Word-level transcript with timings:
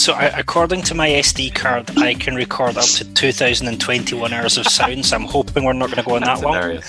So, 0.00 0.14
I, 0.14 0.28
according 0.38 0.80
to 0.84 0.94
my 0.94 1.10
SD 1.10 1.54
card, 1.54 1.90
I 1.98 2.14
can 2.14 2.34
record 2.34 2.78
up 2.78 2.86
to 2.86 3.04
2021 3.04 4.32
hours 4.32 4.56
of 4.56 4.66
sound. 4.66 5.04
So, 5.04 5.14
I'm 5.14 5.24
hoping 5.24 5.62
we're 5.62 5.74
not 5.74 5.90
going 5.90 6.02
to 6.02 6.08
go 6.08 6.14
on 6.14 6.22
That's 6.22 6.40
that 6.40 6.46
long. 6.46 6.80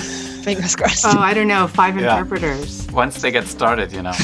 Fingers 0.44 0.78
crossed. 0.78 1.04
Oh, 1.06 1.20
I 1.20 1.34
don't 1.34 1.50
know. 1.50 1.68
Five 1.68 2.00
Yeah. 2.00 2.18
interpreters. 2.18 2.88
Once 2.94 3.22
they 3.22 3.30
get 3.30 3.48
started, 3.48 3.92
you 3.92 4.02
know. 4.02 4.14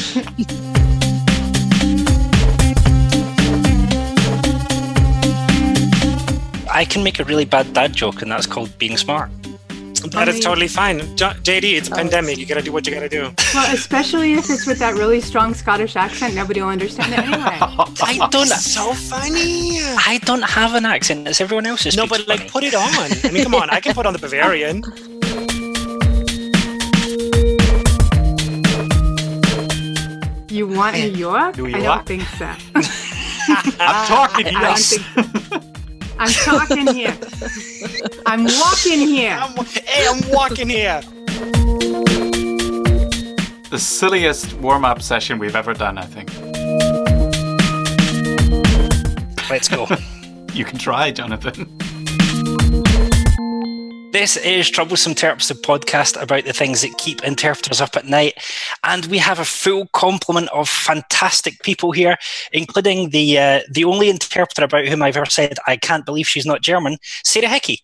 I 6.71 6.85
can 6.89 7.03
make 7.03 7.19
a 7.19 7.25
really 7.25 7.43
bad 7.43 7.73
dad 7.73 7.91
joke, 7.91 8.21
and 8.21 8.31
that's 8.31 8.45
called 8.45 8.77
being 8.79 8.95
smart. 8.95 9.29
That 10.01 10.27
is 10.27 10.35
Only- 10.35 10.41
totally 10.41 10.67
fine. 10.67 10.99
JD, 11.17 11.77
it's 11.77 11.89
a 11.89 11.93
Oh, 11.93 11.95
pandemic. 11.97 12.37
You 12.37 12.45
gotta 12.45 12.61
do 12.61 12.71
what 12.71 12.85
you 12.87 12.93
gotta 12.93 13.09
do. 13.09 13.31
Well, 13.53 13.73
especially 13.73 14.33
if 14.33 14.49
it's 14.49 14.65
with 14.65 14.79
that 14.79 14.95
really 14.95 15.21
strong 15.21 15.53
Scottish 15.53 15.95
accent, 15.95 16.35
nobody 16.35 16.61
will 16.61 16.69
understand 16.69 17.13
it 17.13 17.19
anyway. 17.19 17.57
I 18.01 18.27
don't. 18.31 18.47
So 18.47 18.93
funny. 18.93 19.79
I 19.81 20.19
don't 20.23 20.43
have 20.43 20.75
an 20.75 20.85
accent. 20.85 21.27
It's 21.27 21.41
everyone 21.41 21.65
else's. 21.65 21.95
No, 21.97 22.05
but 22.07 22.27
like, 22.27 22.51
put 22.51 22.63
it 22.63 22.73
on. 22.75 22.89
I 23.23 23.31
mean, 23.31 23.43
come 23.43 23.55
on. 23.55 23.69
I 23.69 23.79
can 23.79 23.93
put 23.93 24.05
on 24.05 24.13
the 24.13 24.19
Bavarian. 24.19 24.83
You 30.49 30.65
want 30.67 30.95
New 30.97 31.11
York? 31.11 31.57
New 31.57 31.67
I 31.75 31.81
don't 31.81 32.05
think 32.05 32.23
so. 32.39 32.45
I'm 33.79 34.07
talking 34.07 34.45
to 34.45 34.51
I 34.55 34.61
don't 34.61 34.77
you. 34.91 34.97
think 34.97 35.63
so. 35.63 35.76
I'm 36.19 36.29
talking 36.29 36.87
here. 36.87 37.17
I'm 38.25 38.45
walking 38.45 38.99
here. 39.07 39.37
I'm, 39.39 39.65
hey, 39.65 40.07
I'm 40.09 40.29
walking 40.31 40.69
here. 40.69 41.01
The 43.69 43.77
silliest 43.77 44.53
warm-up 44.55 45.01
session 45.01 45.37
we've 45.39 45.55
ever 45.55 45.73
done, 45.73 45.97
I 45.97 46.05
think. 46.05 46.31
Let's 49.49 49.67
go. 49.69 49.87
You 50.53 50.65
can 50.65 50.79
try, 50.79 51.11
Jonathan. 51.11 51.77
This 54.19 54.35
is 54.35 54.67
Troublesome 54.67 55.13
Terps, 55.13 55.47
the 55.47 55.53
podcast 55.53 56.19
about 56.19 56.45
the 56.45 56.51
things 56.51 56.81
that 56.81 56.97
keep 56.97 57.23
interpreters 57.23 57.79
up 57.79 57.95
at 57.95 58.07
night. 58.07 58.33
And 58.83 59.05
we 59.05 59.19
have 59.19 59.37
a 59.37 59.45
full 59.45 59.85
complement 59.93 60.49
of 60.49 60.67
fantastic 60.67 61.61
people 61.61 61.91
here, 61.91 62.17
including 62.51 63.11
the 63.11 63.37
uh, 63.37 63.59
the 63.71 63.83
only 63.83 64.09
interpreter 64.09 64.63
about 64.63 64.87
whom 64.87 65.03
I've 65.03 65.17
ever 65.17 65.29
said, 65.29 65.59
I 65.67 65.77
can't 65.77 66.03
believe 66.03 66.27
she's 66.27 66.47
not 66.47 66.63
German, 66.63 66.97
Sarah 67.23 67.47
Hickey. 67.47 67.83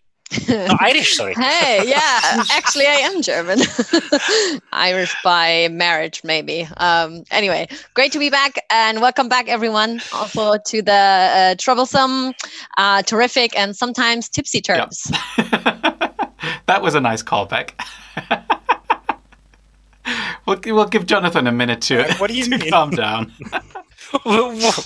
Not 0.49 0.81
Irish, 0.81 1.15
sorry. 1.15 1.35
Hey, 1.35 1.87
yeah, 1.87 2.43
actually, 2.51 2.87
I 2.87 2.95
am 2.95 3.21
German. 3.21 3.59
Irish 4.71 5.15
by 5.23 5.67
marriage, 5.69 6.21
maybe. 6.23 6.67
Um, 6.77 7.25
anyway, 7.29 7.67
great 7.93 8.11
to 8.11 8.17
be 8.17 8.31
back 8.31 8.55
and 8.71 9.01
welcome 9.01 9.29
back, 9.29 9.49
everyone, 9.49 10.01
also 10.11 10.57
to 10.57 10.81
the 10.81 10.91
uh, 10.91 11.55
troublesome, 11.59 12.33
uh, 12.79 13.03
terrific, 13.03 13.55
and 13.55 13.75
sometimes 13.75 14.29
tipsy 14.29 14.61
terms. 14.61 15.11
That 16.73 16.81
was 16.81 16.95
a 16.95 17.01
nice 17.01 17.21
callback. 17.21 17.73
we'll, 20.47 20.59
we'll 20.65 20.87
give 20.87 21.05
Jonathan 21.05 21.45
a 21.45 21.51
minute 21.51 21.81
to, 21.83 22.03
What 22.17 22.31
do 22.31 22.35
you 22.35 22.45
to 22.45 22.57
mean? 22.57 22.71
calm 22.71 22.89
down. 22.89 23.31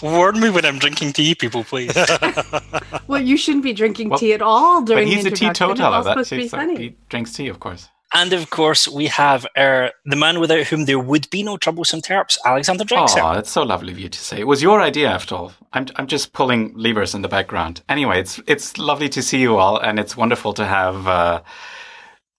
Warn 0.01 0.37
me 0.41 0.49
when 0.49 0.65
I'm 0.65 0.79
drinking 0.79 1.13
tea, 1.13 1.33
people, 1.33 1.63
please. 1.63 1.95
Well, 3.07 3.21
you 3.21 3.37
shouldn't 3.37 3.63
be 3.63 3.71
drinking 3.71 4.09
Well, 4.09 4.19
tea 4.19 4.33
at 4.33 4.41
all 4.41 4.81
But 4.81 4.95
during 4.95 5.07
he's 5.07 5.23
the 5.23 5.31
a 5.31 5.33
teetotaler. 5.33 5.91
That's 6.03 6.07
supposed 6.07 6.29
to 6.31 6.35
be 6.35 6.47
so 6.49 6.57
funny. 6.57 6.77
he 6.77 6.95
drinks 7.07 7.31
tea, 7.31 7.47
of 7.47 7.61
course. 7.61 7.87
and 8.13 8.33
of 8.33 8.49
course, 8.49 8.85
we 8.89 9.05
have 9.07 9.45
our, 9.55 9.93
the 10.05 10.17
man 10.17 10.41
without 10.41 10.67
whom 10.67 10.83
there 10.85 10.99
would 10.99 11.29
be 11.29 11.41
no 11.41 11.55
Troublesome 11.55 12.01
Terps, 12.01 12.37
Alexander 12.43 12.83
Drechsel. 12.83 13.31
Oh, 13.31 13.33
that's 13.33 13.49
so 13.49 13.63
lovely 13.63 13.93
of 13.93 13.99
you 13.99 14.09
to 14.09 14.19
say. 14.19 14.41
It 14.41 14.47
was 14.47 14.61
your 14.61 14.81
idea, 14.81 15.09
after 15.09 15.35
all. 15.35 15.53
I'm, 15.71 15.87
I'm 15.95 16.07
just 16.07 16.33
pulling 16.33 16.73
levers 16.75 17.15
in 17.15 17.21
the 17.21 17.29
background. 17.29 17.81
Anyway, 17.87 18.19
it's 18.19 18.41
it's 18.45 18.77
lovely 18.77 19.07
to 19.09 19.21
see 19.21 19.39
you 19.39 19.55
all, 19.57 19.77
and 19.77 19.99
it's 19.99 20.17
wonderful 20.17 20.53
to 20.55 20.65
have 20.65 21.07
uh, 21.07 21.41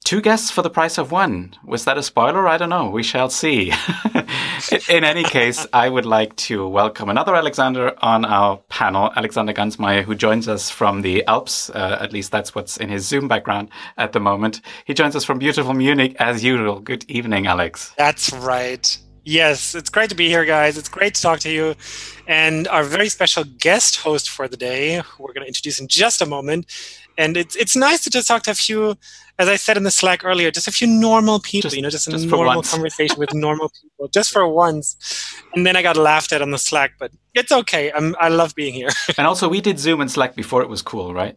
two 0.05 0.21
guests 0.21 0.51
for 0.51 0.63
the 0.63 0.71
price 0.71 0.99
of 0.99 1.13
one. 1.13 1.55
Was 1.65 1.85
that 1.85 1.99
a 1.99 2.03
spoiler? 2.03 2.49
I 2.49 2.57
don't 2.57 2.71
know. 2.71 2.91
We 2.91 3.03
shall 3.03 3.29
see. 3.31 3.73
in 4.89 5.05
any 5.05 5.25
case, 5.25 5.67
I 5.73 5.89
would 5.89 6.07
like 6.07 6.35
to 6.37 6.67
welcome 6.67 7.09
another 7.09 7.35
Alexander 7.35 7.95
on 8.03 8.25
our 8.25 8.59
panel, 8.69 9.13
Alexander 9.17 9.53
Gansmeier, 9.53 10.03
who 10.05 10.15
joins 10.15 10.49
us 10.49 10.71
from 10.71 11.03
the 11.03 11.25
Alps. 11.27 11.71
Uh, 11.71 11.99
at 12.01 12.13
least 12.13 12.33
that's 12.33 12.55
what's 12.55 12.77
in 12.77 12.89
his 12.89 13.07
Zoom 13.07 13.29
background 13.29 13.69
at 13.97 14.13
the 14.13 14.21
moment. 14.21 14.61
He 14.85 14.95
joins 14.95 15.15
us 15.15 15.25
from 15.25 15.39
beautiful 15.39 15.75
Munich, 15.75 16.17
as 16.19 16.43
usual. 16.43 16.81
Good 16.81 17.05
evening, 17.09 17.47
Alex. 17.47 17.93
That's 17.99 18.33
right. 18.33 18.99
Yes, 19.25 19.75
it's 19.75 19.91
great 19.91 20.09
to 20.09 20.17
be 20.17 20.29
here, 20.29 20.47
guys. 20.47 20.79
It's 20.79 20.89
great 20.89 21.15
to 21.17 21.21
talk 21.21 21.41
to 21.41 21.51
you. 21.51 21.75
And 22.27 22.67
our 22.69 22.83
very 22.83 23.11
special 23.11 23.45
guest 23.45 23.97
host 23.97 24.31
for 24.31 24.49
the 24.49 24.57
day, 24.57 25.03
who 25.05 25.23
we're 25.23 25.35
going 25.35 25.43
to 25.43 25.49
introduce 25.49 25.81
in 25.81 25.87
just 25.87 26.23
a 26.23 26.27
moment. 26.27 26.65
And 27.19 27.37
it's 27.37 27.57
it's 27.57 27.75
nice 27.77 28.03
to 28.05 28.11
just 28.11 28.29
talk 28.29 28.45
to 28.45 28.53
a 28.53 28.55
few, 28.55 28.97
as 29.41 29.49
I 29.49 29.57
said 29.57 29.77
in 29.77 29.83
the 29.83 29.91
Slack 29.91 30.25
earlier, 30.25 30.51
just 30.53 30.69
a 30.69 30.73
few 30.73 30.87
normal 30.87 31.41
people. 31.41 31.69
Just- 31.69 31.77
you 31.77 31.83
know, 31.83 31.91
just 31.91 32.07
a 32.09 32.13
just 32.13 32.29
for 32.29 32.37
normal 32.37 32.63
conversation 32.75 33.19
with 33.19 33.35
normal 33.35 33.71
people, 33.83 34.09
just 34.09 34.31
for 34.33 34.47
once. 34.49 34.97
And 35.55 35.67
then 35.67 35.75
I 35.77 35.83
got 35.83 35.97
laughed 35.97 36.33
at 36.33 36.41
on 36.43 36.53
the 36.53 36.59
Slack, 36.59 36.93
but 36.99 37.11
it's 37.35 37.51
okay. 37.51 37.91
I'm, 37.93 38.15
I 38.21 38.29
love 38.29 38.55
being 38.55 38.73
here. 38.73 38.91
And 39.19 39.27
also, 39.27 39.49
we 39.49 39.61
did 39.61 39.79
Zoom 39.81 40.01
and 40.01 40.11
Slack 40.11 40.37
before 40.37 40.63
it 40.63 40.69
was 40.69 40.81
cool, 40.81 41.13
right? 41.13 41.37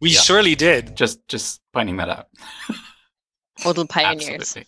We 0.00 0.10
Yeah. 0.10 0.20
surely 0.20 0.54
did. 0.54 0.96
Just 0.96 1.26
just 1.28 1.60
pointing 1.74 1.98
that 1.98 2.08
out. 2.08 2.28
Total 3.60 3.86
pioneers. 3.86 4.40
Absolutely. 4.40 4.66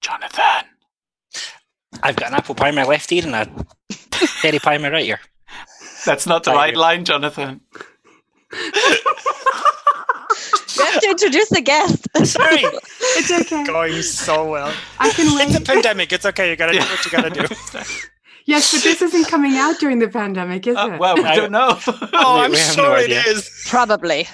Jonathan. 0.00 0.64
I've 2.02 2.16
got 2.16 2.28
an 2.28 2.34
apple 2.34 2.54
pie 2.54 2.68
in 2.70 2.74
my 2.74 2.84
left 2.84 3.10
ear 3.12 3.24
and 3.26 3.34
a 3.34 3.66
cherry 4.42 4.58
pie 4.58 4.74
in 4.74 4.82
my 4.82 4.90
right 4.90 5.06
ear. 5.06 5.20
That's 6.06 6.26
not 6.26 6.44
the 6.44 6.52
Tiger. 6.52 6.58
right 6.58 6.76
line, 6.76 7.04
Jonathan. 7.04 7.60
We 10.78 10.84
have 10.84 11.00
to 11.00 11.08
introduce 11.10 11.48
the 11.50 11.60
guest. 11.62 12.06
Sorry. 12.24 12.64
It's 13.18 13.30
okay. 13.32 13.64
Going 13.64 14.02
so 14.02 14.44
well. 14.50 14.70
I 14.98 15.08
can 15.10 15.26
It's 15.26 15.54
a 15.54 15.58
wait. 15.58 15.66
pandemic. 15.66 16.12
It's 16.12 16.26
okay. 16.26 16.50
You 16.50 16.56
gotta 16.56 16.72
do 16.74 16.80
what 16.80 17.04
you 17.04 17.10
gotta 17.10 17.30
do. 17.30 17.46
Yes, 18.48 18.70
but 18.72 18.82
this 18.84 19.02
isn't 19.02 19.26
coming 19.26 19.56
out 19.56 19.80
during 19.80 19.98
the 19.98 20.06
pandemic, 20.06 20.68
is 20.68 20.76
Uh, 20.76 20.90
it? 20.92 21.00
well, 21.00 21.16
we 21.16 21.24
I- 21.24 21.34
don't 21.34 21.50
know. 21.50 21.80
Oh, 22.12 22.38
I'm 22.42 22.52
we 22.52 22.58
have 22.58 22.74
sure 22.74 22.90
no 22.90 22.94
it 22.94 23.04
idea. 23.06 23.22
is. 23.26 23.50
Probably. 23.66 24.28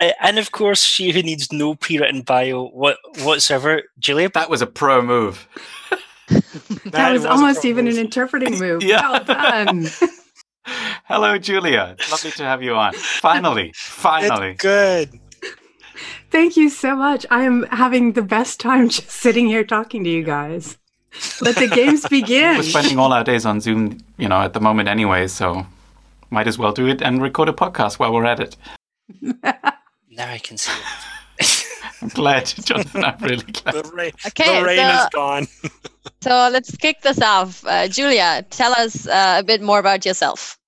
Uh, 0.00 0.10
and 0.20 0.36
of 0.38 0.50
course, 0.50 0.82
she 0.82 1.12
who 1.12 1.22
needs 1.22 1.52
no 1.52 1.76
pre-written 1.76 2.22
bio 2.22 2.64
what, 2.70 2.96
whatsoever, 3.22 3.82
Julia. 4.00 4.30
that 4.34 4.50
was 4.50 4.62
a 4.62 4.66
pro 4.66 5.00
move. 5.00 5.46
That 6.86 7.12
was 7.12 7.24
a 7.24 7.30
almost 7.30 7.64
even 7.64 7.86
an 7.88 7.98
interpreting 7.98 8.58
move. 8.58 8.82
Yeah. 8.88 9.10
Well 9.10 9.24
done. 9.24 9.86
Hello, 11.04 11.38
Julia. 11.38 11.96
It's 11.98 12.10
lovely 12.10 12.30
to 12.32 12.42
have 12.44 12.62
you 12.62 12.74
on. 12.74 12.92
Finally, 12.92 13.72
finally. 13.74 14.50
It's 14.50 14.62
good. 14.62 15.18
Thank 16.30 16.56
you 16.56 16.68
so 16.68 16.94
much. 16.94 17.24
I 17.30 17.44
am 17.44 17.62
having 17.70 18.12
the 18.12 18.22
best 18.22 18.60
time 18.60 18.88
just 18.90 19.10
sitting 19.10 19.46
here 19.46 19.64
talking 19.64 20.04
to 20.04 20.10
you 20.10 20.22
guys. 20.22 20.76
Let 21.40 21.56
the 21.56 21.68
games 21.68 22.06
begin. 22.08 22.56
We're 22.58 22.62
spending 22.62 22.98
all 22.98 23.12
our 23.12 23.24
days 23.24 23.46
on 23.46 23.60
Zoom, 23.60 23.98
you 24.18 24.28
know, 24.28 24.40
at 24.42 24.52
the 24.52 24.60
moment 24.60 24.88
anyway, 24.88 25.26
so 25.26 25.66
might 26.30 26.46
as 26.46 26.58
well 26.58 26.72
do 26.72 26.86
it 26.86 27.00
and 27.00 27.22
record 27.22 27.48
a 27.48 27.52
podcast 27.52 27.98
while 27.98 28.12
we're 28.12 28.26
at 28.26 28.40
it. 28.40 28.56
Now 29.22 30.30
I 30.30 30.38
can 30.38 30.58
see 30.58 30.72
it. 30.72 30.86
I'm 32.02 32.08
glad, 32.08 32.46
Jonathan. 32.46 33.04
I'm 33.04 33.18
really 33.18 33.44
glad. 33.44 33.74
The 33.74 33.90
rain, 33.94 34.12
Okay, 34.26 34.60
the 34.60 34.64
rain 34.66 34.78
so- 34.78 35.02
is 35.02 35.08
gone. 35.12 35.46
So 36.20 36.48
let's 36.50 36.74
kick 36.76 37.02
this 37.02 37.20
off. 37.20 37.64
Uh, 37.64 37.86
Julia, 37.86 38.44
tell 38.50 38.72
us 38.72 39.06
uh, 39.06 39.36
a 39.38 39.44
bit 39.44 39.62
more 39.62 39.78
about 39.78 40.04
yourself. 40.04 40.58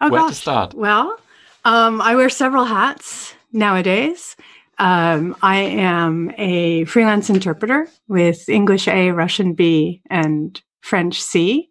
Oh, 0.00 0.08
Where 0.10 0.28
to 0.28 0.34
start? 0.34 0.74
Well, 0.74 1.16
um, 1.64 2.00
I 2.00 2.16
wear 2.16 2.28
several 2.28 2.64
hats 2.64 3.34
nowadays. 3.52 4.34
Um, 4.78 5.36
I 5.42 5.58
am 5.58 6.32
a 6.36 6.84
freelance 6.86 7.30
interpreter 7.30 7.86
with 8.08 8.48
English 8.48 8.88
A, 8.88 9.12
Russian 9.12 9.52
B, 9.54 10.02
and 10.10 10.60
French 10.80 11.20
C. 11.22 11.70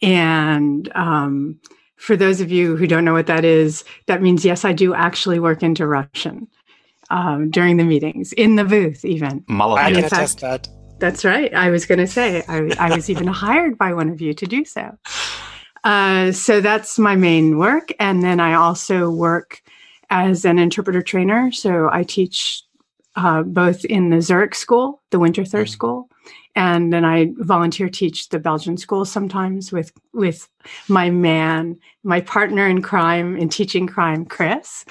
And 0.00 0.90
um, 0.94 1.58
for 1.96 2.16
those 2.16 2.40
of 2.40 2.52
you 2.52 2.76
who 2.76 2.86
don't 2.86 3.04
know 3.04 3.14
what 3.14 3.26
that 3.26 3.44
is, 3.44 3.84
that 4.06 4.22
means 4.22 4.44
yes, 4.44 4.64
I 4.64 4.72
do 4.72 4.94
actually 4.94 5.40
work 5.40 5.62
into 5.62 5.86
Russian 5.86 6.46
um, 7.10 7.50
during 7.50 7.76
the 7.76 7.84
meetings, 7.84 8.32
in 8.34 8.56
the 8.56 8.64
booth, 8.64 9.04
even. 9.04 9.44
I 9.48 9.52
Malachi. 9.52 9.94
can 9.94 10.04
in 10.04 10.10
fact- 10.10 10.12
attest 10.12 10.40
that. 10.40 10.68
That's 10.98 11.24
right. 11.24 11.52
I 11.54 11.70
was 11.70 11.86
going 11.86 11.98
to 11.98 12.06
say, 12.06 12.44
I, 12.46 12.70
I 12.78 12.94
was 12.94 13.08
even 13.08 13.26
hired 13.44 13.78
by 13.78 13.94
one 13.94 14.10
of 14.10 14.20
you 14.20 14.34
to 14.34 14.46
do 14.46 14.66
so. 14.66 14.98
Uh, 15.82 16.30
so 16.30 16.60
that's 16.60 16.98
my 16.98 17.16
main 17.16 17.56
work. 17.56 17.90
And 17.98 18.22
then 18.22 18.38
I 18.38 18.52
also 18.52 19.10
work 19.10 19.62
as 20.10 20.44
an 20.44 20.58
interpreter 20.58 21.00
trainer. 21.00 21.50
So 21.52 21.88
I 21.90 22.02
teach 22.02 22.62
uh, 23.16 23.42
both 23.44 23.84
in 23.86 24.10
the 24.10 24.20
Zurich 24.20 24.54
school, 24.54 25.00
the 25.10 25.18
Winterthur 25.18 25.66
school, 25.66 26.10
and 26.54 26.92
then 26.92 27.04
I 27.04 27.32
volunteer 27.38 27.88
teach 27.88 28.28
the 28.28 28.38
Belgian 28.38 28.76
school 28.76 29.04
sometimes 29.04 29.72
with 29.72 29.92
with 30.12 30.48
my 30.88 31.08
man, 31.10 31.78
my 32.02 32.20
partner 32.20 32.66
in 32.66 32.82
crime 32.82 33.36
in 33.36 33.48
teaching 33.48 33.86
crime, 33.86 34.24
Chris. 34.26 34.84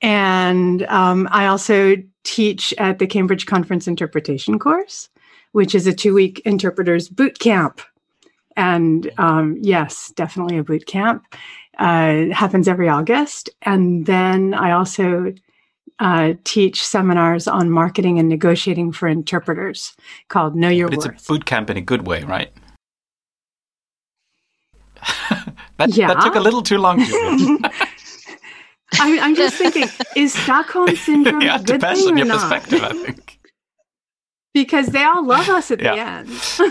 And 0.00 0.84
um, 0.84 1.28
I 1.30 1.46
also 1.46 1.96
teach 2.24 2.72
at 2.78 2.98
the 2.98 3.06
Cambridge 3.06 3.46
Conference 3.46 3.88
Interpretation 3.88 4.58
course, 4.58 5.08
which 5.52 5.74
is 5.74 5.86
a 5.86 5.92
two 5.92 6.14
week 6.14 6.40
interpreters 6.44 7.08
boot 7.08 7.38
camp. 7.38 7.80
And 8.56 9.10
um, 9.18 9.56
yes, 9.60 10.12
definitely 10.16 10.58
a 10.58 10.64
boot 10.64 10.86
camp. 10.86 11.24
Uh, 11.78 12.26
happens 12.32 12.66
every 12.66 12.88
August. 12.88 13.50
And 13.62 14.06
then 14.06 14.52
I 14.52 14.72
also 14.72 15.32
uh, 16.00 16.34
teach 16.44 16.84
seminars 16.84 17.46
on 17.46 17.70
marketing 17.70 18.18
and 18.18 18.28
negotiating 18.28 18.92
for 18.92 19.08
interpreters 19.08 19.96
called 20.28 20.56
Know 20.56 20.68
Your 20.68 20.88
but 20.88 20.98
Worth. 20.98 21.06
It's 21.14 21.28
a 21.28 21.32
boot 21.32 21.44
camp 21.44 21.70
in 21.70 21.76
a 21.76 21.80
good 21.80 22.06
way, 22.06 22.24
right? 22.24 22.52
that, 25.76 25.90
Yeah. 25.90 26.08
that 26.08 26.20
took 26.20 26.34
a 26.34 26.40
little 26.40 26.62
too 26.62 26.78
long. 26.78 26.98
Julia. 28.94 29.20
I, 29.20 29.24
I'm 29.24 29.34
just 29.36 29.56
thinking, 29.56 29.88
is 30.16 30.32
Stockholm 30.34 30.94
syndrome 30.96 31.42
yeah, 31.42 31.56
a 31.56 31.58
good 31.58 31.80
depends 31.80 32.00
thing 32.00 32.08
on 32.08 32.14
or 32.14 32.18
your 32.18 32.26
not? 32.26 32.40
perspective, 32.40 32.82
I 32.82 32.92
think. 32.92 33.38
because 34.54 34.88
they 34.88 35.04
all 35.04 35.24
love 35.24 35.48
us 35.48 35.70
at 35.70 35.78
the 35.78 35.92
end. 35.98 36.28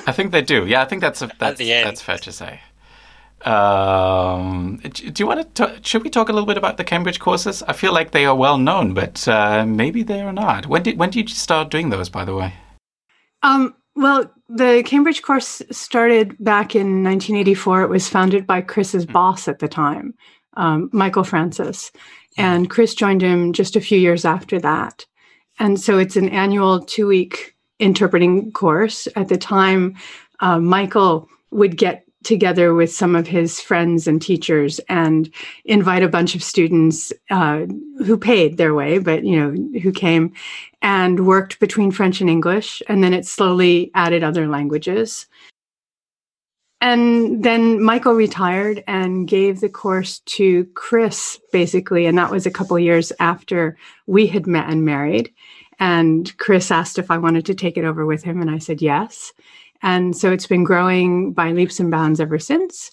I 0.07 0.11
think 0.11 0.31
they 0.31 0.41
do. 0.41 0.65
Yeah, 0.65 0.81
I 0.81 0.85
think 0.85 1.01
that's 1.01 1.21
a, 1.21 1.29
that's, 1.39 1.57
the 1.59 1.71
end. 1.73 1.87
that's 1.87 2.01
fair 2.01 2.17
to 2.19 2.31
say. 2.31 2.61
Um, 3.45 4.77
do 4.83 5.11
do 5.11 5.23
you 5.23 5.27
want 5.27 5.39
to? 5.41 5.45
Talk, 5.67 5.85
should 5.85 6.03
we 6.03 6.09
talk 6.09 6.27
a 6.29 6.33
little 6.33 6.47
bit 6.47 6.57
about 6.57 6.77
the 6.77 6.83
Cambridge 6.83 7.19
courses? 7.19 7.61
I 7.63 7.73
feel 7.73 7.93
like 7.93 8.11
they 8.11 8.25
are 8.25 8.35
well 8.35 8.57
known, 8.57 8.93
but 8.95 9.27
uh, 9.27 9.63
maybe 9.65 10.01
they 10.03 10.21
are 10.21 10.33
not. 10.33 10.65
When 10.65 10.81
did 10.83 10.97
when 10.97 11.11
did 11.11 11.29
you 11.29 11.35
start 11.35 11.69
doing 11.69 11.89
those? 11.89 12.09
By 12.09 12.25
the 12.25 12.35
way, 12.35 12.53
Um, 13.43 13.75
well, 13.95 14.31
the 14.49 14.81
Cambridge 14.85 15.21
course 15.21 15.61
started 15.71 16.35
back 16.43 16.75
in 16.75 17.03
1984. 17.03 17.83
It 17.83 17.89
was 17.89 18.09
founded 18.09 18.47
by 18.47 18.61
Chris's 18.61 19.05
boss 19.05 19.47
at 19.47 19.59
the 19.59 19.67
time, 19.67 20.15
um, 20.57 20.89
Michael 20.91 21.23
Francis. 21.23 21.91
And 22.37 22.69
Chris 22.69 22.93
joined 22.93 23.21
him 23.21 23.53
just 23.53 23.75
a 23.75 23.81
few 23.81 23.97
years 23.97 24.25
after 24.25 24.59
that. 24.59 25.05
And 25.59 25.79
so 25.79 25.97
it's 25.97 26.17
an 26.17 26.29
annual 26.29 26.81
two 26.81 27.07
week 27.07 27.55
interpreting 27.79 28.51
course. 28.51 29.07
At 29.15 29.29
the 29.29 29.37
time, 29.37 29.95
uh, 30.39 30.59
Michael 30.59 31.29
would 31.51 31.77
get 31.77 32.03
together 32.23 32.73
with 32.73 32.91
some 32.91 33.15
of 33.15 33.25
his 33.25 33.61
friends 33.61 34.05
and 34.05 34.21
teachers 34.21 34.79
and 34.89 35.33
invite 35.65 36.03
a 36.03 36.09
bunch 36.09 36.35
of 36.35 36.43
students 36.43 37.13
uh, 37.29 37.65
who 38.05 38.17
paid 38.17 38.57
their 38.57 38.73
way, 38.73 38.97
but 38.97 39.23
you 39.23 39.39
know 39.39 39.79
who 39.79 39.91
came 39.91 40.33
and 40.81 41.25
worked 41.25 41.59
between 41.59 41.89
French 41.89 42.19
and 42.19 42.29
English, 42.29 42.83
and 42.89 43.03
then 43.03 43.13
it 43.13 43.25
slowly 43.25 43.91
added 43.93 44.23
other 44.23 44.47
languages. 44.47 45.25
And 46.79 47.43
then 47.43 47.81
Michael 47.81 48.13
retired 48.13 48.83
and 48.87 49.27
gave 49.27 49.59
the 49.59 49.69
course 49.69 50.19
to 50.19 50.65
Chris, 50.75 51.39
basically, 51.51 52.05
and 52.05 52.17
that 52.17 52.29
was 52.29 52.45
a 52.45 52.51
couple 52.51 52.77
years 52.77 53.11
after 53.19 53.77
we 54.05 54.27
had 54.27 54.45
met 54.45 54.69
and 54.69 54.85
married. 54.85 55.33
And 55.79 56.35
Chris 56.37 56.69
asked 56.69 56.99
if 56.99 57.09
I 57.09 57.17
wanted 57.17 57.45
to 57.47 57.55
take 57.55 57.77
it 57.77 57.85
over 57.85 58.05
with 58.05 58.23
him, 58.23 58.41
and 58.41 58.51
I 58.51 58.59
said 58.59 58.81
yes. 58.81 59.33
And 59.81 60.15
so 60.15 60.31
it's 60.31 60.47
been 60.47 60.63
growing 60.63 61.33
by 61.33 61.51
leaps 61.51 61.79
and 61.79 61.89
bounds 61.89 62.19
ever 62.19 62.39
since. 62.39 62.91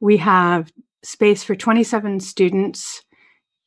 We 0.00 0.16
have 0.18 0.72
space 1.02 1.44
for 1.44 1.54
27 1.54 2.20
students 2.20 3.02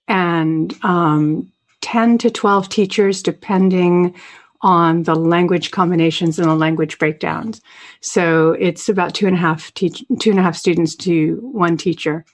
and 0.08 0.76
um, 0.84 1.52
10 1.82 2.18
to 2.20 2.30
12 2.30 2.70
teachers, 2.70 3.24
depending 3.24 4.16
on 4.62 5.04
the 5.04 5.16
language 5.16 5.72
combinations 5.72 6.38
and 6.38 6.50
the 6.50 6.56
language 6.56 6.98
breakdowns. 7.00 7.62
So 8.02 8.52
it's 8.60 8.90
about 8.90 9.14
two 9.14 9.28
and 9.28 9.36
a 9.36 9.40
half 9.40 9.74
teach- 9.74 10.04
two 10.20 10.32
and 10.32 10.40
a 10.40 10.44
half 10.44 10.56
students 10.56 10.96
to 10.98 11.40
one 11.42 11.78
teacher. 11.78 12.26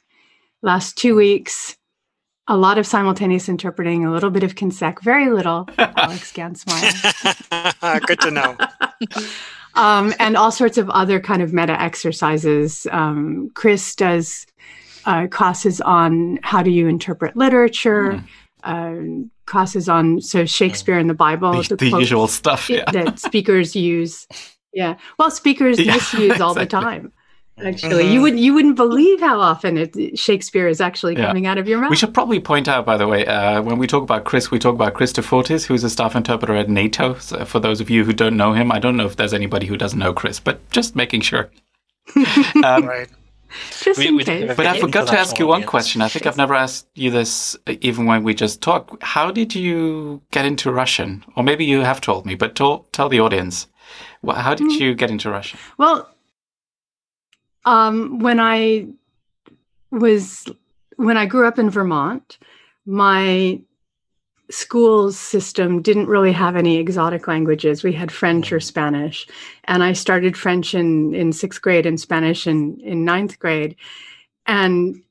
Last 0.62 0.98
two 0.98 1.16
weeks, 1.16 1.78
a 2.48 2.58
lot 2.58 2.78
of 2.78 2.86
simultaneous 2.86 3.50
interpreting, 3.50 4.06
a 4.06 4.12
little 4.12 4.30
bit 4.30 4.44
of 4.44 4.56
consec, 4.56 5.02
very 5.02 5.30
little. 5.30 5.68
Alex 5.78 6.32
Gan 6.32 6.56
smile. 6.56 6.92
Good 8.08 8.20
to 8.22 8.32
know. 8.32 8.58
um, 9.76 10.14
and 10.20 10.38
all 10.38 10.52
sorts 10.52 10.78
of 10.78 10.90
other 10.90 11.20
kind 11.20 11.42
of 11.42 11.54
meta 11.54 11.80
exercises. 11.80 12.88
Um, 12.92 13.52
Chris 13.54 13.96
does 13.96 14.46
uh, 15.06 15.28
classes 15.28 15.82
on 15.82 16.40
how 16.44 16.64
do 16.64 16.72
you 16.72 16.88
interpret 16.88 17.36
literature, 17.36 18.24
uh, 18.66 18.96
classes 19.46 19.88
on 19.88 20.20
so 20.22 20.46
Shakespeare 20.46 20.98
and 20.98 21.10
the 21.10 21.14
Bible, 21.14 21.62
the, 21.64 21.76
the 21.76 21.90
quotes 21.90 22.02
usual 22.02 22.28
stuff. 22.28 22.70
Yeah. 22.70 22.84
that 22.92 23.20
speakers 23.20 23.76
use. 23.76 24.28
Yeah, 24.74 24.96
well, 25.18 25.32
speakers 25.32 25.80
Yeah, 25.86 25.94
misuse 25.94 26.42
all 26.42 26.54
the 26.54 26.66
time. 26.66 27.14
Actually, 27.64 28.12
you 28.12 28.22
would 28.22 28.38
you 28.38 28.54
wouldn't 28.54 28.76
believe 28.76 29.22
how 29.22 29.40
often 29.40 29.78
it, 29.78 30.20
Shakespeare 30.20 30.68
is 30.68 30.82
actually 30.82 31.16
Yeah. 31.16 31.28
coming 31.28 31.48
out 31.48 31.58
of 31.58 31.70
your 31.70 31.80
mouth. 31.80 31.90
We 31.90 31.96
should 31.96 32.14
probably 32.14 32.42
point 32.42 32.68
out, 32.68 32.86
by 32.86 32.98
the 32.98 33.08
way, 33.08 33.26
uh, 33.26 33.62
when 33.62 33.78
we 33.78 33.88
talk 33.88 34.04
about 34.04 34.26
Chris, 34.26 34.52
we 34.52 34.60
talk 34.60 34.76
about 34.76 34.94
Chris 34.94 35.14
de 35.14 35.22
Fortis, 35.22 35.64
who's 35.66 35.86
a 35.86 35.90
staff 35.90 36.18
interpreter 36.18 36.54
at 36.56 36.68
NATO. 36.70 37.14
So 37.20 37.46
for 37.46 37.62
those 37.62 37.80
of 37.80 37.90
you 37.90 38.04
who 38.04 38.12
don't 38.12 38.36
know 38.36 38.52
him, 38.52 38.74
I 38.74 38.80
don't 38.80 38.98
know 38.98 39.06
if 39.06 39.16
there's 39.16 39.34
anybody 39.34 39.68
who 39.68 39.78
doesn't 39.78 39.98
know 40.00 40.12
Chris, 40.12 40.38
but 40.42 40.70
just 40.72 40.98
making 40.98 41.22
sure. 41.22 41.50
Um, 42.64 42.86
Right. 42.86 43.08
Just 43.84 44.00
We- 44.00 44.08
in 44.08 44.16
we 44.16 44.24
case. 44.24 44.56
But 44.56 44.66
I 44.66 44.80
forgot 44.80 45.08
to 45.08 45.20
ask 45.20 45.38
you 45.40 45.48
one 45.48 45.56
audience. 45.58 45.70
question. 45.70 46.02
I 46.02 46.08
think 46.08 46.26
I've 46.26 46.38
never 46.38 46.54
asked 46.56 46.88
you 46.96 47.12
this 47.12 47.56
uh, 47.68 47.76
even 47.82 48.06
when 48.06 48.24
we 48.24 48.34
just 48.34 48.62
talked. 48.62 49.02
How 49.04 49.32
did 49.32 49.54
you 49.56 50.22
get 50.32 50.46
into 50.46 50.72
Russian? 50.72 51.24
Or 51.36 51.44
maybe 51.44 51.66
you 51.66 51.82
have 51.82 52.02
told 52.02 52.26
me, 52.26 52.36
but 52.36 52.56
tell, 52.56 52.86
tell 52.92 53.10
the 53.10 53.20
audience. 53.20 53.68
How 54.28 54.56
did 54.56 54.72
you 54.80 54.96
get 54.96 55.10
into 55.12 55.30
Russian? 55.30 55.60
Well, 55.78 56.10
um, 57.66 58.20
when 58.20 58.40
I 58.40 58.88
was 59.92 60.46
when 60.98 61.18
I 61.18 61.26
grew 61.26 61.48
up 61.48 61.60
in 61.60 61.70
Vermont, 61.70 62.38
my 62.86 63.60
school's 64.50 65.18
system 65.18 65.82
didn't 65.82 66.08
really 66.08 66.32
have 66.32 66.56
any 66.56 66.78
exotic 66.78 67.28
languages. 67.28 67.84
We 67.84 67.94
had 67.94 68.12
French 68.12 68.52
or 68.52 68.60
Spanish. 68.60 69.28
And 69.66 69.84
I 69.84 69.94
started 69.94 70.38
French 70.38 70.76
in, 70.76 71.14
in 71.14 71.34
sixth 71.34 71.62
grade 71.62 71.86
and 71.86 72.00
Spanish 72.00 72.46
in, 72.48 72.80
in 72.82 73.06
ninth 73.06 73.40
grade. 73.40 73.76
And 74.46 75.02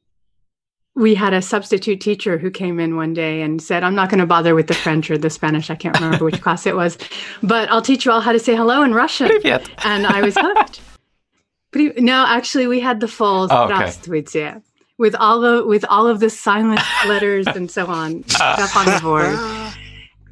we 0.95 1.15
had 1.15 1.35
a 1.35 1.43
substitute 1.43 2.01
teacher 2.01 2.39
who 2.39 2.51
came 2.51 2.79
in 2.79 2.97
one 2.97 3.15
day 3.15 3.43
and 3.43 3.61
said, 3.61 3.83
I'm 3.83 3.97
not 3.97 4.11
going 4.11 4.21
to 4.21 4.27
bother 4.27 4.55
with 4.55 4.69
the 4.69 4.75
French 4.75 5.11
or 5.11 5.19
the 5.19 5.31
Spanish. 5.31 5.69
I 5.69 5.75
can't 5.75 5.99
remember 5.99 6.25
which 6.25 6.41
class 6.41 6.67
it 6.67 6.77
was, 6.77 6.97
but 7.43 7.69
I'll 7.71 7.83
teach 7.83 8.05
you 8.05 8.13
all 8.13 8.21
how 8.21 8.31
to 8.31 8.39
say 8.39 8.55
hello 8.55 8.83
in 8.83 8.95
Russian. 8.95 9.31
and 9.85 10.07
I 10.07 10.23
was 10.23 10.37
hooked. 10.39 10.81
No, 11.75 12.25
actually, 12.29 12.69
we 12.69 12.79
had 12.79 13.01
the 13.01 13.09
full 13.09 13.49
oh, 13.51 13.65
okay 13.65 13.75
with 14.99 15.15
all 15.15 15.45
of 15.45 15.67
with 15.67 15.85
all 15.89 16.07
of 16.07 16.21
the 16.21 16.31
silent 16.31 16.81
letters 17.07 17.47
and 17.47 17.71
so 17.71 17.87
on 17.87 18.25
ah. 18.35 18.55
stuff 18.55 18.77
on 18.77 18.87
the 18.87 19.01
board. 19.01 19.75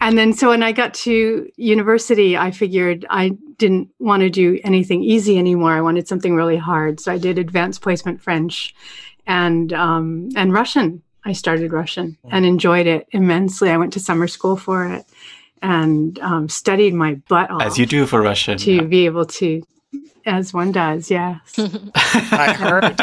And 0.00 0.18
then 0.18 0.32
so 0.32 0.48
when 0.48 0.64
I 0.64 0.72
got 0.72 0.94
to 0.94 1.48
university, 1.56 2.36
I 2.36 2.50
figured 2.50 3.06
I 3.08 3.36
didn't 3.58 3.88
want 4.00 4.22
to 4.22 4.30
do 4.30 4.58
anything 4.64 5.04
easy 5.04 5.38
anymore. 5.38 5.72
I 5.72 5.80
wanted 5.80 6.08
something 6.08 6.34
really 6.34 6.56
hard. 6.56 6.98
So 6.98 7.12
I 7.12 7.18
did 7.18 7.38
advanced 7.38 7.82
placement 7.82 8.20
French 8.20 8.74
and 9.26 9.72
um, 9.72 10.30
and 10.34 10.52
Russian. 10.52 11.02
I 11.24 11.34
started 11.34 11.72
Russian 11.72 12.18
hmm. 12.22 12.28
and 12.32 12.44
enjoyed 12.44 12.88
it 12.88 13.06
immensely. 13.12 13.70
I 13.70 13.76
went 13.76 13.92
to 13.92 14.00
summer 14.00 14.26
school 14.26 14.56
for 14.56 14.86
it 14.86 15.06
and 15.62 16.18
um, 16.18 16.48
studied 16.48 16.94
my 16.94 17.14
butt 17.28 17.48
off 17.50 17.62
as 17.62 17.78
you 17.78 17.86
do 17.86 18.04
for 18.04 18.20
Russian 18.20 18.58
to 18.58 18.72
yeah. 18.72 18.82
be 18.82 19.04
able 19.04 19.26
to 19.26 19.62
as 20.26 20.52
one 20.52 20.72
does, 20.72 21.10
yes. 21.10 21.58
I 21.94 22.52
heard. 22.52 23.00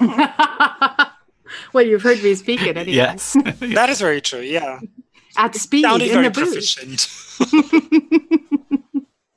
well, 1.72 1.86
you've 1.86 2.02
heard 2.02 2.22
me 2.22 2.34
speak 2.34 2.62
it 2.62 2.76
anyway. 2.76 2.96
Yes. 2.96 3.36
That 3.60 3.90
is 3.90 4.00
very 4.00 4.20
true. 4.20 4.40
Yeah. 4.40 4.80
At 5.36 5.54
speed 5.54 5.82
Sounded 5.82 6.08
in 6.08 6.14
very 6.14 6.28
the 6.28 6.30
booth. 6.30 6.52
proficient. 6.52 7.08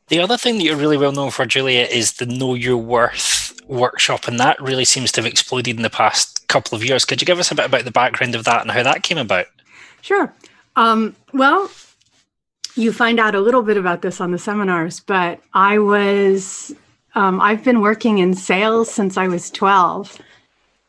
The 0.07 0.19
other 0.19 0.37
thing 0.37 0.57
that 0.57 0.65
you're 0.65 0.75
really 0.75 0.97
well 0.97 1.13
known 1.13 1.31
for, 1.31 1.45
Julia, 1.45 1.83
is 1.83 2.13
the 2.13 2.25
Know 2.25 2.53
Your 2.53 2.75
Worth 2.75 3.57
workshop, 3.67 4.27
and 4.27 4.37
that 4.41 4.61
really 4.61 4.83
seems 4.83 5.09
to 5.13 5.21
have 5.21 5.31
exploded 5.31 5.77
in 5.77 5.83
the 5.83 5.89
past 5.89 6.45
couple 6.49 6.75
of 6.75 6.83
years. 6.83 7.05
Could 7.05 7.21
you 7.21 7.25
give 7.25 7.39
us 7.39 7.49
a 7.49 7.55
bit 7.55 7.67
about 7.67 7.85
the 7.85 7.91
background 7.91 8.35
of 8.35 8.43
that 8.43 8.61
and 8.61 8.71
how 8.71 8.83
that 8.83 9.03
came 9.03 9.17
about? 9.17 9.45
Sure. 10.01 10.33
Um, 10.75 11.15
well, 11.33 11.71
you 12.75 12.91
find 12.91 13.21
out 13.21 13.35
a 13.35 13.39
little 13.39 13.61
bit 13.63 13.77
about 13.77 14.01
this 14.01 14.19
on 14.19 14.31
the 14.31 14.37
seminars, 14.37 14.99
but 14.99 15.39
I 15.53 15.79
was, 15.79 16.75
um, 17.15 17.41
I've 17.41 17.63
been 17.63 17.81
working 17.81 18.19
in 18.19 18.33
sales 18.33 18.89
since 18.89 19.17
I 19.17 19.27
was 19.27 19.49
12. 19.51 20.19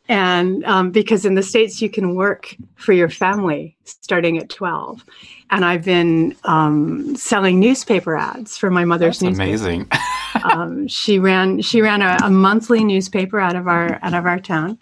And 0.09 0.65
um, 0.65 0.91
because 0.91 1.25
in 1.25 1.35
the 1.37 1.43
States, 1.43 1.81
you 1.81 1.89
can 1.89 2.15
work 2.15 2.55
for 2.75 2.93
your 2.93 3.09
family 3.09 3.77
starting 3.85 4.37
at 4.39 4.49
12. 4.49 5.05
And 5.51 5.65
I've 5.65 5.85
been 5.85 6.37
um, 6.45 7.15
selling 7.17 7.61
newspaper 7.61 8.17
ads 8.17 8.57
for 8.57 8.71
my 8.71 8.85
mother's 8.85 9.21
That's 9.21 9.39
newspaper. 9.39 9.49
amazing. 9.49 9.89
um, 10.45 10.89
she 10.89 11.19
ran 11.19 11.61
she 11.61 11.81
ran 11.83 12.03
a, 12.03 12.17
a 12.25 12.31
monthly 12.31 12.85
newspaper 12.85 13.39
out 13.39 13.55
of 13.55 13.69
our 13.69 13.99
out 14.03 14.15
of 14.15 14.27
our 14.27 14.41
town. 14.41 14.79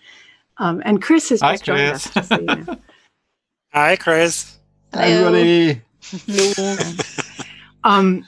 Um, 0.56 0.82
and 0.84 1.02
Chris 1.02 1.28
has 1.30 1.40
Hi, 1.40 1.52
just 1.52 1.64
joined 1.64 1.80
us. 1.80 2.06
Chris. 2.06 2.14
just 2.14 2.28
so 2.28 2.38
you 2.38 2.46
know. 2.46 2.78
Hi, 3.72 3.96
Chris. 3.96 4.58
Hello. 4.92 5.72
Um, 7.84 8.26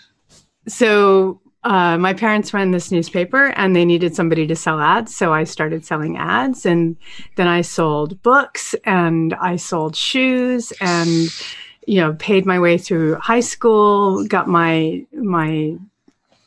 so 0.69 1.41
uh, 1.65 1.97
my 1.97 2.13
parents 2.13 2.53
ran 2.53 2.71
this 2.71 2.91
newspaper 2.91 3.47
and 3.57 3.75
they 3.75 3.85
needed 3.85 4.15
somebody 4.15 4.47
to 4.47 4.57
sell 4.57 4.81
ads. 4.81 5.15
So 5.15 5.33
I 5.33 5.45
started 5.45 5.85
selling 5.85 6.17
ads 6.17 6.67
and 6.67 6.97
then 7.37 7.49
I 7.49 7.61
sold 7.61 8.21
books 8.23 8.75
and 8.85 9.35
I 9.35 9.57
sold 9.57 9.95
shoes 9.95 10.73
and, 10.81 11.29
you 11.87 12.01
know, 12.01 12.15
paid 12.15 12.47
my 12.47 12.59
way 12.59 12.79
through 12.79 13.17
high 13.17 13.41
school, 13.41 14.25
got 14.27 14.49
my, 14.49 15.05
my 15.13 15.77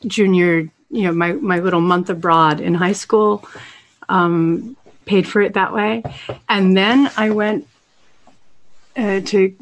junior 0.08 0.70
you 0.90 1.04
know 1.04 1.12
my 1.12 1.34
my 1.34 1.60
little 1.60 1.82
month 1.82 2.10
abroad 2.10 2.60
in 2.60 2.74
high 2.74 2.94
school 2.94 3.46
um, 4.10 4.78
paid 5.06 5.28
for 5.28 5.42
it 5.42 5.54
that 5.54 5.74
way 5.74 6.04
and 6.50 6.76
then 6.76 7.12
i 7.18 7.30
went 7.30 7.68
uh, 8.98 9.20
to 9.22 9.54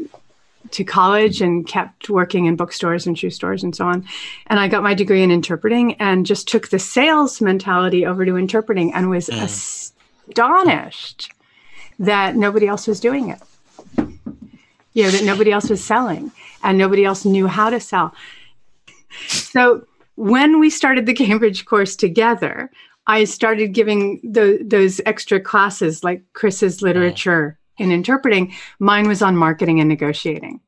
to 0.72 0.84
college 0.84 1.41
and 1.41 1.67
kept 1.67 2.10
working 2.10 2.46
in 2.46 2.55
bookstores 2.55 3.05
and 3.05 3.17
shoe 3.17 3.29
stores 3.29 3.63
and 3.63 3.75
so 3.75 3.86
on. 3.86 4.05
And 4.48 4.60
i 4.60 4.67
got 4.67 4.84
my 4.84 4.93
degree 4.93 5.22
in 5.22 5.32
interpreting 5.32 5.93
and 5.96 6.25
just 6.25 6.48
took 6.48 6.70
the 6.70 6.79
sales 6.79 7.41
mentality 7.41 8.05
over 8.05 8.25
to 8.25 8.38
interpreting 8.38 8.93
and 8.93 9.10
was 9.10 9.27
Mm. 9.29 9.43
astonished 10.29 11.32
that 12.00 12.36
nobody 12.36 12.67
else 12.67 12.88
was 12.88 13.00
doing 13.00 13.29
it. 13.29 13.39
You 14.93 15.03
know 15.03 15.12
that 15.12 15.24
nobody 15.24 15.51
else 15.51 15.70
was 15.70 15.84
selling 15.84 16.32
and 16.63 16.77
nobody 16.77 17.03
else 17.03 17.25
knew 17.25 17.48
how 17.48 17.70
to 17.70 17.79
sell. 17.79 18.13
So 19.27 19.86
when 20.15 20.60
we 20.60 20.70
started 20.70 21.05
the 21.05 21.13
Cambridge 21.13 21.65
course 21.65 21.96
together, 21.96 22.70
I 23.05 23.25
started 23.25 23.74
giving 23.74 24.20
the, 24.24 24.60
those 24.63 25.01
extra 25.05 25.39
classes 25.39 26.03
like 26.03 26.24
Chris's 26.34 26.82
literature 26.82 27.58
in 27.77 27.91
interpreting. 27.91 28.53
Mine 28.79 29.07
was 29.07 29.21
on 29.21 29.35
marketing 29.35 29.79
and 29.79 29.89
negotiating. 29.89 30.59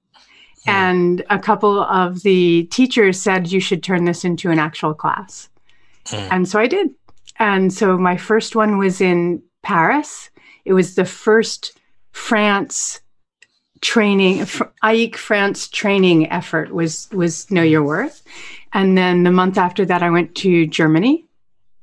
And 0.67 1.23
a 1.29 1.37
couple 1.37 1.83
of 1.83 2.23
the 2.23 2.63
teachers 2.71 3.21
said 3.21 3.51
you 3.51 3.59
should 3.59 3.83
turn 3.83 4.05
this 4.05 4.25
into 4.25 4.49
an 4.49 4.59
actual 4.59 4.93
class. 4.93 5.49
Hmm. 6.07 6.27
And 6.31 6.49
so 6.49 6.59
I 6.59 6.67
did. 6.67 6.89
And 7.37 7.71
so 7.71 7.97
my 7.97 8.17
first 8.17 8.55
one 8.55 8.77
was 8.77 9.01
in 9.01 9.43
Paris. 9.61 10.29
It 10.63 10.73
was 10.73 10.95
the 10.95 11.05
first 11.05 11.79
France 12.11 13.01
training 13.81 14.39
AIIC 14.39 15.15
France 15.15 15.67
training 15.67 16.31
effort 16.31 16.73
was 16.73 17.07
was 17.11 17.51
Know 17.51 17.61
Your 17.61 17.83
Worth. 17.83 18.23
And 18.73 18.97
then 18.97 19.23
the 19.23 19.31
month 19.31 19.57
after 19.57 19.85
that 19.85 20.01
I 20.01 20.09
went 20.09 20.33
to 20.35 20.65
Germany 20.65 21.25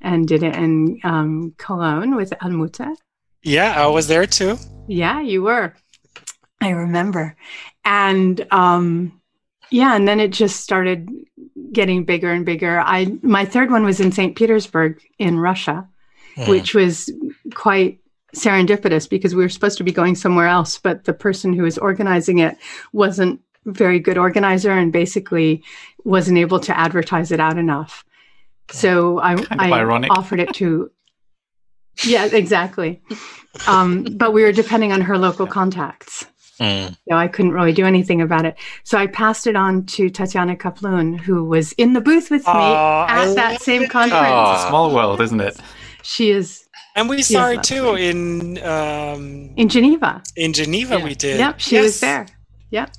and 0.01 0.27
did 0.27 0.43
it 0.43 0.57
in 0.57 0.99
um, 1.05 1.55
Cologne 1.59 2.17
with 2.17 2.31
Almuta. 2.43 2.97
Yeah, 3.43 3.81
I 3.81 3.87
was 3.87 4.09
there 4.09 4.27
too. 4.27 4.59
Yeah, 4.89 5.21
you 5.21 5.43
were. 5.43 5.75
I 6.61 6.71
remember. 6.71 7.37
And 7.85 8.47
um 8.51 9.21
yeah, 9.71 9.97
and 9.97 10.07
then 10.07 10.21
it 10.21 10.33
just 10.33 10.61
started 10.61 11.09
getting 11.73 12.05
bigger 12.05 12.31
and 12.31 12.45
bigger. 12.45 12.79
I 12.81 13.17
my 13.23 13.45
third 13.45 13.71
one 13.71 13.85
was 13.85 14.01
in 14.01 14.13
St. 14.13 14.37
Petersburg 14.37 15.01
in 15.19 15.39
Russia, 15.39 15.89
Mm. 16.37 16.49
which 16.49 16.75
was 16.75 17.11
quite 17.53 18.01
serendipitous 18.35 19.07
because 19.09 19.35
we 19.35 19.43
were 19.45 19.51
supposed 19.51 19.77
to 19.77 19.85
be 19.85 19.93
going 19.93 20.15
somewhere 20.15 20.47
else, 20.47 20.79
but 20.79 21.05
the 21.05 21.13
person 21.13 21.53
who 21.53 21.63
was 21.65 21.77
organizing 21.77 22.39
it 22.39 22.57
wasn't 22.95 23.39
very 23.67 23.99
good 23.99 24.17
organizer 24.17 24.71
and 24.71 24.93
basically 24.95 25.63
wasn't 26.05 26.39
able 26.39 26.59
to 26.61 26.79
advertise 26.79 27.33
it 27.33 27.41
out 27.41 27.59
enough. 27.59 28.03
So 28.71 29.19
I, 29.19 29.35
Kind 29.35 29.73
of 29.73 30.07
I 30.07 30.09
offered 30.09 30.41
it 30.41 30.55
to 30.55 30.91
yeah, 32.05 32.27
exactly. 32.27 33.01
Um, 33.67 34.05
but 34.13 34.33
we 34.33 34.43
were 34.43 34.53
depending 34.53 34.93
on 34.93 35.01
her 35.03 35.19
local 35.19 35.47
contacts. 35.47 36.25
Mm. 36.61 36.97
So 37.09 37.17
I 37.17 37.29
couldn't 37.29 37.53
really 37.53 37.73
do 37.73 37.85
anything 37.87 38.21
about 38.21 38.45
it. 38.45 38.57
So 38.85 38.97
I 38.99 39.07
passed 39.07 39.47
it 39.47 39.57
on 39.57 39.85
to 39.87 40.11
Tatiana 40.11 40.55
Kaplun, 40.57 41.19
who 41.19 41.45
was 41.45 41.73
in 41.73 41.93
the 41.93 42.01
booth 42.01 42.31
with 42.31 42.47
me 42.47 42.53
Aw, 42.53 43.07
I 43.07 43.29
at 43.29 43.35
that 43.35 43.63
same 43.63 43.83
it. 43.83 43.91
conference. 43.91 44.23
It's 44.23 44.65
a 44.65 44.69
small 44.69 44.95
world, 44.95 45.21
isn't 45.21 45.41
it? 45.41 45.57
She 46.03 46.31
is 46.31 46.65
And 46.95 47.09
we 47.09 47.23
saw 47.23 47.47
her 47.49 47.57
too 47.57 47.95
in 47.97 48.63
um, 48.65 49.51
in 49.57 49.69
Geneva. 49.69 50.23
in 50.37 50.53
Geneva. 50.53 50.99
Yeah. 50.99 51.05
We 51.05 51.15
did. 51.15 51.39
Yep, 51.39 51.61
she 51.61 51.75
Yes. 51.77 51.83
was 51.85 52.01
there. 52.01 52.27
Yep. 52.71 52.91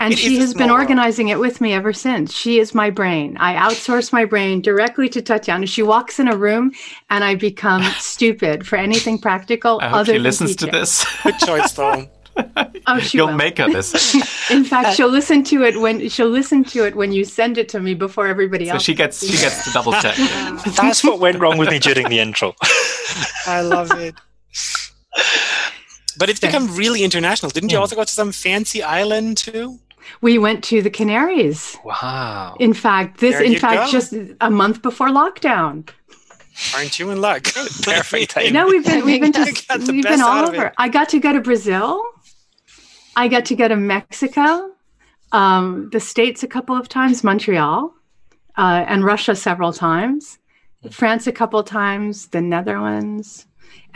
And 0.00 0.12
It 0.12 0.18
she 0.18 0.38
has 0.38 0.54
been 0.54 0.66
small 0.66 0.68
world. 0.76 0.80
organizing 0.82 1.28
it 1.28 1.38
with 1.40 1.60
me 1.60 1.72
ever 1.72 1.92
since. 1.92 2.32
She 2.32 2.60
is 2.60 2.74
my 2.74 2.88
brain. 2.90 3.36
I 3.40 3.54
outsource 3.54 4.12
my 4.12 4.24
brain 4.24 4.60
directly 4.62 5.08
to 5.10 5.20
Tatiana. 5.20 5.66
She 5.66 5.82
walks 5.82 6.18
in 6.20 6.28
a 6.28 6.36
room 6.36 6.72
and 7.10 7.24
I 7.24 7.34
become 7.34 7.82
stupid 7.98 8.66
for 8.66 8.76
anything 8.76 9.18
practical 9.18 9.80
I 9.82 9.88
hope 9.88 9.96
other 9.98 10.12
she 10.12 10.18
than 10.18 10.22
listens 10.22 10.56
to 10.56 10.66
this. 10.66 11.04
Good 11.24 11.38
choice, 11.40 11.72
though. 11.72 12.08
Oh, 12.86 13.00
she 13.00 13.18
You'll 13.18 13.26
will. 13.28 13.34
make 13.34 13.58
her 13.58 13.66
listen. 13.66 14.20
In 14.56 14.62
fact, 14.64 14.88
uh, 14.90 14.92
she'll 14.94 15.08
listen 15.08 15.42
to 15.44 15.64
it 15.64 15.80
when 15.80 16.08
she'll 16.08 16.28
listen 16.30 16.62
to 16.66 16.84
it 16.86 16.94
when 16.94 17.10
you 17.10 17.24
send 17.24 17.58
it 17.58 17.68
to 17.70 17.80
me 17.80 17.94
before 17.94 18.28
everybody 18.28 18.66
So 18.66 18.74
else. 18.74 18.84
she 18.84 18.94
gets 18.94 19.26
she 19.26 19.36
gets 19.36 19.64
to 19.64 19.70
double 19.72 19.92
check. 19.94 20.14
That's 20.76 21.02
what 21.02 21.18
went 21.18 21.40
wrong 21.40 21.58
with 21.58 21.68
me 21.70 21.80
during 21.80 22.08
the 22.08 22.20
intro. 22.20 22.54
I 23.46 23.62
love 23.62 23.90
it. 23.98 24.14
But 26.16 26.28
it's 26.30 26.38
become 26.40 26.76
really 26.76 27.02
international. 27.02 27.50
Didn't 27.50 27.70
you 27.72 27.78
also 27.78 27.96
go 27.96 28.04
to 28.04 28.10
some 28.12 28.30
fancy 28.30 28.84
island 28.84 29.36
too? 29.38 29.80
We 30.20 30.38
went 30.38 30.64
to 30.64 30.82
the 30.82 30.90
Canaries. 30.90 31.76
Wow. 31.84 32.56
In 32.60 32.72
fact, 32.74 33.20
this 33.20 33.34
There 33.36 33.44
in 33.44 33.58
fact 33.58 33.86
go. 33.86 33.90
just 33.90 34.14
a 34.40 34.50
month 34.50 34.82
before 34.82 35.08
lockdown. 35.08 35.88
Aren't 36.74 36.98
you 36.98 37.10
in 37.10 37.20
luck? 37.20 37.44
Perfect 37.44 38.30
time. 38.34 38.52
No, 38.52 38.66
we've 38.66 38.84
been 38.84 39.04
we've 39.04 39.20
been 39.20 39.32
You 39.36 39.44
to, 39.54 39.92
we've 39.92 40.02
been 40.02 40.20
all 40.20 40.48
over. 40.48 40.66
it. 40.66 40.74
I 40.76 40.88
got 40.88 41.08
to 41.10 41.20
go 41.20 41.32
to 41.32 41.40
Brazil. 41.40 42.02
I 43.16 43.28
got 43.28 43.44
to 43.46 43.56
go 43.56 43.66
to 43.66 43.74
Mexico, 43.76 44.70
um, 45.32 45.88
the 45.92 45.98
States 45.98 46.42
a 46.44 46.46
couple 46.46 46.76
of 46.76 46.88
times, 46.88 47.24
Montreal, 47.24 47.92
uh, 48.56 48.84
and 48.86 49.04
Russia 49.04 49.34
several 49.34 49.72
times, 49.72 50.38
France 50.92 51.26
a 51.26 51.32
couple 51.32 51.58
of 51.58 51.66
times, 51.66 52.28
the 52.28 52.40
Netherlands, 52.40 53.46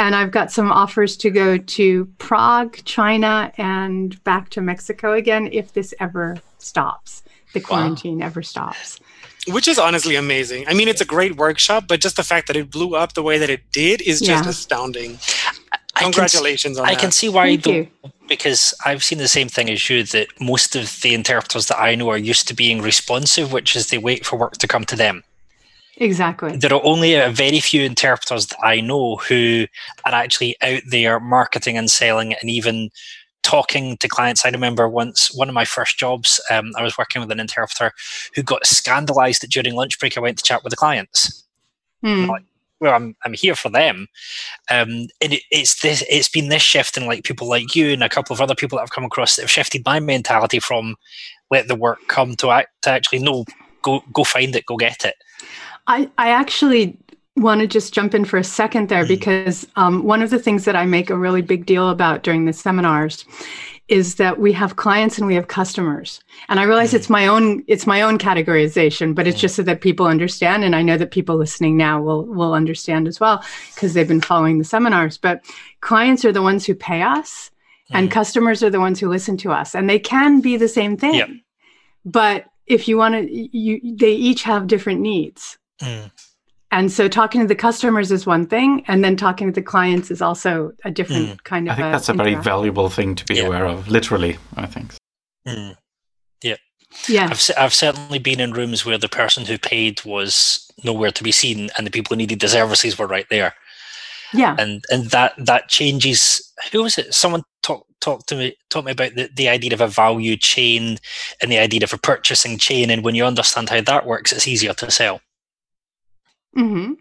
and 0.03 0.15
I've 0.17 0.31
got 0.31 0.51
some 0.51 0.71
offers 0.73 1.17
to 1.19 1.31
go 1.31 1.57
to 1.59 2.05
Prague, 2.19 2.79
China, 2.85 3.53
and 3.57 4.23
back 4.25 4.51
to 4.51 4.61
Mexico 4.61 5.13
again 5.13 5.49
if 5.53 5.73
this 5.75 5.95
ever 6.01 6.39
stops. 6.59 7.23
The 7.53 7.61
quarantine 7.61 8.23
ever 8.23 8.43
stops. 8.43 8.99
Which 9.49 9.69
is 9.69 9.79
honestly 9.79 10.17
amazing. 10.17 10.65
I 10.69 10.75
mean, 10.75 10.89
it's 10.89 11.01
a 11.01 11.05
great 11.05 11.37
workshop, 11.37 11.85
but 11.89 12.01
just 12.01 12.17
the 12.17 12.23
fact 12.23 12.47
that 12.47 12.57
it 12.57 12.71
blew 12.71 12.95
up 12.95 13.13
the 13.15 13.23
way 13.23 13.39
that 13.39 13.51
it 13.51 13.61
did 13.73 14.01
is 14.03 14.21
just 14.21 14.45
Yeah. 14.45 14.51
astounding. 14.51 15.19
I 15.95 16.01
can, 16.05 16.13
Congratulations 16.13 16.79
on 16.79 16.87
that. 16.87 16.93
I 16.93 16.95
can 16.95 17.11
see 17.11 17.29
why, 17.29 17.49
Thank 17.49 17.65
though, 17.65 17.71
you. 17.73 17.89
because 18.27 18.73
I've 18.87 19.05
seen 19.05 19.19
the 19.19 19.29
same 19.29 19.49
thing 19.49 19.69
as 19.69 19.91
you. 19.91 20.03
That 20.05 20.29
most 20.41 20.75
of 20.75 21.01
the 21.03 21.13
interpreters 21.13 21.67
that 21.67 21.79
I 21.79 21.95
know 21.95 22.09
are 22.09 22.17
used 22.17 22.49
to 22.49 22.55
being 22.55 22.81
responsive, 22.81 23.53
which 23.53 23.77
is 23.77 23.89
they 23.89 23.99
wait 23.99 24.25
for 24.25 24.37
work 24.39 24.55
to 24.59 24.67
come 24.67 24.85
to 24.87 24.97
them. 24.97 25.23
Exactly. 25.97 26.57
There 26.57 26.73
are 26.73 26.85
only 26.85 27.15
a 27.15 27.31
very 27.31 27.61
few 27.61 27.83
interpreters 27.83 28.47
that 28.47 28.59
I 28.63 28.81
know 28.81 29.17
who 29.17 29.67
are 30.05 30.15
actually 30.15 30.57
out 30.63 30.83
there 30.89 31.21
marketing 31.21 31.77
and 31.77 31.91
selling 31.91 32.35
and 32.35 32.51
even 32.51 32.91
talking 33.43 33.97
to 33.99 34.09
clients. 34.09 34.45
I 34.45 34.51
remember 34.51 34.89
once 34.89 35.35
one 35.35 35.49
of 35.49 35.55
my 35.55 35.65
first 35.65 35.99
jobs, 35.99 36.41
um, 36.51 36.73
I 36.77 36.83
was 36.83 36.97
working 36.97 37.21
with 37.21 37.31
an 37.31 37.41
interpreter 37.41 37.93
who 38.35 38.43
got 38.43 38.67
scandalized 38.67 39.43
that 39.43 39.51
during 39.51 39.75
lunch 39.75 39.99
break 39.99 40.17
I 40.17 40.21
went 40.21 40.39
to 40.39 40.45
chat 40.45 40.65
with 40.65 40.71
the 40.71 40.77
clients. 40.77 41.45
Hmm. 42.03 42.31
Well, 42.81 42.95
I'm 42.95 43.15
I'm 43.25 43.35
here 43.35 43.55
for 43.55 43.69
them, 43.69 44.09
um, 44.69 45.07
and 45.21 45.33
it, 45.35 45.43
it's 45.53 45.83
this. 45.83 46.03
It's 46.11 46.29
been 46.29 46.49
this 46.49 46.63
shift 46.63 46.97
in 46.97 47.07
like 47.07 47.23
people 47.23 47.49
like 47.49 47.77
you 47.77 47.91
and 47.91 48.03
a 48.03 48.09
couple 48.09 48.35
of 48.35 48.41
other 48.41 48.57
people 48.57 48.77
that 48.77 48.83
I've 48.83 48.91
come 48.91 49.05
across 49.05 49.37
that 49.37 49.43
have 49.43 49.51
shifted 49.53 49.85
my 49.85 50.01
mentality 50.01 50.59
from 50.59 50.97
let 51.53 51.69
the 51.69 51.77
work 51.77 52.01
come 52.09 52.35
to 52.37 52.51
act 52.51 52.71
to 52.83 52.91
actually 52.91 53.21
no 53.21 53.45
go 53.83 54.03
go 54.13 54.25
find 54.25 54.57
it, 54.57 54.67
go 54.67 54.77
get 54.77 55.05
it. 55.05 55.15
I, 55.87 56.11
I 56.19 56.31
actually 56.31 56.97
want 57.37 57.61
to 57.63 57.67
just 57.67 57.95
jump 57.95 58.15
in 58.15 58.25
for 58.25 58.37
a 58.37 58.45
second 58.45 58.89
there 58.89 59.05
Mhm. 59.05 59.09
because 59.09 59.67
um, 59.77 60.05
one 60.05 60.23
of 60.23 60.31
the 60.31 60.39
things 60.39 60.65
that 60.67 60.77
I 60.77 60.85
make 60.85 61.09
a 61.11 61.17
really 61.17 61.43
big 61.43 61.65
deal 61.67 61.89
about 61.89 62.23
during 62.23 62.45
the 62.45 62.53
seminars 62.53 63.25
is 63.89 64.15
that 64.17 64.39
we 64.39 64.53
have 64.53 64.77
clients 64.77 65.19
and 65.19 65.27
we 65.27 65.35
have 65.35 65.49
customers. 65.49 66.21
And 66.49 66.61
I 66.61 66.65
realize 66.65 66.93
Mhm. 66.93 66.97
it's 66.97 67.11
my 67.11 67.27
own 67.27 67.65
it's 67.67 67.87
my 67.87 68.03
own 68.03 68.19
categorization, 68.19 69.15
but 69.15 69.27
it's 69.27 69.41
just 69.41 69.57
so 69.57 69.63
that 69.63 69.81
people 69.81 70.07
understand. 70.07 70.63
And 70.63 70.77
I 70.77 70.83
know 70.83 70.97
that 70.99 71.11
people 71.11 71.37
listening 71.37 71.77
now 71.77 72.01
will 72.01 72.25
will 72.27 72.53
understand 72.55 73.09
as 73.09 73.19
well 73.19 73.43
because 73.75 73.95
they've 73.95 74.07
been 74.07 74.21
following 74.21 74.59
the 74.59 74.65
seminars. 74.65 75.17
But 75.19 75.41
clients 75.81 76.25
are 76.25 76.33
the 76.33 76.43
ones 76.43 76.65
who 76.67 76.75
pay 76.75 77.03
us, 77.03 77.51
and 77.93 78.09
Mhm. 78.09 78.13
customers 78.13 78.63
are 78.63 78.71
the 78.71 78.79
ones 78.81 79.01
who 79.01 79.09
listen 79.09 79.37
to 79.39 79.51
us, 79.53 79.75
and 79.75 79.89
they 79.91 79.99
can 79.99 80.41
be 80.41 80.57
the 80.57 80.69
same 80.69 80.97
thing. 80.97 81.15
Yep. 81.15 81.31
But 82.05 82.45
if 82.67 82.89
you 82.89 82.97
want 82.99 83.15
to, 83.15 83.23
you 83.59 83.81
they 83.97 84.13
each 84.13 84.43
have 84.45 84.67
different 84.69 85.01
needs. 85.01 85.59
Mm. 85.83 86.11
And 86.71 86.91
so 86.91 87.07
talking 87.07 87.43
to 87.43 87.47
the 87.47 87.55
customers 87.55 88.11
is 88.11 88.25
one 88.25 88.47
thing, 88.47 88.83
and 88.89 89.05
then 89.05 89.15
talking 89.17 89.49
to 89.49 89.61
the 89.61 89.63
clients 89.67 90.11
is 90.11 90.23
also 90.23 90.73
a 90.85 90.91
different 90.91 91.45
kind 91.45 91.69
of. 91.69 91.73
I 91.73 91.77
think 91.77 91.89
a 91.89 91.91
that's 91.91 92.09
a 92.09 92.15
very 92.15 92.35
valuable 92.35 92.89
thing 92.89 93.15
to 93.15 93.25
be 93.27 93.35
Yeah. 93.37 93.43
aware 93.47 93.67
of. 93.67 93.89
Literally, 93.89 94.39
I 94.57 94.67
think. 94.67 94.95
Mm. 95.47 95.77
Yeah, 97.09 97.29
I've 97.31 97.51
I've 97.57 97.73
certainly 97.73 98.19
been 98.19 98.39
in 98.39 98.53
rooms 98.53 98.85
where 98.85 98.99
the 98.99 99.09
person 99.09 99.47
who 99.47 99.57
paid 99.57 100.05
was 100.05 100.71
nowhere 100.85 101.11
to 101.11 101.25
be 101.25 101.33
seen, 101.33 101.71
and 101.79 101.87
the 101.87 101.91
people 101.91 102.15
who 102.15 102.19
needed 102.19 102.41
the 102.41 102.49
services 102.49 102.99
were 102.99 103.07
right 103.07 103.25
there. 103.31 103.55
yeah, 104.35 104.55
and 104.59 104.85
and 104.91 105.07
that 105.07 105.33
that 105.39 105.71
changes 105.71 106.53
who 106.71 106.83
was 106.83 106.99
it 106.99 107.15
someone 107.15 107.45
talked 107.63 107.91
talked 108.03 108.29
to 108.29 108.37
me 108.37 108.57
taught 108.69 108.85
me 108.85 108.93
about 108.93 109.15
the, 109.15 109.31
the 109.35 109.49
idea 109.49 109.73
of 109.73 109.81
a 109.81 109.87
value 109.89 110.37
chain 110.37 110.99
and 111.41 111.51
the 111.51 111.59
idea 111.59 111.83
of 111.83 111.95
a 111.95 111.99
purchasing 111.99 112.59
chain 112.59 112.91
and 112.91 113.03
when 113.05 113.15
you 113.15 113.25
understand 113.25 113.71
how 113.71 113.81
that 113.81 114.05
works 114.07 114.31
it's 114.33 114.47
easier 114.49 114.75
to 114.75 114.91
sell 114.91 115.21
hmm 116.55 116.93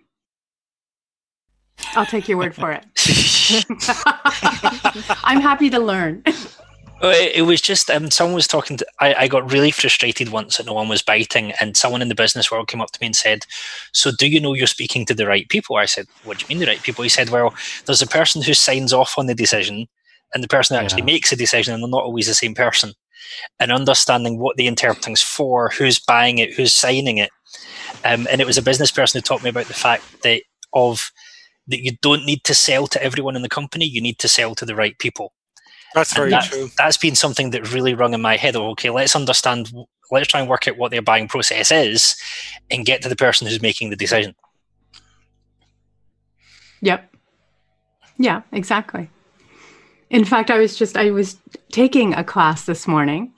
I'll 1.95 2.05
take 2.05 2.29
your 2.29 2.37
word 2.37 2.55
for 2.55 2.71
it. 2.71 2.85
I'm 5.25 5.41
happy 5.41 5.69
to 5.69 5.79
learn. 5.79 6.23
It, 7.03 7.35
it 7.35 7.41
was 7.41 7.61
just 7.61 7.89
um, 7.89 8.11
someone 8.11 8.35
was 8.35 8.47
talking. 8.47 8.77
To, 8.77 8.85
I, 8.99 9.13
I 9.13 9.27
got 9.27 9.51
really 9.51 9.71
frustrated 9.71 10.29
once 10.29 10.57
that 10.57 10.65
no 10.65 10.73
one 10.73 10.87
was 10.87 11.01
biting, 11.01 11.51
and 11.59 11.75
someone 11.75 12.01
in 12.01 12.09
the 12.09 12.15
business 12.15 12.51
world 12.51 12.67
came 12.67 12.79
up 12.79 12.91
to 12.91 12.99
me 13.01 13.07
and 13.07 13.15
said, 13.15 13.45
"So, 13.91 14.11
do 14.17 14.27
you 14.27 14.39
know 14.39 14.53
you're 14.53 14.67
speaking 14.67 15.05
to 15.07 15.13
the 15.13 15.27
right 15.27 15.49
people?" 15.49 15.77
I 15.77 15.85
said, 15.85 16.05
"What 16.21 16.37
do 16.37 16.45
you 16.47 16.53
mean 16.53 16.59
the 16.59 16.71
right 16.71 16.81
people?" 16.81 17.03
He 17.03 17.09
said, 17.09 17.29
"Well, 17.29 17.53
there's 17.85 18.01
a 18.01 18.07
person 18.07 18.41
who 18.41 18.53
signs 18.53 18.93
off 18.93 19.15
on 19.17 19.25
the 19.25 19.35
decision, 19.35 19.87
and 20.33 20.43
the 20.43 20.47
person 20.47 20.77
who 20.77 20.83
actually 20.83 21.01
Yeah. 21.01 21.05
makes 21.13 21.31
a 21.31 21.35
decision, 21.35 21.73
and 21.73 21.83
they're 21.83 21.89
not 21.89 22.03
always 22.03 22.27
the 22.27 22.33
same 22.35 22.53
person." 22.53 22.93
And 23.59 23.71
understanding 23.71 24.39
what 24.39 24.57
the 24.57 24.67
interpreting's 24.67 25.21
for, 25.21 25.69
who's 25.69 25.99
buying 25.99 26.37
it, 26.37 26.53
who's 26.53 26.73
signing 26.73 27.17
it, 27.17 27.31
um, 28.03 28.27
and 28.29 28.41
it 28.41 28.47
was 28.47 28.57
a 28.57 28.61
business 28.61 28.91
person 28.91 29.17
who 29.17 29.21
taught 29.21 29.43
me 29.43 29.49
about 29.49 29.65
the 29.67 29.73
fact 29.73 30.21
that 30.23 30.41
of 30.73 31.11
that 31.67 31.83
you 31.83 31.91
don't 32.01 32.25
need 32.25 32.43
to 32.45 32.53
sell 32.53 32.87
to 32.87 33.03
everyone 33.03 33.35
in 33.35 33.41
the 33.41 33.49
company; 33.49 33.85
you 33.85 34.01
need 34.01 34.19
to 34.19 34.27
sell 34.27 34.55
to 34.55 34.65
the 34.65 34.75
right 34.75 34.97
people. 34.99 35.33
That's 35.93 36.11
And 36.11 36.17
very 36.17 36.29
that- 36.31 36.45
true. 36.45 36.69
That's 36.77 36.97
been 36.97 37.15
something 37.15 37.51
that 37.51 37.71
really 37.71 37.93
rung 37.93 38.13
in 38.13 38.21
my 38.21 38.37
head. 38.37 38.55
Of 38.55 38.63
okay, 38.63 38.89
let's 38.89 39.15
understand, 39.15 39.71
let's 40.09 40.27
try 40.27 40.39
and 40.39 40.49
work 40.49 40.67
out 40.67 40.77
what 40.77 40.91
their 40.91 41.01
buying 41.01 41.27
process 41.27 41.71
is, 41.71 42.15
and 42.69 42.85
get 42.85 43.01
to 43.03 43.09
the 43.09 43.15
person 43.15 43.45
who's 43.47 43.61
making 43.61 43.89
the 43.89 43.95
decision. 43.95 44.33
Yep. 46.81 47.13
Yeah, 48.17 48.41
exactly. 48.51 49.09
In 50.09 50.25
fact, 50.25 50.49
I 50.49 50.57
was 50.57 50.75
just 50.75 50.97
I 50.97 51.11
was 51.11 51.37
taking 51.71 52.13
a 52.13 52.23
class 52.23 52.65
this 52.65 52.87
morning, 52.87 53.33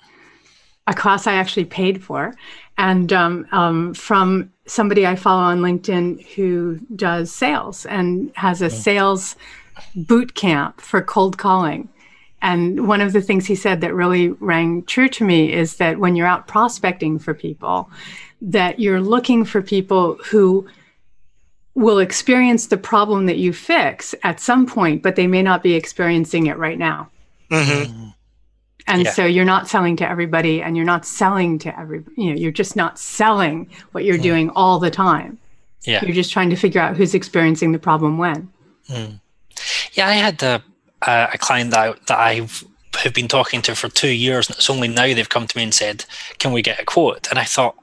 a 0.88 0.94
class 0.94 1.28
I 1.28 1.34
actually 1.34 1.66
paid 1.66 2.04
for, 2.04 2.34
and 2.78 3.12
um, 3.12 3.48
um, 3.52 3.94
from 3.94 4.53
somebody 4.66 5.06
I 5.06 5.16
follow 5.16 5.44
on 5.44 5.60
LinkedIn 5.60 6.26
who 6.36 6.80
does 6.96 7.32
sales 7.32 7.86
and 7.86 8.32
has 8.36 8.62
a 8.62 8.70
sales 8.70 9.36
boot 9.96 10.36
camp 10.36 10.80
for 10.80 11.02
cold 11.02 11.38
calling. 11.38 11.90
And 12.42 12.88
one 12.88 13.02
of 13.02 13.14
the 13.14 13.22
things 13.22 13.46
he 13.46 13.56
said 13.56 13.82
that 13.82 13.94
really 13.94 14.30
rang 14.30 14.84
true 14.84 15.08
to 15.10 15.24
me 15.24 15.52
is 15.54 15.78
that 15.78 16.00
when 16.00 16.16
you're 16.16 16.28
out 16.28 16.48
prospecting 16.48 17.18
for 17.18 17.34
people, 17.34 17.90
that 18.42 18.80
you're 18.80 19.02
looking 19.02 19.46
for 19.46 19.62
people 19.62 20.18
who 20.26 20.68
will 21.76 22.00
experience 22.00 22.68
the 22.68 22.78
problem 22.78 23.26
that 23.26 23.38
you 23.38 23.54
fix 23.54 24.14
at 24.24 24.40
some 24.40 24.66
point, 24.66 25.02
but 25.02 25.16
they 25.16 25.26
may 25.26 25.42
not 25.42 25.64
be 25.64 25.74
experiencing 25.74 26.48
it 26.48 26.58
right 26.58 26.78
now. 26.78 27.10
hmm 27.50 28.10
And 28.88 29.04
Yeah. 29.04 29.12
so 29.12 29.26
you're 29.26 29.46
not 29.46 29.68
selling 29.70 29.96
to 29.98 30.10
everybody 30.10 30.62
and 30.62 30.76
you're 30.76 30.86
not 30.86 31.06
selling 31.06 31.58
to 31.60 31.80
every, 31.80 32.04
you 32.18 32.30
know, 32.30 32.36
you're 32.36 32.52
just 32.52 32.76
not 32.76 33.00
selling 33.00 33.70
what 33.92 34.04
you're 34.04 34.18
mm. 34.18 34.24
doing 34.24 34.50
all 34.52 34.80
the 34.80 34.92
time. 34.92 35.38
Yeah. 35.84 36.04
You're 36.04 36.16
just 36.16 36.32
trying 36.32 36.50
to 36.50 36.56
figure 36.56 36.82
out 36.82 36.96
who's 36.98 37.14
experiencing 37.14 37.72
the 37.72 37.80
problem 37.80 38.18
when. 38.18 38.50
Mm. 38.90 39.20
Yeah, 39.94 40.08
I 40.08 40.14
had 40.14 40.42
a, 40.44 40.64
a, 41.06 41.30
a 41.34 41.38
client 41.38 41.72
that 41.72 41.80
I, 41.80 41.94
that 42.08 42.20
I've 42.20 42.64
have 43.04 43.14
been 43.14 43.28
talking 43.28 43.62
to 43.64 43.76
for 43.76 43.90
two 43.90 44.14
years, 44.14 44.48
and 44.48 44.56
it's 44.56 44.70
only 44.70 44.88
now 44.88 45.14
they've 45.14 45.28
come 45.28 45.48
to 45.48 45.58
me 45.58 45.64
and 45.64 45.74
said, 45.74 46.06
"Can 46.38 46.54
we 46.54 46.62
get 46.62 46.80
a 46.80 46.86
quote?" 46.86 47.28
And 47.30 47.40
I 47.40 47.44
thought, 47.44 47.76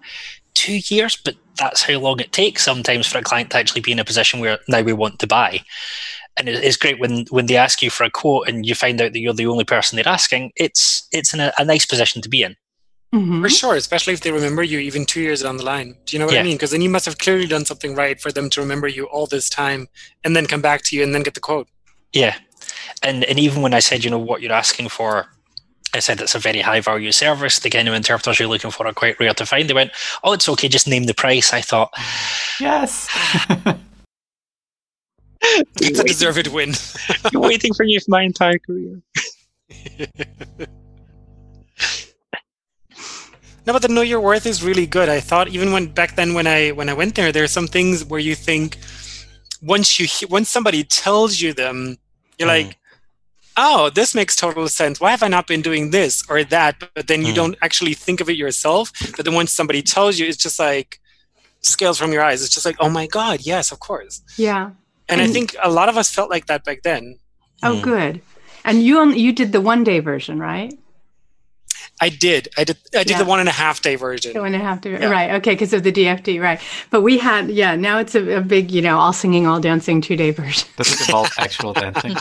two 0.54 0.80
years, 0.94 1.16
but 1.16 1.34
that's 1.56 1.82
how 1.82 1.98
long 1.98 2.20
it 2.20 2.32
takes 2.32 2.62
sometimes 2.64 3.06
for 3.06 3.18
a 3.18 3.22
client 3.22 3.50
to 3.50 3.58
actually 3.58 3.80
be 3.80 3.92
in 3.92 3.98
a 3.98 4.04
position 4.04 4.40
where 4.40 4.58
now 4.68 4.82
we 4.82 4.92
want 4.92 5.18
to 5.18 5.26
buy. 5.26 5.60
And 6.36 6.48
it's 6.48 6.76
great 6.76 6.98
when 6.98 7.26
when 7.30 7.46
they 7.46 7.56
ask 7.56 7.82
you 7.82 7.90
for 7.90 8.04
a 8.04 8.10
quote 8.10 8.48
and 8.48 8.64
you 8.64 8.74
find 8.74 9.00
out 9.00 9.12
that 9.12 9.18
you're 9.20 9.34
the 9.34 9.46
only 9.46 9.64
person 9.64 9.96
they're 9.96 10.08
asking. 10.08 10.52
It's 10.56 11.06
it's 11.12 11.34
in 11.34 11.40
a, 11.40 11.52
a 11.58 11.64
nice 11.64 11.84
position 11.84 12.22
to 12.22 12.28
be 12.28 12.42
in. 12.42 12.56
Mhm. 13.14 13.42
For 13.42 13.48
sure, 13.48 13.74
especially 13.74 14.12
if 14.12 14.20
they 14.20 14.30
remember 14.30 14.62
you 14.62 14.78
even 14.78 15.04
two 15.04 15.20
years 15.20 15.42
down 15.42 15.56
the 15.56 15.64
line. 15.64 15.96
Do 16.06 16.14
you 16.14 16.20
know 16.20 16.26
what 16.26 16.34
Yeah. 16.34 16.40
I 16.40 16.44
mean? 16.44 16.54
Because 16.54 16.70
then 16.70 16.80
you 16.80 16.88
must 16.88 17.04
have 17.06 17.18
clearly 17.18 17.46
done 17.46 17.64
something 17.64 17.94
right 17.96 18.20
for 18.20 18.30
them 18.30 18.48
to 18.50 18.60
remember 18.60 18.86
you 18.86 19.06
all 19.06 19.26
this 19.26 19.50
time 19.50 19.88
and 20.24 20.34
then 20.36 20.46
come 20.46 20.62
back 20.62 20.82
to 20.84 20.96
you 20.96 21.02
and 21.02 21.12
then 21.14 21.22
get 21.24 21.34
the 21.34 21.40
quote. 21.40 21.66
Yeah, 22.12 22.36
and 23.02 23.24
and 23.24 23.38
even 23.38 23.62
when 23.62 23.74
I 23.74 23.80
said, 23.80 24.04
you 24.04 24.10
know, 24.10 24.18
what 24.18 24.40
you're 24.40 24.52
asking 24.52 24.88
for, 24.90 25.26
I 25.92 25.98
said 25.98 26.20
it's 26.20 26.36
a 26.36 26.38
very 26.38 26.60
high 26.60 26.80
value 26.80 27.10
service. 27.12 27.58
The 27.58 27.68
kind 27.70 27.88
of 27.88 27.94
interpreters 27.94 28.38
you're 28.38 28.48
looking 28.48 28.70
for 28.70 28.86
are 28.86 28.92
quite 28.94 29.18
rare 29.18 29.34
to 29.34 29.44
find. 29.46 29.68
They 29.68 29.74
went, 29.74 29.90
oh, 30.22 30.32
it's 30.32 30.48
okay, 30.48 30.68
just 30.68 30.86
name 30.86 31.04
the 31.04 31.14
price. 31.14 31.52
I 31.52 31.60
thought, 31.62 31.92
Yes. 32.60 33.08
It's 35.42 35.98
a 35.98 36.04
deserved 36.04 36.48
win. 36.48 36.74
you're 37.32 37.40
waiting 37.42 37.72
for 37.74 37.84
me 37.84 37.98
for 37.98 38.10
my 38.10 38.22
entire 38.22 38.58
career. 38.58 39.00
No, 43.66 43.74
but 43.74 43.82
the 43.82 43.88
know 43.88 44.00
your 44.00 44.20
worth 44.20 44.46
is 44.46 44.62
really 44.64 44.86
good. 44.86 45.08
I 45.08 45.20
thought 45.20 45.48
even 45.48 45.70
when 45.72 45.86
back 45.88 46.16
then 46.16 46.34
when 46.34 46.46
I 46.46 46.70
when 46.70 46.88
I 46.88 46.94
went 46.94 47.14
there, 47.14 47.30
there 47.30 47.44
are 47.44 47.48
some 47.58 47.66
things 47.66 48.04
where 48.04 48.18
you 48.18 48.34
think 48.34 48.78
once 49.62 50.00
you 50.00 50.08
once 50.28 50.48
somebody 50.48 50.82
tells 50.82 51.40
you 51.40 51.52
them, 51.52 51.98
you're 52.38 52.48
Mm. 52.48 52.64
like, 52.66 52.78
oh, 53.56 53.90
this 53.90 54.14
makes 54.14 54.34
total 54.34 54.66
sense. 54.68 54.98
Why 54.98 55.10
have 55.10 55.22
I 55.22 55.28
not 55.28 55.46
been 55.46 55.60
doing 55.60 55.90
this 55.90 56.24
or 56.28 56.42
that? 56.44 56.76
But 56.94 57.06
then 57.06 57.20
you 57.22 57.32
Mm. 57.32 57.36
don't 57.36 57.56
actually 57.62 57.94
think 57.94 58.20
of 58.22 58.28
it 58.30 58.36
yourself. 58.36 58.90
But 59.14 59.24
then 59.26 59.34
once 59.34 59.52
somebody 59.52 59.82
tells 59.82 60.18
you, 60.18 60.26
it's 60.26 60.42
just 60.42 60.58
like 60.58 60.98
scales 61.60 61.98
from 61.98 62.12
your 62.12 62.22
eyes. 62.22 62.42
It's 62.42 62.54
just 62.54 62.64
like, 62.66 62.76
oh 62.80 62.88
my 62.88 63.06
god, 63.06 63.40
yes, 63.42 63.70
of 63.72 63.78
course. 63.78 64.22
Yeah. 64.38 64.70
And 65.10 65.20
I 65.20 65.26
think 65.26 65.54
a 65.62 65.70
lot 65.70 65.88
of 65.88 65.96
us 65.96 66.10
felt 66.12 66.30
like 66.30 66.46
that 66.46 66.64
back 66.64 66.82
then. 66.82 67.18
Oh, 67.62 67.76
Mm. 67.76 67.82
good. 67.82 68.20
And 68.64 68.82
you 68.82 68.98
only, 69.00 69.18
you 69.20 69.32
did 69.32 69.52
the 69.52 69.60
one 69.60 69.84
day 69.84 70.00
version, 70.00 70.38
right? 70.38 70.72
I 72.02 72.08
did. 72.08 72.48
I 72.56 72.64
did. 72.64 72.78
I 72.94 72.98
did 73.04 73.10
Yeah. 73.10 73.18
the 73.18 73.24
one 73.26 73.40
and 73.40 73.48
a 73.48 73.52
half 73.52 73.82
day 73.82 73.96
version. 73.96 74.32
So 74.32 74.44
and 74.44 74.54
a 74.54 74.58
half 74.58 74.80
to 74.82 74.90
Yeah. 74.90 75.06
right. 75.10 75.32
Okay, 75.32 75.52
because 75.52 75.72
of 75.74 75.82
the 75.82 75.92
DFD, 75.92 76.38
right? 76.40 76.58
But 76.90 77.02
we 77.02 77.18
had, 77.18 77.50
yeah. 77.50 77.76
Now 77.76 77.98
it's 77.98 78.14
a, 78.14 78.36
a 78.36 78.40
big, 78.40 78.70
you 78.70 78.80
know, 78.80 78.98
all 78.98 79.12
singing, 79.12 79.46
all 79.46 79.60
dancing, 79.60 80.00
two 80.00 80.16
day 80.16 80.30
version. 80.30 80.66
Does 80.76 80.92
it 80.92 81.00
involve 81.08 81.30
actual 81.38 81.72
dancing? 81.74 82.16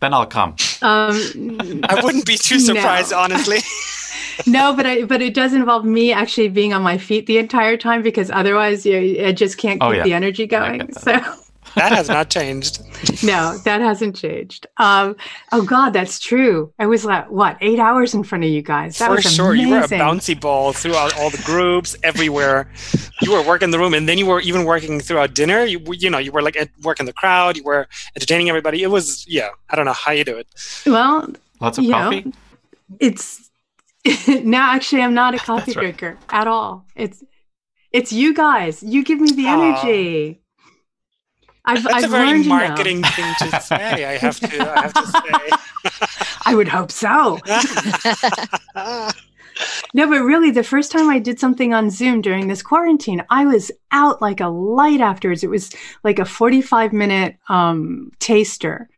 then 0.00 0.14
I'll 0.14 0.26
come. 0.26 0.54
Um, 0.82 1.80
I 1.88 2.00
wouldn't 2.04 2.26
be 2.26 2.36
too 2.36 2.58
No. 2.58 2.74
surprised, 2.74 3.12
honestly. 3.12 3.58
no, 4.46 4.72
but 4.74 4.86
I, 4.86 5.02
but 5.04 5.22
it 5.22 5.34
does 5.34 5.54
involve 5.54 5.84
me 5.84 6.12
actually 6.12 6.48
being 6.48 6.72
on 6.72 6.82
my 6.82 6.98
feet 6.98 7.26
the 7.26 7.38
entire 7.38 7.76
time 7.76 8.02
because 8.02 8.30
otherwise, 8.30 8.86
you, 8.86 9.24
I 9.26 9.32
just 9.32 9.56
can't 9.58 9.80
keep 9.80 9.88
Oh, 9.88 9.92
yeah. 9.92 10.04
the 10.04 10.12
energy 10.14 10.46
going. 10.46 10.92
So 10.94 11.20
that 11.74 11.92
has 11.92 12.08
not 12.08 12.30
changed. 12.30 12.80
no, 13.24 13.58
that 13.64 13.80
hasn't 13.80 14.16
changed. 14.16 14.66
Um, 14.76 15.16
oh 15.52 15.62
God, 15.62 15.90
that's 15.90 16.18
true. 16.18 16.72
I 16.78 16.86
was 16.86 17.04
like, 17.04 17.30
what, 17.30 17.56
eight 17.60 17.78
hours 17.78 18.14
in 18.14 18.22
front 18.24 18.44
of 18.44 18.50
you 18.50 18.62
guys? 18.62 18.98
That 18.98 19.08
For 19.08 19.16
was 19.16 19.24
sure, 19.34 19.54
you 19.54 19.70
were 19.70 19.80
a 19.80 19.88
bouncy 19.88 20.38
ball 20.40 20.72
throughout 20.72 21.16
all 21.18 21.30
the 21.30 21.42
groups, 21.44 21.96
everywhere. 22.02 22.70
You 23.22 23.32
were 23.32 23.42
working 23.42 23.70
the 23.70 23.78
room, 23.78 23.94
and 23.94 24.08
then 24.08 24.18
you 24.18 24.26
were 24.26 24.40
even 24.40 24.64
working 24.64 25.00
throughout 25.00 25.34
dinner. 25.34 25.64
You, 25.64 25.80
you 25.92 26.10
know, 26.10 26.18
you 26.18 26.32
were 26.32 26.42
like 26.42 26.56
at 26.56 26.70
work 26.82 27.00
in 27.00 27.06
the 27.06 27.12
crowd. 27.12 27.56
You 27.56 27.64
were 27.64 27.86
entertaining 28.16 28.48
everybody. 28.48 28.82
It 28.82 28.88
was, 28.88 29.24
yeah. 29.28 29.48
I 29.70 29.76
don't 29.76 29.84
know 29.86 29.92
how 29.92 30.12
you 30.12 30.24
do 30.24 30.36
it. 30.36 30.46
Well, 30.86 31.28
Lots 31.60 31.78
of 31.78 31.84
You 31.84 31.90
know, 31.90 31.96
coffee. 32.10 32.32
it's 33.00 33.50
now 34.28 34.72
actually 34.72 35.02
I'm 35.02 35.14
not 35.14 35.34
a 35.34 35.38
coffee 35.50 35.72
That's 35.72 35.76
right. 35.76 35.96
drinker 35.96 36.18
at 36.28 36.46
all. 36.46 36.86
It's 36.94 37.22
it's 37.92 38.12
you 38.12 38.34
guys. 38.34 38.82
You 38.82 39.04
give 39.04 39.20
me 39.20 39.30
the 39.32 39.46
Aw. 39.46 39.52
energy. 39.82 40.40
I've, 41.64 41.82
That's 41.82 41.94
I've 41.94 42.04
a 42.04 42.08
very 42.08 42.26
learned, 42.28 42.44
you 42.44 42.50
know. 42.50 42.56
marketing 42.68 43.02
thing 43.02 43.34
to 43.40 43.60
say. 43.60 44.04
I 44.04 44.18
have 44.18 44.38
to. 44.40 44.76
I 44.76 44.82
have 44.82 44.94
to 44.94 45.06
say. 45.06 46.30
I 46.46 46.54
would 46.54 46.68
hope 46.68 46.90
so. 46.90 47.38
No, 49.94 50.08
but 50.08 50.22
really, 50.22 50.50
the 50.50 50.64
first 50.64 50.90
time 50.90 51.08
I 51.08 51.20
did 51.20 51.38
something 51.38 51.72
on 51.72 51.88
Zoom 51.88 52.20
during 52.20 52.48
this 52.48 52.60
quarantine, 52.60 53.22
I 53.30 53.44
was 53.46 53.70
out 53.92 54.20
like 54.20 54.40
a 54.40 54.48
light 54.48 55.00
afterwards. 55.00 55.44
It 55.44 55.50
was 55.50 55.70
like 56.02 56.18
a 56.18 56.24
45 56.24 56.92
minute 56.92 57.36
um, 57.48 58.10
taster. 58.18 58.88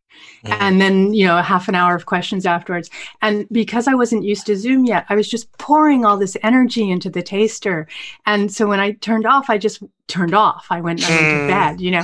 Mm. 0.44 0.56
And 0.60 0.80
then, 0.80 1.14
you 1.14 1.26
know, 1.26 1.38
a 1.38 1.42
half 1.42 1.68
an 1.68 1.74
hour 1.74 1.94
of 1.94 2.06
questions 2.06 2.46
afterwards. 2.46 2.88
And 3.22 3.46
because 3.50 3.88
I 3.88 3.94
wasn't 3.94 4.24
used 4.24 4.46
to 4.46 4.56
Zoom 4.56 4.84
yet, 4.84 5.06
I 5.08 5.14
was 5.14 5.28
just 5.28 5.50
pouring 5.58 6.04
all 6.04 6.16
this 6.16 6.36
energy 6.42 6.90
into 6.90 7.10
the 7.10 7.22
taster. 7.22 7.88
And 8.26 8.52
so 8.52 8.66
when 8.66 8.78
I 8.80 8.92
turned 8.92 9.26
off, 9.26 9.50
I 9.50 9.58
just 9.58 9.82
turned 10.08 10.34
off. 10.34 10.66
I 10.70 10.80
went, 10.80 11.04
I 11.04 11.10
went 11.10 11.20
to 11.20 11.26
Mm. 11.26 11.48
bed, 11.48 11.80
you 11.80 11.90
know. 11.90 12.02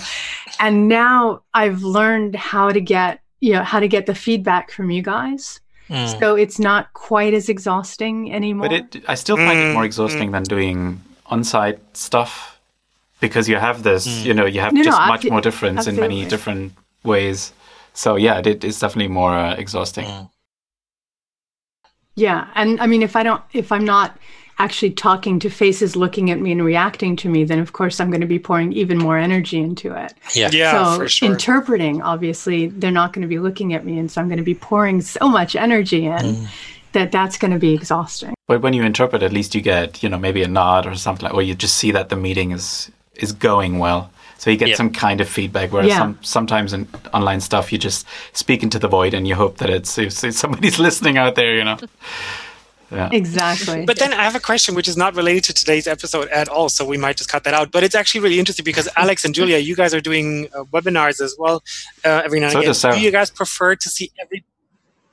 And 0.59 0.89
now 0.89 1.43
I've 1.55 1.83
learned 1.83 2.35
how 2.35 2.71
to 2.71 2.81
get, 2.81 3.21
you 3.41 3.53
know, 3.53 3.63
how 3.63 3.79
to 3.81 3.89
get 3.89 4.07
the 4.07 4.15
feedback 4.15 4.71
from 4.73 4.91
you 4.91 5.03
guys. 5.03 5.61
Mm. 5.89 6.19
So 6.19 6.35
it's 6.37 6.59
not 6.59 6.93
quite 6.95 7.35
as 7.35 7.49
exhausting 7.49 8.33
anymore. 8.33 8.69
But 8.69 8.97
it, 8.97 9.05
I 9.09 9.15
still 9.15 9.37
find 9.37 9.59
it 9.59 9.73
more 9.75 9.83
Mm, 9.83 9.87
exhausting 9.87 10.31
than 10.33 10.43
doing 10.45 11.01
on-site 11.27 11.79
stuff 11.97 12.59
because 13.21 13.49
you 13.49 13.57
have 13.57 13.83
this, 13.83 14.07
Mm. 14.07 14.25
you 14.25 14.35
know, 14.35 14.47
you 14.47 14.61
have 14.61 14.73
No, 14.73 14.79
no, 14.81 14.85
just 14.85 14.99
abso- 14.99 15.09
much 15.09 15.25
more 15.31 15.41
difference 15.41 15.87
in 15.87 15.95
many 15.97 16.23
absolutely. 16.23 16.31
different 16.31 16.73
ways. 17.05 17.53
So 17.95 18.17
yeah, 18.17 18.39
it 18.45 18.65
is 18.65 18.79
definitely 18.79 19.13
more 19.13 19.37
uh, 19.37 19.55
exhausting. 19.55 20.07
Mm. 20.07 20.31
Yeah, 22.15 22.49
and 22.55 22.81
I 22.81 22.87
mean, 22.87 23.03
if 23.03 23.17
I 23.17 23.23
don't, 23.23 23.43
if 23.53 23.73
I'm 23.73 23.85
not 23.85 24.19
actually 24.59 24.91
talking 24.91 25.39
to 25.41 25.49
faces 25.51 25.97
looking 25.97 26.31
at 26.31 26.39
me 26.39 26.53
and 26.53 26.65
reacting 26.65 27.17
to 27.17 27.29
me, 27.29 27.43
then 27.43 27.59
of 27.59 27.73
course 27.73 28.01
I'm 28.01 28.11
going 28.11 28.21
to 28.21 28.27
be 28.27 28.39
pouring 28.39 28.73
even 28.75 28.99
more 28.99 29.19
energy 29.19 29.59
into 29.59 29.93
it. 29.95 30.13
Yeah. 30.35 30.51
Yeah, 30.53 30.93
so 30.93 30.99
for 31.01 31.09
sure. 31.09 31.31
interpreting, 31.31 32.03
obviously, 32.03 32.69
they're 32.69 32.91
not 32.91 33.13
going 33.13 33.23
to 33.23 33.29
be 33.29 33.39
looking 33.39 33.73
at 33.75 33.85
me, 33.85 33.99
and 33.99 34.11
so 34.11 34.21
I'm 34.21 34.29
going 34.29 34.39
to 34.39 34.45
be 34.45 34.55
pouring 34.55 35.01
so 35.01 35.29
much 35.29 35.57
energy 35.57 36.07
in 36.07 36.13
Mm. 36.13 36.47
that 36.93 37.11
that's 37.11 37.39
going 37.39 37.53
to 37.53 37.59
be 37.59 37.73
exhausting. 37.73 38.35
But 38.47 38.61
when 38.61 38.75
you 38.75 38.83
interpret, 38.83 39.23
at 39.23 39.33
least 39.33 39.55
you 39.55 39.63
get, 39.63 40.03
you 40.03 40.09
know, 40.11 40.19
maybe 40.19 40.43
a 40.43 40.49
nod 40.49 40.87
or 40.87 40.95
something, 40.95 41.25
like, 41.25 41.35
or 41.35 41.43
you 41.43 41.55
just 41.55 41.77
see 41.79 41.91
that 41.93 42.09
the 42.11 42.17
meeting 42.17 42.53
is 42.53 42.91
is 43.15 43.33
going 43.33 43.79
well. 43.79 44.11
So 44.43 44.51
you 44.51 44.57
get 44.57 44.71
Yeah. 44.71 44.75
some 44.75 44.91
kind 44.91 45.21
of 45.21 45.29
feedback. 45.29 45.71
Whereas 45.73 45.89
Yeah. 45.91 45.99
some, 45.99 46.19
sometimes 46.21 46.73
in 46.73 46.89
online 47.15 47.41
stuff, 47.41 47.71
you 47.73 47.79
just 47.79 48.05
speak 48.33 48.65
into 48.65 48.77
the 48.81 48.89
void 48.89 49.15
and 49.15 49.29
you 49.29 49.37
hope 49.37 49.59
that 49.59 49.71
it's, 49.71 49.97
it's, 49.99 50.25
it's 50.25 50.37
somebody's 50.37 50.79
listening 50.89 51.17
out 51.17 51.37
there. 51.37 51.55
You 51.55 51.63
know. 51.63 51.79
Yeah. 52.91 53.09
Exactly. 53.13 53.87
But 53.87 54.01
then 54.01 54.13
I 54.13 54.25
have 54.25 54.35
a 54.35 54.41
question 54.41 54.75
which 54.75 54.89
is 54.89 54.97
not 54.97 55.15
related 55.15 55.45
to 55.45 55.53
today's 55.55 55.87
episode 55.87 56.27
at 56.29 56.49
all, 56.49 56.69
so 56.69 56.85
we 56.85 56.99
might 56.99 57.17
just 57.17 57.31
cut 57.31 57.45
that 57.45 57.55
out. 57.55 57.71
But 57.71 57.85
it's 57.85 57.95
actually 57.95 58.21
really 58.23 58.41
interesting 58.41 58.65
because 58.65 58.89
Alex 58.97 59.25
and 59.25 59.33
Julia, 59.33 59.59
you 59.59 59.77
guys 59.77 59.95
are 59.95 60.01
doing 60.01 60.49
uh, 60.59 60.65
webinars 60.65 61.21
as 61.21 61.37
well 61.39 61.63
uh, 62.05 62.23
every 62.25 62.41
now 62.41 62.47
and 62.47 62.53
So 62.55 62.59
again. 62.59 62.69
does 62.71 62.81
Sarah. 62.81 62.95
Do 62.97 63.01
you 63.01 63.13
guys 63.13 63.31
prefer 63.31 63.77
to 63.77 63.89
see 63.89 64.11
every? 64.21 64.45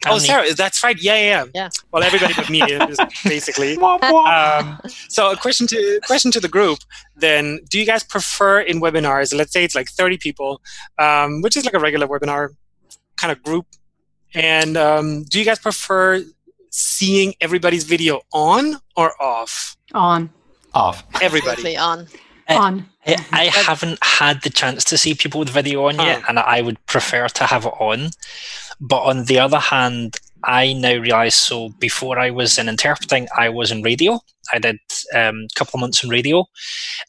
Oh, 0.05 0.13
And 0.13 0.21
me. 0.21 0.27
Sarah, 0.27 0.53
that's 0.53 0.81
right. 0.83 0.97
Yeah, 1.01 1.15
yeah, 1.15 1.21
yeah. 1.21 1.45
Yeah. 1.53 1.69
Well, 1.91 2.03
everybody 2.03 2.33
but 2.33 2.49
me, 2.49 2.61
is 2.63 2.97
basically. 3.25 3.75
Womp 3.77 3.99
womp. 4.01 4.61
Um, 4.63 4.79
so, 5.09 5.31
a 5.31 5.35
question 5.37 5.67
to 5.67 5.99
question 6.05 6.31
to 6.31 6.39
the 6.39 6.47
group. 6.47 6.79
Then, 7.17 7.59
do 7.69 7.77
you 7.79 7.85
guys 7.85 8.03
prefer 8.03 8.61
in 8.61 8.79
webinars? 8.79 9.33
Let's 9.35 9.51
say 9.51 9.63
it's 9.65 9.75
like 9.75 9.89
thirty 9.89 10.17
people, 10.17 10.61
um, 10.99 11.41
which 11.41 11.57
is 11.57 11.65
like 11.65 11.73
a 11.73 11.79
regular 11.79 12.07
webinar 12.07 12.49
kind 13.17 13.31
of 13.31 13.43
group. 13.43 13.65
And 14.33 14.77
um, 14.77 15.23
do 15.23 15.37
you 15.39 15.43
guys 15.45 15.59
prefer 15.59 16.23
seeing 16.69 17.33
everybody's 17.41 17.83
video 17.83 18.21
on 18.31 18.75
or 18.95 19.21
off? 19.21 19.75
on, 19.93 20.29
Off. 20.73 21.03
Everybody. 21.21 21.75
Absolutely 21.75 21.77
on. 21.77 22.07
Uh, 22.47 22.53
on. 22.57 22.85
I, 23.07 23.15
I 23.31 23.43
haven't 23.45 23.97
had 24.03 24.43
the 24.43 24.49
chance 24.51 24.83
to 24.85 24.97
see 24.97 25.13
people 25.15 25.39
with 25.39 25.49
video 25.49 25.85
on 25.87 25.95
yet, 25.95 26.21
Huh. 26.21 26.25
and 26.29 26.39
I 26.39 26.61
would 26.61 26.83
prefer 26.85 27.27
to 27.27 27.43
have 27.45 27.65
it 27.65 27.73
on. 27.79 28.09
But 28.79 29.03
on 29.03 29.25
the 29.25 29.39
other 29.39 29.59
hand, 29.59 30.17
I 30.43 30.73
now 30.73 30.95
realize 30.95 31.35
so 31.35 31.69
before 31.79 32.17
I 32.17 32.29
was 32.29 32.57
in 32.57 32.69
interpreting, 32.69 33.27
I 33.37 33.49
was 33.49 33.71
in 33.71 33.81
radio. 33.81 34.19
I 34.53 34.59
did 34.59 34.79
um, 35.13 35.47
a 35.51 35.55
couple 35.55 35.77
of 35.77 35.81
months 35.81 36.03
in 36.03 36.09
radio. 36.09 36.45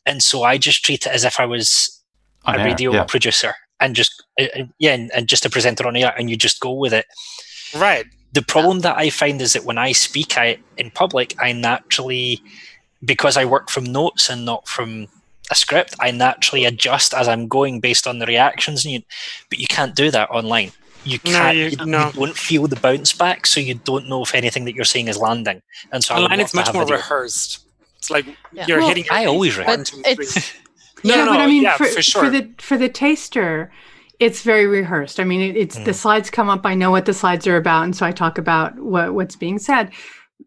And 0.05 0.23
so 0.23 0.43
I 0.43 0.59
just 0.59 0.85
treat 0.85 1.07
it 1.07 1.13
as 1.13 1.25
if 1.25 1.39
I 1.39 1.47
was 1.47 2.03
On 2.45 2.57
a 2.57 2.59
air, 2.59 2.65
radio 2.65 2.93
yeah. 2.93 3.05
producer 3.05 3.55
and 3.81 3.95
just, 3.95 4.23
uh, 4.41 4.47
uh, 4.57 4.65
yeah, 4.79 4.95
and, 4.95 5.11
and 5.15 5.29
just 5.29 5.47
a 5.47 5.51
presenter 5.51 5.87
on 5.87 5.97
air, 5.97 6.13
and 6.19 6.29
you 6.29 6.37
just 6.37 6.61
go 6.61 6.73
with 6.73 6.93
it. 6.93 7.07
Right. 7.75 8.05
The 8.33 8.43
problem 8.43 8.81
that 8.81 8.97
I 8.97 9.11
find 9.11 9.41
is 9.41 9.55
that 9.55 9.65
when 9.65 9.79
I 9.79 9.93
speak 9.93 10.37
I, 10.37 10.59
in 10.77 10.91
public, 10.91 11.35
I 11.41 11.53
naturally, 11.53 12.43
because 13.05 13.37
I 13.37 13.45
work 13.45 13.71
from 13.71 13.85
notes 13.85 14.29
and 14.29 14.45
not 14.45 14.69
from 14.69 15.09
a 15.51 15.55
script, 15.55 15.95
I 15.99 16.11
naturally 16.11 16.65
adjust 16.65 17.15
as 17.15 17.27
I'm 17.27 17.49
going 17.49 17.81
based 17.81 18.07
on 18.07 18.19
the 18.19 18.27
reactions. 18.27 18.85
And 18.85 18.95
you, 18.95 19.03
but 19.49 19.59
you 19.59 19.67
can't 19.67 19.97
do 19.97 20.11
that 20.11 20.31
online. 20.31 20.73
You 21.05 21.19
can't. 21.19 21.57
you- 21.57 21.65
you, 21.65 21.77
you 21.81 21.87
no. 21.87 22.13
don't 22.13 22.37
feel 22.37 22.67
the 22.67 22.77
bounce 22.77 23.13
back, 23.13 23.47
so 23.47 23.61
you 23.61 23.75
don't 23.75 24.09
know 24.09 24.23
if 24.23 24.35
anything 24.35 24.65
that 24.67 24.75
you're 24.75 24.85
saying 24.85 25.09
is 25.09 25.17
landing. 25.17 25.63
And 25.93 26.05
so 26.05 26.15
I 26.15 26.19
would 26.19 26.25
Online, 26.25 26.41
it's 26.41 26.55
much 26.55 26.73
more 26.73 26.85
video. 26.85 26.97
rehearsed. 26.97 27.61
It's 27.99 28.11
like 28.11 28.27
Yeah. 28.53 28.67
you're 28.67 28.79
Well, 28.79 28.89
hitting. 28.89 29.05
I 29.11 29.27
always 29.27 29.57
one, 29.59 29.67
But 29.67 29.97
it's 30.05 30.53
No, 31.03 31.15
yeah, 31.17 31.25
no, 31.25 31.33
but 31.33 31.41
I 31.41 31.47
mean, 31.47 31.63
yeah, 31.63 31.77
for, 31.77 31.87
for 31.87 32.03
sure. 32.03 32.31
the 32.31 32.51
for 32.59 32.77
the 32.77 32.89
taster, 32.89 33.71
it's 34.19 34.43
very 34.43 34.67
rehearsed. 34.67 35.19
I 35.19 35.25
mean, 35.25 35.41
it, 35.41 35.57
it's 35.57 35.77
the 35.77 35.93
mm. 35.93 35.95
slides 35.95 36.29
come 36.29 36.51
up. 36.51 36.67
I 36.67 36.75
know 36.75 36.91
what 36.91 37.07
the 37.07 37.15
slides 37.15 37.47
are 37.47 37.57
about, 37.57 37.85
and 37.85 37.97
so 37.97 38.05
I 38.05 38.13
talk 38.13 38.37
about 38.37 38.79
what 38.79 39.15
what's 39.15 39.37
being 39.37 39.59
said. 39.59 39.91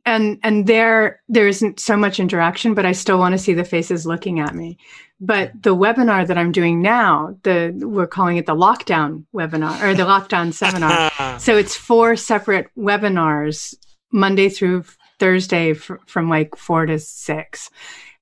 And 0.05 0.39
and 0.43 0.67
there 0.67 1.21
there 1.29 1.47
isn't 1.47 1.79
so 1.79 1.95
much 1.95 2.19
interaction, 2.19 2.73
but 2.73 2.85
I 2.85 2.91
still 2.91 3.17
want 3.17 3.33
to 3.33 3.37
see 3.37 3.53
the 3.53 3.63
faces 3.63 4.05
looking 4.05 4.39
at 4.39 4.55
me. 4.55 4.77
But 5.19 5.51
the 5.63 5.75
webinar 5.75 6.27
that 6.27 6.37
I'm 6.37 6.51
doing 6.51 6.81
now, 6.81 7.37
the 7.43 7.73
we're 7.81 8.07
calling 8.07 8.37
it 8.37 8.45
the 8.45 8.55
lockdown 8.55 9.25
webinar 9.33 9.81
or 9.81 9.93
the 9.93 10.03
lockdown 10.03 10.53
seminar. 10.53 11.39
So 11.39 11.57
it's 11.57 11.75
four 11.75 12.15
separate 12.15 12.67
webinars, 12.77 13.75
Monday 14.11 14.49
through 14.49 14.83
Thursday 15.19 15.73
fr- 15.73 15.95
from 16.05 16.29
like 16.29 16.55
four 16.57 16.85
to 16.85 16.99
six, 16.99 17.69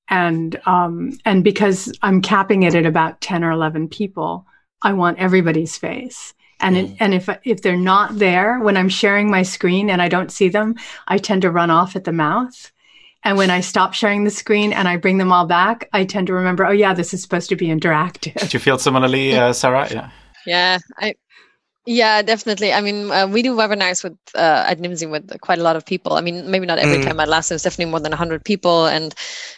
and 0.10 0.62
um, 0.68 1.18
and 1.26 1.44
because 1.44 1.92
I'm 2.04 2.22
capping 2.22 2.64
it 2.64 2.76
at 2.76 2.86
about 2.86 3.22
ten 3.22 3.44
or 3.44 3.52
eleven 3.52 3.88
people, 3.88 4.46
I 4.82 4.94
want 4.94 5.18
everybody's 5.20 5.78
face. 5.78 6.34
And 6.62 6.78
it, 6.78 6.86
Mm. 6.90 6.98
and 7.00 7.14
if 7.14 7.30
if 7.44 7.62
they're 7.62 7.76
not 7.78 8.20
there 8.20 8.60
when 8.60 8.78
I'm 8.78 8.90
sharing 8.90 9.30
my 9.30 9.44
screen 9.44 9.90
and 9.90 10.02
I 10.02 10.08
don't 10.10 10.32
see 10.32 10.50
them, 10.50 10.76
I 11.08 11.18
tend 11.18 11.42
to 11.42 11.52
run 11.52 11.70
off 11.72 11.96
at 11.96 12.04
the 12.04 12.12
mouth. 12.14 12.72
And 13.24 13.38
when 13.38 13.52
I 13.52 13.62
stop 13.62 13.94
sharing 13.94 14.24
the 14.24 14.32
screen 14.32 14.74
and 14.74 14.88
I 14.88 14.98
bring 14.98 15.18
them 15.20 15.32
all 15.32 15.46
back, 15.46 15.90
I 15.94 16.06
tend 16.06 16.28
to 16.28 16.34
remember, 16.34 16.66
oh 16.66 16.72
yeah, 16.72 16.94
this 16.94 17.14
is 17.14 17.22
supposed 17.22 17.50
to 17.50 17.56
be 17.56 17.68
interactive. 17.68 18.50
Do 18.50 18.56
you 18.56 18.60
feel 18.60 18.78
similarly, 18.80 19.36
uh, 19.36 19.54
Sarah? 19.62 19.88
Yeah. 19.92 20.10
Yeah, 20.46 20.78
I 20.98 21.16
yeah, 21.88 22.22
definitely. 22.22 22.72
I 22.74 22.82
mean, 22.82 23.10
uh, 23.12 23.26
we 23.28 23.42
do 23.42 23.56
webinars 23.56 24.04
with 24.04 24.16
uh, 24.36 24.66
at 24.68 24.78
Nimdzi 24.80 25.10
with 25.10 25.40
quite 25.42 25.58
a 25.58 25.64
lot 25.64 25.76
of 25.76 25.84
people. 25.86 26.14
I 26.14 26.22
mean, 26.22 26.50
maybe 26.50 26.68
not 26.68 26.78
every 26.78 26.98
Mm. 26.98 27.06
time. 27.08 27.20
At 27.20 27.28
last, 27.28 27.50
time 27.50 27.56
it 27.56 27.58
was 27.58 27.64
definitely 27.64 27.90
more 27.92 28.00
than 28.00 28.12
hundred 28.12 28.44
people, 28.46 28.86
and 28.86 29.16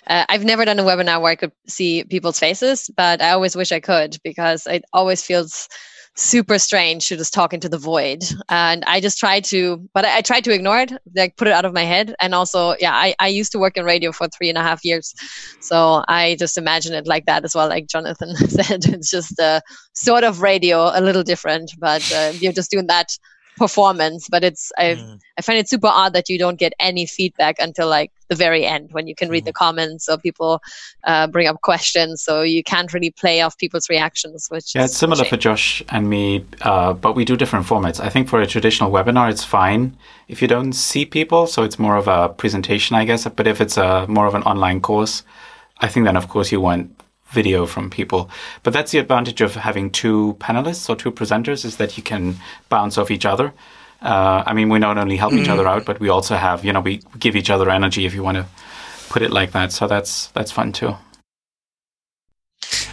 uh, 0.08 0.26
I've 0.30 0.46
never 0.46 0.64
done 0.64 0.80
a 0.80 0.84
webinar 0.84 1.22
where 1.22 1.32
I 1.32 1.36
could 1.36 1.52
see 1.68 2.04
people's 2.06 2.40
faces, 2.40 2.90
but 2.96 3.22
I 3.22 3.32
always 3.32 3.56
wish 3.58 3.72
I 3.74 3.82
could 3.82 4.18
because 4.24 4.68
it 4.68 4.86
always 4.94 5.22
feels 5.22 5.68
super 6.16 6.60
strange 6.60 7.08
to 7.08 7.18
just 7.18 7.34
talk 7.34 7.54
into 7.54 7.68
the 7.68 7.78
void. 7.78 8.24
And 8.50 8.84
i 8.86 9.00
just 9.00 9.18
try 9.18 9.40
to 9.40 9.90
but 9.94 10.06
I, 10.06 10.18
I 10.18 10.22
try 10.22 10.42
to 10.42 10.54
ignore 10.54 10.80
it 10.80 10.94
like 11.16 11.38
put 11.38 11.48
it 11.48 11.54
out 11.54 11.66
of 11.66 11.74
my 11.74 11.84
head. 11.84 12.16
And 12.20 12.36
also 12.36 12.76
yeah 12.80 12.94
I, 12.94 13.16
I 13.20 13.28
used 13.28 13.52
to 13.54 13.60
work 13.60 13.78
in 13.78 13.86
radio 13.86 14.12
for 14.12 14.28
three 14.28 14.50
and 14.50 14.58
a 14.58 14.62
half 14.64 14.84
years. 14.84 15.14
So 15.60 16.04
i 16.08 16.36
just 16.40 16.58
imagine 16.58 16.94
it 16.94 17.08
like 17.08 17.26
that 17.26 17.44
as 17.44 17.56
well 17.56 17.68
like 17.68 17.88
jonathan 17.88 18.36
said. 18.48 18.86
It's 18.86 19.10
just 19.10 19.40
uh, 19.40 19.62
sort 19.94 20.24
of 20.24 20.42
radio 20.42 20.92
a 20.94 21.02
little 21.02 21.24
different 21.24 21.72
but 21.80 22.04
uh, 22.14 22.34
you're 22.40 22.54
just 22.54 22.72
doing 22.72 22.88
that 22.88 23.18
performance 23.58 24.28
but 24.30 24.44
it's 24.44 24.72
I, 24.78 24.98
Mm. 25.04 25.20
I 25.38 25.42
find 25.42 25.58
it 25.60 25.70
super 25.70 25.88
odd 25.88 26.14
that 26.14 26.30
you 26.30 26.38
don't 26.38 26.60
get 26.60 26.74
any 26.80 27.06
feedback 27.06 27.56
until 27.60 27.88
like 27.90 28.12
the 28.30 28.36
very 28.36 28.66
end 28.66 28.90
when 28.92 29.08
you 29.08 29.16
can 29.16 29.30
read 29.30 29.46
the 29.46 29.54
comments 29.54 30.08
or 30.10 30.18
people 30.18 30.62
uh, 31.04 31.28
bring 31.28 31.48
up 31.48 31.62
questions 31.62 32.24
so 32.24 32.42
you 32.42 32.64
can't 32.64 32.94
really 32.94 33.12
play 33.12 33.42
off 33.42 33.58
people's 33.58 33.90
reactions 33.90 34.48
which 34.50 34.76
Yeah, 34.76 34.86
is 34.86 34.92
it's 34.92 34.98
similar 34.98 35.24
for 35.26 35.38
Josh 35.38 35.84
and 35.90 36.10
me, 36.10 36.46
uh, 36.62 36.94
but 36.94 37.14
we 37.16 37.26
do 37.26 37.36
different 37.38 37.66
formats. 37.66 38.00
I 38.00 38.10
think 38.10 38.28
for 38.28 38.42
a 38.42 38.48
traditional 38.48 38.92
webinar, 38.92 39.30
it's 39.30 39.44
fine 39.44 39.96
if 40.28 40.42
you 40.42 40.48
don't 40.48 40.74
see 40.74 41.06
people, 41.06 41.46
so 41.48 41.64
it's 41.64 41.78
more 41.78 41.96
of 41.96 42.08
a 42.08 42.30
presentation, 42.30 42.96
I 42.96 43.06
guess. 43.06 43.28
But 43.28 43.48
if 43.48 43.62
it's 43.62 43.78
a 43.78 44.08
more 44.08 44.26
of 44.26 44.34
an 44.36 44.44
online 44.44 44.82
course, 44.82 45.24
I 45.80 45.88
think 45.88 46.06
then 46.06 46.18
of 46.18 46.28
course 46.30 46.52
you 46.52 46.60
want 46.62 46.93
video 47.34 47.66
from 47.66 47.90
people. 47.90 48.30
But 48.64 48.74
that's 48.74 48.92
the 48.92 49.00
advantage 49.00 49.42
of 49.42 49.56
having 49.56 49.92
two 49.92 50.36
panelists 50.40 50.90
or 50.90 50.96
two 50.96 51.12
presenters 51.12 51.66
is 51.66 51.76
that 51.78 51.98
you 51.98 52.04
can 52.04 52.38
bounce 52.70 52.98
off 52.98 53.12
each 53.12 53.26
other. 53.26 53.54
Uh, 54.02 54.44
I 54.46 54.54
mean, 54.54 54.70
we 54.70 54.80
not 54.80 54.98
only 54.98 55.18
help 55.18 55.34
each 55.34 55.50
other 55.50 55.68
out, 55.68 55.86
but 55.86 56.00
we 56.00 56.10
also 56.10 56.36
have, 56.36 56.66
you 56.66 56.74
know, 56.74 56.82
we 56.82 57.02
give 57.20 57.36
each 57.36 57.50
other 57.50 57.70
energy 57.70 58.06
if 58.06 58.14
you 58.14 58.22
want 58.22 58.38
to 58.38 58.46
put 59.10 59.22
it 59.22 59.32
like 59.32 59.52
that. 59.52 59.72
So 59.72 59.88
that's 59.88 60.28
that's 60.28 60.52
fun 60.52 60.72
too. 60.72 60.96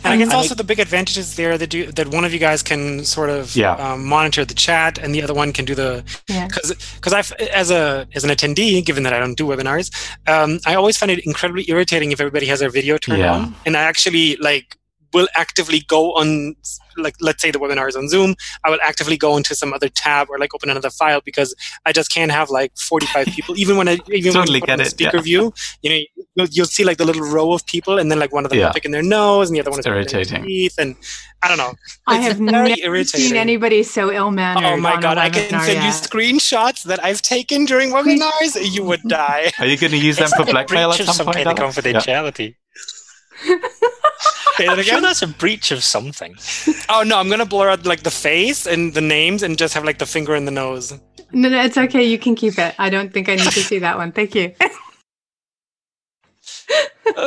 And 0.02 0.14
I 0.14 0.16
guess 0.16 0.24
And 0.28 0.32
I- 0.32 0.36
also 0.36 0.54
the 0.54 0.64
big 0.64 0.80
advantage 0.80 1.18
is 1.18 1.36
there 1.36 1.56
that 1.58 1.72
you, 1.74 1.92
that 1.92 2.08
one 2.08 2.24
of 2.24 2.32
you 2.32 2.38
guys 2.38 2.62
can 2.62 3.04
sort 3.04 3.30
of 3.30 3.54
Yeah. 3.54 3.72
um, 3.74 4.06
monitor 4.06 4.44
the 4.44 4.54
chat, 4.54 4.98
and 4.98 5.14
the 5.14 5.22
other 5.22 5.34
one 5.34 5.52
can 5.52 5.64
do 5.64 5.74
the 5.74 6.02
Yeah. 6.28 6.46
because 6.46 6.72
because 6.96 7.12
I've 7.12 7.32
as 7.64 7.70
a 7.70 8.06
as 8.14 8.24
an 8.24 8.30
attendee, 8.30 8.84
given 8.84 9.02
that 9.04 9.12
I 9.12 9.18
don't 9.18 9.34
do 9.36 9.46
webinars, 9.46 9.90
um, 10.26 10.58
I 10.66 10.74
always 10.74 10.96
find 10.96 11.10
it 11.10 11.20
incredibly 11.26 11.64
irritating 11.68 12.12
if 12.12 12.20
everybody 12.20 12.46
has 12.46 12.60
their 12.60 12.70
video 12.70 12.96
turned 12.98 13.20
Yeah. 13.20 13.34
on, 13.34 13.54
and 13.66 13.76
I 13.76 13.82
actually 13.82 14.36
like 14.36 14.76
will 15.12 15.29
actively 15.37 15.81
go 15.81 16.12
on 16.14 16.55
like 16.96 17.14
let's 17.20 17.40
say 17.40 17.51
the 17.51 17.59
webinar 17.59 17.88
is 17.88 17.96
on 17.96 18.09
Zoom, 18.09 18.35
I 18.64 18.70
will 18.70 18.79
actively 18.83 19.16
go 19.16 19.37
into 19.37 19.55
some 19.55 19.73
other 19.73 19.88
tab 19.88 20.29
or 20.29 20.38
like 20.38 20.55
open 20.55 20.68
another 20.70 20.90
file 20.90 21.20
because 21.25 21.55
I 21.87 21.92
just 21.92 22.12
can't 22.12 22.31
have 22.33 22.51
like 22.51 22.77
45 22.77 23.27
people 23.37 23.57
even 23.59 23.77
when 23.77 23.88
I 23.88 23.99
even 24.09 24.33
Totally 24.33 24.61
when 24.61 24.61
you 24.61 24.61
put 24.61 24.66
get 24.66 24.73
on 24.73 24.79
the 24.79 24.85
it, 24.85 24.90
speaker 24.90 25.16
yeah. 25.18 25.23
view, 25.23 25.55
you 25.83 25.90
know, 25.90 25.96
you'll, 26.35 26.46
you'll 26.51 26.66
see 26.66 26.85
like 26.85 26.99
the 26.99 27.05
little 27.05 27.23
row 27.23 27.53
of 27.53 27.64
people 27.66 27.99
and 27.99 28.11
then 28.11 28.18
like 28.18 28.33
one 28.33 28.44
of 28.44 28.51
them 28.51 28.59
Yeah. 28.59 28.68
is 28.68 28.75
picking 28.75 28.90
their 28.90 29.03
nose 29.03 29.49
and 29.49 29.57
the 29.57 29.61
other 29.61 29.70
one 29.70 29.79
It's 29.79 29.87
is 29.87 29.92
picking 29.92 30.07
their 30.09 30.18
irritating. 30.20 30.44
teeth 30.44 30.75
and 30.79 30.96
I 31.42 31.49
don't 31.49 31.59
know. 31.59 31.73
I 32.07 32.16
It's 32.18 32.27
have 32.27 32.37
very 32.38 32.51
never 32.70 32.81
irritating. 32.83 33.29
seen 33.29 33.37
anybody 33.37 33.83
so 33.83 34.12
ill-mannered. 34.12 34.64
Oh 34.64 34.77
my 34.77 35.01
god, 35.01 35.16
I 35.16 35.31
can 35.31 35.44
webinar 35.49 35.64
send 35.64 35.83
you 35.85 35.90
screenshots 35.90 36.83
that 36.85 37.03
I've 37.03 37.23
taken 37.23 37.64
during 37.64 37.90
webinars. 37.96 38.59
You 38.75 38.85
would 38.85 39.03
die. 39.09 39.51
Are 39.59 39.66
you 39.66 39.79
going 39.79 39.92
to 39.92 39.96
use 39.99 40.18
them 40.18 40.29
for 40.29 40.40
like 40.40 40.49
a 40.49 40.53
blackmail 40.53 40.90
breach 40.90 41.01
at 41.01 41.09
of 41.09 41.14
some 41.14 41.14
some 41.14 41.27
point? 41.27 41.37
kind 41.37 41.49
of 41.49 41.59
Alex? 41.59 41.77
Yeah. 41.87 41.92
confidentiality. 41.92 42.57
Say 44.57 44.66
that 44.66 44.76
I'm 44.79 44.83
sure 44.83 44.98
again? 44.98 45.03
that's 45.03 45.22
a 45.22 45.26
breach 45.26 45.70
of 45.70 45.83
something. 45.83 46.35
Oh 46.88 47.03
no, 47.07 47.18
I'm 47.18 47.29
gonna 47.31 47.46
blur 47.46 47.70
out 47.70 47.87
like 47.87 48.03
the 48.03 48.11
face 48.11 48.66
and 48.66 48.92
the 48.94 49.00
names 49.00 49.42
and 49.42 49.57
just 49.57 49.74
have 49.74 49.85
like 49.85 49.98
the 49.98 50.07
finger 50.07 50.35
in 50.35 50.44
the 50.44 50.50
nose. 50.50 50.92
No, 51.33 51.48
no, 51.48 51.62
it's 51.62 51.79
okay. 51.79 52.03
You 52.05 52.18
can 52.18 52.35
keep 52.35 52.59
it. 52.59 52.74
I 52.79 52.90
don't 52.90 53.12
think 53.12 53.29
I 53.29 53.37
need 53.37 53.44
to 53.53 53.61
see 53.62 53.79
that 53.79 53.96
one. 53.96 54.12
Thank 54.12 54.35
you. 54.35 54.55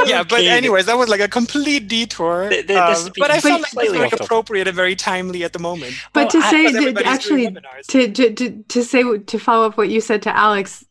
Yeah, 0.06 0.23
but 0.23 0.41
anyways, 0.41 0.86
that 0.86 0.97
was 0.97 1.10
like 1.10 1.19
a 1.19 1.28
complete 1.28 1.88
detour. 1.89 2.47
Th- 2.49 2.65
th- 2.65 2.67
this 2.67 3.06
um, 3.06 3.12
but 3.17 3.30
I 3.32 3.39
felt 3.41 3.62
like 3.62 3.71
this 3.73 3.91
was 3.91 3.99
like 3.99 4.13
appropriate 4.13 4.67
and 4.67 4.76
very 4.76 4.95
timely 4.95 5.43
at 5.43 5.52
the 5.52 5.60
moment. 5.60 5.93
But 6.13 6.30
to 6.32 6.38
Well, 6.39 6.47
I- 6.47 6.52
say 6.52 6.71
Because 6.71 6.93
that 6.93 7.06
actually 7.06 7.56
to, 7.89 8.12
to 8.12 8.34
to 8.34 8.63
to 8.63 8.84
say 8.84 9.17
to 9.17 9.39
follow 9.39 9.67
up 9.67 9.78
what 9.78 9.89
you 9.89 9.99
said 9.99 10.21
to 10.23 10.36
Alex 10.36 10.86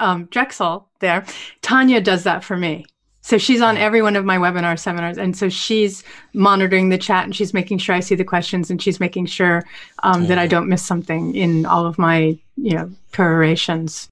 um, 0.00 0.26
Drechsel 0.26 0.84
there, 0.98 1.24
Tanya 1.62 2.00
does 2.00 2.24
that 2.24 2.42
for 2.42 2.56
me. 2.56 2.84
So 3.28 3.36
she's 3.36 3.60
on 3.60 3.76
every 3.76 4.00
one 4.00 4.16
of 4.16 4.24
my 4.24 4.38
webinar 4.38 4.78
seminars, 4.78 5.18
and 5.18 5.36
so 5.36 5.50
she's 5.50 6.02
monitoring 6.32 6.88
the 6.88 6.96
chat 6.96 7.24
and 7.24 7.36
she's 7.36 7.52
making 7.52 7.76
sure 7.76 7.94
I 7.94 8.00
see 8.00 8.14
the 8.14 8.24
questions 8.24 8.70
and 8.70 8.80
she's 8.80 9.00
making 9.00 9.26
sure 9.26 9.66
um, 10.02 10.28
that 10.28 10.38
I 10.38 10.46
don't 10.46 10.66
miss 10.66 10.82
something 10.82 11.34
in 11.34 11.66
all 11.66 11.84
of 11.84 11.98
my 11.98 12.38
you 12.56 12.74
know 12.74 12.90
perorations. 13.12 14.08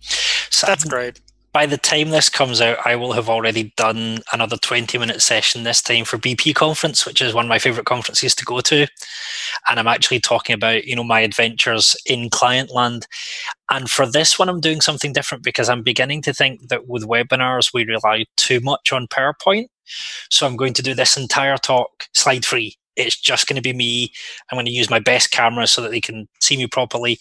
So 0.00 0.66
That's 0.66 0.84
great. 0.84 1.20
By 1.52 1.66
the 1.66 1.76
time 1.76 2.10
this 2.10 2.28
comes 2.28 2.60
out, 2.60 2.78
I 2.84 2.94
will 2.94 3.12
have 3.12 3.28
already 3.28 3.72
done 3.76 4.18
another 4.32 4.56
20 4.56 4.96
minute 4.98 5.20
session 5.20 5.64
this 5.64 5.82
time 5.82 6.04
for 6.04 6.16
BP 6.16 6.54
conference, 6.54 7.04
which 7.04 7.20
is 7.20 7.34
one 7.34 7.46
of 7.46 7.48
my 7.48 7.58
favorite 7.58 7.86
conferences 7.86 8.34
to 8.36 8.44
go 8.44 8.60
to. 8.60 8.86
And 9.68 9.80
I'm 9.80 9.88
actually 9.88 10.20
talking 10.20 10.54
about, 10.54 10.84
you 10.84 10.94
know, 10.94 11.02
my 11.02 11.20
adventures 11.20 11.96
in 12.06 12.30
client 12.30 12.70
land. 12.70 13.06
And 13.70 13.90
for 13.90 14.06
this 14.06 14.38
one, 14.38 14.48
I'm 14.48 14.60
doing 14.60 14.80
something 14.80 15.12
different 15.12 15.42
because 15.42 15.68
I'm 15.68 15.82
beginning 15.82 16.22
to 16.22 16.32
think 16.32 16.68
that 16.68 16.86
with 16.86 17.08
webinars, 17.08 17.74
we 17.74 17.84
rely 17.84 18.26
too 18.36 18.60
much 18.60 18.92
on 18.92 19.08
PowerPoint. 19.08 19.66
So 20.30 20.46
I'm 20.46 20.56
going 20.56 20.74
to 20.74 20.82
do 20.82 20.94
this 20.94 21.16
entire 21.16 21.56
talk 21.56 22.06
slide 22.14 22.44
free. 22.44 22.76
It's 22.94 23.18
just 23.18 23.48
going 23.48 23.56
to 23.56 23.62
be 23.62 23.72
me. 23.72 24.12
I'm 24.50 24.56
going 24.56 24.66
to 24.66 24.72
use 24.72 24.90
my 24.90 24.98
best 25.00 25.32
camera 25.32 25.66
so 25.66 25.82
that 25.82 25.90
they 25.90 26.00
can 26.00 26.28
see 26.40 26.56
me 26.56 26.66
properly 26.68 27.18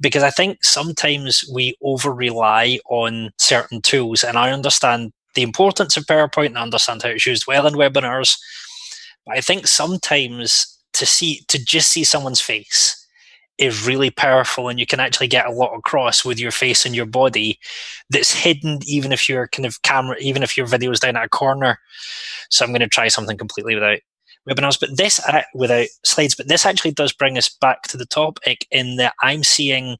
because 0.00 0.22
I 0.22 0.30
think 0.30 0.64
sometimes 0.64 1.44
we 1.52 1.76
over 1.82 2.12
rely 2.12 2.78
on 2.88 3.30
certain 3.38 3.82
tools. 3.82 4.24
And 4.24 4.38
I 4.38 4.50
understand 4.50 5.12
the 5.34 5.42
importance 5.42 5.96
of 5.96 6.06
PowerPoint 6.06 6.46
and 6.46 6.58
I 6.58 6.62
understand 6.62 7.02
how 7.02 7.10
it's 7.10 7.26
used 7.26 7.46
well 7.46 7.66
in 7.66 7.74
webinars. 7.74 8.38
But 9.26 9.36
I 9.36 9.40
think 9.40 9.66
sometimes 9.66 10.78
to 10.94 11.06
see 11.06 11.42
to 11.48 11.62
just 11.62 11.90
see 11.92 12.04
someone's 12.04 12.40
face 12.40 12.96
is 13.58 13.86
really 13.86 14.10
powerful 14.10 14.68
and 14.68 14.80
you 14.80 14.86
can 14.86 15.00
actually 15.00 15.28
get 15.28 15.46
a 15.46 15.52
lot 15.52 15.74
across 15.74 16.24
with 16.24 16.40
your 16.40 16.50
face 16.50 16.86
and 16.86 16.96
your 16.96 17.06
body 17.06 17.58
that's 18.08 18.32
hidden 18.32 18.78
even 18.86 19.12
if 19.12 19.28
your 19.28 19.46
kind 19.48 19.66
of 19.66 19.82
camera 19.82 20.16
even 20.18 20.42
if 20.42 20.56
your 20.56 20.66
video 20.66 20.90
is 20.90 20.98
down 20.98 21.14
at 21.14 21.26
a 21.26 21.28
corner 21.28 21.78
so 22.48 22.64
i'm 22.64 22.70
going 22.70 22.80
to 22.80 22.88
try 22.88 23.06
something 23.06 23.36
completely 23.36 23.74
without 23.74 23.98
webinars. 24.48 24.78
But 24.78 24.96
this, 24.96 25.20
uh, 25.26 25.42
without 25.54 25.88
slides, 26.04 26.34
but 26.34 26.48
this 26.48 26.66
actually 26.66 26.92
does 26.92 27.12
bring 27.12 27.38
us 27.38 27.48
back 27.48 27.82
to 27.84 27.96
the 27.96 28.06
topic 28.06 28.66
in 28.70 28.96
that 28.96 29.14
I'm 29.22 29.44
seeing 29.44 29.96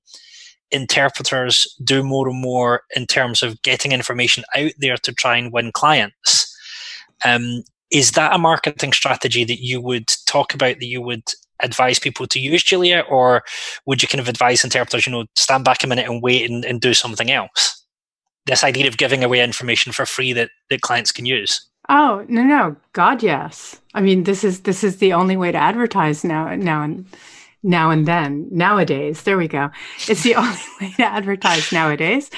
interpreters 0.70 1.66
do 1.83 2.03
more 2.03 2.29
and 2.29 2.40
more 2.40 2.83
in 2.94 3.07
terms 3.07 3.42
of 3.42 3.61
getting 3.62 3.92
information 3.92 4.44
out 4.57 4.72
there 4.79 4.96
to 4.98 5.12
try 5.12 5.37
and 5.37 5.53
win 5.53 5.72
clients. 5.72 6.46
Um, 7.24 7.62
is 7.90 8.12
that 8.12 8.33
a 8.33 8.38
marketing 8.38 8.92
strategy 8.92 9.44
that 9.44 9.61
you 9.61 9.81
would 9.81 10.07
talk 10.26 10.55
about 10.55 10.79
that 10.79 10.87
you 10.87 11.03
would 11.03 11.24
advise 11.62 11.98
people 11.98 12.26
to 12.26 12.38
use, 12.38 12.62
Julia, 12.62 13.05
or 13.09 13.42
would 13.87 14.03
you 14.03 14.09
kind 14.09 14.20
of 14.20 14.29
advise 14.29 14.64
interpreters, 14.64 15.07
you 15.07 15.12
know, 15.12 15.26
stand 15.35 15.64
back 15.64 15.83
a 15.83 15.87
minute 15.87 16.09
and 16.09 16.22
wait 16.22 16.48
and, 16.48 16.64
and 16.64 16.81
do 16.81 16.94
something 16.94 17.31
else? 17.31 17.85
This 18.46 18.64
idea 18.64 18.87
of 18.87 18.96
giving 18.96 19.22
away 19.22 19.42
information 19.42 19.92
for 19.92 20.07
free 20.07 20.33
that, 20.33 20.50
that 20.70 20.81
clients 20.81 21.12
can 21.12 21.26
use. 21.26 21.68
Oh 21.92 22.24
no 22.29 22.44
no 22.44 22.76
God 22.92 23.20
yes. 23.20 23.81
I 23.94 24.00
mean 24.00 24.22
this 24.22 24.44
is 24.44 24.61
this 24.61 24.85
is 24.85 24.98
the 24.98 25.12
only 25.12 25.37
way 25.37 25.50
to 25.50 25.59
advertise 25.59 26.22
now 26.22 26.55
now 26.55 26.85
and 26.85 27.05
now 27.64 27.90
and 27.90 28.07
then 28.07 28.46
nowadays. 28.53 29.24
There 29.24 29.37
we 29.37 29.48
go. 29.48 29.70
It's 30.07 30.22
the 30.22 30.35
only 30.37 30.57
way 30.81 30.92
to 30.98 31.03
advertise 31.03 31.72
nowadays 31.72 32.31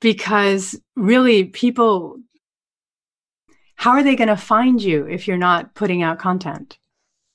because 0.00 0.80
really 0.96 1.44
people 1.44 2.16
how 3.74 3.90
are 3.90 4.02
they 4.02 4.16
going 4.16 4.28
to 4.28 4.36
find 4.36 4.82
you 4.82 5.06
if 5.06 5.28
you're 5.28 5.36
not 5.36 5.74
putting 5.74 6.02
out 6.02 6.18
content? 6.18 6.78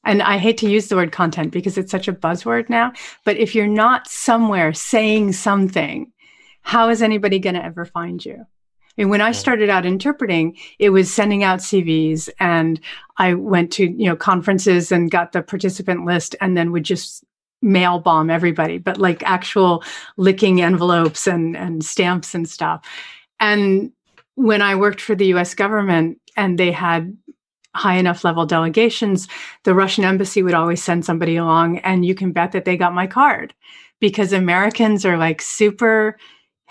And 0.03 0.23
I 0.23 0.39
hate 0.39 0.57
to 0.57 0.69
use 0.69 0.87
the 0.87 0.95
word 0.95 1.11
content 1.11 1.51
because 1.51 1.77
it's 1.77 1.91
such 1.91 2.07
a 2.07 2.13
buzzword 2.13 2.69
now 2.69 2.91
but 3.23 3.37
if 3.37 3.53
you're 3.53 3.67
not 3.67 4.07
somewhere 4.07 4.73
saying 4.73 5.33
something 5.33 6.11
how 6.63 6.89
is 6.89 7.03
anybody 7.03 7.37
going 7.37 7.53
to 7.53 7.63
ever 7.63 7.85
find 7.85 8.25
you 8.25 8.47
and 9.01 9.09
when 9.09 9.19
I 9.19 9.31
started 9.31 9.67
out 9.67 9.83
interpreting, 9.83 10.55
it 10.77 10.91
was 10.91 11.11
sending 11.11 11.43
out 11.43 11.57
CVs 11.57 12.29
and 12.39 12.79
I 13.17 13.33
went 13.33 13.71
to, 13.73 13.85
you 13.85 14.05
know, 14.05 14.15
conferences 14.15 14.91
and 14.91 15.09
got 15.09 15.31
the 15.31 15.41
participant 15.41 16.05
list 16.05 16.35
and 16.39 16.55
then 16.55 16.71
would 16.71 16.83
just 16.83 17.23
mail 17.63 17.97
bomb 17.97 18.29
everybody, 18.29 18.77
but 18.77 18.99
like 18.99 19.23
actual 19.23 19.83
licking 20.17 20.61
envelopes 20.61 21.25
and, 21.25 21.57
and 21.57 21.83
stamps 21.83 22.35
and 22.35 22.47
stuff. 22.47 22.87
And 23.39 23.91
when 24.35 24.61
I 24.61 24.75
worked 24.75 25.01
for 25.01 25.15
the 25.15 25.33
US 25.33 25.55
government 25.55 26.19
and 26.37 26.59
they 26.59 26.71
had 26.71 27.17
high 27.73 27.95
enough 27.95 28.23
level 28.23 28.45
delegations, 28.45 29.27
the 29.63 29.73
Russian 29.73 30.03
embassy 30.03 30.43
would 30.43 30.53
always 30.53 30.83
send 30.83 31.05
somebody 31.05 31.37
along 31.37 31.79
and 31.79 32.05
you 32.05 32.13
can 32.13 32.33
bet 32.33 32.51
that 32.51 32.65
they 32.65 32.77
got 32.77 32.93
my 32.93 33.07
card 33.07 33.55
because 33.99 34.31
Americans 34.31 35.05
are 35.05 35.17
like 35.17 35.41
super 35.41 36.17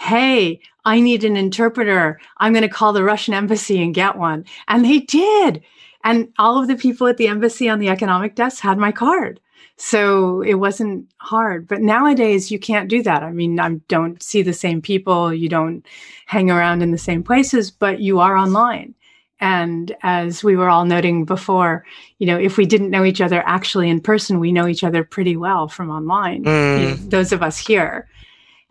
hey, 0.00 0.60
I 0.86 0.98
need 1.00 1.24
an 1.24 1.36
interpreter. 1.36 2.18
I'm 2.38 2.54
going 2.54 2.62
to 2.62 2.68
call 2.68 2.94
the 2.94 3.04
Russian 3.04 3.34
embassy 3.34 3.82
and 3.82 3.94
get 3.94 4.16
one. 4.16 4.46
And 4.66 4.82
they 4.82 5.00
did. 5.00 5.62
And 6.02 6.32
all 6.38 6.58
of 6.58 6.68
the 6.68 6.76
people 6.76 7.06
at 7.06 7.18
the 7.18 7.28
embassy 7.28 7.68
on 7.68 7.80
the 7.80 7.90
economic 7.90 8.34
desk 8.34 8.62
had 8.62 8.78
my 8.78 8.92
card. 8.92 9.40
So 9.76 10.40
it 10.40 10.54
wasn't 10.54 11.06
hard. 11.18 11.68
But 11.68 11.82
nowadays, 11.82 12.50
you 12.50 12.58
can't 12.58 12.88
do 12.88 13.02
that. 13.02 13.22
I 13.22 13.30
mean, 13.30 13.60
I 13.60 13.74
don't 13.88 14.22
see 14.22 14.40
the 14.40 14.54
same 14.54 14.80
people, 14.80 15.34
you 15.34 15.50
don't 15.50 15.86
hang 16.24 16.50
around 16.50 16.82
in 16.82 16.92
the 16.92 16.98
same 16.98 17.22
places, 17.22 17.70
but 17.70 18.00
you 18.00 18.20
are 18.20 18.36
online. 18.36 18.94
And 19.38 19.94
as 20.02 20.42
we 20.42 20.56
were 20.56 20.70
all 20.70 20.86
noting 20.86 21.26
before, 21.26 21.84
you 22.18 22.26
know, 22.26 22.38
if 22.38 22.56
we 22.56 22.64
didn't 22.64 22.90
know 22.90 23.04
each 23.04 23.20
other 23.20 23.42
actually 23.46 23.90
in 23.90 24.00
person, 24.00 24.40
we 24.40 24.52
know 24.52 24.66
each 24.66 24.84
other 24.84 25.04
pretty 25.04 25.36
well 25.36 25.68
from 25.68 25.90
online. 25.90 26.44
Mm. 26.44 26.80
You 26.80 26.88
know, 26.88 26.94
those 26.94 27.32
of 27.32 27.42
us 27.42 27.58
here. 27.58 28.08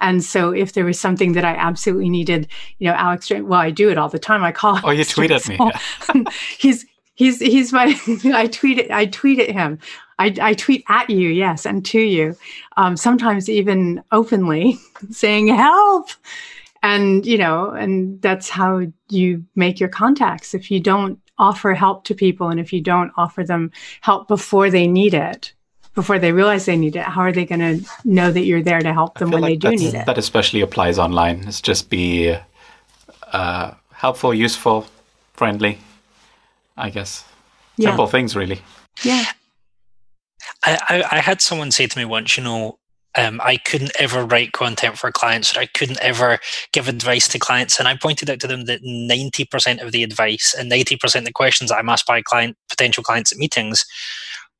And 0.02 0.24
so 0.24 0.52
if 0.52 0.74
there 0.74 0.86
was 0.86 1.00
something 1.00 1.34
that 1.34 1.46
I 1.46 1.56
absolutely 1.56 2.10
needed, 2.10 2.48
you 2.80 2.88
know, 2.88 2.96
Alex, 2.96 3.30
well, 3.30 3.60
I 3.60 3.72
do 3.72 3.90
it 3.90 3.98
all 3.98 4.10
the 4.10 4.20
time. 4.20 4.44
I 4.44 4.52
call. 4.52 4.80
Oh, 4.84 4.92
you 4.92 5.04
tweet 5.04 5.32
at 5.32 5.48
me. 5.48 5.60
he's 6.58 6.86
he's 7.16 7.40
he's 7.40 7.74
my. 7.74 8.00
I 8.34 8.48
tweet 8.48 8.80
it. 8.80 8.92
I 8.92 9.06
tweet 9.06 9.40
at 9.40 9.52
him. 9.52 9.80
I, 10.20 10.36
I 10.42 10.54
tweet 10.54 10.84
at 10.90 11.10
you, 11.10 11.30
yes, 11.30 11.66
and 11.66 11.84
to 11.86 12.00
you. 12.00 12.36
Um, 12.76 12.98
sometimes 12.98 13.50
even 13.50 14.04
openly, 14.12 14.78
saying 15.10 15.48
help, 15.48 16.10
and 16.84 17.26
you 17.26 17.38
know, 17.38 17.70
and 17.72 18.22
that's 18.22 18.50
how 18.50 18.82
you 19.10 19.46
make 19.56 19.80
your 19.80 19.90
contacts. 19.90 20.54
If 20.54 20.70
you 20.70 20.80
don't 20.82 21.20
offer 21.38 21.74
help 21.74 22.04
to 22.06 22.16
people, 22.16 22.50
and 22.50 22.60
if 22.60 22.74
you 22.74 22.82
don't 22.82 23.12
offer 23.16 23.46
them 23.46 23.72
help 24.02 24.28
before 24.28 24.70
they 24.70 24.88
need 24.88 25.14
it, 25.14 25.54
before 26.00 26.18
they 26.18 26.32
realize 26.32 26.64
they 26.64 26.78
need 26.78 26.96
it 26.96 27.04
how 27.04 27.20
are 27.20 27.34
they 27.34 27.46
going 27.46 27.60
to 27.60 27.90
know 28.06 28.32
that 28.32 28.46
you're 28.46 28.64
there 28.64 28.80
to 28.80 28.94
help 28.94 29.18
them 29.18 29.32
when 29.32 29.42
like 29.42 29.60
they 29.60 29.70
do 29.70 29.76
need 29.76 29.94
it? 29.94 30.06
that 30.06 30.18
especially 30.18 30.62
applies 30.62 30.98
online. 30.98 31.44
It's 31.46 31.60
just 31.60 31.90
be 31.90 32.38
uh, 33.34 33.74
helpful 33.92 34.34
useful 34.34 34.88
friendly 35.34 35.78
i 36.78 36.90
guess. 36.90 37.26
Yeah. 37.76 37.90
simple 37.90 38.08
things 38.08 38.34
really. 38.34 38.62
Yeah. 39.04 39.26
I, 40.64 40.80
I, 40.90 41.18
I 41.18 41.20
had 41.20 41.42
someone 41.42 41.72
say 41.72 41.88
to 41.88 41.98
me 41.98 42.06
once 42.06 42.38
you 42.38 42.44
know 42.46 42.80
um, 43.16 43.42
I 43.44 43.58
couldn't 43.58 43.92
ever 44.00 44.24
write 44.24 44.54
content 44.54 44.98
for 44.98 45.12
clients, 45.12 45.58
or 45.58 45.62
I 45.62 45.66
couldn't 45.66 46.00
ever 46.00 46.40
give 46.72 46.88
advice 46.88 47.28
to 47.30 47.40
clients. 47.40 47.80
And 47.80 47.88
I 47.88 47.98
pointed 47.98 48.30
out 48.30 48.40
to 48.42 48.48
them 48.48 48.66
that 48.66 48.84
90% 48.84 49.82
of 49.84 49.92
the 49.92 50.04
advice 50.04 50.56
and 50.58 50.72
90% 50.72 51.16
of 51.16 51.26
the 51.26 51.32
questions 51.32 51.70
that 51.70 51.78
I'm 51.78 51.90
asked 51.90 52.06
by 52.06 52.22
client 52.22 52.56
potential 52.70 53.04
clients 53.04 53.32
at 53.32 53.40
meetings 53.40 53.84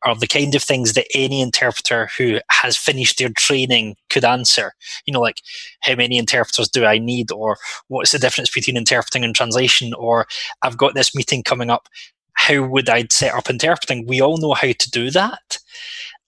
are 0.06 0.16
the 0.16 0.28
kind 0.28 0.56
of 0.56 0.64
things 0.64 0.94
that 0.94 1.08
any 1.14 1.42
interpreter 1.42 2.10
who 2.18 2.40
has 2.50 2.78
finished 2.78 3.18
their 3.18 3.30
training 3.30 3.96
could 4.10 4.24
answer. 4.24 4.74
You 5.06 5.14
know, 5.14 5.22
like 5.22 5.42
how 5.82 5.96
many 5.96 6.18
interpreters 6.18 6.70
do 6.70 6.86
I 6.86 6.98
need, 6.98 7.32
or 7.32 7.58
what's 7.88 8.12
the 8.12 8.20
difference 8.20 8.50
between 8.50 8.78
interpreting 8.78 9.24
and 9.24 9.36
translation, 9.36 9.94
or 9.94 10.28
I've 10.62 10.78
got 10.78 10.96
this 10.96 11.16
meeting 11.16 11.44
coming 11.44 11.70
up. 11.70 11.88
How 12.34 12.64
would 12.64 12.90
I 12.90 13.06
set 13.10 13.34
up 13.34 13.50
interpreting? 13.50 14.08
We 14.08 14.22
all 14.22 14.38
know 14.38 14.54
how 14.54 14.72
to 14.72 14.92
do 14.92 15.12
that. 15.12 15.60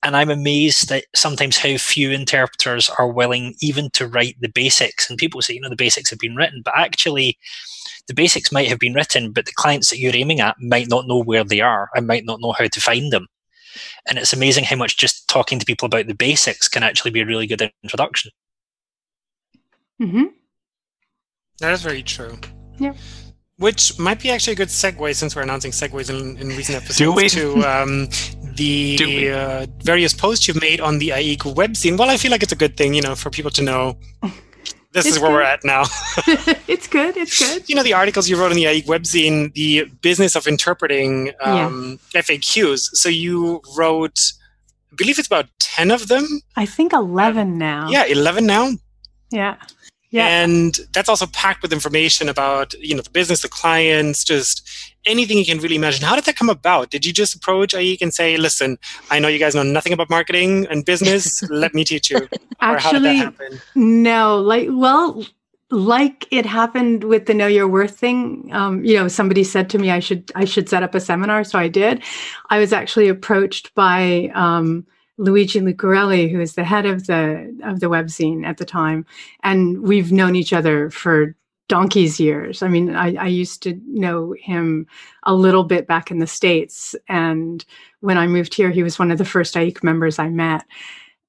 And 0.03 0.17
I'm 0.17 0.31
amazed 0.31 0.89
that 0.89 1.05
sometimes 1.15 1.57
how 1.57 1.77
few 1.77 2.10
interpreters 2.10 2.89
are 2.89 3.07
willing 3.07 3.53
even 3.62 3.89
to 3.91 4.07
write 4.07 4.36
the 4.41 4.49
basics. 4.49 5.10
And 5.10 5.17
people 5.17 5.41
say, 5.41 5.53
you 5.53 5.62
know, 5.62 5.69
the 5.69 5.75
basics 5.75 6.10
have 6.10 6.19
been 6.19 6.36
written, 6.36 6.62
but 6.65 6.73
actually, 6.75 7.38
the 8.07 8.15
basics 8.15 8.51
might 8.51 8.67
have 8.67 8.79
been 8.79 8.95
written, 8.95 9.31
but 9.31 9.45
the 9.45 9.53
clients 9.55 9.89
that 9.89 9.99
you're 9.99 10.15
aiming 10.15 10.39
at 10.39 10.55
might 10.60 10.89
not 10.89 11.07
know 11.07 11.21
where 11.21 11.43
they 11.43 11.62
are 11.62 11.89
and 11.95 12.07
might 12.07 12.25
not 12.25 12.41
know 12.41 12.51
how 12.51 12.67
to 12.67 12.81
find 12.81 13.13
them. 13.13 13.27
And 14.07 14.17
it's 14.17 14.34
amazing 14.34 14.65
how 14.65 14.75
much 14.75 14.97
just 14.97 15.27
talking 15.27 15.60
to 15.60 15.65
people 15.65 15.86
about 15.86 16.07
the 16.07 16.13
basics 16.13 16.67
can 16.67 16.84
actually 16.84 17.12
be 17.12 17.21
a 17.21 17.25
really 17.25 17.47
good 17.47 17.71
introduction. 17.84 18.31
Mm-hmm. 20.01 20.25
That 21.60 21.73
is 21.73 21.81
very 21.81 22.03
true. 22.03 22.38
Yeah. 22.79 22.93
Which 23.57 23.99
might 23.99 24.19
be 24.19 24.31
actually 24.31 24.53
a 24.53 24.55
good 24.55 24.69
segue 24.69 25.15
since 25.15 25.36
we're 25.36 25.43
announcing 25.43 25.71
segues 25.71 26.10
in, 26.10 26.38
in 26.38 26.47
recent 26.49 26.77
episodes 26.77 26.97
Do 26.97 27.12
we? 27.12 27.29
to 27.29 27.63
um, 27.63 28.10
the 28.55 29.29
uh, 29.31 29.67
various 29.84 30.13
posts 30.13 30.47
you've 30.47 30.62
made 30.62 30.81
on 30.81 30.97
the 30.97 31.10
AIIC 31.10 31.53
webzine. 31.53 31.97
Well, 31.97 32.10
I 32.10 32.17
feel 32.17 32.31
like 32.31 32.41
it's 32.41 32.51
a 32.51 32.55
good 32.55 32.75
thing, 32.75 32.95
you 32.95 33.01
know, 33.01 33.13
for 33.13 33.29
people 33.29 33.51
to 33.51 33.62
know 33.62 33.99
this 34.91 35.06
it's 35.06 35.15
is 35.15 35.21
where 35.21 35.32
good. 35.32 35.36
we're 35.36 35.41
at 35.41 35.63
now. 35.63 35.84
it's 36.67 36.88
good. 36.88 37.15
It's 37.15 37.39
good. 37.39 37.67
You 37.69 37.75
know, 37.75 37.84
the 37.84 37.93
articles 37.93 38.30
you 38.30 38.38
wrote 38.38 38.51
in 38.51 38.58
the 38.58 38.65
AIIC 38.65 38.86
webzine, 38.86 39.54
the 39.54 39.86
business 40.01 40.36
of 40.36 40.47
interpreting 40.47 41.32
um, 41.41 41.99
yeah. 42.13 42.21
FAQs. 42.21 42.95
So 42.95 43.08
you 43.08 43.62
wrote, 43.77 44.34
I 44.91 44.95
believe 44.95 45.17
it's 45.17 45.27
about 45.27 45.47
10 45.60 45.91
of 45.91 46.08
them. 46.10 46.41
I 46.58 46.65
think 46.65 46.91
11 46.91 47.58
now. 47.58 47.89
Yeah, 47.89 48.06
11 48.06 48.45
now. 48.45 48.71
Yeah. 49.30 49.56
Yeah. 50.10 50.27
And 50.27 50.77
that's 50.93 51.08
also 51.08 51.25
packed 51.27 51.62
with 51.62 51.71
information 51.71 52.27
about, 52.27 52.73
you 52.73 52.93
know, 52.93 53.01
the 53.01 53.10
business, 53.10 53.41
the 53.41 53.49
clients, 53.49 54.25
just 54.25 54.67
anything 55.06 55.38
you 55.38 55.46
can 55.46 55.60
really 55.60 55.76
imagine. 55.76 56.06
How 56.06 56.16
did 56.16 56.26
that 56.26 56.36
come 56.36 56.50
about? 56.50 56.90
Did 56.90 57.06
you 57.06 57.14
just 57.14 57.36
approach 57.36 57.74
AIIC 57.74 58.02
and 58.02 58.14
say, 58.14 58.38
listen, 58.38 58.78
I 59.10 59.20
know 59.20 59.28
you 59.28 59.40
guys 59.40 59.56
know 59.56 59.64
nothing 59.64 59.94
about 59.94 60.10
marketing 60.10 60.68
and 60.70 60.86
business. 60.86 61.44
Let 61.50 61.74
me 61.74 61.84
teach 61.84 62.10
you. 62.10 62.28
Actually, 62.60 63.24
no. 63.76 64.40
Like, 64.40 64.68
well, 64.72 65.24
like 65.72 66.28
it 66.32 66.46
happened 66.46 67.06
with 67.06 67.26
the 67.26 67.34
know 67.34 67.48
your 67.48 67.68
worth 67.68 67.98
thing 67.98 68.50
um, 68.52 68.84
you 68.84 68.94
know 68.94 69.08
somebody 69.08 69.42
said 69.42 69.70
to 69.70 69.80
me 69.80 69.90
i 69.90 70.00
should 70.00 70.30
i 70.36 70.44
should 70.44 70.68
set 70.68 70.84
up 70.84 70.94
a 70.94 71.00
seminar 71.00 71.46
so 71.46 71.58
i 71.58 71.70
did 71.70 72.04
i 72.50 72.60
was 72.60 72.74
actually 72.74 73.08
approached 73.08 73.74
by 73.74 74.30
um, 74.36 74.86
luigi 75.18 75.62
luccarelli 75.62 76.30
who 76.30 76.42
is 76.42 76.56
the 76.56 76.66
head 76.66 76.86
of 76.86 77.08
the 77.08 77.58
of 77.64 77.80
the 77.80 77.90
webzine 77.90 78.46
at 78.46 78.58
the 78.58 78.66
time 78.66 79.06
and 79.44 79.82
we've 79.82 80.12
known 80.12 80.36
each 80.36 80.52
other 80.52 80.90
for 80.90 81.36
donkey's 81.67 82.19
years 82.19 82.62
i 82.62 82.67
mean 82.67 82.95
I, 82.95 83.15
I 83.15 83.28
used 83.28 83.63
to 83.63 83.80
know 83.88 84.36
him 84.39 84.88
a 85.24 85.34
little 85.34 85.63
bit 85.63 85.88
back 85.88 86.12
in 86.12 86.19
the 86.19 86.28
states 86.28 86.95
and 87.08 87.63
when 88.02 88.17
i 88.17 88.28
moved 88.28 88.54
here 88.54 88.71
he 88.71 88.84
was 88.84 89.00
one 89.00 89.12
of 89.12 89.17
the 89.17 89.26
first 89.26 89.56
AIIC 89.56 89.84
members 89.84 90.19
i 90.19 90.28
met 90.28 90.65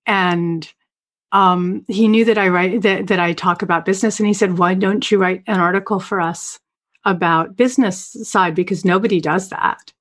and 0.06 0.72
um, 1.32 1.84
he 1.88 2.08
knew 2.08 2.24
that 2.26 2.38
I 2.38 2.48
write 2.48 2.82
that, 2.82 3.06
that 3.06 3.18
I 3.18 3.32
talk 3.32 3.62
about 3.62 3.86
business, 3.86 4.20
and 4.20 4.26
he 4.26 4.34
said, 4.34 4.58
"Why 4.58 4.74
don't 4.74 5.10
you 5.10 5.18
write 5.18 5.42
an 5.46 5.60
article 5.60 5.98
for 5.98 6.20
us 6.20 6.60
about 7.04 7.56
business 7.56 8.16
side? 8.22 8.54
Because 8.54 8.84
nobody 8.84 9.20
does 9.20 9.48
that." 9.48 9.92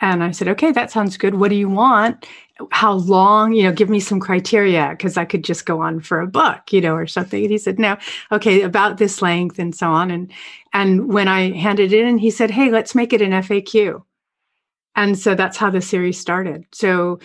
And 0.00 0.22
I 0.22 0.30
said, 0.30 0.48
"Okay, 0.48 0.70
that 0.72 0.92
sounds 0.92 1.16
good. 1.16 1.34
What 1.34 1.50
do 1.50 1.56
you 1.56 1.68
want? 1.68 2.26
How 2.70 2.92
long? 2.92 3.52
You 3.52 3.64
know, 3.64 3.72
give 3.72 3.90
me 3.90 4.00
some 4.00 4.20
criteria 4.20 4.90
because 4.90 5.16
I 5.16 5.24
could 5.24 5.44
just 5.44 5.66
go 5.66 5.80
on 5.80 6.00
for 6.00 6.20
a 6.20 6.26
book, 6.26 6.72
you 6.72 6.80
know, 6.80 6.94
or 6.94 7.06
something." 7.06 7.42
And 7.42 7.50
he 7.50 7.58
said, 7.58 7.78
"No, 7.78 7.96
okay, 8.30 8.62
about 8.62 8.98
this 8.98 9.20
length 9.20 9.58
and 9.58 9.74
so 9.74 9.90
on." 9.90 10.10
And 10.10 10.32
and 10.72 11.12
when 11.12 11.28
I 11.28 11.50
handed 11.52 11.92
it 11.92 12.06
in, 12.06 12.18
he 12.18 12.30
said, 12.30 12.50
"Hey, 12.50 12.70
let's 12.70 12.94
make 12.94 13.12
it 13.12 13.22
an 13.22 13.32
FAQ." 13.32 14.02
And 14.96 15.18
so 15.18 15.34
that's 15.34 15.56
how 15.56 15.70
the 15.70 15.80
series 15.80 16.18
started. 16.18 16.64
So 16.72 17.18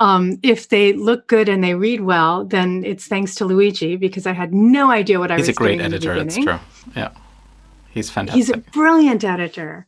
um, 0.00 0.38
if 0.42 0.68
they 0.68 0.92
look 0.92 1.26
good 1.26 1.48
and 1.48 1.62
they 1.62 1.74
read 1.74 2.02
well, 2.02 2.44
then 2.44 2.84
it's 2.84 3.06
thanks 3.08 3.34
to 3.36 3.44
Luigi 3.44 3.96
because 3.96 4.26
I 4.26 4.32
had 4.32 4.54
no 4.54 4.90
idea 4.90 5.18
what 5.18 5.32
I 5.32 5.36
was 5.36 5.46
doing. 5.46 5.48
He's 5.48 5.56
a 5.56 5.58
great 5.58 5.80
editor. 5.80 6.14
That's 6.14 6.36
true. 6.36 6.58
Yeah, 6.94 7.10
he's 7.90 8.08
fantastic. 8.08 8.36
He's 8.38 8.50
a 8.50 8.58
brilliant 8.58 9.24
editor. 9.24 9.87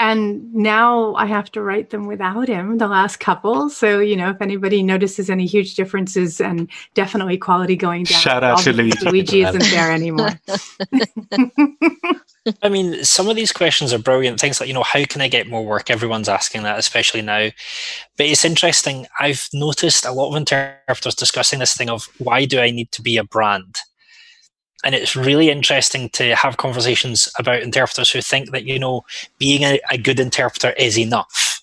And 0.00 0.54
now 0.54 1.14
I 1.16 1.26
have 1.26 1.50
to 1.52 1.62
write 1.62 1.90
them 1.90 2.06
without 2.06 2.46
him, 2.46 2.78
the 2.78 2.86
last 2.86 3.18
couple. 3.18 3.68
So, 3.68 3.98
you 3.98 4.14
know, 4.14 4.30
if 4.30 4.40
anybody 4.40 4.82
notices 4.82 5.28
any 5.28 5.44
huge 5.44 5.74
differences 5.74 6.40
and 6.40 6.70
definitely 6.94 7.36
quality 7.36 7.74
going 7.74 8.04
down, 8.04 8.20
shout 8.20 8.44
out 8.44 8.60
to 8.60 8.72
Luigi. 8.72 9.04
Luigi 9.04 9.42
isn't 9.42 9.70
there 9.70 9.90
anymore. 9.90 10.38
I 12.62 12.68
mean, 12.68 13.02
some 13.02 13.28
of 13.28 13.34
these 13.34 13.52
questions 13.52 13.92
are 13.92 13.98
brilliant. 13.98 14.38
Things 14.38 14.60
like, 14.60 14.68
you 14.68 14.74
know, 14.74 14.84
how 14.84 15.04
can 15.04 15.20
I 15.20 15.26
get 15.26 15.48
more 15.48 15.64
work? 15.64 15.90
Everyone's 15.90 16.28
asking 16.28 16.62
that, 16.62 16.78
especially 16.78 17.22
now. 17.22 17.48
But 18.16 18.26
it's 18.26 18.44
interesting. 18.44 19.08
I've 19.18 19.48
noticed 19.52 20.04
a 20.04 20.12
lot 20.12 20.30
of 20.30 20.36
interpreters 20.36 21.16
discussing 21.16 21.58
this 21.58 21.76
thing 21.76 21.90
of 21.90 22.08
why 22.18 22.44
do 22.44 22.60
I 22.60 22.70
need 22.70 22.92
to 22.92 23.02
be 23.02 23.16
a 23.16 23.24
brand? 23.24 23.78
And 24.84 24.94
it's 24.94 25.16
really 25.16 25.50
interesting 25.50 26.08
to 26.10 26.34
have 26.36 26.56
conversations 26.56 27.28
about 27.38 27.62
interpreters 27.62 28.10
who 28.10 28.20
think 28.20 28.52
that, 28.52 28.64
you 28.64 28.78
know, 28.78 29.02
being 29.38 29.62
a, 29.62 29.80
a 29.90 29.98
good 29.98 30.20
interpreter 30.20 30.70
is 30.72 30.98
enough 30.98 31.58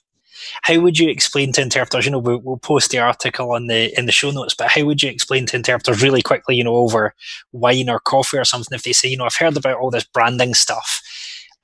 how 0.61 0.79
would 0.79 0.97
you 0.97 1.09
explain 1.09 1.51
to 1.53 1.61
interpreters? 1.61 2.05
You 2.05 2.11
know, 2.11 2.19
we'll, 2.19 2.39
we'll, 2.39 2.57
post 2.57 2.91
the 2.91 2.99
article 2.99 3.51
on 3.51 3.67
the 3.67 3.97
in 3.97 4.05
the 4.05 4.11
show 4.11 4.31
notes, 4.31 4.55
but 4.55 4.69
how 4.69 4.83
would 4.85 5.03
you 5.03 5.09
explain 5.09 5.45
to 5.47 5.55
interpreters 5.55 6.01
really 6.01 6.21
quickly? 6.21 6.55
You 6.55 6.63
know, 6.63 6.75
over 6.75 7.13
wine 7.51 7.89
or 7.89 7.99
coffee 7.99 8.37
or 8.37 8.45
something, 8.45 8.75
if 8.75 8.83
they 8.83 8.93
say, 8.93 9.09
you 9.09 9.17
know, 9.17 9.25
I've 9.25 9.35
heard 9.35 9.57
about 9.57 9.77
all 9.77 9.91
this 9.91 10.05
branding 10.05 10.53
stuff, 10.53 11.01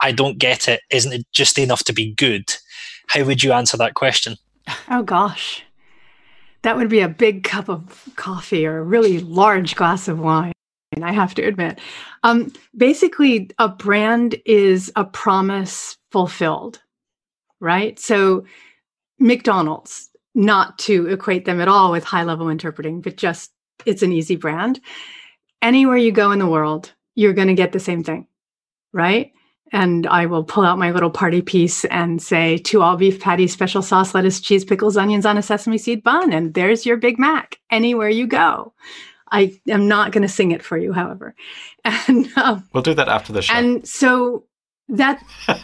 I 0.01 0.11
don't 0.11 0.37
get 0.37 0.67
it. 0.67 0.81
Isn't 0.89 1.13
it 1.13 1.25
just 1.31 1.57
enough 1.57 1.83
to 1.85 1.93
be 1.93 2.13
good? 2.13 2.55
How 3.07 3.23
would 3.23 3.43
you 3.43 3.51
answer 3.51 3.77
that 3.77 3.95
question? 3.95 4.35
Oh 4.89 5.03
gosh, 5.03 5.63
that 6.61 6.77
would 6.77 6.89
be 6.89 7.01
a 7.01 7.09
big 7.09 7.43
cup 7.43 7.69
of 7.69 8.09
coffee 8.15 8.65
or 8.65 8.77
a 8.77 8.83
really 8.83 9.19
large 9.19 9.75
glass 9.75 10.07
of 10.07 10.19
wine. 10.19 10.53
I 10.99 11.13
have 11.13 11.33
to 11.35 11.41
admit. 11.41 11.79
Um, 12.23 12.51
basically, 12.75 13.49
a 13.57 13.69
brand 13.69 14.35
is 14.45 14.91
a 14.95 15.05
promise 15.05 15.97
fulfilled, 16.11 16.81
right? 17.59 17.97
So 17.97 18.45
McDonald's, 19.19 20.09
not 20.33 20.77
to 20.79 21.07
equate 21.07 21.45
them 21.45 21.59
at 21.61 21.67
all 21.67 21.91
with 21.91 22.03
high 22.03 22.23
level 22.23 22.49
interpreting, 22.49 23.01
but 23.01 23.17
just 23.17 23.51
it's 23.85 24.03
an 24.03 24.11
easy 24.11 24.35
brand. 24.35 24.79
Anywhere 25.61 25.97
you 25.97 26.11
go 26.11 26.31
in 26.31 26.39
the 26.39 26.47
world, 26.47 26.93
you're 27.15 27.33
going 27.33 27.47
to 27.47 27.53
get 27.53 27.71
the 27.71 27.79
same 27.79 28.03
thing, 28.03 28.27
right? 28.93 29.31
And 29.73 30.07
I 30.07 30.25
will 30.25 30.43
pull 30.43 30.65
out 30.65 30.77
my 30.77 30.91
little 30.91 31.09
party 31.09 31.41
piece 31.41 31.85
and 31.85 32.21
say, 32.21 32.57
two 32.57 32.81
all 32.81 32.97
beef 32.97 33.19
patties, 33.21 33.53
special 33.53 33.81
sauce, 33.81 34.13
lettuce, 34.13 34.41
cheese, 34.41 34.65
pickles, 34.65 34.97
onions 34.97 35.25
on 35.25 35.37
a 35.37 35.41
sesame 35.41 35.77
seed 35.77 36.03
bun. 36.03 36.33
And 36.33 36.53
there's 36.53 36.85
your 36.85 36.97
Big 36.97 37.17
Mac 37.17 37.59
anywhere 37.69 38.09
you 38.09 38.27
go. 38.27 38.73
I 39.31 39.59
am 39.67 39.87
not 39.87 40.11
going 40.11 40.23
to 40.23 40.27
sing 40.27 40.51
it 40.51 40.63
for 40.63 40.77
you, 40.77 40.93
however. 40.93 41.35
And 42.07 42.27
um, 42.37 42.67
we'll 42.73 42.83
do 42.83 42.93
that 42.93 43.09
after 43.09 43.33
the 43.33 43.41
show. 43.41 43.55
And 43.55 43.87
so 43.87 44.45
that 44.89 45.19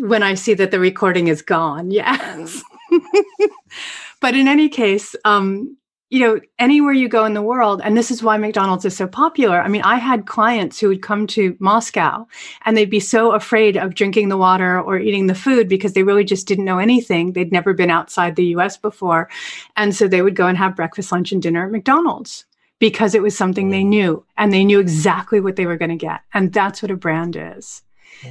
when 0.00 0.22
I 0.24 0.34
see 0.34 0.54
that 0.54 0.72
the 0.72 0.80
recording 0.80 1.28
is 1.28 1.42
gone, 1.42 1.92
yes. 1.92 2.62
but 4.20 4.34
in 4.34 4.48
any 4.48 4.68
case, 4.68 5.14
um, 5.24 5.76
you 6.10 6.18
know, 6.18 6.40
anywhere 6.58 6.92
you 6.92 7.08
go 7.08 7.24
in 7.24 7.34
the 7.34 7.42
world, 7.42 7.80
and 7.84 7.96
this 7.96 8.10
is 8.10 8.20
why 8.20 8.36
McDonald's 8.36 8.84
is 8.84 8.96
so 8.96 9.06
popular. 9.06 9.62
I 9.62 9.68
mean, 9.68 9.82
I 9.82 9.94
had 9.94 10.26
clients 10.26 10.80
who 10.80 10.88
would 10.88 11.02
come 11.02 11.28
to 11.28 11.56
Moscow 11.60 12.26
and 12.64 12.76
they'd 12.76 12.90
be 12.90 12.98
so 12.98 13.30
afraid 13.30 13.76
of 13.76 13.94
drinking 13.94 14.28
the 14.28 14.36
water 14.36 14.80
or 14.80 14.98
eating 14.98 15.28
the 15.28 15.36
food 15.36 15.68
because 15.68 15.92
they 15.92 16.02
really 16.02 16.24
just 16.24 16.48
didn't 16.48 16.64
know 16.64 16.78
anything. 16.78 17.32
They'd 17.32 17.52
never 17.52 17.72
been 17.74 17.90
outside 17.90 18.34
the 18.34 18.46
US 18.56 18.76
before. 18.76 19.30
And 19.76 19.94
so 19.94 20.08
they 20.08 20.20
would 20.20 20.34
go 20.34 20.48
and 20.48 20.58
have 20.58 20.74
breakfast, 20.74 21.12
lunch, 21.12 21.30
and 21.30 21.40
dinner 21.40 21.64
at 21.64 21.70
McDonald's 21.70 22.44
because 22.80 23.14
it 23.14 23.22
was 23.22 23.36
something 23.36 23.68
they 23.68 23.84
knew 23.84 24.24
and 24.36 24.52
they 24.52 24.64
knew 24.64 24.80
exactly 24.80 25.40
what 25.40 25.54
they 25.54 25.66
were 25.66 25.76
going 25.76 25.90
to 25.90 25.96
get. 25.96 26.22
And 26.34 26.52
that's 26.52 26.82
what 26.82 26.90
a 26.90 26.96
brand 26.96 27.36
is. 27.38 27.82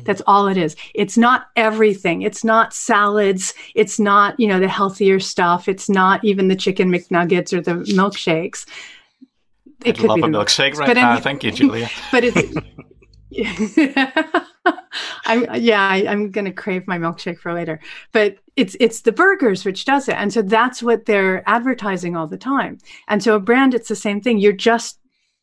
That's 0.04 0.22
all 0.28 0.48
it 0.48 0.58
is. 0.58 0.76
It's 0.94 1.18
not 1.18 1.48
everything. 1.56 2.22
It's 2.22 2.44
not 2.44 2.74
salads. 2.74 3.54
It's 3.76 4.00
not, 4.00 4.40
you 4.40 4.48
know, 4.48 4.60
the 4.60 4.68
healthier 4.68 5.20
stuff. 5.20 5.68
It's 5.68 5.90
not 5.90 6.24
even 6.24 6.48
the 6.48 6.56
chicken 6.56 6.90
McNuggets 6.90 7.54
or 7.54 7.62
the 7.62 7.84
milkshakes. 7.94 8.66
It 9.86 9.90
I'd 9.90 9.98
could 9.98 10.10
love 10.10 10.18
be 10.18 10.24
a 10.24 10.26
milkshake 10.26 10.76
right 10.76 10.88
but 10.88 10.98
ah, 10.98 11.02
now. 11.02 11.10
Anyway, 11.12 11.24
Thank 11.24 11.44
you, 11.44 11.52
Julia. 11.52 11.90
But 12.12 12.24
it's 12.24 12.54
I'm 15.26 15.46
yeah, 15.56 15.88
I, 15.88 15.98
am 15.98 16.32
gonna 16.32 16.52
crave 16.52 16.88
my 16.88 16.98
milkshake 16.98 17.40
for 17.40 17.54
later. 17.54 17.80
But 18.12 18.38
it's 18.56 18.76
it's 18.80 19.02
the 19.02 19.12
burgers 19.12 19.64
which 19.64 19.86
does 19.86 20.10
it. 20.10 20.16
And 20.16 20.34
so 20.34 20.42
that's 20.42 20.84
what 20.84 21.06
they're 21.06 21.48
advertising 21.48 22.18
all 22.18 22.28
the 22.28 22.38
time. 22.38 22.80
And 23.08 23.24
so 23.24 23.36
a 23.36 23.40
brand, 23.40 23.74
it's 23.74 23.88
the 23.88 23.96
same 23.96 24.20
thing. 24.20 24.40
You're 24.40 24.52
just 24.54 24.99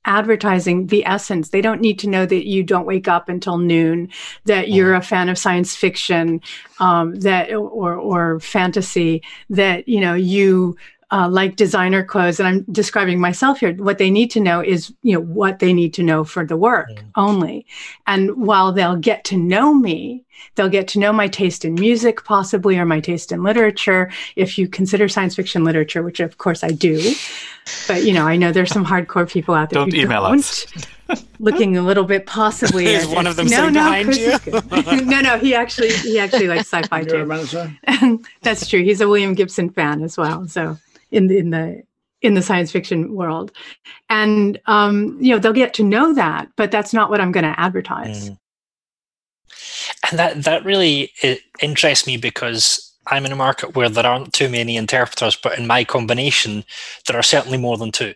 advertising 0.06 0.86
the 0.86 1.04
essence. 1.04 1.50
They 1.50 1.60
don't 1.60 1.80
need 1.80 1.98
to 2.00 2.08
know 2.08 2.24
that 2.24 2.46
you 2.46 2.62
don't 2.62 2.86
wake 2.86 3.08
up 3.08 3.28
until 3.28 3.58
noon, 3.58 4.08
that 4.44 4.70
you're 4.70 4.92
mm-hmm. 4.92 5.02
a 5.02 5.06
fan 5.06 5.28
of 5.28 5.36
science 5.36 5.76
fiction, 5.76 6.40
um, 6.80 7.16
that 7.16 7.52
or 7.52 7.94
or 7.94 8.40
fantasy, 8.40 9.22
that 9.50 9.88
you 9.88 10.00
know 10.00 10.14
you 10.14 10.76
uh, 11.12 11.28
like 11.28 11.56
designer 11.56 12.02
clothes, 12.02 12.40
and 12.40 12.48
I'm 12.48 12.62
describing 12.72 13.20
myself 13.20 13.60
here. 13.60 13.74
What 13.74 13.98
they 13.98 14.10
need 14.10 14.30
to 14.32 14.40
know 14.40 14.60
is, 14.60 14.92
you 15.02 15.14
know, 15.14 15.20
what 15.20 15.60
they 15.60 15.72
need 15.72 15.94
to 15.94 16.02
know 16.02 16.24
for 16.24 16.44
the 16.44 16.56
work 16.56 16.90
mm. 16.90 17.04
only. 17.14 17.64
And 18.06 18.36
while 18.36 18.72
they'll 18.72 18.96
get 18.96 19.22
to 19.24 19.36
know 19.36 19.72
me, 19.72 20.24
they'll 20.56 20.68
get 20.68 20.88
to 20.88 20.98
know 20.98 21.12
my 21.12 21.28
taste 21.28 21.64
in 21.64 21.74
music, 21.74 22.24
possibly, 22.24 22.76
or 22.76 22.84
my 22.84 22.98
taste 22.98 23.30
in 23.30 23.44
literature. 23.44 24.10
If 24.34 24.58
you 24.58 24.66
consider 24.66 25.08
science 25.08 25.36
fiction 25.36 25.62
literature, 25.62 26.02
which 26.02 26.18
of 26.18 26.38
course 26.38 26.64
I 26.64 26.70
do, 26.70 27.14
but 27.86 28.04
you 28.04 28.12
know, 28.12 28.26
I 28.26 28.36
know 28.36 28.50
there's 28.50 28.72
some 28.72 28.84
hardcore 28.84 29.30
people 29.30 29.54
out 29.54 29.70
there. 29.70 29.80
Don't 29.80 29.92
who 29.92 30.00
email 30.00 30.22
don't. 30.22 30.40
us. 30.40 30.66
looking 31.38 31.76
a 31.76 31.82
little 31.82 32.04
bit 32.04 32.26
possibly. 32.26 32.86
Is 32.94 33.06
one 33.06 33.28
of 33.28 33.36
them 33.36 33.46
no, 33.46 33.68
no, 33.68 33.72
behind 33.72 34.16
you? 34.16 34.38
no, 35.04 35.20
no, 35.20 35.38
he 35.38 35.54
actually 35.54 35.92
he 35.92 36.18
actually 36.18 36.48
likes 36.48 36.68
sci-fi 36.72 37.04
too. 37.04 38.20
That's 38.42 38.66
true. 38.66 38.82
He's 38.82 39.00
a 39.00 39.08
William 39.08 39.34
Gibson 39.34 39.70
fan 39.70 40.02
as 40.02 40.16
well. 40.16 40.48
So 40.48 40.76
in 41.10 41.28
the 41.28 41.38
in 41.38 41.50
the 41.50 41.82
in 42.22 42.34
the 42.34 42.42
science 42.42 42.72
fiction 42.72 43.14
world 43.14 43.52
and 44.08 44.58
um, 44.66 45.16
you 45.20 45.32
know 45.32 45.38
they'll 45.38 45.52
get 45.52 45.74
to 45.74 45.82
know 45.82 46.14
that 46.14 46.48
but 46.56 46.70
that's 46.70 46.92
not 46.92 47.10
what 47.10 47.20
i'm 47.20 47.32
going 47.32 47.44
to 47.44 47.60
advertise 47.60 48.30
mm. 48.30 48.38
and 50.10 50.18
that 50.18 50.42
that 50.44 50.64
really 50.64 51.12
interests 51.60 52.06
me 52.06 52.16
because 52.16 52.94
i'm 53.08 53.26
in 53.26 53.32
a 53.32 53.36
market 53.36 53.74
where 53.74 53.88
there 53.88 54.06
aren't 54.06 54.32
too 54.32 54.48
many 54.48 54.76
interpreters 54.76 55.36
but 55.36 55.58
in 55.58 55.66
my 55.66 55.84
combination 55.84 56.64
there 57.06 57.16
are 57.16 57.22
certainly 57.22 57.58
more 57.58 57.76
than 57.76 57.92
two 57.92 58.14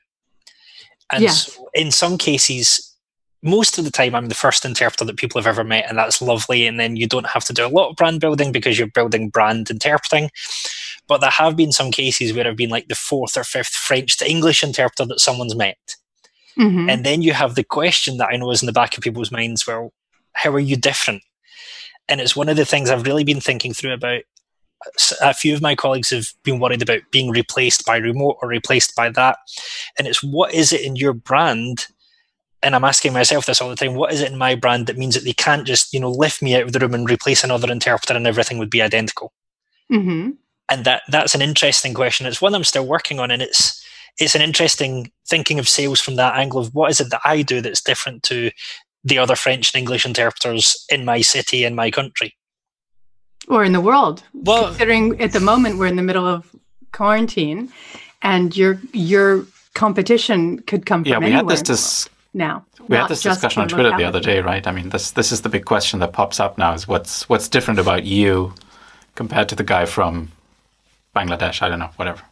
and 1.12 1.22
yes. 1.22 1.52
so 1.52 1.68
in 1.74 1.90
some 1.90 2.16
cases 2.16 2.90
most 3.42 3.78
of 3.78 3.84
the 3.84 3.90
time 3.90 4.14
I'm 4.14 4.28
the 4.28 4.34
first 4.34 4.64
interpreter 4.64 5.04
that 5.04 5.16
people 5.16 5.40
have 5.40 5.46
ever 5.46 5.64
met, 5.64 5.86
and 5.88 5.96
that's 5.96 6.20
lovely. 6.20 6.66
And 6.66 6.78
then 6.78 6.96
you 6.96 7.06
don't 7.06 7.26
have 7.26 7.44
to 7.46 7.52
do 7.52 7.66
a 7.66 7.68
lot 7.68 7.90
of 7.90 7.96
brand 7.96 8.20
building 8.20 8.52
because 8.52 8.78
you're 8.78 8.88
building 8.88 9.30
brand 9.30 9.70
interpreting. 9.70 10.30
But 11.10 11.20
there 11.20 11.30
have 11.30 11.56
been 11.56 11.72
some 11.72 11.90
cases 11.90 12.32
where 12.32 12.46
I've 12.46 12.54
been 12.54 12.70
like 12.70 12.86
the 12.86 12.94
fourth 12.94 13.36
or 13.36 13.42
fifth 13.42 13.74
French 13.74 14.16
to 14.18 14.30
English 14.30 14.62
interpreter 14.62 15.04
that 15.06 15.18
someone's 15.18 15.56
met. 15.56 15.96
Mm-hmm. 16.56 16.88
And 16.88 17.04
then 17.04 17.20
you 17.20 17.32
have 17.32 17.56
the 17.56 17.64
question 17.64 18.18
that 18.18 18.28
I 18.32 18.36
know 18.36 18.52
is 18.52 18.62
in 18.62 18.66
the 18.66 18.72
back 18.72 18.96
of 18.96 19.02
people's 19.02 19.32
minds 19.32 19.66
well, 19.66 19.92
how 20.34 20.50
are 20.50 20.60
you 20.60 20.76
different? 20.76 21.24
And 22.08 22.20
it's 22.20 22.36
one 22.36 22.48
of 22.48 22.56
the 22.56 22.64
things 22.64 22.90
I've 22.90 23.06
really 23.06 23.24
been 23.24 23.40
thinking 23.40 23.74
through 23.74 23.92
about. 23.92 24.22
A 25.20 25.34
few 25.34 25.52
of 25.52 25.60
my 25.60 25.74
colleagues 25.74 26.10
have 26.10 26.28
been 26.44 26.60
worried 26.60 26.80
about 26.80 27.00
being 27.10 27.30
replaced 27.30 27.84
by 27.84 27.96
remote 27.96 28.36
or 28.40 28.48
replaced 28.48 28.94
by 28.94 29.10
that. 29.10 29.38
And 29.98 30.06
it's 30.06 30.22
what 30.22 30.54
is 30.54 30.72
it 30.72 30.82
in 30.82 30.94
your 30.94 31.12
brand 31.12 31.88
and 32.62 32.76
I'm 32.76 32.84
asking 32.84 33.14
myself 33.14 33.46
this 33.46 33.60
all 33.60 33.70
the 33.70 33.74
time, 33.74 33.94
what 33.94 34.12
is 34.12 34.20
it 34.20 34.30
in 34.30 34.38
my 34.38 34.54
brand 34.54 34.86
that 34.86 34.98
means 34.98 35.14
that 35.14 35.24
they 35.24 35.32
can't 35.32 35.66
just, 35.66 35.92
you 35.92 35.98
know, 35.98 36.10
lift 36.10 36.40
me 36.40 36.54
out 36.54 36.62
of 36.62 36.72
the 36.72 36.78
room 36.78 36.94
and 36.94 37.10
replace 37.10 37.42
another 37.42 37.72
interpreter 37.72 38.14
and 38.14 38.26
everything 38.26 38.58
would 38.58 38.70
be 38.70 38.82
identical? 38.82 39.32
Mm-hmm. 39.90 40.30
And 40.70 40.84
that 40.84 41.02
that's 41.08 41.34
an 41.34 41.42
interesting 41.42 41.94
question. 41.94 42.26
It's 42.26 42.40
one 42.40 42.54
I'm 42.54 42.64
still 42.64 42.86
working 42.86 43.18
on, 43.18 43.30
and 43.30 43.42
it's 43.42 43.84
it's 44.18 44.34
an 44.34 44.42
interesting 44.42 45.10
thinking 45.28 45.58
of 45.58 45.68
sales 45.68 46.00
from 46.00 46.16
that 46.16 46.36
angle 46.36 46.60
of 46.60 46.74
what 46.74 46.90
is 46.90 47.00
it 47.00 47.10
that 47.10 47.20
I 47.24 47.42
do 47.42 47.60
that's 47.60 47.82
different 47.82 48.22
to 48.24 48.50
the 49.04 49.18
other 49.18 49.36
French 49.36 49.74
and 49.74 49.78
English 49.80 50.06
interpreters 50.06 50.84
in 50.90 51.04
my 51.04 51.22
city 51.22 51.64
in 51.64 51.74
my 51.74 51.90
country. 51.90 52.36
Or 53.48 53.64
in 53.64 53.72
the 53.72 53.80
world. 53.80 54.22
Well- 54.32 54.68
considering 54.68 55.20
at 55.20 55.32
the 55.32 55.40
moment 55.40 55.78
we're 55.78 55.86
in 55.86 55.96
the 55.96 56.02
middle 56.02 56.26
of 56.26 56.54
quarantine 56.92 57.72
and 58.22 58.56
your 58.56 58.78
your 58.92 59.46
competition 59.74 60.60
could 60.60 60.86
come 60.86 61.04
from 61.04 61.10
Yeah, 61.12 61.18
we 61.18 61.26
anywhere 61.26 61.38
had 61.38 61.48
this 61.48 61.60
in 61.60 61.64
dis- 61.64 62.08
now. 62.34 62.64
we 62.88 62.96
had 62.96 63.08
this 63.08 63.22
discussion 63.22 63.62
on 63.62 63.68
Twitter 63.68 63.96
the 63.96 64.04
other 64.04 64.20
day, 64.20 64.40
right? 64.40 64.66
I 64.66 64.72
mean, 64.72 64.90
this 64.90 65.12
this 65.12 65.32
is 65.32 65.42
the 65.42 65.48
big 65.48 65.64
question 65.64 66.00
that 66.00 66.12
pops 66.12 66.38
up 66.38 66.58
now: 66.58 66.74
is 66.74 66.86
what's 66.86 67.28
what's 67.28 67.48
different 67.48 67.80
about 67.80 68.04
you 68.04 68.54
compared 69.14 69.48
to 69.48 69.54
the 69.54 69.64
guy 69.64 69.84
from 69.86 70.30
Bangladesh? 71.14 71.62
I 71.62 71.68
don't 71.68 71.78
know, 71.78 71.90
whatever. 71.96 72.22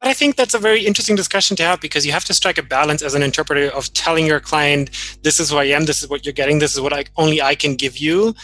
But 0.00 0.08
I 0.08 0.14
think 0.14 0.34
that's 0.34 0.54
a 0.54 0.58
very 0.58 0.84
interesting 0.84 1.14
discussion 1.14 1.56
to 1.58 1.62
have 1.62 1.80
because 1.80 2.04
you 2.04 2.10
have 2.10 2.24
to 2.24 2.34
strike 2.34 2.58
a 2.58 2.62
balance 2.62 3.02
as 3.02 3.14
an 3.14 3.22
interpreter 3.22 3.70
of 3.70 3.92
telling 3.92 4.26
your 4.26 4.40
client, 4.40 4.90
this 5.22 5.38
is 5.38 5.50
who 5.50 5.58
I 5.58 5.66
am, 5.66 5.84
this 5.84 6.02
is 6.02 6.10
what 6.10 6.26
you're 6.26 6.32
getting, 6.32 6.58
this 6.58 6.74
is 6.74 6.80
what 6.80 6.92
I, 6.92 7.04
only 7.16 7.40
I 7.40 7.54
can 7.54 7.76
give 7.76 7.98
you, 7.98 8.34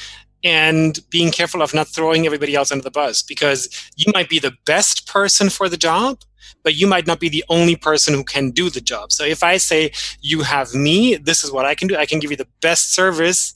and 0.44 1.00
being 1.10 1.32
careful 1.32 1.62
of 1.62 1.74
not 1.74 1.88
throwing 1.88 2.26
everybody 2.26 2.54
else 2.54 2.70
under 2.70 2.84
the 2.84 2.92
bus 2.92 3.22
because 3.22 3.68
you 3.96 4.12
might 4.14 4.28
be 4.28 4.38
the 4.38 4.54
best 4.66 5.08
person 5.08 5.50
for 5.50 5.68
the 5.68 5.76
job, 5.76 6.20
but 6.62 6.76
you 6.76 6.86
might 6.86 7.08
not 7.08 7.18
be 7.18 7.28
the 7.28 7.44
only 7.48 7.74
person 7.74 8.14
who 8.14 8.22
can 8.22 8.52
do 8.52 8.70
the 8.70 8.80
job. 8.80 9.10
So 9.10 9.24
if 9.24 9.42
I 9.42 9.56
say, 9.56 9.90
you 10.20 10.42
have 10.42 10.74
me, 10.74 11.16
this 11.16 11.42
is 11.42 11.50
what 11.50 11.66
I 11.66 11.74
can 11.74 11.88
do, 11.88 11.96
I 11.96 12.06
can 12.06 12.20
give 12.20 12.30
you 12.30 12.36
the 12.36 12.48
best 12.60 12.94
service, 12.94 13.54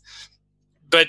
but 0.90 1.06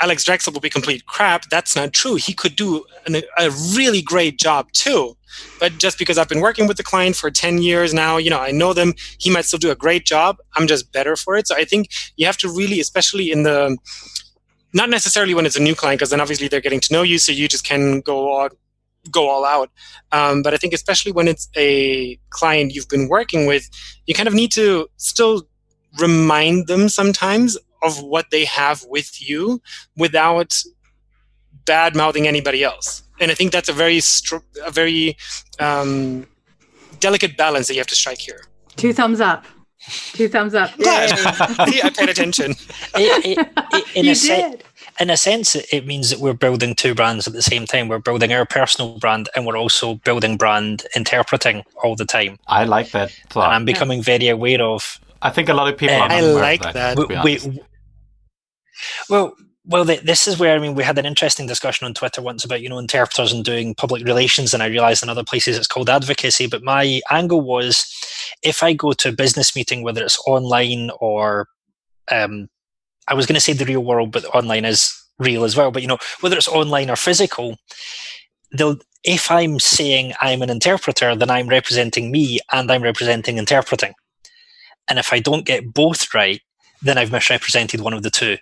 Alex 0.00 0.24
Drechsel 0.24 0.52
will 0.52 0.60
be 0.60 0.70
complete 0.70 1.06
crap. 1.06 1.48
That's 1.50 1.76
not 1.76 1.92
true. 1.92 2.16
He 2.16 2.34
could 2.34 2.56
do 2.56 2.84
an, 3.06 3.16
a 3.38 3.50
really 3.74 4.02
great 4.02 4.38
job 4.38 4.70
too. 4.72 5.16
But 5.58 5.78
just 5.78 5.98
because 5.98 6.18
I've 6.18 6.28
been 6.28 6.40
working 6.40 6.66
with 6.66 6.76
the 6.76 6.82
client 6.82 7.16
for 7.16 7.30
10 7.30 7.58
years 7.58 7.94
now, 7.94 8.16
you 8.16 8.30
know, 8.30 8.40
I 8.40 8.50
know 8.50 8.72
them, 8.72 8.94
he 9.18 9.30
might 9.30 9.44
still 9.44 9.58
do 9.58 9.70
a 9.70 9.76
great 9.76 10.04
job. 10.04 10.36
I'm 10.56 10.66
just 10.66 10.92
better 10.92 11.16
for 11.16 11.36
it. 11.36 11.46
So 11.48 11.56
I 11.56 11.64
think 11.64 11.88
you 12.16 12.26
have 12.26 12.36
to 12.38 12.48
really, 12.48 12.80
especially 12.80 13.30
in 13.30 13.44
the, 13.44 13.76
not 14.72 14.90
necessarily 14.90 15.34
when 15.34 15.46
it's 15.46 15.56
a 15.56 15.62
new 15.62 15.74
client, 15.74 15.98
because 15.98 16.10
then 16.10 16.20
obviously 16.20 16.48
they're 16.48 16.60
getting 16.60 16.80
to 16.80 16.92
know 16.92 17.02
you, 17.02 17.18
so 17.18 17.32
you 17.32 17.48
just 17.48 17.64
can 17.64 18.00
go 18.00 18.30
all, 18.30 18.48
go 19.10 19.28
all 19.28 19.44
out. 19.44 19.70
Um, 20.12 20.42
but 20.42 20.54
I 20.54 20.56
think 20.56 20.72
especially 20.72 21.12
when 21.12 21.28
it's 21.28 21.48
a 21.56 22.18
client 22.30 22.74
you've 22.74 22.88
been 22.88 23.08
working 23.08 23.46
with, 23.46 23.68
you 24.06 24.14
kind 24.14 24.28
of 24.28 24.34
need 24.34 24.52
to 24.52 24.88
still 24.96 25.42
remind 25.98 26.66
them 26.66 26.88
sometimes 26.88 27.56
of 27.84 28.02
what 28.02 28.26
they 28.30 28.44
have 28.46 28.84
with 28.88 29.20
you 29.28 29.60
without 29.96 30.54
bad 31.66 31.94
mouthing 31.96 32.26
anybody 32.26 32.62
else. 32.64 33.02
And 33.20 33.30
I 33.30 33.34
think 33.34 33.52
that's 33.52 33.68
a 33.68 33.72
very 33.72 34.00
str- 34.00 34.36
a 34.64 34.70
very 34.70 35.16
um, 35.60 36.26
delicate 37.00 37.36
balance 37.36 37.68
that 37.68 37.74
you 37.74 37.80
have 37.80 37.86
to 37.88 37.94
strike 37.94 38.18
here. 38.18 38.42
Two 38.76 38.92
thumbs 38.92 39.20
up. 39.20 39.44
Two 40.14 40.28
thumbs 40.28 40.54
up. 40.54 40.74
Glad. 40.78 41.10
See, 41.68 41.82
I 41.82 41.90
paid 41.90 42.08
attention. 42.08 42.54
It- 42.96 43.24
it- 43.38 43.48
it- 43.72 43.96
in, 43.96 44.04
you 44.06 44.12
a 44.12 44.14
se- 44.14 44.50
did. 44.50 44.64
in 45.00 45.10
a 45.10 45.16
sense, 45.16 45.54
it 45.54 45.66
it 45.72 45.86
means 45.86 46.10
that 46.10 46.18
we're 46.20 46.32
building 46.46 46.74
two 46.74 46.94
brands 46.94 47.26
at 47.28 47.34
the 47.34 47.42
same 47.42 47.66
time. 47.66 47.88
We're 47.88 47.98
building 48.10 48.32
our 48.32 48.46
personal 48.46 48.98
brand 48.98 49.28
and 49.36 49.46
we're 49.46 49.58
also 49.58 49.94
building 50.04 50.36
brand 50.36 50.84
interpreting 50.96 51.64
all 51.82 51.94
the 51.96 52.04
time. 52.06 52.38
I 52.48 52.64
like 52.64 52.90
that 52.92 53.12
And. 53.28 53.52
I'm 53.52 53.64
becoming 53.64 54.02
very 54.02 54.28
aware 54.28 54.62
of 54.62 54.98
I 55.22 55.30
think 55.30 55.48
a 55.48 55.54
lot 55.54 55.68
of 55.72 55.78
people 55.78 55.96
Uh, 55.96 56.00
are 56.00 56.10
I 56.12 56.18
aware 56.18 56.30
of 56.34 56.40
like 56.50 56.62
that. 56.62 56.74
that. 56.74 56.96
to 56.96 57.06
be 57.06 57.14
we, 57.24 57.38
honest. 57.38 57.48
Well, 59.08 59.34
well, 59.66 59.84
this 59.84 60.28
is 60.28 60.38
where 60.38 60.54
I 60.54 60.58
mean 60.58 60.74
we 60.74 60.84
had 60.84 60.98
an 60.98 61.06
interesting 61.06 61.46
discussion 61.46 61.86
on 61.86 61.94
Twitter 61.94 62.20
once 62.20 62.44
about 62.44 62.60
you 62.60 62.68
know 62.68 62.78
interpreters 62.78 63.32
and 63.32 63.44
doing 63.44 63.74
public 63.74 64.04
relations, 64.04 64.52
and 64.52 64.62
I 64.62 64.66
realised 64.66 65.02
in 65.02 65.08
other 65.08 65.24
places 65.24 65.56
it's 65.56 65.66
called 65.66 65.88
advocacy. 65.88 66.46
But 66.46 66.62
my 66.62 67.00
angle 67.10 67.40
was, 67.40 67.86
if 68.42 68.62
I 68.62 68.74
go 68.74 68.92
to 68.92 69.08
a 69.08 69.12
business 69.12 69.56
meeting, 69.56 69.82
whether 69.82 70.02
it's 70.02 70.22
online 70.26 70.90
or, 71.00 71.48
um, 72.10 72.48
I 73.08 73.14
was 73.14 73.26
going 73.26 73.36
to 73.36 73.40
say 73.40 73.54
the 73.54 73.64
real 73.64 73.84
world, 73.84 74.12
but 74.12 74.26
online 74.34 74.66
is 74.66 74.92
real 75.18 75.44
as 75.44 75.56
well. 75.56 75.70
But 75.70 75.82
you 75.82 75.88
know 75.88 75.98
whether 76.20 76.36
it's 76.36 76.48
online 76.48 76.90
or 76.90 76.96
physical, 76.96 77.56
they'll. 78.52 78.76
If 79.06 79.30
I'm 79.30 79.60
saying 79.60 80.14
I'm 80.22 80.40
an 80.40 80.48
interpreter, 80.48 81.14
then 81.14 81.30
I'm 81.30 81.46
representing 81.46 82.10
me 82.10 82.40
and 82.52 82.70
I'm 82.72 82.82
representing 82.82 83.36
interpreting. 83.36 83.92
And 84.88 84.98
if 84.98 85.12
I 85.12 85.18
don't 85.20 85.44
get 85.44 85.74
both 85.74 86.14
right, 86.14 86.40
then 86.80 86.96
I've 86.96 87.12
misrepresented 87.12 87.82
one 87.82 87.92
of 87.92 88.02
the 88.02 88.10
two. 88.10 88.38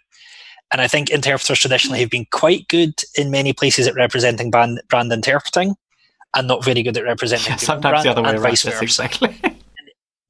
And 0.73 0.81
I 0.81 0.89
think 0.89 1.11
interpreters 1.11 1.59
traditionally 1.61 2.01
have 2.01 2.11
been 2.11 2.27
quite 2.33 2.67
good 2.69 2.95
in 3.17 3.31
many 3.31 3.53
places 3.53 3.87
at 3.87 3.95
representing 3.95 4.51
brand, 4.51 4.81
brand 4.89 5.13
interpreting 5.13 5.75
and 6.35 6.49
not 6.49 6.65
very 6.65 6.83
good 6.83 6.97
at 6.97 7.05
representing 7.05 7.45
Yeah, 7.53 7.57
their 7.57 7.77
own 7.77 7.83
sometimes 7.83 8.03
the 8.05 8.09
brand 8.15 8.19
other 8.19 8.23
way 8.23 8.29
and 8.31 8.39
around. 8.39 8.51
vice 8.51 8.63
versa. 8.63 8.83
exactly. 8.83 9.35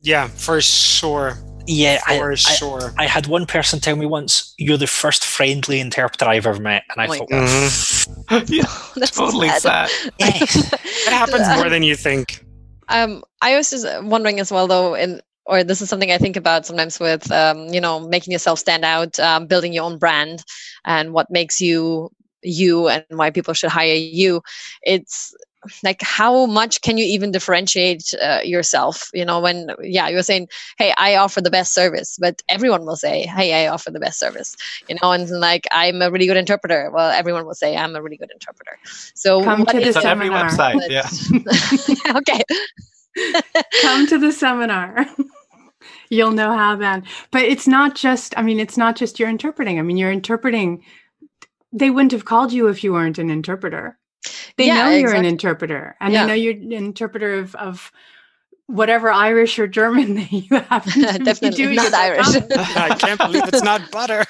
Yeah, 0.04 0.26
for 0.26 0.60
sure. 0.60 1.38
Yeah, 1.68 2.00
For 2.00 2.32
I, 2.32 2.34
sure. 2.34 2.92
I 2.98 3.06
had 3.06 3.28
one 3.28 3.46
person 3.46 3.78
tell 3.78 3.94
me 3.94 4.04
once, 4.04 4.52
"You're 4.58 4.76
the 4.76 4.88
first 4.88 5.24
friendly 5.24 5.78
interpreter 5.78 6.24
I've 6.24 6.44
ever 6.44 6.60
met," 6.60 6.82
and 6.90 7.00
I 7.00 7.06
Oh 7.06 7.18
thought, 7.18 7.28
God. 7.30 7.48
Mhm. 7.48 8.48
yeah, 8.50 8.64
That's 8.96 9.12
totally 9.12 9.48
sad. 9.50 9.88
sad. 9.88 10.12
"Yes." 10.18 10.72
It 11.06 11.12
happens 11.12 11.46
more 11.56 11.68
than 11.70 11.84
you 11.84 11.94
think. 11.94 12.44
Um, 12.88 13.22
I 13.42 13.54
was 13.54 13.70
just 13.70 13.86
wondering 14.02 14.40
as 14.40 14.50
well, 14.50 14.66
though, 14.66 14.96
in 14.96 15.20
or 15.46 15.64
this 15.64 15.80
is 15.82 15.88
something 15.88 16.12
I 16.12 16.18
think 16.18 16.36
about 16.36 16.66
sometimes 16.66 17.00
with, 17.00 17.30
um, 17.32 17.68
you 17.68 17.80
know, 17.80 18.00
making 18.00 18.32
yourself 18.32 18.58
stand 18.58 18.84
out, 18.84 19.18
um, 19.18 19.46
building 19.46 19.72
your 19.72 19.84
own 19.84 19.98
brand, 19.98 20.44
and 20.84 21.12
what 21.12 21.30
makes 21.30 21.60
you 21.60 22.10
you, 22.42 22.88
and 22.88 23.04
why 23.10 23.30
people 23.30 23.54
should 23.54 23.70
hire 23.70 23.94
you. 23.94 24.42
It's 24.82 25.34
like 25.82 26.00
how 26.02 26.46
much 26.46 26.80
can 26.80 26.96
you 26.98 27.04
even 27.04 27.30
differentiate 27.30 28.12
uh, 28.20 28.40
yourself 28.42 29.10
you 29.14 29.24
know 29.24 29.38
when 29.40 29.70
yeah 29.80 30.08
you're 30.08 30.22
saying 30.22 30.48
hey 30.78 30.92
i 30.98 31.14
offer 31.14 31.40
the 31.40 31.50
best 31.50 31.72
service 31.72 32.18
but 32.20 32.42
everyone 32.48 32.84
will 32.84 32.96
say 32.96 33.26
hey 33.26 33.64
i 33.64 33.68
offer 33.68 33.90
the 33.90 34.00
best 34.00 34.18
service 34.18 34.56
you 34.88 34.96
know 35.00 35.12
and 35.12 35.30
like 35.30 35.66
i'm 35.72 36.02
a 36.02 36.10
really 36.10 36.26
good 36.26 36.36
interpreter 36.36 36.90
well 36.92 37.10
everyone 37.10 37.46
will 37.46 37.54
say 37.54 37.76
i'm 37.76 37.94
a 37.94 38.02
really 38.02 38.16
good 38.16 38.30
interpreter 38.32 38.76
so 39.14 39.44
Come 39.44 39.64
to 39.66 39.72
the 39.74 39.82
is 39.82 39.96
It's 39.96 40.04
on 40.04 40.10
every 40.10 40.30
website. 40.30 40.74
But- 40.74 40.90
Yeah. 40.90 42.16
okay 42.16 42.42
Come 43.80 44.06
to 44.06 44.18
the 44.18 44.32
seminar. 44.32 45.06
You'll 46.10 46.32
know 46.32 46.56
how 46.56 46.76
then. 46.76 47.04
But 47.30 47.42
it's 47.42 47.66
not 47.66 47.94
just, 47.94 48.36
I 48.38 48.42
mean, 48.42 48.60
it's 48.60 48.76
not 48.76 48.96
just 48.96 49.18
your 49.18 49.28
interpreting. 49.28 49.78
I 49.78 49.82
mean, 49.82 49.96
you're 49.96 50.12
interpreting. 50.12 50.84
They 51.72 51.90
wouldn't 51.90 52.12
have 52.12 52.24
called 52.24 52.52
you 52.52 52.68
if 52.68 52.84
you 52.84 52.92
weren't 52.92 53.18
an 53.18 53.30
interpreter. 53.30 53.98
They 54.56 54.66
Yeah, 54.66 54.74
know 54.84 54.90
you're 54.90 55.14
an 55.14 55.24
interpreter 55.24 55.96
and 56.00 56.14
Yeah. 56.14 56.22
they 56.22 56.26
know 56.28 56.34
you're 56.34 56.54
an 56.54 56.72
interpreter 56.72 57.34
of, 57.34 57.54
of 57.56 57.90
whatever 58.66 59.10
Irish 59.10 59.58
or 59.58 59.66
German 59.66 60.14
that 60.16 60.32
you 60.32 60.48
happen 60.56 60.92
to 60.92 61.12
be 61.18 61.18
Definitely 61.24 61.50
doing 61.50 61.76
not 61.76 61.94
Irish. 61.94 62.26
I 62.76 62.94
can't 62.98 63.20
believe 63.20 63.48
it's 63.48 63.62
not 63.62 63.90
butter. 63.90 64.24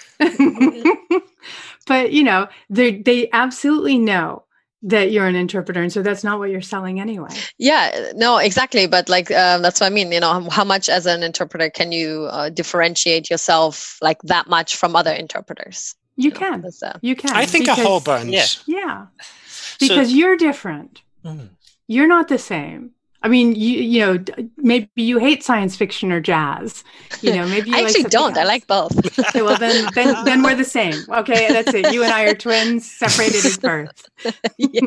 but, 1.87 2.12
you 2.12 2.22
know, 2.22 2.49
they 2.70 2.99
they 3.03 3.28
absolutely 3.33 3.99
know 3.99 4.45
that 4.85 5.12
you're 5.12 5.26
an 5.26 5.37
interpreter. 5.37 5.80
And 5.80 5.93
so 5.93 6.03
that's 6.03 6.24
not 6.24 6.39
what 6.39 6.51
you're 6.51 6.61
selling 6.61 7.01
anyway. 7.01 7.30
Yeah, 7.59 8.12
no, 8.14 8.39
exactly. 8.39 8.87
But 8.87 9.09
like, 9.09 9.30
um, 9.30 9.62
that's 9.62 9.80
what 9.80 9.87
I 9.87 9.91
mean. 9.91 10.11
You 10.12 10.20
know, 10.20 10.49
how 10.51 10.64
much 10.64 10.89
as 10.89 11.07
an 11.07 11.22
interpreter 11.22 11.70
can 11.70 11.93
you 11.93 12.28
uh, 12.30 12.49
differentiate 12.51 13.30
yourself 13.30 13.99
like 14.03 14.20
that 14.22 14.49
much 14.49 14.76
from 14.76 14.97
other 14.97 15.12
interpreters? 15.12 15.95
You 16.16 16.30
know, 16.30 16.37
can. 16.39 16.61
that's, 16.62 16.83
uh, 16.83 16.99
You 17.01 17.16
can. 17.16 17.30
I 17.35 17.47
think 17.47 17.68
a 17.68 17.74
whole 17.74 18.01
because- 18.01 18.24
bunch. 18.24 18.33
Yeah. 18.33 18.47
Yeah. 18.66 19.07
So- 19.47 19.76
Because 19.89 20.12
you're 20.12 20.37
different. 20.37 21.03
Mm. 21.24 21.51
You're 21.87 22.09
not 22.09 22.28
the 22.28 22.39
same. 22.39 22.91
I 23.25 23.29
mean, 23.29 23.55
you 23.55 23.79
you 23.79 24.01
know, 24.01 24.25
maybe 24.57 24.89
you 24.97 25.18
hate 25.18 25.43
science 25.45 25.77
fiction 25.77 26.11
or 26.11 26.20
jazz. 26.20 26.83
You 27.20 27.35
know, 27.35 27.47
maybe 27.47 27.70
you 27.70 27.77
I 27.77 27.81
like 27.81 27.91
actually 27.91 28.11
don't. 28.11 28.37
I 28.37 28.45
like 28.45 28.66
both. 28.66 28.97
Okay, 29.18 29.43
well 29.43 29.57
then, 29.59 29.89
then 29.95 30.25
then 30.25 30.43
we're 30.43 30.57
the 30.57 30.64
same. 30.64 30.95
Okay, 31.09 31.49
that's 31.49 31.73
it. 31.73 31.93
You 31.93 32.03
and 32.03 32.12
I 32.12 32.25
are 32.25 32.35
twins, 32.35 32.91
separated 32.91 33.47
at 33.47 33.61
birth. 33.61 34.09
yeah. 34.59 34.81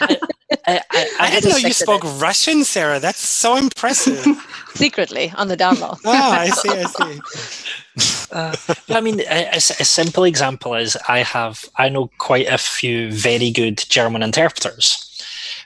I, 0.00 0.18
I, 0.66 0.80
I 0.90 1.08
I 1.20 1.30
didn't 1.30 1.50
know 1.50 1.56
you 1.56 1.68
respected 1.68 1.74
spoke 1.74 2.20
Russian, 2.20 2.64
Sarah. 2.64 3.00
That's 3.00 3.20
so 3.26 3.56
impressive. 3.56 4.24
Secretly 4.74 5.32
on 5.36 5.48
the 5.48 5.56
down 5.56 5.78
low. 5.78 5.96
oh, 6.04 6.30
I 6.32 6.48
see, 6.48 6.70
I 6.70 6.84
see. 6.84 8.28
uh, 8.32 8.56
I 8.88 9.00
mean, 9.00 9.20
a 9.20 9.60
simple 9.60 10.24
example 10.24 10.74
is 10.74 10.96
I 11.08 11.18
have 11.18 11.64
I 11.76 11.90
know 11.90 12.10
quite 12.18 12.48
a 12.48 12.58
few 12.58 13.12
very 13.12 13.50
good 13.50 13.76
German 13.88 14.22
interpreters, 14.22 15.13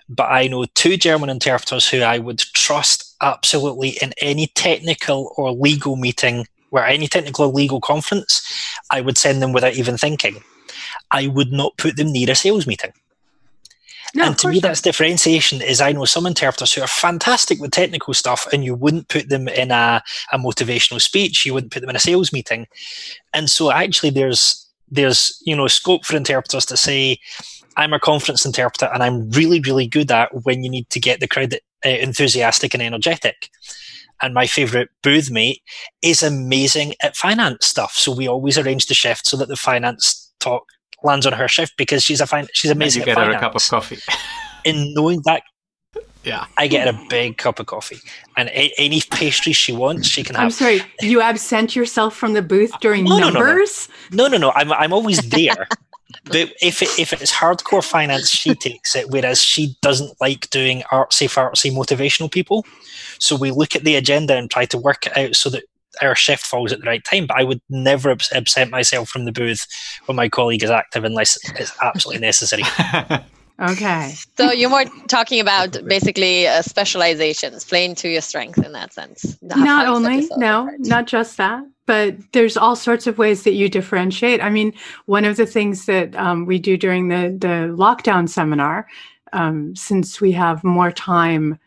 but 0.09 0.24
I 0.31 0.47
know 0.47 0.64
two 0.74 0.97
German 0.97 1.31
interpreters 1.31 1.89
who 1.89 2.01
I 2.01 2.18
would 2.18 2.39
trust 2.39 3.16
absolutely 3.20 3.91
in 4.03 4.12
any 4.20 4.49
technical 4.49 5.33
or 5.37 5.53
legal 5.53 5.97
meeting, 5.97 6.47
where 6.70 6.87
any 6.87 7.09
technical 7.09 7.47
or 7.47 7.53
legal 7.53 7.81
conference, 7.81 8.43
I 8.91 9.01
would 9.01 9.18
send 9.18 9.43
them 9.43 9.53
without 9.53 9.74
even 9.74 9.97
thinking. 9.97 10.43
I 11.11 11.26
would 11.26 11.53
not 11.53 11.76
put 11.79 11.97
them 11.97 12.12
near 12.12 12.31
a 12.31 12.35
sales 12.35 12.66
meeting. 12.66 12.93
No, 14.14 14.24
and 14.24 14.39
to 14.39 14.49
me, 14.49 14.55
not. 14.55 14.62
that's 14.62 14.81
differentiation. 14.81 15.61
Is 15.61 15.81
I 15.81 15.93
know 15.93 16.05
some 16.05 16.26
interpreters 16.26 16.72
who 16.72 16.81
are 16.81 16.87
fantastic 16.89 17.61
with 17.61 17.72
technical 17.72 18.14
stuff, 18.14 18.47
and 18.53 18.64
you 18.64 18.74
wouldn't 18.74 19.09
put 19.09 19.29
them 19.29 19.49
in 19.49 19.70
a, 19.70 20.03
a 20.33 20.39
motivational 20.39 21.01
speech. 21.01 21.45
You 21.45 21.55
wouldn't 21.55 21.72
put 21.72 21.81
them 21.81 21.91
in 21.91 21.97
a 21.97 22.01
sales 22.01 22.33
meeting. 22.33 22.66
And 23.35 23.51
so, 23.51 23.70
actually, 23.70 24.11
there's 24.11 24.66
there's 24.91 25.41
you 25.45 25.55
know 25.55 25.66
scope 25.66 26.05
for 26.07 26.16
interpreters 26.16 26.64
to 26.66 26.76
say, 26.76 27.18
"I'm 27.79 27.95
a 27.95 28.01
conference 28.01 28.45
interpreter, 28.45 28.91
and 28.93 29.03
I'm 29.03 29.31
really 29.31 29.61
really 29.61 29.87
good 29.87 30.11
at 30.11 30.29
when 30.45 30.62
you 30.62 30.70
need 30.70 30.91
to 30.91 31.01
get 31.01 31.20
the 31.20 31.29
crowd 31.29 31.55
uh, 31.55 31.89
enthusiastic 31.89 32.74
and 32.74 32.83
energetic." 32.83 33.49
And 34.20 34.35
my 34.35 34.47
favorite 34.49 34.89
booth 35.03 35.31
mate 35.31 35.62
is 36.03 36.22
amazing 36.24 36.95
at 37.03 37.16
finance 37.16 37.66
stuff. 37.66 37.93
So 37.95 38.12
we 38.12 38.26
always 38.29 38.59
arrange 38.59 38.87
the 38.87 38.95
shift 38.95 39.26
so 39.29 39.37
that 39.37 39.47
the 39.49 39.55
finance 39.57 40.33
talk 40.41 40.64
lands 41.05 41.24
on 41.24 41.33
her 41.33 41.47
shift 41.47 41.74
because 41.79 42.03
she's 42.03 42.20
a 42.20 42.26
fin- 42.26 42.49
she's 42.53 42.70
And 42.72 42.79
amazing 42.79 43.03
you 43.05 43.12
at 43.12 43.14
get 43.16 43.24
her 43.24 43.31
a 43.31 43.39
cup 43.39 43.55
of 43.55 43.62
coffee. 43.68 43.99
in 44.64 44.93
knowing 44.95 45.22
that 45.24 45.43
yeah. 46.24 46.47
I 46.57 46.66
get 46.66 46.93
her 46.93 47.01
a 47.01 47.07
big 47.09 47.39
cup 47.39 47.61
of 47.61 47.66
coffee 47.66 47.99
and 48.37 48.49
a- 48.49 48.72
any 48.76 49.01
pastry 49.12 49.53
she 49.53 49.72
wants, 49.72 50.09
she 50.09 50.24
can 50.24 50.35
have. 50.35 50.45
I'm 50.47 50.51
sorry, 50.51 50.83
you 51.01 51.20
absent 51.20 51.76
yourself 51.76 52.16
from 52.16 52.33
the 52.33 52.43
booth 52.43 52.72
during 52.81 53.05
No, 53.05 53.18
no, 53.18 53.18
no, 53.18 53.31
no. 53.31 53.41
numbers? 53.41 53.89
No, 54.11 54.26
no, 54.26 54.37
no. 54.37 54.51
I'm 54.51 54.72
I'm 54.72 54.93
always 54.93 55.20
there. 55.31 55.68
but 56.29 56.53
if 56.62 56.83
it, 56.83 56.99
if 56.99 57.12
it's 57.12 57.33
hardcore 57.33 57.85
finance, 57.85 58.31
she 58.31 58.55
takes 58.55 58.95
it. 58.95 59.11
Whereas 59.11 59.43
she 59.43 59.76
doesn't 59.83 60.20
like 60.20 60.51
doing 60.51 60.83
artsy 60.93 61.29
fartsy 61.29 61.72
motivational 61.72 62.31
people. 62.31 62.64
So 63.18 63.37
we 63.37 63.51
look 63.51 63.74
at 63.74 63.85
the 63.85 63.97
agenda 63.97 64.37
and 64.37 64.51
try 64.51 64.64
to 64.66 64.79
work 64.79 65.07
it 65.07 65.16
out 65.16 65.37
so 65.37 65.51
that 65.51 65.64
our 66.03 66.14
shift 66.14 66.47
falls 66.47 66.72
at 66.72 66.81
the 66.81 66.87
right 66.87 67.05
time. 67.05 67.26
But 67.26 67.39
I 67.39 67.45
would 67.45 67.61
never 67.68 68.11
abs- 68.11 68.33
absent 68.33 68.70
myself 68.70 69.09
from 69.09 69.24
the 69.24 69.33
booth 69.33 69.66
when 70.07 70.16
my 70.16 70.29
colleague 70.29 70.62
is 70.62 70.70
active 70.70 71.05
unless 71.05 71.39
it's 71.57 71.72
absolutely 71.83 72.20
necessary. 72.20 72.64
Okay. 73.61 74.14
So 74.37 74.53
you're 74.53 74.70
more 74.70 74.85
talking 75.09 75.41
about 75.41 75.76
basically 75.85 76.47
uh, 76.47 76.62
specializations, 76.62 77.64
playing 77.64 77.97
to 77.97 78.09
your 78.09 78.20
strength 78.20 78.64
in 78.64 78.72
that 78.72 78.93
sense. 78.93 79.37
How 79.51 79.64
not 79.64 79.87
only 79.89 80.29
no 80.37 80.68
apart. 80.68 80.81
not 80.81 81.07
just 81.07 81.37
that 81.39 81.64
but 81.89 82.14
there's 82.32 82.59
all 82.59 82.76
sorts 82.76 83.07
of 83.07 83.16
ways 83.16 83.45
that 83.45 83.55
you 83.55 83.68
differentiate. 83.70 84.45
I 84.45 84.51
mean 84.51 84.74
one 85.07 85.24
of 85.24 85.39
the 85.39 85.47
things 85.47 85.86
that 85.86 86.14
um, 86.14 86.45
we 86.45 86.59
do 86.59 86.76
during 86.76 87.09
the 87.09 87.34
the 87.47 87.74
lockdown 87.74 88.28
seminar 88.28 88.86
um, 89.32 89.74
since 89.74 90.20
we 90.20 90.30
have 90.32 90.62
more 90.62 90.93
time 90.93 91.59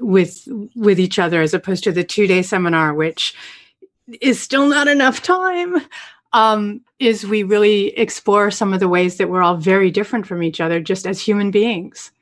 with 0.00 0.48
with 0.74 0.98
each 0.98 1.18
other 1.18 1.42
as 1.42 1.52
opposed 1.52 1.84
to 1.84 1.92
the 1.92 2.02
two 2.02 2.26
day 2.26 2.42
seminar 2.42 2.94
which 2.94 3.34
is 4.22 4.40
still 4.40 4.66
not 4.66 4.88
enough 4.88 5.22
time 5.22 5.76
um, 6.32 6.80
is 6.98 7.26
we 7.26 7.42
really 7.42 7.88
explore 7.98 8.50
some 8.50 8.72
of 8.72 8.80
the 8.80 8.88
ways 8.88 9.18
that 9.18 9.28
we're 9.28 9.42
all 9.42 9.56
very 9.56 9.90
different 9.90 10.26
from 10.26 10.42
each 10.42 10.60
other 10.60 10.80
just 10.80 11.06
as 11.06 11.20
human 11.20 11.50
beings. 11.50 12.12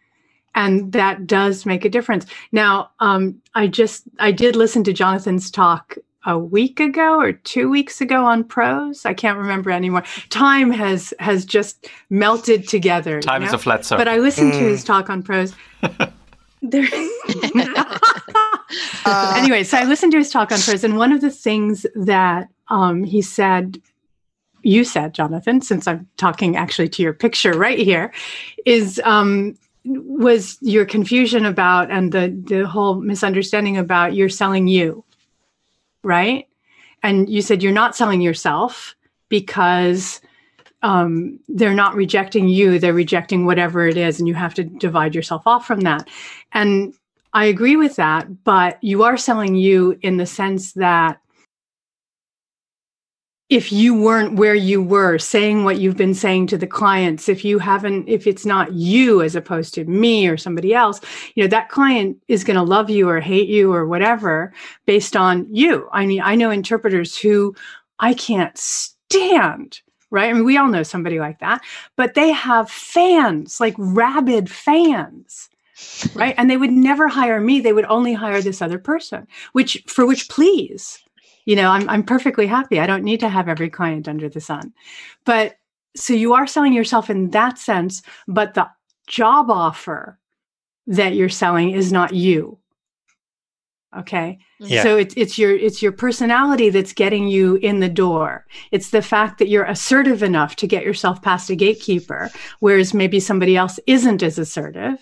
And 0.54 0.92
that 0.92 1.26
does 1.26 1.66
make 1.66 1.84
a 1.84 1.90
difference. 1.90 2.26
Now 2.50 2.90
um, 2.98 3.40
i 3.54 3.68
just 3.68 4.04
i 4.18 4.32
did 4.32 4.56
listen 4.56 4.82
to 4.84 4.92
jonathan's 4.92 5.50
talk 5.52 5.96
a 6.28 6.38
week 6.38 6.78
ago 6.78 7.18
or 7.18 7.32
two 7.32 7.68
weeks 7.70 8.00
ago 8.00 8.24
on 8.24 8.44
ProZ? 8.44 9.04
I 9.06 9.14
can't 9.14 9.38
remember 9.38 9.70
anymore. 9.72 10.04
Time 10.28 10.70
has 10.70 11.12
has 11.18 11.44
just 11.44 11.88
melted 12.10 12.68
together 12.68 13.16
you 13.16 13.22
Time 13.22 13.42
is 13.42 13.52
a 13.52 13.58
flat 13.58 13.84
circle. 13.84 14.04
but 14.04 14.08
i 14.12 14.18
listened 14.18 14.52
to 14.52 14.60
Mm. 14.60 14.68
his 14.68 14.84
talk 14.84 15.10
on 15.10 15.22
ProZ. 15.22 15.54
There 16.62 16.84
Uh, 19.04 19.34
anyway, 19.36 19.64
so 19.64 19.78
I 19.78 19.84
listened 19.84 20.12
to 20.12 20.18
his 20.18 20.30
talk 20.30 20.52
on 20.52 20.58
ProZ, 20.58 20.84
and 20.84 20.98
one 20.98 21.12
of 21.12 21.20
the 21.22 21.30
things 21.30 21.86
that 21.94 22.48
um, 22.68 23.04
he 23.04 23.22
said, 23.22 23.80
you 24.62 24.84
said, 24.84 25.14
Jonathan, 25.14 25.62
since 25.62 25.86
I'm 25.88 26.06
talking 26.18 26.56
actually 26.56 26.88
to 26.90 27.02
your 27.02 27.14
picture 27.14 27.52
right 27.52 27.78
here, 27.78 28.12
is 28.66 29.00
um, 29.04 29.56
was 29.84 30.58
your 30.60 30.84
confusion 30.84 31.46
about 31.46 31.90
and 31.90 32.12
the 32.12 32.24
the 32.46 32.66
whole 32.66 32.96
misunderstanding 32.96 33.78
about 33.78 34.14
you're 34.14 34.28
selling 34.28 34.66
you, 34.68 35.02
right? 36.02 36.48
And 37.02 37.28
you 37.28 37.42
said 37.42 37.62
you're 37.62 37.72
not 37.72 37.96
selling 37.96 38.20
yourself 38.20 38.96
because 39.28 40.20
um, 40.82 41.40
they're 41.48 41.74
not 41.74 41.94
rejecting 41.94 42.48
you; 42.48 42.78
they're 42.78 42.94
rejecting 42.94 43.46
whatever 43.46 43.86
it 43.86 43.96
is, 43.96 44.18
and 44.18 44.28
you 44.28 44.34
have 44.34 44.54
to 44.54 44.64
divide 44.64 45.14
yourself 45.14 45.46
off 45.46 45.66
from 45.66 45.80
that. 45.80 46.08
And 46.52 46.94
I 47.32 47.46
agree 47.46 47.76
with 47.76 47.96
that, 47.96 48.44
but 48.44 48.82
you 48.82 49.02
are 49.02 49.16
selling 49.16 49.54
you 49.54 49.98
in 50.02 50.16
the 50.16 50.26
sense 50.26 50.72
that 50.74 51.20
if 53.48 53.72
you 53.72 53.98
weren't 53.98 54.34
where 54.34 54.54
you 54.54 54.82
were 54.82 55.16
saying 55.16 55.64
what 55.64 55.78
you've 55.78 55.96
been 55.96 56.14
saying 56.14 56.46
to 56.48 56.58
the 56.58 56.66
clients, 56.66 57.28
if 57.28 57.44
you 57.44 57.58
haven't, 57.58 58.06
if 58.08 58.26
it's 58.26 58.44
not 58.44 58.72
you 58.72 59.22
as 59.22 59.34
opposed 59.34 59.72
to 59.74 59.84
me 59.84 60.28
or 60.28 60.36
somebody 60.36 60.74
else, 60.74 61.00
you 61.34 61.42
know, 61.42 61.48
that 61.48 61.70
client 61.70 62.18
is 62.28 62.44
going 62.44 62.58
to 62.58 62.62
love 62.62 62.90
you 62.90 63.08
or 63.08 63.20
hate 63.20 63.48
you 63.48 63.72
or 63.72 63.86
whatever 63.86 64.52
based 64.84 65.16
on 65.16 65.46
you. 65.50 65.88
I 65.92 66.04
mean, 66.04 66.20
I 66.20 66.34
know 66.34 66.50
interpreters 66.50 67.16
who 67.16 67.54
I 67.98 68.14
can't 68.14 68.56
stand 68.58 69.80
right? 70.10 70.30
I 70.30 70.32
mean, 70.32 70.44
we 70.44 70.56
all 70.56 70.68
know 70.68 70.82
somebody 70.82 71.20
like 71.20 71.40
that, 71.40 71.62
but 71.96 72.14
they 72.14 72.32
have 72.32 72.70
fans, 72.70 73.60
like 73.60 73.74
rabid 73.76 74.50
fans, 74.50 75.50
right? 76.14 76.34
And 76.38 76.48
they 76.48 76.56
would 76.56 76.72
never 76.72 77.08
hire 77.08 77.40
me. 77.40 77.60
They 77.60 77.72
would 77.72 77.84
only 77.86 78.14
hire 78.14 78.40
this 78.40 78.62
other 78.62 78.78
person, 78.78 79.26
which 79.52 79.82
for 79.86 80.06
which 80.06 80.28
please, 80.28 80.98
you 81.48 81.56
know, 81.56 81.70
I'm 81.70 81.88
I'm 81.88 82.02
perfectly 82.02 82.46
happy. 82.46 82.78
I 82.78 82.86
don't 82.86 83.04
need 83.04 83.20
to 83.20 83.28
have 83.30 83.48
every 83.48 83.70
client 83.70 84.06
under 84.06 84.28
the 84.28 84.38
sun. 84.38 84.74
But 85.24 85.56
so 85.96 86.12
you 86.12 86.34
are 86.34 86.46
selling 86.46 86.74
yourself 86.74 87.08
in 87.08 87.30
that 87.30 87.56
sense, 87.56 88.02
but 88.26 88.52
the 88.52 88.68
job 89.06 89.50
offer 89.50 90.18
that 90.88 91.14
you're 91.14 91.30
selling 91.30 91.70
is 91.70 91.90
not 91.90 92.12
you. 92.12 92.58
Okay. 93.96 94.40
Yeah. 94.58 94.82
So 94.82 94.98
it's 94.98 95.14
it's 95.16 95.38
your 95.38 95.56
it's 95.56 95.80
your 95.80 95.92
personality 95.92 96.68
that's 96.68 96.92
getting 96.92 97.28
you 97.28 97.54
in 97.54 97.80
the 97.80 97.88
door. 97.88 98.44
It's 98.70 98.90
the 98.90 99.00
fact 99.00 99.38
that 99.38 99.48
you're 99.48 99.64
assertive 99.64 100.22
enough 100.22 100.54
to 100.56 100.66
get 100.66 100.84
yourself 100.84 101.22
past 101.22 101.48
a 101.48 101.56
gatekeeper, 101.56 102.28
whereas 102.60 102.92
maybe 102.92 103.20
somebody 103.20 103.56
else 103.56 103.80
isn't 103.86 104.22
as 104.22 104.38
assertive 104.38 104.98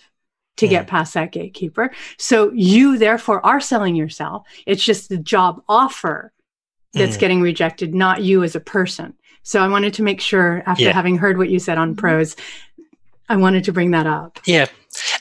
to 0.59 0.69
get 0.69 0.87
mm-hmm. 0.87 0.91
past 0.91 1.15
that 1.15 1.33
gatekeeper. 1.33 1.91
So 2.19 2.53
you 2.53 2.99
therefore 2.99 3.45
are 3.45 3.61
selling 3.61 3.97
yourself. 3.97 4.47
It's 4.65 4.85
just 4.85 5.09
the 5.09 5.19
job 5.19 5.61
offer 5.69 6.33
that's 6.95 7.17
Mm. 7.17 7.21
getting 7.21 7.41
rejected, 7.43 7.95
not 7.95 8.23
you 8.23 8.43
as 8.43 8.55
a 8.55 8.61
person. 8.61 9.15
So 9.43 9.63
I 9.63 9.69
wanted 9.69 9.95
to 9.95 10.03
make 10.03 10.21
sure 10.21 10.63
after 10.67 10.85
Yeah. 10.85 10.93
having 10.93 11.19
heard 11.19 11.39
what 11.39 11.49
you 11.51 11.59
said 11.59 11.79
on 11.79 11.95
ProZ, 11.95 12.37
I 13.29 13.37
wanted 13.37 13.65
to 13.65 13.73
bring 13.73 13.91
that 13.93 14.07
up. 14.07 14.41
Yeah, 14.45 14.67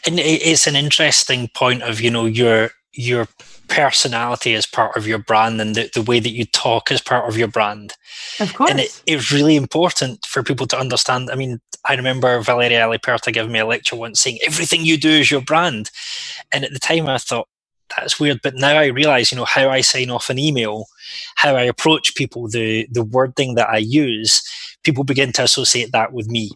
and 0.05 0.20
it's 0.20 0.68
an 0.68 0.76
interesting 0.76 1.49
point 1.49 1.82
of 1.84 2.01
you 2.01 2.09
know 2.11 2.26
your 2.26 2.72
your 2.93 3.28
personality 3.68 4.53
as 4.53 4.66
part 4.66 4.95
of 4.95 5.05
your 5.07 5.18
brand 5.18 5.59
and 5.59 5.76
the, 5.76 5.89
the 5.93 6.01
way 6.01 6.20
that 6.20 6.30
you 6.30 6.45
talk 6.45 6.91
as 6.91 7.01
part 7.01 7.28
of 7.28 7.38
your 7.38 7.47
brand. 7.47 7.93
Of 8.39 8.53
course. 8.53 8.72
And 8.72 8.80
it, 8.80 9.01
it's 9.05 9.32
really 9.32 9.55
important 9.55 10.26
for 10.26 10.43
people 10.43 10.66
to 10.68 10.78
understand. 10.80 11.30
I 11.32 11.36
mean, 11.36 11.59
I 11.84 11.95
remember 11.95 12.39
Valeria 12.41 12.82
Aliperta 12.86 13.34
giving 13.34 13.51
me 13.51 13.59
a 13.59 13.66
lecture 13.66 13.95
once 13.95 14.22
saying, 14.22 14.39
everything 14.45 14.86
you 14.86 14.97
do 14.97 15.09
is 15.09 15.30
your 15.32 15.41
brand. 15.41 15.89
And 16.53 16.63
at 16.63 16.72
the 16.72 16.80
time 16.80 17.07
I 17.09 17.18
thought, 17.18 17.47
that's 17.96 18.20
weird. 18.20 18.40
But 18.42 18.56
now 18.56 18.78
I 18.78 18.88
realize, 18.88 19.32
you 19.32 19.38
know, 19.38 19.46
how 19.46 19.70
I 19.70 19.82
sign 19.82 20.10
off 20.10 20.30
an 20.30 20.40
email, 20.40 20.86
how 21.36 21.56
I 21.56 21.64
approach 21.64 22.16
people, 22.16 22.48
the, 22.48 22.88
the 22.92 23.04
wording 23.04 23.56
that 23.56 23.70
I 23.70 23.78
use, 23.78 24.44
people 24.84 25.04
begin 25.04 25.32
to 25.34 25.44
associate 25.44 25.92
that 25.92 26.14
with 26.14 26.28
me. 26.28 26.52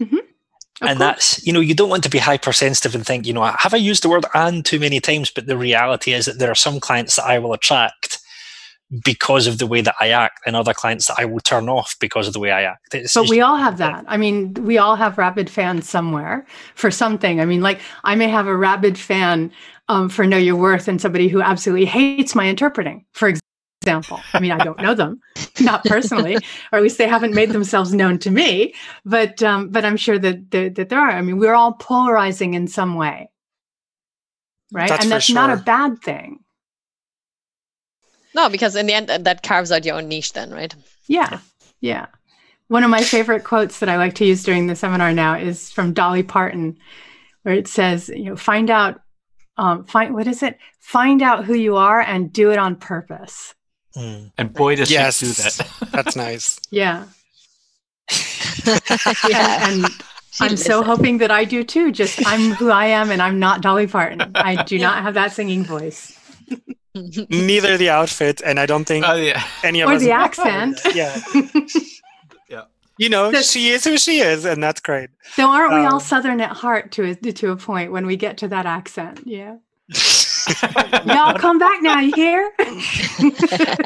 Mm-hmm. 0.00 0.16
Of 0.16 0.88
and 0.88 0.98
course. 0.98 0.98
that's, 0.98 1.46
you 1.46 1.52
know, 1.52 1.60
you 1.60 1.74
don't 1.74 1.88
want 1.88 2.02
to 2.02 2.10
be 2.10 2.18
hypersensitive 2.18 2.94
and 2.94 3.06
think, 3.06 3.26
you 3.26 3.32
know, 3.32 3.44
have 3.44 3.74
I 3.74 3.78
used 3.78 4.02
the 4.02 4.08
word 4.08 4.24
and 4.34 4.64
too 4.64 4.80
many 4.80 5.00
times? 5.00 5.30
But 5.30 5.46
the 5.46 5.56
reality 5.56 6.12
is 6.12 6.26
that 6.26 6.38
there 6.38 6.50
are 6.50 6.56
some 6.56 6.80
clients 6.80 7.16
that 7.16 7.26
I 7.26 7.38
will 7.38 7.52
attract 7.52 8.18
because 9.04 9.46
of 9.46 9.58
the 9.58 9.66
way 9.66 9.80
that 9.80 9.94
I 9.98 10.10
act, 10.10 10.40
and 10.46 10.54
other 10.54 10.74
clients 10.74 11.06
that 11.06 11.16
I 11.18 11.24
will 11.24 11.40
turn 11.40 11.68
off 11.68 11.96
because 12.00 12.26
of 12.26 12.32
the 12.32 12.38
way 12.38 12.52
I 12.52 12.62
act. 12.62 12.94
It's, 12.94 13.14
But 13.14 13.28
we 13.28 13.40
all 13.40 13.56
have 13.56 13.78
that. 13.78 14.04
I 14.06 14.16
mean, 14.16 14.54
we 14.54 14.78
all 14.78 14.94
have 14.94 15.18
rabid 15.18 15.48
fans 15.50 15.88
somewhere 15.88 16.46
for 16.74 16.90
something. 16.90 17.40
I 17.40 17.44
mean, 17.44 17.60
like 17.60 17.80
I 18.04 18.14
may 18.14 18.28
have 18.28 18.46
a 18.46 18.56
rabid 18.56 18.98
fan 18.98 19.50
um, 19.88 20.08
for 20.08 20.26
Know 20.26 20.36
Your 20.36 20.56
Worth 20.56 20.88
and 20.88 21.00
somebody 21.00 21.28
who 21.28 21.42
absolutely 21.42 21.86
hates 21.86 22.34
my 22.34 22.46
interpreting, 22.46 23.04
for 23.12 23.32
example. 23.82 24.20
I 24.32 24.40
mean, 24.40 24.52
I 24.52 24.58
don't 24.58 24.80
know 24.80 24.94
them, 24.94 25.20
not 25.60 25.84
personally, 25.84 26.36
or 26.36 26.78
at 26.78 26.82
least 26.82 26.98
they 26.98 27.08
haven't 27.08 27.34
made 27.34 27.50
themselves 27.50 27.92
known 27.92 28.18
to 28.20 28.30
me. 28.30 28.74
But 29.04 29.42
um, 29.42 29.70
but 29.70 29.84
I'm 29.84 29.96
sure 29.96 30.18
that 30.18 30.50
there, 30.50 30.70
that 30.70 30.88
there 30.88 31.00
are. 31.00 31.10
I 31.10 31.22
mean, 31.22 31.38
we're 31.38 31.54
all 31.54 31.74
polarizing 31.74 32.54
in 32.54 32.66
some 32.66 32.94
way, 32.94 33.30
right? 34.72 34.88
That's 34.88 35.04
and 35.04 35.10
for 35.10 35.16
that's 35.16 35.30
not 35.30 35.50
a 35.50 35.62
bad 35.62 36.00
thing. 36.02 36.40
No, 38.34 38.48
because 38.48 38.74
in 38.74 38.86
the 38.86 38.94
end, 38.94 39.08
that 39.08 39.42
carves 39.42 39.70
out 39.70 39.84
your 39.84 39.96
own 39.96 40.08
niche, 40.08 40.32
then, 40.32 40.50
right? 40.50 40.74
Yeah. 41.06 41.38
Yeah. 41.80 42.06
One 42.68 42.82
of 42.82 42.90
my 42.90 43.02
favorite 43.02 43.44
quotes 43.44 43.78
that 43.78 43.88
I 43.88 43.96
like 43.96 44.14
to 44.16 44.24
use 44.24 44.42
during 44.42 44.66
the 44.66 44.74
seminar 44.74 45.12
now 45.12 45.36
is 45.36 45.70
from 45.70 45.92
Dolly 45.92 46.22
Parton, 46.22 46.76
where 47.42 47.54
it 47.54 47.68
says, 47.68 48.08
you 48.08 48.24
know, 48.24 48.36
find 48.36 48.70
out, 48.70 49.00
um, 49.56 49.84
find, 49.84 50.14
what 50.14 50.26
is 50.26 50.42
it? 50.42 50.58
Find 50.80 51.22
out 51.22 51.44
who 51.44 51.54
you 51.54 51.76
are 51.76 52.00
and 52.00 52.32
do 52.32 52.50
it 52.50 52.58
on 52.58 52.76
purpose. 52.76 53.54
Mm. 53.96 54.32
And 54.38 54.52
boy, 54.52 54.76
does 54.76 54.90
Yes. 54.90 55.18
she 55.18 55.26
do 55.26 55.32
that. 55.32 55.88
That's 55.92 56.16
nice. 56.16 56.58
Yeah. 56.70 57.04
yeah. 59.28 59.68
And, 59.70 59.84
and 59.84 59.94
I'm 60.40 60.56
so 60.56 60.82
hoping 60.82 61.18
that 61.18 61.30
I 61.30 61.44
do 61.44 61.62
too. 61.62 61.92
Just 61.92 62.20
I'm 62.26 62.50
who 62.52 62.70
I 62.70 62.86
am 62.86 63.10
and 63.12 63.22
I'm 63.22 63.38
not 63.38 63.60
Dolly 63.60 63.86
Parton. 63.86 64.32
I 64.34 64.64
do 64.64 64.78
not 64.80 65.02
have 65.02 65.14
that 65.14 65.30
singing 65.32 65.62
voice. 65.64 66.18
Neither 66.94 67.76
the 67.76 67.90
outfit, 67.90 68.40
and 68.44 68.58
I 68.60 68.66
don't 68.66 68.84
think 68.84 69.04
Oh, 69.06 69.14
yeah. 69.14 69.42
any 69.64 69.80
of 69.80 69.90
Or 69.90 69.94
us. 69.94 70.02
the 70.02 70.10
accent. 70.12 70.80
Yeah. 70.94 71.20
You 72.98 73.08
know, 73.08 73.26
That's- 73.26 73.50
she 73.50 73.68
is 73.70 73.84
who 73.84 73.98
she 73.98 74.20
is, 74.20 74.44
and 74.44 74.62
that's 74.62 74.80
great. 74.80 75.10
So 75.32 75.48
aren't 75.50 75.72
we 75.74 75.80
all 75.80 75.94
Um, 75.94 76.00
Southern 76.00 76.40
at 76.40 76.50
heart 76.52 76.92
to 76.92 77.04
a, 77.10 77.14
to 77.14 77.50
a 77.50 77.56
point 77.56 77.90
when 77.90 78.06
we 78.06 78.16
get 78.16 78.38
to 78.38 78.48
that 78.48 78.66
accent? 78.66 79.20
Yeah. 79.24 79.56
Y'all 81.06 81.34
come 81.38 81.58
back 81.58 81.82
now, 81.82 82.00
you 82.00 82.12
hear? 82.14 82.50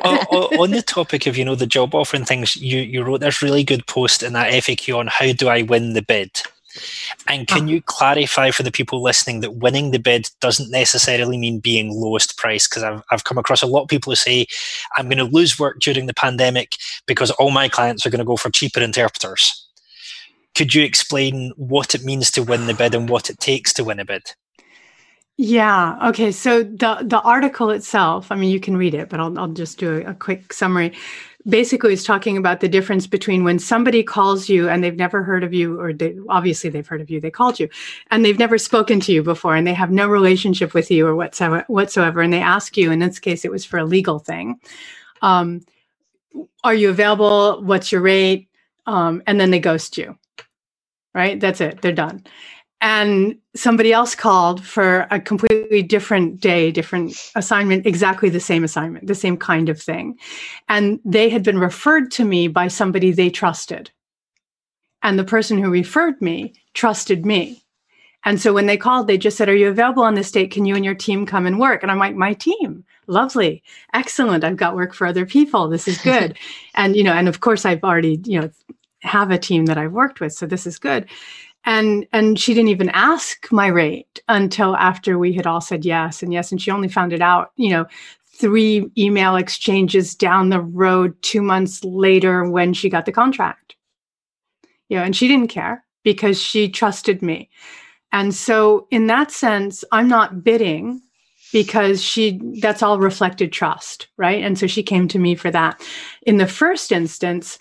On 0.04 0.70
the 0.70 0.82
topic 0.86 1.26
of 1.26 1.36
you 1.36 1.44
know 1.44 1.54
the 1.54 1.66
job 1.66 1.94
offering 1.94 2.24
things, 2.24 2.56
you 2.56 2.80
you 2.80 3.02
wrote 3.02 3.20
this 3.20 3.42
really 3.42 3.64
good 3.64 3.86
post 3.86 4.22
in 4.22 4.32
that 4.34 4.52
FAQ 4.52 4.96
on 4.98 5.06
how 5.08 5.32
do 5.32 5.48
I 5.48 5.62
win 5.62 5.94
the 5.94 6.02
bid, 6.02 6.42
and 7.26 7.46
can 7.46 7.68
you 7.68 7.82
clarify 7.82 8.50
for 8.50 8.62
the 8.62 8.72
people 8.72 9.02
listening 9.02 9.40
that 9.40 9.56
winning 9.56 9.90
the 9.90 9.98
bid 9.98 10.30
doesn't 10.40 10.70
necessarily 10.70 11.36
mean 11.36 11.60
being 11.60 11.92
lowest 11.92 12.36
price? 12.36 12.68
Because 12.68 12.82
I've 12.82 13.02
I've 13.10 13.24
come 13.24 13.38
across 13.38 13.62
a 13.62 13.66
lot 13.66 13.82
of 13.82 13.88
people 13.88 14.10
who 14.10 14.16
say 14.16 14.46
I'm 14.96 15.08
going 15.08 15.18
to 15.18 15.24
lose 15.24 15.58
work 15.58 15.80
during 15.80 16.06
the 16.06 16.14
pandemic 16.14 16.76
because 17.06 17.30
all 17.32 17.50
my 17.50 17.68
clients 17.68 18.06
are 18.06 18.10
going 18.10 18.18
to 18.18 18.24
go 18.24 18.36
for 18.36 18.50
cheaper 18.50 18.80
interpreters. 18.80 19.66
Could 20.54 20.74
you 20.74 20.82
explain 20.82 21.52
what 21.56 21.94
it 21.94 22.04
means 22.04 22.30
to 22.32 22.42
win 22.42 22.66
the 22.66 22.74
bid 22.74 22.94
and 22.94 23.08
what 23.08 23.30
it 23.30 23.38
takes 23.38 23.72
to 23.74 23.84
win 23.84 24.00
a 24.00 24.04
bid? 24.04 24.22
Yeah. 25.36 26.08
Okay. 26.08 26.32
So 26.32 26.64
the 26.64 26.98
the 27.02 27.20
article 27.20 27.70
itself, 27.70 28.32
I 28.32 28.34
mean, 28.34 28.50
you 28.50 28.58
can 28.58 28.76
read 28.76 28.92
it, 28.92 29.08
but 29.08 29.20
I'll 29.20 29.38
I'll 29.38 29.46
just 29.46 29.78
do 29.78 29.98
a, 29.98 30.10
a 30.10 30.14
quick 30.14 30.52
summary. 30.52 30.94
Basically, 31.48 31.94
is 31.94 32.04
talking 32.04 32.36
about 32.36 32.60
the 32.60 32.68
difference 32.68 33.06
between 33.06 33.44
when 33.44 33.58
somebody 33.58 34.02
calls 34.02 34.48
you 34.48 34.68
and 34.68 34.84
they've 34.84 34.96
never 34.96 35.22
heard 35.24 35.44
of 35.44 35.54
you, 35.54 35.80
or 35.80 35.92
they 35.92 36.16
obviously 36.28 36.70
they've 36.70 36.86
heard 36.86 37.00
of 37.00 37.10
you, 37.10 37.20
they 37.20 37.30
called 37.30 37.60
you, 37.60 37.68
and 38.10 38.24
they've 38.24 38.38
never 38.38 38.58
spoken 38.58 39.00
to 39.00 39.12
you 39.12 39.22
before, 39.22 39.56
and 39.56 39.66
they 39.66 39.74
have 39.74 39.90
no 39.90 40.08
relationship 40.08 40.74
with 40.74 40.90
you 40.90 41.06
or 41.06 41.16
whatsoever, 41.16 41.64
whatsoever, 41.68 42.22
and 42.22 42.32
they 42.32 42.40
ask 42.42 42.76
you. 42.76 42.92
In 42.92 43.00
this 43.00 43.18
case, 43.20 43.44
it 43.44 43.50
was 43.52 43.64
for 43.64 43.78
a 43.78 43.84
legal 43.84 44.18
thing. 44.18 44.60
Um, 45.22 45.62
are 46.64 46.74
you 46.74 46.90
available? 46.90 47.62
What's 47.64 47.92
your 47.92 48.02
rate? 48.02 48.48
Um, 48.86 49.22
and 49.26 49.40
then 49.40 49.50
they 49.50 49.60
ghost 49.60 49.98
you. 49.98 50.18
Right. 51.14 51.40
That's 51.40 51.60
it. 51.60 51.82
They're 51.82 51.92
done 51.92 52.24
and 52.80 53.36
somebody 53.56 53.92
else 53.92 54.14
called 54.14 54.64
for 54.64 55.06
a 55.10 55.18
completely 55.20 55.82
different 55.82 56.40
day, 56.40 56.70
different 56.70 57.30
assignment, 57.34 57.86
exactly 57.86 58.28
the 58.28 58.40
same 58.40 58.62
assignment, 58.62 59.06
the 59.06 59.14
same 59.14 59.36
kind 59.36 59.68
of 59.68 59.80
thing. 59.80 60.16
And 60.68 61.00
they 61.04 61.28
had 61.28 61.42
been 61.42 61.58
referred 61.58 62.10
to 62.12 62.24
me 62.24 62.46
by 62.46 62.68
somebody 62.68 63.10
they 63.10 63.30
trusted. 63.30 63.90
And 65.02 65.18
the 65.18 65.24
person 65.24 65.58
who 65.58 65.70
referred 65.70 66.20
me 66.20 66.54
trusted 66.74 67.26
me. 67.26 67.64
And 68.24 68.40
so 68.40 68.52
when 68.52 68.66
they 68.66 68.76
called, 68.76 69.06
they 69.06 69.18
just 69.18 69.36
said, 69.36 69.48
Are 69.48 69.56
you 69.56 69.68
available 69.68 70.02
on 70.02 70.14
this 70.14 70.30
date? 70.30 70.50
Can 70.50 70.64
you 70.64 70.74
and 70.74 70.84
your 70.84 70.94
team 70.94 71.24
come 71.24 71.46
and 71.46 71.58
work? 71.58 71.82
And 71.82 71.90
I'm 71.90 71.98
like, 71.98 72.16
My 72.16 72.34
team, 72.34 72.84
lovely, 73.06 73.62
excellent. 73.94 74.44
I've 74.44 74.56
got 74.56 74.76
work 74.76 74.92
for 74.92 75.06
other 75.06 75.24
people. 75.24 75.68
This 75.68 75.88
is 75.88 75.98
good. 75.98 76.36
and, 76.74 76.96
you 76.96 77.04
know, 77.04 77.12
and 77.12 77.28
of 77.28 77.40
course, 77.40 77.64
I've 77.64 77.82
already, 77.82 78.20
you 78.24 78.40
know, 78.40 78.50
have 79.02 79.30
a 79.30 79.38
team 79.38 79.66
that 79.66 79.78
I've 79.78 79.92
worked 79.92 80.20
with. 80.20 80.32
So 80.32 80.46
this 80.46 80.66
is 80.66 80.78
good 80.78 81.08
and 81.68 82.06
and 82.14 82.40
she 82.40 82.54
didn't 82.54 82.70
even 82.70 82.88
ask 82.88 83.52
my 83.52 83.66
rate 83.66 84.20
until 84.26 84.74
after 84.76 85.18
we 85.18 85.34
had 85.34 85.46
all 85.46 85.60
said 85.60 85.84
yes 85.84 86.22
and 86.22 86.32
yes. 86.32 86.50
And 86.50 86.60
she 86.60 86.70
only 86.70 86.88
found 86.88 87.12
it 87.12 87.20
out 87.20 87.52
you 87.56 87.70
know 87.70 87.86
three 88.26 88.90
email 88.96 89.36
exchanges 89.36 90.14
down 90.14 90.48
the 90.48 90.60
road 90.60 91.14
2 91.22 91.42
months 91.42 91.84
later 91.84 92.48
when 92.48 92.72
she 92.72 92.88
got 92.88 93.04
the 93.04 93.12
contract. 93.12 93.76
You 94.88 94.96
know 94.96 95.04
and 95.04 95.14
she 95.14 95.28
didn't 95.28 95.48
care 95.48 95.84
because 96.02 96.40
she 96.40 96.68
trusted 96.70 97.20
me. 97.22 97.50
And 98.10 98.34
so 98.34 98.88
in 98.90 99.06
that 99.08 99.30
sense 99.30 99.84
i'm 99.92 100.08
not 100.08 100.42
bidding 100.42 101.02
because 101.52 102.02
she 102.02 102.40
that's 102.62 102.82
all 102.82 102.98
reflected 102.98 103.52
trust 103.52 104.08
right? 104.16 104.42
And 104.42 104.58
so 104.58 104.66
she 104.66 104.82
came 104.82 105.06
to 105.08 105.18
me 105.18 105.34
for 105.34 105.50
that. 105.50 105.86
In 106.22 106.38
the 106.38 106.46
first 106.46 106.92
instance 106.92 107.58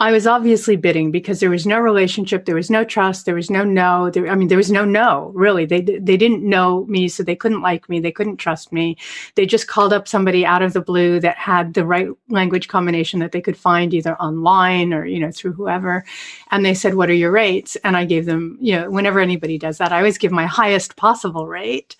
I 0.00 0.10
was 0.10 0.26
obviously 0.26 0.74
bidding 0.74 1.12
because 1.12 1.38
there 1.38 1.50
was 1.50 1.66
no 1.66 1.78
relationship, 1.78 2.44
there 2.44 2.56
was 2.56 2.68
no 2.68 2.84
trust, 2.84 3.26
there 3.26 3.34
was 3.36 3.48
no 3.48 3.62
no. 3.62 4.10
There, 4.10 4.26
I 4.28 4.34
mean, 4.34 4.48
there 4.48 4.58
was 4.58 4.72
no 4.72 4.84
no. 4.84 5.30
Really, 5.36 5.66
they 5.66 5.82
they 5.82 6.16
didn't 6.16 6.42
know 6.42 6.84
me, 6.86 7.06
so 7.06 7.22
they 7.22 7.36
couldn't 7.36 7.62
like 7.62 7.88
me, 7.88 8.00
they 8.00 8.10
couldn't 8.10 8.38
trust 8.38 8.72
me. 8.72 8.96
They 9.36 9.46
just 9.46 9.68
called 9.68 9.92
up 9.92 10.08
somebody 10.08 10.44
out 10.44 10.62
of 10.62 10.72
the 10.72 10.80
blue 10.80 11.20
that 11.20 11.36
had 11.36 11.74
the 11.74 11.86
right 11.86 12.08
language 12.28 12.66
combination 12.66 13.20
that 13.20 13.30
they 13.30 13.40
could 13.40 13.56
find 13.56 13.94
either 13.94 14.16
online 14.20 14.92
or 14.92 15.06
you 15.06 15.20
know 15.20 15.30
through 15.30 15.52
whoever, 15.52 16.04
and 16.50 16.64
they 16.64 16.74
said, 16.74 16.94
"What 16.94 17.08
are 17.08 17.14
your 17.14 17.30
rates?" 17.30 17.76
And 17.84 17.96
I 17.96 18.04
gave 18.04 18.26
them, 18.26 18.58
you 18.60 18.74
know, 18.74 18.90
whenever 18.90 19.20
anybody 19.20 19.58
does 19.58 19.78
that, 19.78 19.92
I 19.92 19.98
always 19.98 20.18
give 20.18 20.32
my 20.32 20.46
highest 20.46 20.96
possible 20.96 21.46
rate. 21.46 21.94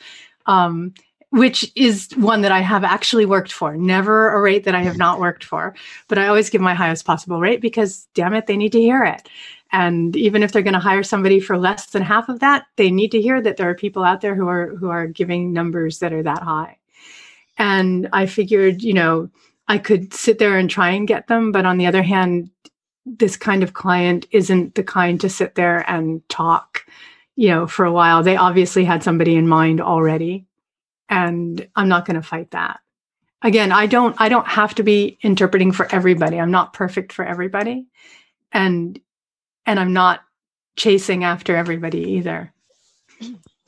Um, 0.47 0.95
which 1.35 1.73
is 1.75 2.11
one 2.17 2.43
that 2.43 2.53
I 2.53 2.61
have 2.61 2.85
actually 2.85 3.27
worked 3.27 3.51
for. 3.51 3.77
Never 3.77 4.31
a 4.31 4.41
rate 4.41 4.63
that 4.65 4.77
I 4.77 4.83
have 4.83 4.97
not 4.97 5.19
worked 5.19 5.43
for, 5.43 5.75
but 6.07 6.17
I 6.17 6.29
always 6.29 6.49
give 6.49 6.61
my 6.61 6.75
highest 6.75 7.05
possible 7.05 7.41
rate 7.41 7.61
because, 7.61 8.07
damn 8.15 8.35
it, 8.35 8.47
they 8.47 8.57
need 8.57 8.71
to 8.71 8.81
hear 8.81 9.03
it. 9.03 9.29
And 9.73 10.15
even 10.15 10.45
if 10.45 10.53
they're 10.53 10.63
going 10.63 10.75
to 10.75 10.79
hire 10.79 11.03
somebody 11.03 11.41
for 11.41 11.59
less 11.59 11.87
than 11.87 12.03
half 12.03 12.29
of 12.29 12.39
that, 12.39 12.67
they 12.77 12.89
need 12.89 13.11
to 13.11 13.21
hear 13.21 13.43
that 13.43 13.57
there 13.57 13.69
are 13.69 13.75
people 13.75 14.05
out 14.05 14.21
there 14.21 14.37
who 14.37 14.47
are 14.47 14.77
who 14.77 14.91
are 14.91 15.09
giving 15.09 15.53
numbers 15.53 15.99
that 15.99 16.13
are 16.13 16.23
that 16.23 16.45
high. 16.45 16.79
And 17.59 18.09
I 18.13 18.27
figured, 18.27 18.83
you 18.83 18.93
know, 18.93 19.29
I 19.67 19.79
could 19.79 20.15
sit 20.15 20.39
there 20.39 20.57
and 20.57 20.71
try 20.71 20.91
and 20.91 21.09
get 21.09 21.27
them, 21.27 21.51
but 21.51 21.67
on 21.67 21.79
the 21.79 21.87
other 21.87 22.03
hand, 22.05 22.49
this 23.07 23.37
kind 23.37 23.65
of 23.65 23.75
client 23.75 24.29
isn't 24.31 24.77
the 24.77 24.85
kind 24.85 25.21
to 25.21 25.29
sit 25.29 25.57
there 25.57 25.85
and 25.91 26.27
talk, 26.29 26.87
you 27.35 27.49
know, 27.49 27.67
for 27.67 27.85
a 27.85 27.93
while. 27.93 28.23
They 28.23 28.37
obviously 28.37 28.85
had 28.85 29.03
somebody 29.03 29.35
in 29.35 29.49
mind 29.49 29.81
already 29.81 30.47
and 31.09 31.69
i'm 31.77 31.89
not 31.89 32.07
going 32.07 32.17
to 32.21 32.27
fight 32.27 32.51
that 32.53 32.81
again 33.43 33.73
i 33.73 33.87
don't 33.87 34.17
i 34.21 34.29
don't 34.29 34.47
have 34.47 34.75
to 34.75 34.83
be 34.83 35.19
interpreting 35.23 35.73
for 35.73 35.93
everybody 35.95 36.41
i'm 36.41 36.51
not 36.51 36.73
perfect 36.73 37.13
for 37.13 37.25
everybody 37.25 37.87
and 38.53 39.01
and 39.67 39.81
i'm 39.81 39.93
not 39.93 40.21
chasing 40.77 41.25
after 41.25 41.57
everybody 41.57 42.03
either 42.13 42.53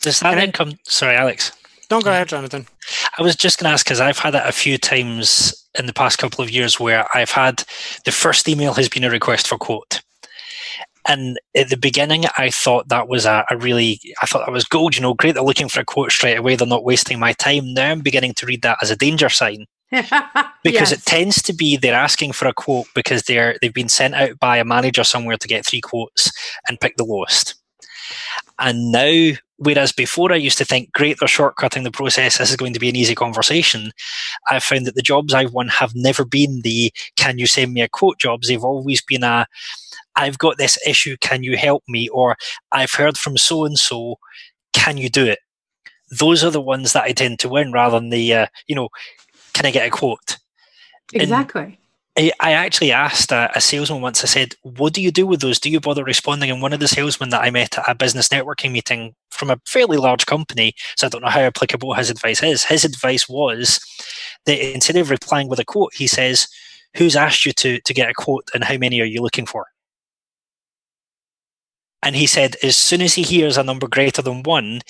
Does 0.00 0.20
that 0.20 0.28
uh, 0.28 0.30
Can 0.30 0.38
then 0.38 0.52
come? 0.52 0.72
Sorry, 0.84 1.16
Alex. 1.16 1.52
Don't 1.88 2.04
go 2.04 2.10
ahead, 2.10 2.28
Jonathan. 2.28 2.66
I 3.18 3.22
was 3.22 3.36
just 3.36 3.58
going 3.58 3.68
to 3.68 3.72
ask 3.72 3.86
because 3.86 4.00
I've 4.00 4.18
had 4.18 4.34
it 4.34 4.42
a 4.44 4.52
few 4.52 4.78
times 4.78 5.54
in 5.78 5.86
the 5.86 5.92
past 5.92 6.18
couple 6.18 6.42
of 6.42 6.50
years 6.50 6.80
where 6.80 7.06
I've 7.16 7.30
had 7.30 7.64
the 8.04 8.12
first 8.12 8.48
email 8.48 8.74
has 8.74 8.88
been 8.88 9.04
a 9.04 9.10
request 9.10 9.48
for 9.48 9.58
quote. 9.58 10.02
And 11.08 11.38
at 11.54 11.68
the 11.68 11.76
beginning, 11.76 12.24
I 12.36 12.50
thought 12.50 12.88
that 12.88 13.08
was 13.08 13.26
a, 13.26 13.44
a 13.50 13.56
really, 13.56 14.00
I 14.22 14.26
thought 14.26 14.44
that 14.44 14.52
was 14.52 14.64
gold, 14.64 14.96
you 14.96 15.02
know, 15.02 15.14
great. 15.14 15.34
They're 15.34 15.42
looking 15.42 15.68
for 15.68 15.80
a 15.80 15.84
quote 15.84 16.10
straight 16.10 16.36
away. 16.36 16.56
They're 16.56 16.66
not 16.66 16.84
wasting 16.84 17.18
my 17.18 17.32
time. 17.32 17.72
Now 17.74 17.90
I'm 17.90 18.00
beginning 18.00 18.34
to 18.34 18.46
read 18.46 18.62
that 18.62 18.78
as 18.82 18.90
a 18.90 18.96
danger 18.96 19.28
sign 19.28 19.66
because 20.64 20.90
it 20.90 21.04
tends 21.04 21.40
to 21.42 21.54
be 21.54 21.76
they're 21.76 21.94
asking 21.94 22.32
for 22.32 22.48
a 22.48 22.52
quote 22.52 22.86
because 22.94 23.22
they're 23.22 23.56
they've 23.62 23.72
been 23.72 23.88
sent 23.88 24.14
out 24.14 24.38
by 24.40 24.56
a 24.56 24.64
manager 24.64 25.04
somewhere 25.04 25.36
to 25.36 25.48
get 25.48 25.64
three 25.64 25.80
quotes 25.80 26.32
and 26.68 26.80
pick 26.80 26.96
the 26.96 27.04
lowest. 27.04 27.54
And 28.58 28.90
now, 28.90 29.32
whereas 29.58 29.92
before 29.92 30.32
I 30.32 30.36
used 30.36 30.58
to 30.58 30.64
think, 30.64 30.92
great, 30.92 31.18
they're 31.18 31.28
shortcutting 31.28 31.84
the 31.84 31.90
process, 31.90 32.38
this 32.38 32.50
is 32.50 32.56
going 32.56 32.72
to 32.72 32.80
be 32.80 32.88
an 32.88 32.96
easy 32.96 33.14
conversation, 33.14 33.92
I've 34.50 34.62
found 34.62 34.86
that 34.86 34.94
the 34.94 35.02
jobs 35.02 35.34
I've 35.34 35.52
won 35.52 35.68
have 35.68 35.94
never 35.94 36.24
been 36.24 36.62
the 36.62 36.92
can 37.16 37.38
you 37.38 37.46
send 37.46 37.72
me 37.72 37.82
a 37.82 37.88
quote 37.88 38.18
jobs. 38.18 38.48
They've 38.48 38.62
always 38.64 39.02
been 39.02 39.22
a 39.22 39.46
I've 40.16 40.38
got 40.38 40.58
this 40.58 40.78
issue, 40.86 41.16
can 41.20 41.42
you 41.42 41.56
help 41.56 41.82
me? 41.88 42.08
Or 42.08 42.36
I've 42.72 42.92
heard 42.92 43.16
from 43.16 43.36
so 43.36 43.64
and 43.64 43.78
so, 43.78 44.18
can 44.72 44.96
you 44.96 45.08
do 45.08 45.24
it? 45.26 45.38
Those 46.10 46.44
are 46.44 46.50
the 46.50 46.60
ones 46.60 46.92
that 46.92 47.04
I 47.04 47.12
tend 47.12 47.38
to 47.40 47.48
win 47.48 47.72
rather 47.72 47.98
than 47.98 48.10
the, 48.10 48.32
uh, 48.32 48.46
you 48.66 48.74
know, 48.74 48.88
can 49.52 49.66
I 49.66 49.70
get 49.70 49.86
a 49.86 49.90
quote? 49.90 50.38
exactly 51.12 51.78
I, 52.18 52.32
I 52.40 52.52
actually 52.52 52.92
asked 52.92 53.30
a, 53.30 53.50
a 53.54 53.60
salesman 53.60 54.00
once, 54.00 54.24
I 54.24 54.26
said, 54.26 54.54
What 54.62 54.94
do 54.94 55.02
you 55.02 55.10
do 55.10 55.26
with 55.26 55.40
those? 55.40 55.60
Do 55.60 55.70
you 55.70 55.80
bother 55.80 56.04
responding? 56.04 56.50
And 56.50 56.62
one 56.62 56.72
of 56.72 56.80
the 56.80 56.88
salesmen 56.88 57.30
that 57.30 57.42
I 57.42 57.50
met 57.50 57.78
at 57.78 57.88
a 57.88 57.94
business 57.94 58.28
networking 58.28 58.72
meeting 58.72 59.14
from 59.30 59.50
a 59.50 59.60
fairly 59.66 59.98
large 59.98 60.24
company, 60.24 60.74
so 60.96 61.06
I 61.06 61.10
don't 61.10 61.22
know 61.22 61.28
how 61.28 61.40
applicable 61.40 61.94
his 61.94 62.08
advice 62.08 62.42
is. 62.42 62.64
His 62.64 62.84
advice 62.84 63.28
was 63.28 63.80
that 64.46 64.74
instead 64.74 64.96
of 64.96 65.10
replying 65.10 65.48
with 65.48 65.58
a 65.58 65.64
quote, 65.64 65.94
he 65.94 66.06
says, 66.06 66.48
Who's 66.96 67.16
asked 67.16 67.44
you 67.44 67.52
to, 67.52 67.80
to 67.80 67.94
get 67.94 68.08
a 68.08 68.14
quote 68.14 68.48
and 68.54 68.64
how 68.64 68.78
many 68.78 69.00
are 69.00 69.04
you 69.04 69.20
looking 69.20 69.44
for? 69.44 69.66
And 72.06 72.14
he 72.14 72.26
said, 72.26 72.56
As 72.62 72.76
soon 72.76 73.02
as 73.02 73.14
he 73.14 73.22
hears 73.22 73.56
a 73.56 73.64
number 73.64 73.88
greater 73.88 74.22
than 74.22 74.44
one, 74.44 74.80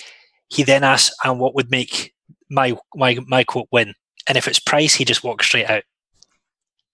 he 0.48 0.62
then 0.62 0.84
asks, 0.84 1.16
And 1.24 1.40
what 1.40 1.54
would 1.54 1.70
make 1.70 2.14
my, 2.50 2.76
my, 2.94 3.18
my 3.26 3.42
quote 3.42 3.68
win? 3.72 3.94
And 4.26 4.36
if 4.36 4.46
it's 4.46 4.60
price, 4.60 4.94
he 4.94 5.04
just 5.04 5.24
walks 5.24 5.46
straight 5.46 5.70
out. 5.70 5.84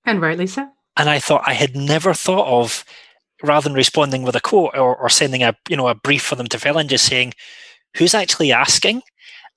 and 0.07 0.21
rightly 0.21 0.47
so 0.47 0.69
and 0.97 1.09
I 1.09 1.19
thought 1.19 1.43
I 1.47 1.55
had 1.55 1.75
never 1.75 2.15
thought 2.15 2.47
of 2.47 2.85
rather 3.43 3.65
than 3.65 3.75
responding 3.75 4.23
with 4.23 4.37
a 4.37 4.41
quote 4.41 4.77
or, 4.77 4.97
or 4.97 5.09
sending 5.09 5.43
a 5.43 5.57
you 5.69 5.77
know 5.77 5.89
a 5.89 5.95
brief 5.95 6.23
for 6.23 6.37
them 6.37 6.47
to 6.49 6.59
fill 6.59 6.79
in, 6.79 6.89
just 6.89 7.07
saying 7.07 7.33
who's 7.97 8.15
actually 8.15 8.53
asking 8.53 9.03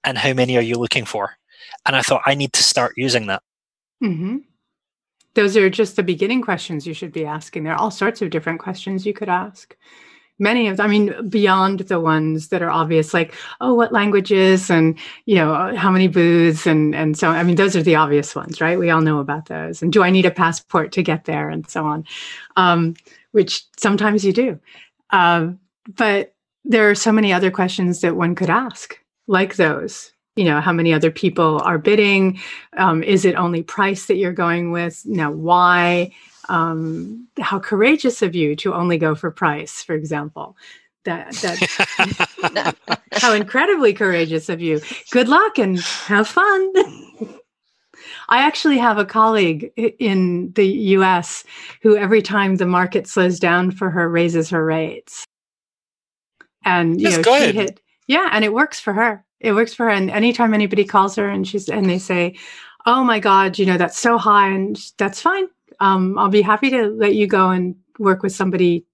and 0.04 0.18
how 0.18 0.34
many 0.34 0.58
are 0.58 0.62
you 0.62 0.76
looking 0.76 1.06
for. 1.06 1.38
And 1.86 1.96
I 1.96 2.02
thought 2.02 2.24
I 2.26 2.36
need 2.36 2.54
to 2.54 2.64
start 2.64 2.94
using 2.98 3.28
that. 3.28 3.44
Mm-hmm. 4.04 4.38
Those 5.36 5.58
are 5.58 5.70
just 5.70 5.96
the 5.96 6.04
beginning 6.04 6.42
questions 6.42 6.88
you 6.88 6.94
should 6.94 7.12
be 7.12 7.26
asking. 7.26 7.64
There 7.64 7.74
are 7.74 7.80
all 7.80 7.92
sorts 7.92 8.22
of 8.22 8.30
different 8.30 8.60
questions 8.60 9.06
you 9.06 9.14
could 9.14 9.30
ask. 9.30 9.76
Many 10.40 10.68
of 10.68 10.78
them, 10.78 10.86
I 10.86 10.90
mean, 10.90 11.30
beyond 11.30 11.80
the 11.82 12.00
ones 12.00 12.50
that 12.50 12.62
are 12.62 12.70
obvious, 12.70 13.14
like, 13.14 13.34
oh, 13.62 13.74
what 13.74 13.94
languages 13.94 14.70
and, 14.70 14.98
you 15.26 15.36
know, 15.36 15.76
how 15.76 15.92
many 15.92 16.08
booths 16.08 16.68
and, 16.68 16.94
and 16.94 17.18
so, 17.18 17.30
I 17.30 17.44
mean, 17.44 17.56
those 17.56 17.76
are 17.76 17.84
the 17.84 17.96
obvious 17.96 18.36
ones, 18.36 18.60
right? 18.60 18.78
We 18.78 18.90
all 18.90 19.02
know 19.02 19.20
about 19.20 19.48
those. 19.48 19.82
And 19.82 19.94
do 19.94 20.04
I 20.04 20.10
need 20.10 20.26
a 20.26 20.32
passport 20.32 20.92
to 20.94 21.04
get 21.04 21.26
there 21.26 21.50
and 21.50 21.70
so 21.70 21.86
on, 21.86 22.06
um, 22.58 22.96
which 23.32 23.64
sometimes 23.78 24.26
you 24.26 24.34
do. 24.34 24.60
Um, 25.12 25.60
but 25.96 26.34
there 26.64 26.90
are 26.90 26.96
so 26.96 27.12
many 27.12 27.32
other 27.32 27.52
questions 27.52 28.02
that 28.02 28.16
one 28.16 28.36
could 28.36 28.50
ask, 28.50 29.00
like 29.28 29.56
those. 29.56 30.12
You 30.36 30.44
know, 30.44 30.60
how 30.60 30.74
many 30.74 30.94
other 30.94 31.12
people 31.12 31.62
are 31.64 31.78
bidding? 31.78 32.42
Um, 32.76 33.04
is 33.04 33.24
it 33.24 33.36
only 33.36 33.64
price 33.64 34.08
that 34.08 34.18
you're 34.18 34.34
going 34.34 34.72
with? 34.72 35.06
Now, 35.06 35.32
why? 35.32 36.12
Um, 36.50 37.28
how 37.40 37.60
courageous 37.60 38.22
of 38.22 38.36
you 38.36 38.56
to 38.58 38.74
only 38.74 38.98
go 38.98 39.16
for 39.16 39.32
price, 39.32 39.82
for 39.84 39.94
example. 39.94 40.56
That 41.04 41.34
that 41.34 42.78
how 43.12 43.34
incredibly 43.34 43.94
courageous 43.94 44.50
of 44.50 44.60
you. 44.60 44.82
Good 45.12 45.28
luck 45.28 45.60
and 45.60 45.80
have 45.80 46.28
fun. 46.28 46.74
I 48.28 48.40
actually 48.40 48.80
have 48.80 48.98
a 48.98 49.06
colleague 49.06 49.72
in 49.78 50.52
the 50.54 50.66
US 50.66 51.44
who 51.84 51.96
every 51.96 52.24
time 52.24 52.56
the 52.56 52.66
market 52.66 53.08
slows 53.08 53.40
down 53.40 53.70
for 53.70 53.92
her 53.92 54.10
raises 54.10 54.50
her 54.50 54.66
rates. 54.66 55.26
And 56.64 57.00
you 57.00 57.10
That's 57.12 57.18
know, 57.18 57.24
good. 57.24 57.52
she 57.52 57.58
hit 57.60 57.80
yeah, 58.08 58.30
and 58.32 58.44
it 58.44 58.54
works 58.54 58.80
for 58.80 58.94
her. 58.94 59.24
It 59.40 59.54
works 59.54 59.76
for 59.76 59.86
her. 59.86 59.92
And 59.92 60.10
anytime 60.10 60.54
anybody 60.56 60.86
calls 60.86 61.16
her 61.18 61.30
and 61.30 61.48
she's 61.48 61.70
and 61.70 61.88
they 61.88 62.00
say, 62.00 62.36
Oh 62.88 63.04
my 63.04 63.20
God, 63.20 63.60
you 63.60 63.66
know, 63.68 63.78
that's 63.78 64.00
so 64.00 64.18
high, 64.18 64.50
and 64.50 64.80
that's 64.98 65.22
fine 65.22 65.48
um, 65.80 66.18
I'll 66.18 66.30
be 66.30 66.42
happy 66.42 66.70
to 66.72 66.88
let 66.88 67.16
you 67.16 67.28
go 67.28 67.50
and 67.50 67.76
work 68.00 68.24
with 68.24 68.34
somebody 68.34 68.86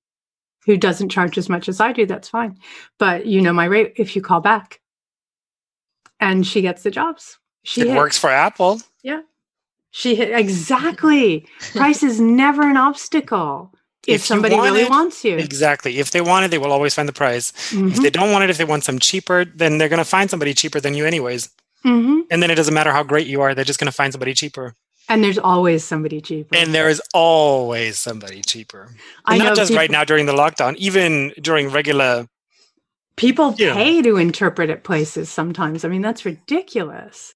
who 0.65 0.77
doesn't 0.77 1.09
charge 1.09 1.37
as 1.37 1.49
much 1.49 1.67
as 1.67 1.79
I 1.79 1.91
do. 1.91 2.05
That's 2.05 2.29
fine. 2.29 2.57
But 2.97 3.25
you 3.25 3.41
know 3.41 3.53
my 3.53 3.65
rate 3.65 3.93
if 3.95 4.15
you 4.15 4.21
call 4.21 4.41
back. 4.41 4.79
And 6.19 6.45
she 6.45 6.61
gets 6.61 6.83
the 6.83 6.91
jobs. 6.91 7.39
She 7.63 7.81
it 7.81 7.87
hit, 7.87 7.97
works 7.97 8.17
for 8.17 8.29
Apple. 8.29 8.79
Yeah. 9.01 9.21
She 9.89 10.15
hit 10.15 10.31
exactly. 10.37 11.47
Price 11.73 12.03
is 12.03 12.21
never 12.21 12.61
an 12.61 12.77
obstacle 12.77 13.73
if, 14.07 14.15
If 14.15 14.25
somebody 14.25 14.55
want 14.55 14.71
really 14.71 14.89
wants 14.89 15.23
you. 15.23 15.35
Exactly. 15.37 15.99
If 15.99 16.11
they 16.11 16.21
want 16.21 16.45
it, 16.45 16.51
they 16.51 16.57
will 16.57 16.71
always 16.71 16.93
find 16.93 17.07
the 17.07 17.13
price. 17.13 17.51
Mhm, 17.71 17.91
If 17.91 18.01
they 18.01 18.09
don't 18.09 18.31
want 18.31 18.43
it, 18.43 18.49
if 18.49 18.57
they 18.57 18.65
want 18.65 18.83
some 18.83 18.99
cheaper, 18.99 19.45
then 19.45 19.77
they're 19.77 19.89
going 19.89 19.99
to 19.99 20.05
find 20.05 20.29
somebody 20.29 20.53
cheaper 20.53 20.79
than 20.79 20.93
you, 20.93 21.05
anyways. 21.05 21.49
mhm. 21.85 22.21
And 22.29 22.41
then 22.41 22.51
it 22.51 22.55
doesn't 22.55 22.73
matter 22.73 22.91
how 22.91 23.01
great 23.03 23.25
you 23.27 23.41
are; 23.41 23.53
they're 23.55 23.65
just 23.65 23.79
going 23.79 23.87
to 23.91 23.91
find 23.91 24.13
somebody 24.13 24.33
cheaper. 24.35 24.75
And 25.11 25.21
there's 25.23 25.37
always 25.37 25.83
somebody 25.83 26.21
cheaper. 26.21 26.55
And 26.55 26.73
there 26.73 26.87
is 26.87 27.01
always 27.13 27.97
somebody 27.99 28.41
cheaper. 28.41 28.87
I 29.25 29.33
And 29.35 29.43
know 29.43 29.49
not 29.49 29.57
just 29.57 29.73
right 29.73 29.91
now 29.91 30.05
during 30.05 30.25
the 30.25 30.31
lockdown, 30.33 30.75
even 30.77 31.33
during 31.41 31.69
regular. 31.69 32.27
People 33.17 33.53
Yeah. 33.57 33.73
pay 33.73 34.01
to 34.01 34.15
interpret 34.15 34.69
at 34.69 34.85
places 34.85 35.29
sometimes. 35.29 35.83
I 35.83 35.89
mean, 35.89 36.01
that's 36.01 36.23
ridiculous. 36.23 37.33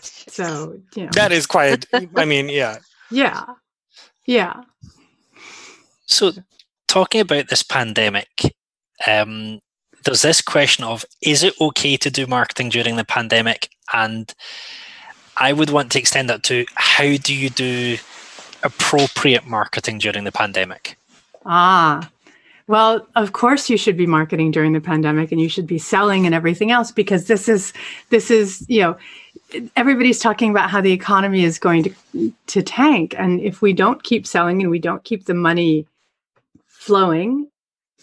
So, 0.00 0.80
you 0.94 1.04
know. 1.04 1.10
That 1.14 1.32
is 1.32 1.46
quite. 1.46 1.86
I 2.14 2.24
mean, 2.26 2.48
yeah. 2.60 2.76
Yeah. 3.10 3.44
Yeah. 4.26 4.62
So, 6.04 6.32
talking 6.88 7.22
about 7.22 7.48
this 7.48 7.62
pandemic, 7.62 8.54
um, 9.06 9.60
there's 10.04 10.22
this 10.22 10.42
question 10.42 10.84
of 10.84 11.04
is 11.22 11.42
it 11.42 11.54
okay 11.58 11.96
to 11.96 12.10
do 12.10 12.26
marketing 12.26 12.68
during 12.68 12.96
the 12.96 13.04
pandemic? 13.04 13.70
And 13.94 14.32
I 15.38 15.52
would 15.52 15.70
want 15.70 15.92
to 15.92 15.98
extend 15.98 16.28
that 16.30 16.42
to 16.44 16.66
how 16.74 17.16
do 17.16 17.34
you 17.34 17.50
do 17.50 17.98
appropriate 18.62 19.46
marketing 19.46 19.98
during 19.98 20.24
the 20.24 20.32
pandemic? 20.32 20.96
Ah. 21.46 22.10
Well, 22.66 23.08
of 23.16 23.32
course 23.32 23.70
you 23.70 23.78
should 23.78 23.96
be 23.96 24.06
marketing 24.06 24.50
during 24.50 24.74
the 24.74 24.80
pandemic 24.80 25.32
and 25.32 25.40
you 25.40 25.48
should 25.48 25.66
be 25.66 25.78
selling 25.78 26.26
and 26.26 26.34
everything 26.34 26.70
else 26.70 26.92
because 26.92 27.26
this 27.26 27.48
is 27.48 27.72
this 28.10 28.30
is, 28.30 28.66
you 28.68 28.82
know, 28.82 28.96
everybody's 29.74 30.18
talking 30.18 30.50
about 30.50 30.68
how 30.68 30.82
the 30.82 30.92
economy 30.92 31.44
is 31.44 31.58
going 31.58 31.84
to 31.84 32.32
to 32.48 32.62
tank 32.62 33.14
and 33.16 33.40
if 33.40 33.62
we 33.62 33.72
don't 33.72 34.02
keep 34.02 34.26
selling 34.26 34.60
and 34.60 34.70
we 34.70 34.78
don't 34.78 35.02
keep 35.04 35.24
the 35.24 35.34
money 35.34 35.86
flowing, 36.66 37.48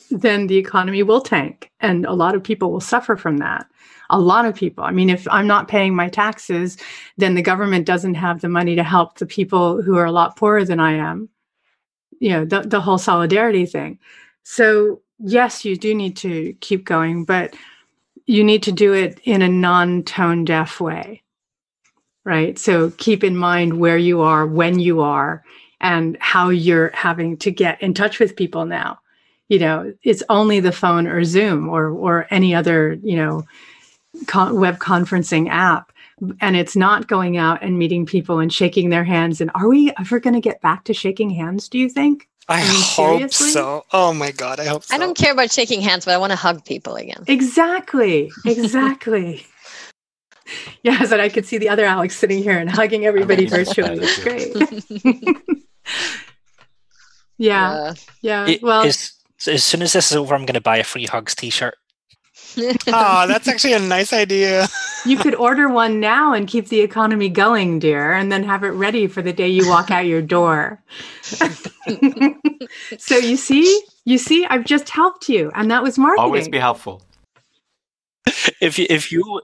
then 0.10 0.48
the 0.48 0.58
economy 0.58 1.04
will 1.04 1.22
tank 1.22 1.70
and 1.80 2.04
a 2.06 2.14
lot 2.14 2.34
of 2.34 2.44
people 2.44 2.72
will 2.72 2.82
suffer 2.82 3.16
from 3.16 3.38
that. 3.38 3.68
A 4.10 4.20
lot 4.20 4.46
of 4.46 4.56
people. 4.56 4.84
I 4.84 4.92
mean, 4.92 5.10
if 5.10 5.28
I'm 5.30 5.48
not 5.48 5.68
paying 5.68 5.96
my 5.96 6.10
taxes, 6.10 6.78
then 7.18 7.36
the 7.36 7.42
government 7.42 7.86
doesn't 7.86 8.16
have 8.16 8.42
the 8.42 8.50
money 8.50 8.76
to 8.76 8.84
help 8.84 9.18
the 9.18 9.26
people 9.26 9.82
who 9.82 9.98
are 9.98 10.06
a 10.06 10.12
lot 10.12 10.36
poorer 10.36 10.64
than 10.64 10.80
I 10.80 10.94
am. 10.94 11.30
You 12.20 12.30
know, 12.32 12.46
the, 12.46 12.62
the 12.62 12.82
whole 12.82 12.98
solidarity 12.98 13.66
thing. 13.66 14.00
So, 14.44 15.02
yes, 15.20 15.66
you 15.66 15.76
do 15.76 15.94
need 15.94 16.16
to 16.18 16.54
keep 16.62 16.86
going, 16.86 17.26
but 17.26 17.56
you 18.26 18.44
need 18.44 18.64
to 18.64 18.72
do 18.72 18.94
it 18.94 19.20
in 19.24 19.42
a 19.42 19.50
non 19.50 20.04
tone 20.04 20.46
deaf 20.46 20.80
way. 20.80 21.24
Right. 22.24 22.58
So, 22.58 22.92
keep 22.92 23.24
in 23.24 23.36
mind 23.36 23.80
where 23.80 23.98
you 23.98 24.22
are, 24.22 24.48
when 24.48 24.80
you 24.80 25.02
are, 25.02 25.44
and 25.82 26.18
how 26.20 26.50
you're 26.50 26.92
having 26.94 27.38
to 27.38 27.52
get 27.52 27.82
in 27.82 27.94
touch 27.94 28.20
with 28.20 28.36
people 28.36 28.66
now. 28.66 29.00
You 29.50 29.60
know, 29.60 29.94
it's 30.04 30.24
only 30.30 30.60
the 30.60 30.72
phone 30.72 31.06
or 31.06 31.24
Zoom 31.24 31.70
or, 31.70 31.90
or 31.90 32.26
any 32.32 32.56
other, 32.56 32.98
you 33.04 33.16
know, 33.16 33.46
con- 34.28 34.60
web 34.60 34.80
conferencing 34.80 35.50
app. 35.50 35.92
And 36.40 36.56
it's 36.56 36.78
not 36.78 37.08
going 37.08 37.36
out 37.36 37.62
and 37.62 37.78
meeting 37.78 38.06
people 38.06 38.40
and 38.40 38.52
shaking 38.54 38.90
their 38.90 39.04
hands. 39.04 39.42
And 39.42 39.52
are 39.54 39.68
we 39.68 39.92
ever 40.00 40.20
going 40.22 40.34
to 40.34 40.40
get 40.40 40.62
back 40.62 40.86
to 40.86 40.94
shaking 40.94 41.30
hands, 41.30 41.68
do 41.68 41.78
you 41.78 41.90
think? 41.90 42.30
I, 42.48 42.62
I 42.62 42.64
mean, 42.64 42.68
hope 42.74 43.18
seriously? 43.18 43.50
so. 43.50 43.84
Oh 43.92 44.14
my 44.14 44.32
god, 44.32 44.60
I 44.62 44.66
hope 44.66 44.84
so. 44.86 44.96
I 44.96 44.98
don't 44.98 45.18
care 45.18 45.34
about 45.34 45.52
shaking 45.52 45.82
hands, 45.82 46.06
but 46.06 46.14
I 46.14 46.18
want 46.18 46.32
to 46.32 46.38
hug 46.38 46.64
people 46.64 46.96
again. 46.96 47.24
Exactly. 47.28 48.32
Exactly. 48.46 49.46
yes, 50.84 51.12
and 51.12 51.22
I 51.22 51.28
could 51.28 51.46
see 51.46 51.58
the 51.58 51.68
other 51.70 51.84
Alex 51.86 52.16
sitting 52.16 52.42
here 52.44 52.58
and 52.58 52.70
hugging 52.70 53.06
everybody 53.06 53.48
I 53.48 53.50
mean, 53.50 53.66
virtually. 53.66 54.00
It's 54.02 54.24
great. 54.24 55.38
yeah. 57.38 57.72
Uh, 57.72 57.94
Yeah. 58.22 58.48
It- 58.48 58.62
well, 58.64 58.84
is- 58.84 59.12
as 59.48 59.64
soon 59.64 59.82
as 59.82 59.94
this 59.94 60.12
is 60.12 60.18
over, 60.18 60.34
I'm 60.34 60.46
going 60.46 60.54
to 60.56 60.62
buy 60.62 60.78
a 60.78 60.84
free 60.84 61.06
hugs 61.06 61.36
T-shirt. 61.36 61.76
Oh, 62.88 63.28
that's 63.28 63.48
actually 63.48 63.74
a 63.74 63.80
nice 63.80 64.14
idea. 64.14 64.68
you 65.06 65.18
could 65.18 65.36
order 65.36 65.68
one 65.70 66.00
now 66.00 66.34
and 66.34 66.48
keep 66.48 66.70
the 66.70 66.82
economy 66.82 67.30
going, 67.30 67.80
dear, 67.80 68.14
and 68.14 68.32
then 68.32 68.44
have 68.44 68.64
it 68.64 68.70
ready 68.70 69.08
for 69.08 69.22
the 69.22 69.34
day 69.34 69.48
you 69.48 69.68
walk 69.68 69.92
out 69.92 70.06
your 70.06 70.22
door. 70.22 70.82
so 71.22 73.18
you 73.18 73.38
see, 73.38 73.82
you 74.06 74.18
see, 74.18 74.46
I've 74.46 74.66
just 74.66 74.90
helped 74.90 75.28
you, 75.30 75.52
and 75.56 75.70
that 75.72 75.84
was 75.84 75.98
marketing. 75.98 76.24
Always 76.24 76.48
be 76.48 76.60
helpful. 76.60 77.02
If 78.62 78.80
you 78.80 78.88
if 78.90 79.12
you 79.12 79.42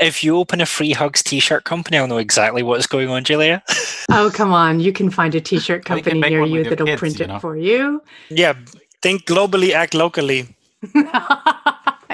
if 0.00 0.24
you 0.24 0.36
open 0.36 0.60
a 0.60 0.66
free 0.66 0.92
hugs 0.92 1.22
T-shirt 1.22 1.64
company, 1.64 1.98
I'll 1.98 2.06
know 2.06 2.18
exactly 2.18 2.62
what's 2.62 2.86
going 2.86 3.08
on, 3.08 3.24
Julia. 3.24 3.62
oh, 4.10 4.30
come 4.32 4.52
on! 4.52 4.80
You 4.80 4.92
can 4.92 5.10
find 5.10 5.34
a 5.34 5.40
T-shirt 5.40 5.88
Or 5.90 5.96
you 5.96 6.02
can 6.02 6.12
company 6.12 6.30
near 6.30 6.44
you 6.44 6.64
that'll 6.64 6.86
kids, 6.86 6.98
print 6.98 7.18
you 7.18 7.26
it 7.26 7.40
for 7.40 7.56
you. 7.56 8.02
Yeah, 8.28 8.54
think 9.02 9.24
globally, 9.24 9.72
act 9.72 9.94
locally. 9.94 10.56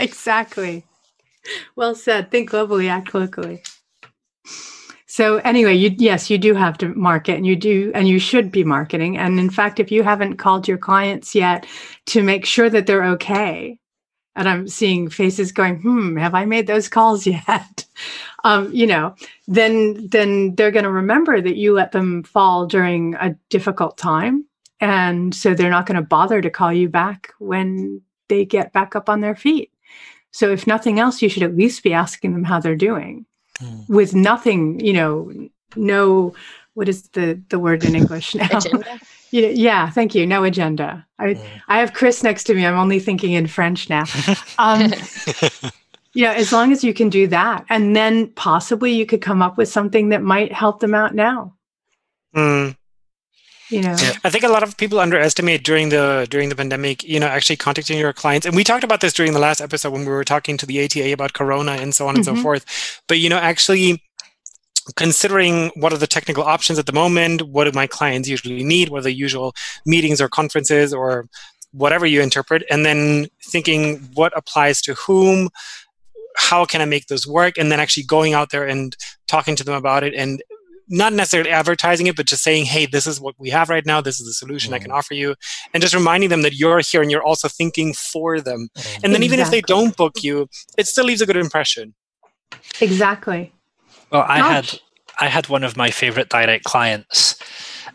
exactly. 0.05 0.85
Well 1.77 1.95
said. 1.95 2.31
Think 2.31 2.51
globally, 2.51 2.89
act 2.89 3.15
locally. 3.15 3.63
So 5.07 5.39
anyway, 5.39 5.75
you 5.75 5.95
yes, 5.99 6.31
you 6.31 6.39
do 6.39 6.55
have 6.55 6.79
to 6.79 6.89
market 6.95 7.37
and 7.37 7.47
you 7.47 7.57
do 7.57 7.91
and 7.95 8.07
you 8.07 8.19
should 8.21 8.53
be 8.53 8.63
marketing. 8.63 9.19
And 9.19 9.41
in 9.41 9.51
fact, 9.51 9.81
if 9.81 9.91
you 9.91 10.03
haven't 10.03 10.37
called 10.37 10.69
your 10.69 10.79
clients 10.79 11.35
yet 11.35 11.67
to 12.07 12.23
make 12.23 12.47
sure 12.47 12.71
that 12.71 12.87
they're 12.87 13.05
okay, 13.05 13.79
and 14.37 14.49
I'm 14.49 14.69
seeing 14.69 15.11
faces 15.11 15.51
going, 15.51 15.81
hmm, 15.81 16.17
have 16.17 16.35
I 16.35 16.45
made 16.45 16.69
those 16.69 16.89
calls 16.89 17.27
yet? 17.27 17.85
um, 18.45 18.73
you 18.73 18.87
know, 18.87 19.15
then 19.49 20.09
then 20.09 20.55
they're 20.55 20.71
going 20.71 20.85
to 20.85 20.91
remember 20.91 21.41
that 21.41 21.57
you 21.57 21.73
let 21.73 21.93
them 21.93 22.23
fall 22.23 22.67
during 22.67 23.15
a 23.17 23.37
difficult 23.49 23.99
time. 23.99 24.47
And 24.81 25.35
so 25.35 25.55
they're 25.55 25.71
not 25.71 25.87
going 25.87 26.01
to 26.01 26.07
bother 26.07 26.41
to 26.41 26.51
call 26.51 26.73
you 26.73 26.89
back 26.89 27.33
when 27.39 28.01
they 28.29 28.45
get 28.45 28.73
back 28.73 28.97
up 28.97 29.09
on 29.09 29.21
their 29.21 29.35
feet. 29.35 29.71
So 30.33 30.51
if 30.51 30.67
nothing 30.67 30.99
else, 31.01 31.23
you 31.23 31.29
should 31.29 31.43
at 31.43 31.57
least 31.57 31.83
be 31.83 31.93
asking 31.93 32.33
them 32.33 32.45
how 32.45 32.61
they're 32.61 32.77
doing 32.77 33.27
Mm. 33.61 33.89
with 33.91 34.15
nothing, 34.15 34.81
you 34.81 34.93
know, 34.95 35.31
no, 35.77 36.33
what 36.75 36.89
is 36.89 37.09
the, 37.11 37.39
the 37.51 37.59
word 37.59 37.85
in 37.85 37.95
English 37.95 38.35
now? 38.41 38.49
agenda. 38.59 39.01
You 39.33 39.43
know, 39.43 39.49
yeah, 39.51 39.89
thank 39.91 40.15
you. 40.17 40.27
No 40.27 40.43
agenda. 40.43 41.07
I, 41.21 41.35
Mm. 41.35 41.47
I 41.69 41.79
have 41.79 41.93
Chris 41.93 42.25
next 42.25 42.45
to 42.45 42.55
me. 42.55 42.67
I'm 42.67 42.77
only 42.79 42.99
thinking 42.99 43.33
in 43.33 43.47
French 43.47 43.89
now. 43.89 44.05
Um, 44.59 44.93
you 46.15 46.25
know, 46.25 46.33
as 46.33 46.53
long 46.53 46.73
as 46.73 46.83
you 46.83 46.93
can 46.93 47.09
do 47.11 47.29
that, 47.29 47.65
and 47.69 47.95
then 47.95 48.27
possibly 48.35 48.93
you 48.93 49.07
could 49.07 49.23
come 49.23 49.41
up 49.43 49.57
with 49.57 49.69
something 49.69 50.09
that 50.09 50.23
might 50.23 50.53
help 50.53 50.81
them 50.81 50.95
out 50.95 51.15
now. 51.15 51.55
Hmm. 52.35 52.71
You 53.71 53.83
know, 53.83 53.97
I 54.25 54.31
think 54.31 54.45
a 54.45 54.49
lot 54.49 54.63
of 54.63 54.77
people 54.77 54.99
underestimate 54.99 55.63
during 55.63 55.91
the 55.91 56.27
during 56.29 56.49
the 56.49 56.57
pandemic, 56.57 57.05
you 57.05 57.21
know, 57.21 57.27
actually 57.29 57.57
contacting 57.57 57.99
your 57.99 58.13
clients. 58.13 58.47
And 58.47 58.57
we 58.57 58.65
talked 58.65 58.85
about 58.85 59.01
this 59.01 59.13
during 59.13 59.33
the 59.33 59.39
last 59.39 59.61
episode 59.61 59.93
when 59.93 60.03
we 60.03 60.13
were 60.13 60.25
talking 60.25 60.57
to 60.57 60.67
the 60.67 60.81
ATA 60.85 61.13
about 61.13 61.33
Corona 61.33 61.73
and 61.73 61.95
so 61.95 62.09
on 62.09 62.17
and 62.17 62.25
so 62.25 62.35
Mhm. 62.35 62.43
forth. 62.43 62.65
But 63.09 63.19
you 63.19 63.29
know, 63.29 63.39
actually 63.39 64.03
considering 64.97 65.71
what 65.77 65.93
are 65.93 65.99
the 65.99 66.07
technical 66.07 66.43
options 66.43 66.79
at 66.79 66.87
the 66.87 66.93
moment, 66.93 67.43
what 67.43 67.65
do 67.65 67.73
my 67.73 67.87
clients 67.87 68.29
usually 68.29 68.65
need, 68.65 68.89
what 68.89 69.01
are 69.01 69.03
the 69.03 69.13
usual 69.13 69.55
meetings 69.87 70.21
or 70.21 70.29
conferences 70.29 70.93
or 70.93 71.27
whatever 71.73 72.07
you 72.07 72.21
interpret, 72.21 72.65
and 72.71 72.85
then 72.85 73.29
thinking 73.45 73.99
what 74.15 74.33
applies 74.37 74.81
to 74.83 74.95
whom, 74.95 75.49
how 76.37 76.65
can 76.65 76.81
I 76.81 76.87
make 76.87 77.07
this 77.07 77.27
work, 77.27 77.55
and 77.57 77.71
then 77.71 77.79
actually 77.79 78.03
going 78.05 78.35
out 78.35 78.51
there 78.51 78.67
and 78.67 78.97
talking 79.29 79.55
to 79.57 79.65
them 79.65 79.75
about 79.75 80.03
it 80.03 80.15
and 80.15 80.43
not 80.91 81.13
necessarily 81.13 81.51
advertising 81.51 82.09
it, 82.09 82.17
but 82.17 82.27
just 82.27 82.43
saying, 82.43 82.67
hey, 82.67 82.85
this 82.85 83.07
is 83.07 83.21
what 83.21 83.35
we 83.39 83.49
have 83.51 83.71
right 83.71 83.87
now. 83.87 84.01
This 84.01 84.21
is 84.21 84.27
the 84.27 84.35
solution 84.35 84.73
mm. 84.73 84.75
I 84.75 84.79
can 84.81 84.91
mm. 84.91 84.97
offer 84.97 85.15
you. 85.15 85.37
And 85.73 85.81
just 85.81 85.95
reminding 85.95 86.29
them 86.29 86.43
that 86.43 86.55
you're 86.55 86.81
here 86.81 87.01
and 87.01 87.11
you're 87.11 87.23
also 87.23 87.49
thinking 87.49 87.95
for 87.95 88.41
them. 88.41 88.69
Mm. 88.77 89.05
And 89.05 89.15
then 89.15 89.23
even 89.23 89.39
if 89.39 89.51
they 89.51 89.61
don't 89.61 89.97
book 89.97 90.23
you, 90.23 90.49
it 90.77 90.87
still 90.89 91.05
leaves 91.05 91.23
a 91.23 91.27
good 91.27 91.37
impression. 91.37 91.95
Exactly. 92.81 93.53
Well, 94.11 94.27
I 94.29 94.39
Gosh. 94.39 94.71
had 94.73 94.81
I 95.21 95.29
had 95.29 95.49
one 95.49 95.65
of 95.65 95.77
my 95.77 95.91
favorite 95.91 96.29
direct 96.29 96.65
clients. 96.65 97.37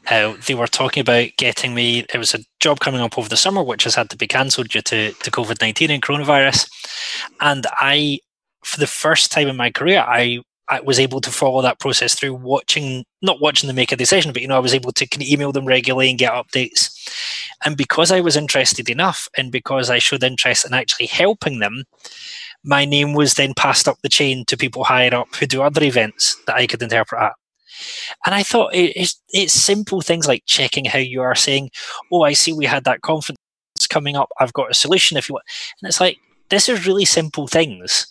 Uh, 0.10 0.36
they 0.46 0.54
were 0.54 0.68
talking 0.68 1.02
about 1.02 1.30
getting 1.38 1.74
me. 1.74 2.06
There 2.12 2.20
was 2.20 2.36
a 2.36 2.40
job 2.60 2.80
coming 2.80 3.02
up 3.02 3.18
over 3.18 3.28
the 3.28 3.36
summer, 3.36 3.64
which 3.64 3.84
has 3.84 3.96
had 3.96 4.10
to 4.12 4.18
be 4.18 4.28
cancelled 4.28 4.70
due 4.70 4.82
to, 4.84 5.12
to 5.12 5.32
COVID 5.32 5.60
nineteen 5.60 5.92
and 5.92 6.02
coronavirus. 6.02 6.70
And 7.42 7.66
I, 7.82 8.20
for 8.64 8.80
the 8.80 8.88
first 8.88 9.32
time 9.32 9.48
in 9.48 9.58
my 9.58 9.72
career, 9.72 10.06
I 10.08 10.42
I 10.70 10.82
was 10.82 11.00
able 11.00 11.22
to 11.22 11.32
follow 11.32 11.62
that 11.62 11.80
process 11.80 12.16
through 12.16 12.34
watching, 12.36 13.06
not 13.22 13.40
watching 13.40 13.68
them 13.68 13.76
make 13.76 13.92
a 13.92 13.96
decision, 13.96 14.34
but 14.34 14.42
you 14.42 14.48
know, 14.48 14.56
I 14.56 14.60
was 14.60 14.74
able 14.74 14.92
to 14.94 15.08
email 15.22 15.52
them 15.52 15.66
regularly 15.66 16.10
and 16.10 16.18
get 16.18 16.34
updates. 16.34 16.92
And 17.64 17.78
because 17.78 18.12
I 18.12 18.22
was 18.22 18.36
interested 18.36 18.90
enough, 18.90 19.28
and 19.38 19.52
because 19.52 19.90
I 19.90 20.00
showed 20.00 20.24
interest 20.24 20.66
in 20.66 20.74
actually 20.74 21.06
helping 21.08 21.60
them, 21.60 21.84
my 22.64 22.84
name 22.84 23.14
was 23.14 23.36
then 23.36 23.54
passed 23.54 23.88
up 23.88 24.00
the 24.02 24.10
chain 24.10 24.44
to 24.46 24.58
people 24.58 24.84
higher 24.84 25.14
up 25.14 25.36
who 25.36 25.46
do 25.46 25.62
other 25.62 25.84
events 25.84 26.36
that 26.48 26.56
I 26.56 26.66
could 26.66 26.82
interpret 26.82 27.22
at. 27.22 27.34
And 28.26 28.34
I 28.34 28.42
thought 28.42 28.74
it's, 28.74 29.22
it's 29.30 29.54
simple 29.54 30.02
things 30.02 30.28
like 30.28 30.44
checking 30.48 30.86
how 30.86 31.00
you 31.00 31.22
are 31.22 31.36
saying, 31.36 31.70
"Oh, 32.12 32.24
I 32.24 32.34
see, 32.34 32.54
we 32.54 32.66
had 32.66 32.86
that 32.86 33.02
conference 33.02 33.38
coming 33.90 34.16
up. 34.16 34.30
I've 34.40 34.54
got 34.54 34.72
a 34.72 34.74
solution 34.74 35.18
if 35.18 35.30
you 35.30 35.34
want." 35.34 35.46
And 35.82 35.90
it's 35.90 36.00
like 36.00 36.18
this 36.50 36.70
is 36.70 36.88
really 36.88 37.06
simple 37.06 37.48
things 37.48 38.08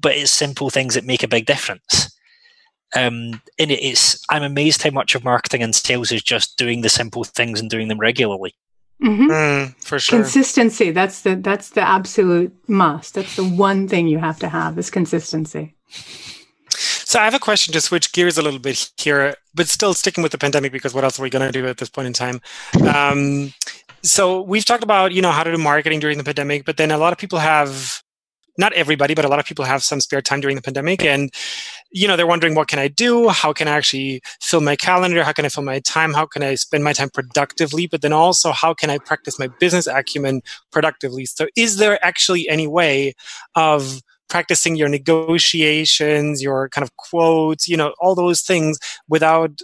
but 0.00 0.16
it's 0.16 0.30
simple 0.30 0.70
things 0.70 0.94
that 0.94 1.04
make 1.04 1.22
a 1.22 1.28
big 1.28 1.46
difference. 1.46 2.16
Um, 2.96 3.40
and 3.58 3.70
it's 3.70 4.20
I'm 4.30 4.42
amazed 4.42 4.82
how 4.82 4.90
much 4.90 5.14
of 5.14 5.22
marketing 5.22 5.62
and 5.62 5.74
sales 5.74 6.10
is 6.10 6.22
just 6.22 6.56
doing 6.56 6.80
the 6.80 6.88
simple 6.88 7.24
things 7.24 7.60
and 7.60 7.70
doing 7.70 7.88
them 7.88 8.00
regularly. 8.00 8.54
Mm-hmm. 9.02 9.30
Mm, 9.30 9.84
for 9.84 9.98
sure, 9.98 10.18
consistency. 10.18 10.90
That's 10.90 11.22
the 11.22 11.36
that's 11.36 11.70
the 11.70 11.82
absolute 11.82 12.52
must. 12.68 13.14
That's 13.14 13.36
the 13.36 13.44
one 13.44 13.88
thing 13.88 14.08
you 14.08 14.18
have 14.18 14.38
to 14.40 14.48
have 14.48 14.78
is 14.78 14.90
consistency. 14.90 15.76
So 16.68 17.18
I 17.18 17.24
have 17.24 17.34
a 17.34 17.40
question 17.40 17.72
to 17.72 17.80
switch 17.80 18.12
gears 18.12 18.38
a 18.38 18.42
little 18.42 18.60
bit 18.60 18.90
here, 18.96 19.34
but 19.54 19.68
still 19.68 19.94
sticking 19.94 20.22
with 20.22 20.32
the 20.32 20.38
pandemic 20.38 20.70
because 20.70 20.94
what 20.94 21.02
else 21.02 21.18
are 21.18 21.22
we 21.22 21.30
going 21.30 21.44
to 21.44 21.50
do 21.50 21.66
at 21.66 21.78
this 21.78 21.88
point 21.88 22.06
in 22.06 22.12
time? 22.12 22.40
Um, 22.86 23.52
so 24.02 24.42
we've 24.42 24.64
talked 24.64 24.84
about 24.84 25.12
you 25.12 25.22
know 25.22 25.32
how 25.32 25.44
to 25.44 25.50
do 25.50 25.58
marketing 25.58 26.00
during 26.00 26.18
the 26.18 26.24
pandemic, 26.24 26.64
but 26.64 26.76
then 26.76 26.90
a 26.90 26.98
lot 26.98 27.12
of 27.12 27.18
people 27.18 27.38
have 27.38 28.02
not 28.58 28.72
everybody, 28.74 29.14
but 29.14 29.24
a 29.24 29.28
lot 29.28 29.38
of 29.38 29.44
people 29.46 29.64
have 29.64 29.82
some 29.82 30.00
spare 30.00 30.22
time 30.22 30.40
during 30.40 30.56
the 30.56 30.62
pandemic. 30.62 31.04
And, 31.04 31.32
you 31.90 32.06
know, 32.06 32.16
they're 32.16 32.26
wondering, 32.26 32.54
what 32.54 32.68
can 32.68 32.78
I 32.78 32.88
do? 32.88 33.28
How 33.28 33.52
can 33.52 33.68
I 33.68 33.72
actually 33.72 34.22
fill 34.40 34.60
my 34.60 34.76
calendar? 34.76 35.24
How 35.24 35.32
can 35.32 35.44
I 35.44 35.48
fill 35.48 35.64
my 35.64 35.80
time? 35.80 36.12
How 36.12 36.26
can 36.26 36.42
I 36.42 36.54
spend 36.54 36.84
my 36.84 36.92
time 36.92 37.10
productively? 37.10 37.86
But 37.86 38.02
then 38.02 38.12
also, 38.12 38.52
how 38.52 38.74
can 38.74 38.90
I 38.90 38.98
practice 38.98 39.38
my 39.38 39.48
business 39.58 39.86
acumen 39.86 40.42
productively? 40.70 41.26
So, 41.26 41.46
is 41.56 41.76
there 41.76 42.04
actually 42.04 42.48
any 42.48 42.66
way 42.66 43.14
of 43.54 44.00
practicing 44.28 44.76
your 44.76 44.88
negotiations, 44.88 46.42
your 46.42 46.68
kind 46.68 46.82
of 46.82 46.96
quotes, 46.96 47.68
you 47.68 47.76
know, 47.76 47.92
all 48.00 48.14
those 48.14 48.42
things 48.42 48.78
without 49.08 49.60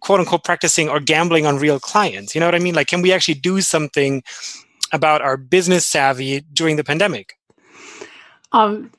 quote 0.00 0.20
unquote 0.20 0.44
practicing 0.44 0.88
or 0.88 1.00
gambling 1.00 1.46
on 1.46 1.58
real 1.58 1.80
clients? 1.80 2.34
You 2.34 2.40
know 2.40 2.46
what 2.46 2.54
I 2.54 2.60
mean? 2.60 2.74
Like, 2.74 2.88
can 2.88 3.02
we 3.02 3.12
actually 3.12 3.34
do 3.34 3.60
something 3.60 4.22
about 4.92 5.22
our 5.22 5.36
business 5.36 5.86
savvy 5.86 6.40
during 6.52 6.76
the 6.76 6.84
pandemic? 6.84 7.37
Um, 8.52 8.90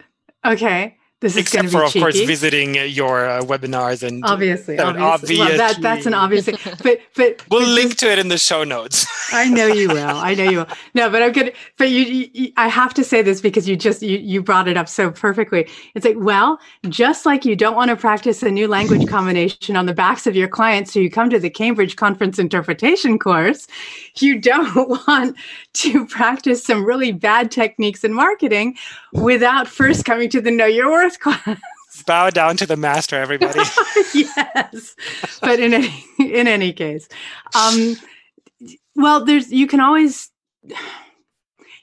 okay. 0.46 0.98
This 1.22 1.34
is 1.34 1.40
Except 1.40 1.70
for, 1.70 1.84
of 1.84 1.92
course, 1.92 2.18
visiting 2.18 2.76
your 2.76 3.28
uh, 3.28 3.42
webinars 3.42 4.08
and 4.08 4.24
obviously, 4.24 4.80
obviously. 4.80 5.04
obviously. 5.04 5.38
Well, 5.38 5.58
that, 5.58 5.82
that's 5.82 6.06
an 6.06 6.14
obvious 6.14 6.46
thing. 6.46 6.56
But 6.82 7.02
but 7.14 7.44
we'll 7.52 7.60
but 7.60 7.68
link 7.68 7.98
to 7.98 8.10
it 8.10 8.20
in 8.20 8.30
the 8.30 8.38
show 8.38 8.64
notes. 8.64 9.06
I 9.34 9.50
know 9.50 9.68
you 9.68 9.90
will. 9.90 9.98
I 10.16 10.34
know 10.34 10.50
you 10.50 10.58
will. 10.60 10.68
No, 10.94 11.10
but 11.10 11.22
I'm 11.22 11.34
gonna. 11.34 11.52
But 11.78 11.90
you, 11.90 12.30
you, 12.34 12.54
I 12.56 12.70
have 12.70 12.94
to 12.94 13.04
say 13.04 13.22
this 13.22 13.42
because 13.42 13.68
you 13.68 13.76
just 13.76 14.02
you 14.02 14.18
you 14.18 14.42
brought 14.42 14.70
it 14.70 14.78
up 14.78 14.88
so 14.88 15.12
perfectly. 15.12 15.68
It's 15.94 16.06
like, 16.06 16.16
well, 16.18 16.58
just 16.88 17.26
like 17.26 17.44
you 17.44 17.58
don't 17.58 17.76
want 17.76 17.90
to 17.90 17.98
practice 17.98 18.42
a 18.42 18.50
new 18.50 18.70
language 18.70 19.06
combination 19.10 19.76
on 19.76 19.88
the 19.88 19.94
backs 19.94 20.26
of 20.26 20.38
your 20.38 20.48
clients, 20.48 20.94
so 20.94 21.02
you 21.02 21.12
come 21.12 21.30
to 21.32 21.40
the 21.40 21.50
Cambridge 21.50 21.98
Conference 21.98 22.40
Interpretation 22.40 23.20
course, 23.20 23.68
you 24.22 24.40
don't 24.40 24.76
want 25.08 25.38
to 25.74 26.06
practice 26.06 26.64
some 26.64 26.86
really 26.86 27.12
bad 27.12 27.52
techniques 27.52 28.04
in 28.04 28.14
marketing 28.14 28.78
without 29.14 29.68
first 29.68 30.06
coming 30.06 30.30
to 30.30 30.42
the 30.42 30.52
Know 30.52 30.66
Your 30.66 30.90
Worth 30.92 31.20
class. 31.20 31.60
Bow 32.06 32.30
down 32.30 32.56
to 32.58 32.66
the 32.66 32.78
master, 32.78 33.18
everybody. 33.18 33.60
yes, 34.14 34.96
but 35.42 35.60
in 35.60 35.74
any 35.74 36.06
in 36.20 36.48
any 36.48 36.72
case, 36.72 37.10
um, 37.56 37.98
well, 38.96 39.26
there's 39.26 39.52
you 39.52 39.68
can 39.68 39.80
always 39.80 40.30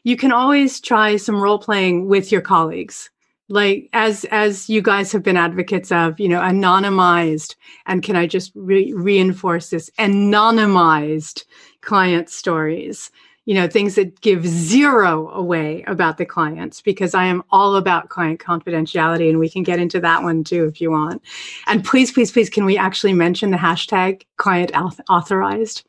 you 0.04 0.16
can 0.16 0.32
always 0.32 0.80
try 0.80 1.16
some 1.16 1.40
role 1.40 1.58
playing 1.58 2.06
with 2.06 2.30
your 2.30 2.40
colleagues 2.40 3.10
like 3.48 3.88
as 3.92 4.24
as 4.30 4.68
you 4.68 4.82
guys 4.82 5.12
have 5.12 5.22
been 5.22 5.36
advocates 5.36 5.92
of 5.92 6.18
you 6.18 6.28
know 6.28 6.40
anonymized 6.40 7.54
and 7.86 8.02
can 8.02 8.16
i 8.16 8.26
just 8.26 8.50
re- 8.54 8.92
reinforce 8.92 9.70
this 9.70 9.90
anonymized 9.98 11.44
client 11.86 12.28
stories 12.28 13.10
you 13.46 13.54
know 13.54 13.68
things 13.68 13.94
that 13.94 14.20
give 14.20 14.44
zero 14.44 15.30
away 15.30 15.84
about 15.86 16.18
the 16.18 16.26
clients 16.26 16.82
because 16.82 17.14
i 17.14 17.24
am 17.24 17.42
all 17.50 17.76
about 17.76 18.08
client 18.08 18.40
confidentiality 18.40 19.30
and 19.30 19.38
we 19.38 19.48
can 19.48 19.62
get 19.62 19.78
into 19.78 20.00
that 20.00 20.22
one 20.22 20.44
too 20.44 20.66
if 20.66 20.80
you 20.80 20.90
want. 20.90 21.22
And 21.66 21.84
please 21.84 22.12
please 22.12 22.32
please 22.32 22.50
can 22.50 22.64
we 22.64 22.76
actually 22.76 23.12
mention 23.12 23.50
the 23.50 23.56
hashtag 23.56 24.22
client 24.36 24.72
authorized 25.08 25.84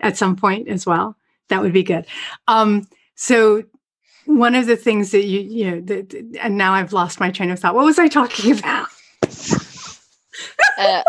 at 0.00 0.16
some 0.16 0.36
point 0.36 0.68
as 0.68 0.86
well? 0.86 1.16
That 1.48 1.60
would 1.60 1.72
be 1.72 1.82
good. 1.82 2.06
Um, 2.48 2.88
so 3.14 3.64
one 4.26 4.54
of 4.54 4.66
the 4.66 4.76
things 4.76 5.10
that 5.10 5.24
you 5.24 5.40
you 5.40 5.70
know 5.70 5.80
that, 5.80 6.14
and 6.40 6.56
now 6.56 6.72
i've 6.72 6.92
lost 6.92 7.18
my 7.18 7.30
train 7.30 7.50
of 7.50 7.58
thought. 7.58 7.74
What 7.74 7.84
was 7.84 7.98
i 7.98 8.08
talking 8.08 8.52
about? 8.58 8.86
Uh, 10.78 11.02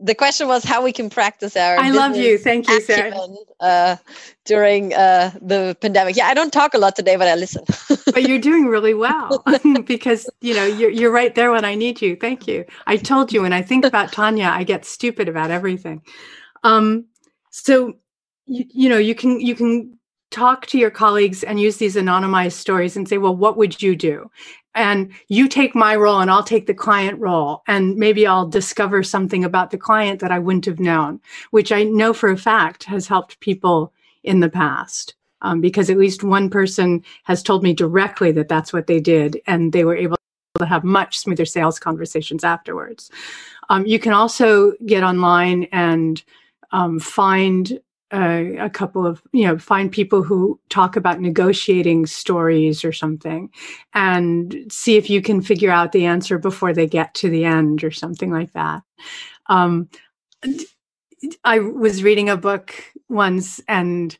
the 0.00 0.14
question 0.14 0.48
was 0.48 0.64
how 0.64 0.82
we 0.82 0.92
can 0.92 1.10
practice 1.10 1.56
our 1.56 1.78
i 1.78 1.90
love 1.90 2.16
you. 2.16 2.38
thank 2.38 2.68
you 2.68 2.80
sarah. 2.80 3.12
uh, 3.60 3.96
during 4.44 4.94
uh, 4.94 5.30
the 5.42 5.76
pandemic. 5.80 6.16
Yeah 6.16 6.26
i 6.26 6.34
don't 6.34 6.52
talk 6.52 6.74
a 6.74 6.78
lot 6.78 6.96
today 6.96 7.16
but 7.16 7.28
i 7.28 7.34
listen. 7.34 7.64
But 8.14 8.22
you're 8.28 8.38
doing 8.38 8.66
really 8.66 8.94
well 8.94 9.44
because 9.86 10.28
you 10.40 10.54
know 10.54 10.64
you're, 10.64 10.90
you're 10.90 11.12
right 11.12 11.34
there 11.34 11.52
when 11.52 11.64
i 11.64 11.74
need 11.74 12.00
you. 12.00 12.16
Thank 12.16 12.48
you. 12.48 12.64
I 12.86 12.96
told 12.96 13.32
you 13.32 13.42
when 13.42 13.52
i 13.52 13.62
think 13.62 13.84
about 13.84 14.12
tanya 14.12 14.50
i 14.52 14.64
get 14.64 14.84
stupid 14.84 15.28
about 15.28 15.50
everything. 15.50 16.02
Um, 16.62 17.06
so 17.50 17.94
you, 18.46 18.64
you 18.68 18.88
know 18.88 18.98
you 18.98 19.14
can 19.14 19.40
you 19.40 19.54
can 19.54 19.98
talk 20.30 20.66
to 20.66 20.78
your 20.78 20.90
colleagues 20.90 21.42
and 21.42 21.60
use 21.60 21.76
these 21.78 21.96
anonymized 21.96 22.52
stories 22.52 22.96
and 22.96 23.08
say, 23.08 23.18
well, 23.18 23.34
what 23.34 23.56
would 23.56 23.82
you 23.82 23.96
do? 23.96 24.30
And 24.74 25.12
you 25.28 25.48
take 25.48 25.74
my 25.74 25.96
role 25.96 26.20
and 26.20 26.30
I'll 26.30 26.44
take 26.44 26.66
the 26.66 26.74
client 26.74 27.18
role. 27.18 27.62
And 27.66 27.96
maybe 27.96 28.26
I'll 28.26 28.46
discover 28.46 29.02
something 29.02 29.44
about 29.44 29.70
the 29.70 29.78
client 29.78 30.20
that 30.20 30.30
I 30.30 30.38
wouldn't 30.38 30.66
have 30.66 30.80
known, 30.80 31.20
which 31.50 31.72
I 31.72 31.82
know 31.82 32.12
for 32.12 32.30
a 32.30 32.36
fact 32.36 32.84
has 32.84 33.08
helped 33.08 33.40
people 33.40 33.92
in 34.22 34.40
the 34.40 34.50
past. 34.50 35.14
Um, 35.42 35.62
because 35.62 35.88
at 35.88 35.96
least 35.96 36.22
one 36.22 36.50
person 36.50 37.02
has 37.24 37.42
told 37.42 37.62
me 37.62 37.72
directly 37.72 38.30
that 38.32 38.48
that's 38.48 38.74
what 38.74 38.86
they 38.86 39.00
did 39.00 39.40
and 39.46 39.72
they 39.72 39.84
were 39.84 39.96
able 39.96 40.18
to 40.58 40.66
have 40.66 40.84
much 40.84 41.18
smoother 41.18 41.46
sales 41.46 41.78
conversations 41.78 42.44
afterwards. 42.44 43.10
Um, 43.70 43.86
you 43.86 43.98
can 43.98 44.12
also 44.12 44.72
get 44.84 45.02
online 45.02 45.64
and 45.72 46.22
um, 46.72 46.98
find 46.98 47.80
a 48.12 48.70
couple 48.70 49.06
of 49.06 49.22
you 49.32 49.46
know 49.46 49.58
find 49.58 49.92
people 49.92 50.22
who 50.22 50.58
talk 50.68 50.96
about 50.96 51.20
negotiating 51.20 52.06
stories 52.06 52.84
or 52.84 52.92
something 52.92 53.50
and 53.94 54.66
see 54.70 54.96
if 54.96 55.08
you 55.08 55.22
can 55.22 55.40
figure 55.40 55.70
out 55.70 55.92
the 55.92 56.06
answer 56.06 56.38
before 56.38 56.72
they 56.72 56.86
get 56.86 57.14
to 57.14 57.30
the 57.30 57.44
end 57.44 57.84
or 57.84 57.90
something 57.90 58.30
like 58.30 58.52
that. 58.52 58.82
Um, 59.46 59.88
i 61.44 61.58
was 61.58 62.02
reading 62.02 62.30
a 62.30 62.36
book 62.36 62.74
once 63.08 63.60
and 63.68 64.16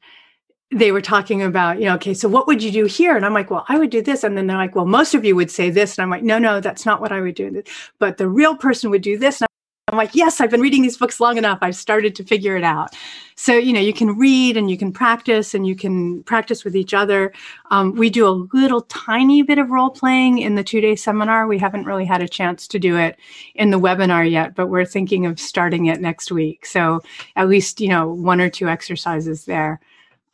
they 0.70 0.92
were 0.92 1.00
talking 1.00 1.42
about 1.42 1.78
you 1.78 1.86
know 1.86 1.94
okay 1.94 2.14
so 2.14 2.28
what 2.28 2.46
would 2.46 2.62
you 2.62 2.70
do 2.70 2.84
here? 2.84 3.16
And 3.16 3.26
i'm 3.26 3.34
like 3.34 3.50
well 3.50 3.64
i 3.68 3.78
would 3.78 3.90
do 3.90 4.02
this. 4.02 4.22
And 4.22 4.36
then 4.36 4.46
they're 4.46 4.56
like 4.56 4.74
well 4.76 4.86
most 4.86 5.14
of 5.14 5.24
you 5.24 5.34
would 5.36 5.50
say 5.50 5.70
this. 5.70 5.98
And 5.98 6.02
i'm 6.04 6.10
like 6.10 6.22
no 6.22 6.38
no 6.38 6.60
that's 6.60 6.86
not 6.86 7.00
what 7.00 7.12
i 7.12 7.20
would 7.20 7.34
do. 7.34 7.62
But 7.98 8.18
the 8.18 8.28
real 8.28 8.56
person 8.56 8.90
would 8.90 9.02
do 9.02 9.18
this. 9.18 9.40
and 9.40 9.49
I'm 9.90 9.98
like, 9.98 10.14
yes, 10.14 10.40
I've 10.40 10.50
been 10.50 10.60
reading 10.60 10.82
these 10.82 10.96
books 10.96 11.18
long 11.20 11.36
enough. 11.36 11.58
I've 11.62 11.74
started 11.76 12.14
to 12.16 12.24
figure 12.24 12.56
it 12.56 12.62
out. 12.62 12.94
So, 13.34 13.54
you 13.54 13.72
know, 13.72 13.80
you 13.80 13.92
can 13.92 14.16
read 14.18 14.56
and 14.56 14.70
you 14.70 14.76
can 14.76 14.92
practice 14.92 15.54
and 15.54 15.66
you 15.66 15.74
can 15.74 16.22
practice 16.24 16.64
with 16.64 16.76
each 16.76 16.94
other. 16.94 17.32
Um, 17.70 17.94
we 17.96 18.10
do 18.10 18.26
a 18.26 18.46
little 18.52 18.82
tiny 18.82 19.42
bit 19.42 19.58
of 19.58 19.70
role 19.70 19.90
playing 19.90 20.38
in 20.38 20.54
the 20.54 20.62
two 20.62 20.80
day 20.80 20.94
seminar. 20.94 21.46
We 21.46 21.58
haven't 21.58 21.86
really 21.86 22.04
had 22.04 22.22
a 22.22 22.28
chance 22.28 22.68
to 22.68 22.78
do 22.78 22.96
it 22.96 23.18
in 23.54 23.70
the 23.70 23.80
webinar 23.80 24.30
yet, 24.30 24.54
but 24.54 24.68
we're 24.68 24.84
thinking 24.84 25.26
of 25.26 25.40
starting 25.40 25.86
it 25.86 26.00
next 26.00 26.30
week. 26.30 26.66
So, 26.66 27.02
at 27.36 27.48
least, 27.48 27.80
you 27.80 27.88
know, 27.88 28.08
one 28.08 28.40
or 28.40 28.50
two 28.50 28.68
exercises 28.68 29.46
there. 29.46 29.80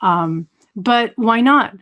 Um, 0.01 0.49
but 0.75 1.13
why 1.17 1.41
not? 1.41 1.75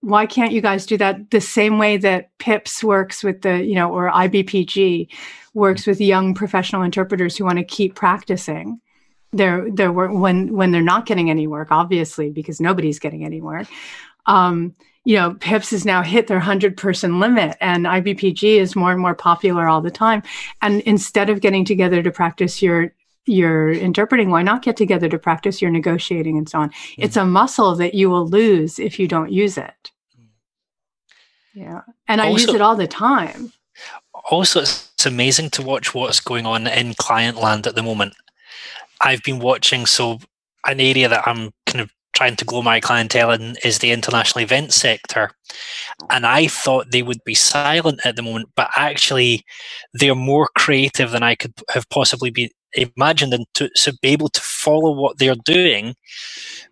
Why 0.00 0.26
can't 0.26 0.52
you 0.52 0.60
guys 0.60 0.86
do 0.86 0.96
that 0.96 1.30
the 1.30 1.40
same 1.40 1.78
way 1.78 1.96
that 1.98 2.36
PIPS 2.38 2.82
works 2.82 3.22
with 3.22 3.42
the, 3.42 3.62
you 3.64 3.74
know, 3.74 3.92
or 3.92 4.10
IBPG 4.10 5.08
works 5.52 5.86
with 5.86 6.00
young 6.00 6.34
professional 6.34 6.82
interpreters 6.82 7.36
who 7.36 7.44
want 7.44 7.58
to 7.58 7.64
keep 7.64 7.94
practicing 7.94 8.80
their 9.32 9.70
their 9.70 9.92
work 9.92 10.10
when 10.12 10.52
when 10.54 10.70
they're 10.72 10.82
not 10.82 11.06
getting 11.06 11.30
any 11.30 11.46
work, 11.46 11.68
obviously, 11.70 12.30
because 12.30 12.60
nobody's 12.60 12.98
getting 12.98 13.24
any 13.24 13.40
work. 13.40 13.68
Um, 14.26 14.74
you 15.04 15.16
know, 15.16 15.34
PIPS 15.34 15.70
has 15.70 15.84
now 15.84 16.02
hit 16.02 16.26
their 16.26 16.36
100 16.36 16.76
person 16.76 17.20
limit 17.20 17.56
and 17.60 17.86
IBPG 17.86 18.58
is 18.58 18.76
more 18.76 18.92
and 18.92 19.00
more 19.00 19.14
popular 19.14 19.66
all 19.66 19.80
the 19.80 19.90
time. 19.90 20.22
And 20.60 20.82
instead 20.82 21.30
of 21.30 21.40
getting 21.40 21.64
together 21.64 22.02
to 22.02 22.10
practice 22.10 22.60
your 22.60 22.92
your 23.30 23.70
interpreting, 23.70 24.30
why 24.30 24.42
not 24.42 24.62
get 24.62 24.76
together 24.76 25.08
to 25.08 25.18
practice 25.18 25.62
your 25.62 25.70
negotiating 25.70 26.36
and 26.36 26.48
so 26.48 26.60
on? 26.60 26.70
Mm-hmm. 26.70 27.02
It's 27.02 27.16
a 27.16 27.24
muscle 27.24 27.76
that 27.76 27.94
you 27.94 28.10
will 28.10 28.26
lose 28.26 28.78
if 28.78 28.98
you 28.98 29.08
don't 29.08 29.32
use 29.32 29.56
it. 29.56 29.90
Yeah. 31.54 31.82
And 32.08 32.20
I 32.20 32.28
also, 32.28 32.46
use 32.46 32.54
it 32.54 32.60
all 32.60 32.76
the 32.76 32.86
time. 32.86 33.52
Also, 34.30 34.60
it's 34.60 35.06
amazing 35.06 35.50
to 35.50 35.62
watch 35.62 35.94
what's 35.94 36.20
going 36.20 36.46
on 36.46 36.66
in 36.66 36.94
client 36.94 37.36
land 37.36 37.66
at 37.66 37.74
the 37.74 37.82
moment. 37.82 38.14
I've 39.00 39.22
been 39.22 39.38
watching, 39.38 39.86
so 39.86 40.18
an 40.66 40.80
area 40.80 41.08
that 41.08 41.26
I'm 41.26 41.50
kind 41.66 41.80
of 41.80 41.90
trying 42.12 42.36
to 42.36 42.44
grow 42.44 42.60
my 42.60 42.80
clientele 42.80 43.30
in 43.30 43.56
is 43.64 43.78
the 43.78 43.92
international 43.92 44.42
event 44.42 44.72
sector. 44.72 45.30
And 46.10 46.26
I 46.26 46.48
thought 46.48 46.90
they 46.90 47.02
would 47.02 47.24
be 47.24 47.34
silent 47.34 48.00
at 48.04 48.16
the 48.16 48.22
moment, 48.22 48.50
but 48.56 48.68
actually 48.76 49.42
they're 49.94 50.14
more 50.14 50.48
creative 50.56 51.12
than 51.12 51.22
I 51.22 51.34
could 51.34 51.54
have 51.70 51.88
possibly 51.88 52.30
be 52.30 52.50
imagined. 52.74 53.34
And 53.34 53.46
to, 53.54 53.68
to 53.82 53.92
be 54.00 54.08
able 54.08 54.28
to 54.28 54.40
follow 54.40 54.92
what 54.92 55.18
they're 55.18 55.34
doing 55.44 55.94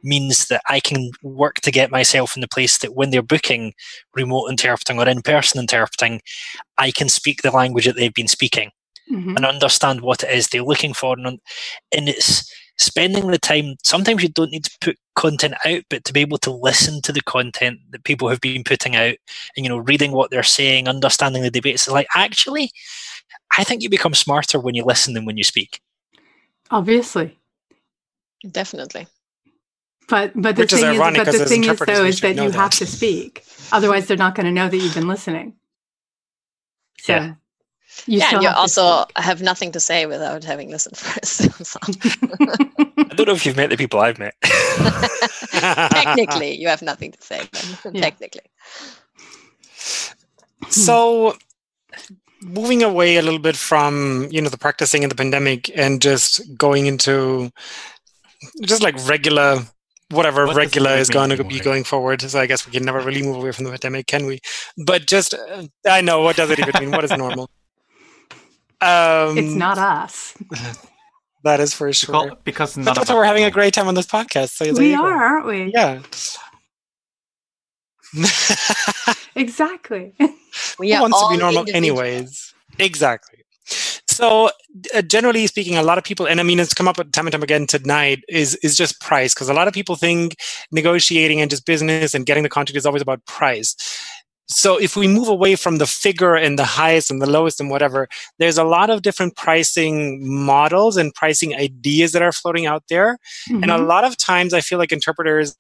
means 0.03 0.47
that 0.47 0.63
I 0.69 0.81
can 0.81 1.11
work 1.23 1.57
to 1.57 1.71
get 1.71 1.91
myself 1.91 2.37
in 2.37 2.41
the 2.41 2.49
place 2.49 2.79
that 2.79 2.95
when 2.95 3.11
they're 3.11 3.23
booking 3.23 3.75
remote 4.15 4.49
interpreting 4.49 4.99
or 4.99 5.09
in 5.09 5.23
person 5.23 5.61
interpreting, 5.61 6.21
I 6.79 6.91
can 6.91 7.09
speak 7.09 7.43
the 7.43 7.51
language 7.51 7.87
that 7.87 7.97
they've 7.97 8.15
been 8.15 8.29
speaking. 8.29 8.71
Mm-hmm. 9.11 9.37
And 9.37 9.47
understand 9.47 10.03
what 10.03 10.23
it 10.23 10.31
is 10.31 10.49
they're 10.49 10.63
looking 10.63 10.93
for, 10.93 11.17
and, 11.17 11.41
and 11.97 12.09
it's 12.11 12.53
spending 12.79 13.27
the 13.27 13.39
time 13.39 13.75
sometimes 13.83 14.23
you 14.23 14.29
don't 14.29 14.53
need 14.53 14.65
to 14.65 14.79
put 14.81 14.97
content 15.17 15.55
out 15.67 15.83
but 15.91 16.05
to 16.05 16.13
be 16.13 16.21
able 16.21 16.39
to 16.39 16.51
listen 16.51 17.03
to 17.03 17.13
the 17.13 17.21
content 17.23 17.79
that 17.91 18.05
people 18.05 18.29
have 18.29 18.41
been 18.41 18.63
putting 18.63 18.95
out 18.95 19.17
and 19.57 19.65
you 19.65 19.69
know 19.69 19.79
reading 19.79 20.13
what 20.13 20.31
they're 20.31 20.45
saying 20.45 20.89
understanding 20.89 21.43
the 21.43 21.51
debates 21.51 21.89
like 21.89 22.07
actually 22.15 22.71
i 23.59 23.65
think 23.65 23.83
you 23.83 23.91
become 23.91 24.15
smarter 24.15 24.61
when 24.61 24.77
you 24.77 24.85
listen 24.85 25.15
than 25.15 25.25
when 25.25 25.37
you 25.37 25.45
speak 25.45 25.81
obviously 26.71 27.39
definitely 28.51 29.07
but 30.09 30.33
but 30.35 30.57
the 30.57 30.63
Which 30.63 30.73
thing 30.73 30.95
is, 30.95 30.99
but 30.99 31.27
the 31.27 31.45
thing 31.45 31.65
is 31.65 31.79
though 31.79 32.05
is 32.05 32.21
that 32.21 32.37
you 32.37 32.51
that. 32.51 32.55
have 32.55 32.71
to 32.73 32.87
speak 32.87 33.45
otherwise 33.73 34.07
they're 34.07 34.17
not 34.17 34.35
going 34.35 34.47
to 34.47 34.53
know 34.53 34.69
that 34.69 34.77
you've 34.77 34.95
been 34.95 35.09
listening 35.09 35.55
so 36.99 37.15
yeah. 37.15 37.35
You 38.07 38.19
yeah, 38.19 38.35
and 38.35 38.43
you 38.43 38.49
also 38.49 39.07
have 39.17 39.43
nothing 39.43 39.73
to 39.73 39.81
say 39.81 40.07
without 40.07 40.45
having 40.45 40.71
listened 40.71 40.97
first. 40.97 41.43
I 41.79 43.15
don't 43.15 43.27
know 43.27 43.35
if 43.35 43.45
you've 43.45 43.57
met 43.57 43.71
the 43.71 43.77
people 43.77 43.99
I've 43.99 44.19
met. 44.19 44.35
Technically, 45.51 46.55
you 46.55 46.69
have 46.69 46.83
nothing 46.83 47.13
to 47.13 47.23
say. 47.23 47.43
Yeah. 47.93 48.01
Technically. 48.01 48.43
So, 50.69 51.37
moving 52.43 52.83
away 52.83 53.17
a 53.17 53.23
little 53.23 53.39
bit 53.39 53.57
from 53.57 54.29
you 54.31 54.41
know 54.41 54.49
the 54.49 54.59
practicing 54.59 55.03
in 55.03 55.09
the 55.09 55.15
pandemic 55.15 55.71
and 55.77 56.01
just 56.01 56.41
going 56.57 56.87
into 56.87 57.51
just 58.63 58.83
like 58.83 58.97
regular 59.09 59.65
whatever 60.11 60.47
what 60.47 60.57
regular 60.57 60.93
is 60.93 61.11
going 61.11 61.31
to 61.31 61.45
be 61.45 61.61
going 61.61 61.85
forward. 61.85 62.23
So 62.23 62.41
I 62.41 62.47
guess 62.47 62.67
we 62.67 62.73
can 62.73 62.85
never 62.85 63.01
really 63.01 63.23
move 63.23 63.37
away 63.37 63.53
from 63.53 63.65
the 63.65 63.71
pandemic, 63.71 64.07
can 64.07 64.27
we? 64.27 64.41
But 64.77 65.07
just, 65.07 65.35
uh, 65.35 65.65
I 65.87 66.01
know 66.01 66.23
what 66.23 66.37
does 66.37 66.51
it 66.51 66.59
even 66.59 66.73
mean? 66.81 66.91
What 66.91 67.05
is 67.05 67.11
normal? 67.11 67.51
Um, 68.81 69.37
it's 69.37 69.55
not 69.55 69.77
us. 69.77 70.35
that 71.43 71.59
is 71.59 71.75
for 71.75 71.93
sure. 71.93 72.13
Well, 72.13 72.39
because 72.45 72.77
none 72.77 72.95
that's 72.95 73.11
why 73.11 73.17
we're 73.17 73.25
having 73.25 73.43
a 73.43 73.51
great 73.51 73.75
time 73.75 73.89
on 73.89 73.97
this 73.97 74.07
podcast. 74.07 74.51
So 74.51 74.73
we 74.73 74.95
are, 74.95 75.21
aren't 75.21 75.47
we? 75.47 75.73
Yeah. 75.75 76.01
exactly. 79.35 80.15
We 80.79 80.93
Who 80.93 81.01
wants 81.01 81.21
to 81.21 81.29
be 81.31 81.37
normal 81.37 81.65
anyways? 81.73 82.55
Exactly. 82.79 83.45
So, 84.09 84.51
uh, 84.95 85.03
generally 85.03 85.47
speaking, 85.47 85.77
a 85.77 85.83
lot 85.83 85.99
of 85.99 86.05
people, 86.05 86.27
and 86.27 86.41
I 86.41 86.43
mean, 86.43 86.59
it's 86.59 86.75
come 86.75 86.89
up 86.89 86.97
time 86.97 87.27
and 87.27 87.33
time 87.33 87.43
again 87.43 87.67
tonight, 87.67 88.25
is 88.29 88.55
is 88.57 88.77
just 88.77 89.01
price 89.01 89.35
because 89.35 89.49
a 89.49 89.55
lot 89.55 89.69
of 89.69 89.75
people 89.75 89.95
think 89.95 90.37
negotiating 90.73 91.41
and 91.41 91.51
just 91.51 91.67
business 91.67 92.15
and 92.15 92.27
getting 92.27 92.43
the 92.43 92.49
contract 92.49 92.77
is 92.77 92.87
always 92.87 93.03
about 93.03 93.25
price 93.27 93.77
so 94.51 94.79
if 94.79 94.97
we 94.97 95.07
move 95.07 95.29
away 95.29 95.55
from 95.57 95.77
the 95.77 95.87
figure 95.87 96.35
and 96.35 96.59
the 96.59 96.65
highest 96.65 97.11
and 97.11 97.21
the 97.21 97.29
lowest 97.29 97.61
and 97.61 97.71
whatever 97.71 98.09
there's 98.39 98.59
a 98.59 98.65
lot 98.65 98.91
of 98.91 99.03
different 99.03 99.37
pricing 99.37 100.27
models 100.27 100.97
and 100.97 101.15
pricing 101.15 101.55
ideas 101.55 102.13
that 102.13 102.23
are 102.23 102.33
floating 102.33 102.67
out 102.67 102.83
there 102.89 103.19
mm-hmm. 103.49 103.63
and 103.63 103.71
a 103.71 103.75
mm-hmm. 103.75 103.87
lot 103.87 104.05
of 104.05 104.17
times 104.17 104.55
i 104.55 104.61
feel 104.61 104.79
like 104.79 104.93
interpreters 104.93 105.55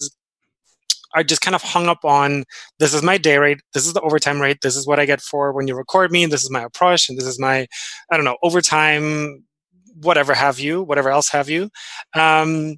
are 1.19 1.25
just 1.25 1.41
kind 1.41 1.55
of 1.55 1.63
hung 1.63 1.87
up 1.87 2.05
on 2.05 2.45
this 2.79 2.95
is 2.95 3.03
my 3.03 3.19
day 3.19 3.39
rate 3.39 3.61
this 3.75 3.87
is 3.87 3.93
the 3.93 4.01
overtime 4.01 4.41
rate 4.41 4.59
this 4.63 4.77
is 4.77 4.87
what 4.87 5.01
i 5.01 5.07
get 5.07 5.21
for 5.21 5.53
when 5.53 5.67
you 5.67 5.75
record 5.75 6.11
me 6.11 6.27
this 6.27 6.43
is 6.43 6.51
my 6.51 6.63
approach 6.63 7.09
and 7.09 7.19
this 7.19 7.27
is 7.27 7.39
my 7.39 7.67
i 8.11 8.17
don't 8.17 8.25
know 8.25 8.37
overtime 8.43 9.43
whatever 10.03 10.35
have 10.35 10.59
you 10.59 10.83
whatever 10.83 11.11
else 11.11 11.29
have 11.29 11.49
you 11.49 11.69
um, 12.15 12.77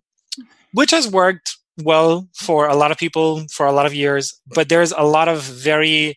which 0.73 0.91
has 0.91 1.09
worked 1.09 1.57
well 1.83 2.29
for 2.35 2.67
a 2.69 2.75
lot 2.75 2.91
of 2.91 2.99
people 2.99 3.45
for 3.53 3.67
a 3.67 3.73
lot 3.73 3.87
of 3.87 3.95
years, 3.95 4.39
but 4.55 4.69
there's 4.69 4.93
a 4.93 5.03
lot 5.03 5.29
of 5.29 5.43
very 5.43 6.17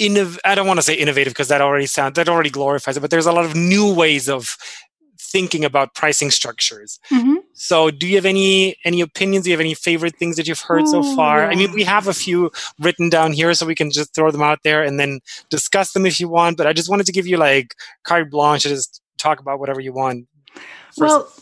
innov- 0.00 0.38
I 0.44 0.54
don't 0.54 0.66
want 0.66 0.78
to 0.78 0.82
say 0.82 0.94
innovative 0.94 1.32
because 1.32 1.48
that 1.48 1.60
already 1.60 1.86
sounds 1.86 2.16
that 2.16 2.28
already 2.28 2.50
glorifies 2.50 2.96
it, 2.96 3.00
but 3.00 3.10
there's 3.10 3.26
a 3.26 3.32
lot 3.32 3.44
of 3.44 3.54
new 3.54 3.92
ways 3.92 4.28
of 4.28 4.56
thinking 5.20 5.64
about 5.64 5.94
pricing 5.94 6.30
structures. 6.30 6.98
Mm-hmm. 7.12 7.36
So, 7.54 7.90
do 7.90 8.06
you 8.06 8.16
have 8.16 8.26
any 8.26 8.76
any 8.84 9.00
opinions? 9.00 9.44
Do 9.44 9.50
you 9.50 9.54
have 9.54 9.60
any 9.60 9.74
favorite 9.74 10.16
things 10.16 10.36
that 10.36 10.48
you've 10.48 10.60
heard 10.60 10.82
Ooh, 10.82 10.86
so 10.86 11.02
far? 11.16 11.40
Yeah. 11.40 11.48
I 11.48 11.54
mean, 11.54 11.72
we 11.72 11.84
have 11.84 12.08
a 12.08 12.14
few 12.14 12.50
written 12.80 13.08
down 13.08 13.32
here, 13.32 13.52
so 13.54 13.66
we 13.66 13.74
can 13.74 13.90
just 13.90 14.14
throw 14.14 14.30
them 14.30 14.42
out 14.42 14.60
there 14.64 14.82
and 14.82 14.98
then 14.98 15.20
discuss 15.50 15.92
them 15.92 16.06
if 16.06 16.18
you 16.18 16.28
want. 16.28 16.56
But 16.56 16.66
I 16.66 16.72
just 16.72 16.88
wanted 16.88 17.06
to 17.06 17.12
give 17.12 17.26
you 17.26 17.36
like 17.36 17.74
carte 18.04 18.30
blanche 18.30 18.62
to 18.62 18.70
just 18.70 19.02
talk 19.18 19.38
about 19.38 19.60
whatever 19.60 19.80
you 19.80 19.92
want. 19.92 20.26
First. 20.96 20.98
Well, 20.98 21.32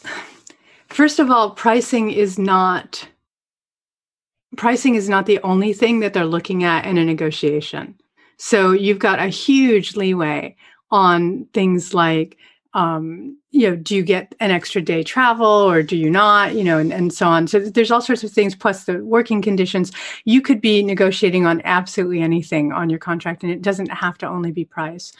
First 0.91 1.21
of 1.21 1.31
all, 1.31 1.51
pricing 1.51 2.11
is 2.11 2.39
not 2.39 3.09
pricing 4.57 4.97
is 4.97 5.09
not 5.09 5.27
the 5.27 5.39
only 5.43 5.73
thing 5.73 6.01
that 6.01 6.13
they're 6.13 6.27
looking 6.27 6.65
at 6.65 6.85
in 6.85 6.99
a 6.99 7.05
negotiation. 7.05 7.95
So 8.37 8.73
you've 8.73 8.99
got 8.99 9.21
a 9.21 9.29
huge 9.29 9.95
leeway 9.95 10.57
on 10.91 11.47
things 11.55 11.95
like 11.95 12.37
um, 12.75 13.39
you 13.61 13.69
know, 13.69 13.77
do 13.77 13.95
you 13.95 14.03
get 14.03 14.35
an 14.41 14.51
extra 14.51 14.81
day 14.81 15.03
travel 15.03 15.47
or 15.47 15.83
do 15.83 15.95
you 15.95 16.09
not, 16.09 16.55
you 16.55 16.65
know, 16.65 16.79
and, 16.79 16.95
and 16.95 17.13
so 17.13 17.27
on. 17.27 17.47
So 17.47 17.61
there's 17.61 17.91
all 17.91 18.01
sorts 18.01 18.25
of 18.25 18.31
things, 18.31 18.55
plus 18.55 18.85
the 18.85 19.05
working 19.05 19.43
conditions. 19.43 19.93
You 20.25 20.41
could 20.41 20.63
be 20.63 20.83
negotiating 20.83 21.45
on 21.45 21.61
absolutely 21.65 22.23
anything 22.23 22.73
on 22.73 22.89
your 22.89 22.99
contract, 22.99 23.43
and 23.43 23.53
it 23.53 23.61
doesn't 23.61 23.91
have 23.91 24.17
to 24.19 24.27
only 24.27 24.51
be 24.51 24.65
price. 24.65 25.13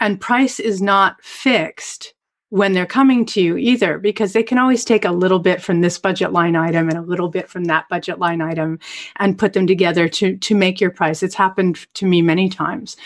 And 0.00 0.18
price 0.18 0.58
is 0.58 0.80
not 0.80 1.22
fixed 1.22 2.14
when 2.48 2.72
they're 2.72 2.84
coming 2.84 3.24
to 3.24 3.40
you 3.40 3.56
either, 3.56 3.98
because 3.98 4.32
they 4.32 4.42
can 4.42 4.58
always 4.58 4.84
take 4.84 5.06
a 5.06 5.12
little 5.12 5.38
bit 5.38 5.62
from 5.62 5.80
this 5.80 5.98
budget 5.98 6.32
line 6.32 6.56
item 6.56 6.88
and 6.88 6.98
a 6.98 7.02
little 7.02 7.28
bit 7.28 7.48
from 7.48 7.64
that 7.64 7.88
budget 7.88 8.18
line 8.18 8.42
item 8.42 8.78
and 9.16 9.38
put 9.38 9.54
them 9.54 9.66
together 9.66 10.06
to, 10.08 10.36
to 10.36 10.54
make 10.54 10.78
your 10.78 10.90
price. 10.90 11.22
It's 11.22 11.34
happened 11.34 11.86
to 11.94 12.06
me 12.06 12.20
many 12.20 12.50
times. 12.50 12.96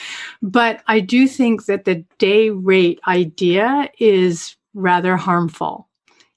But 0.43 0.82
I 0.89 0.99
do 0.99 1.28
think 1.28 1.66
that 1.66 1.84
the 1.84 2.05
day 2.18 2.51
rate 2.51 3.01
idea 3.07 3.89
is 3.99 4.56
rather 4.77 5.16
harmful. 5.16 5.89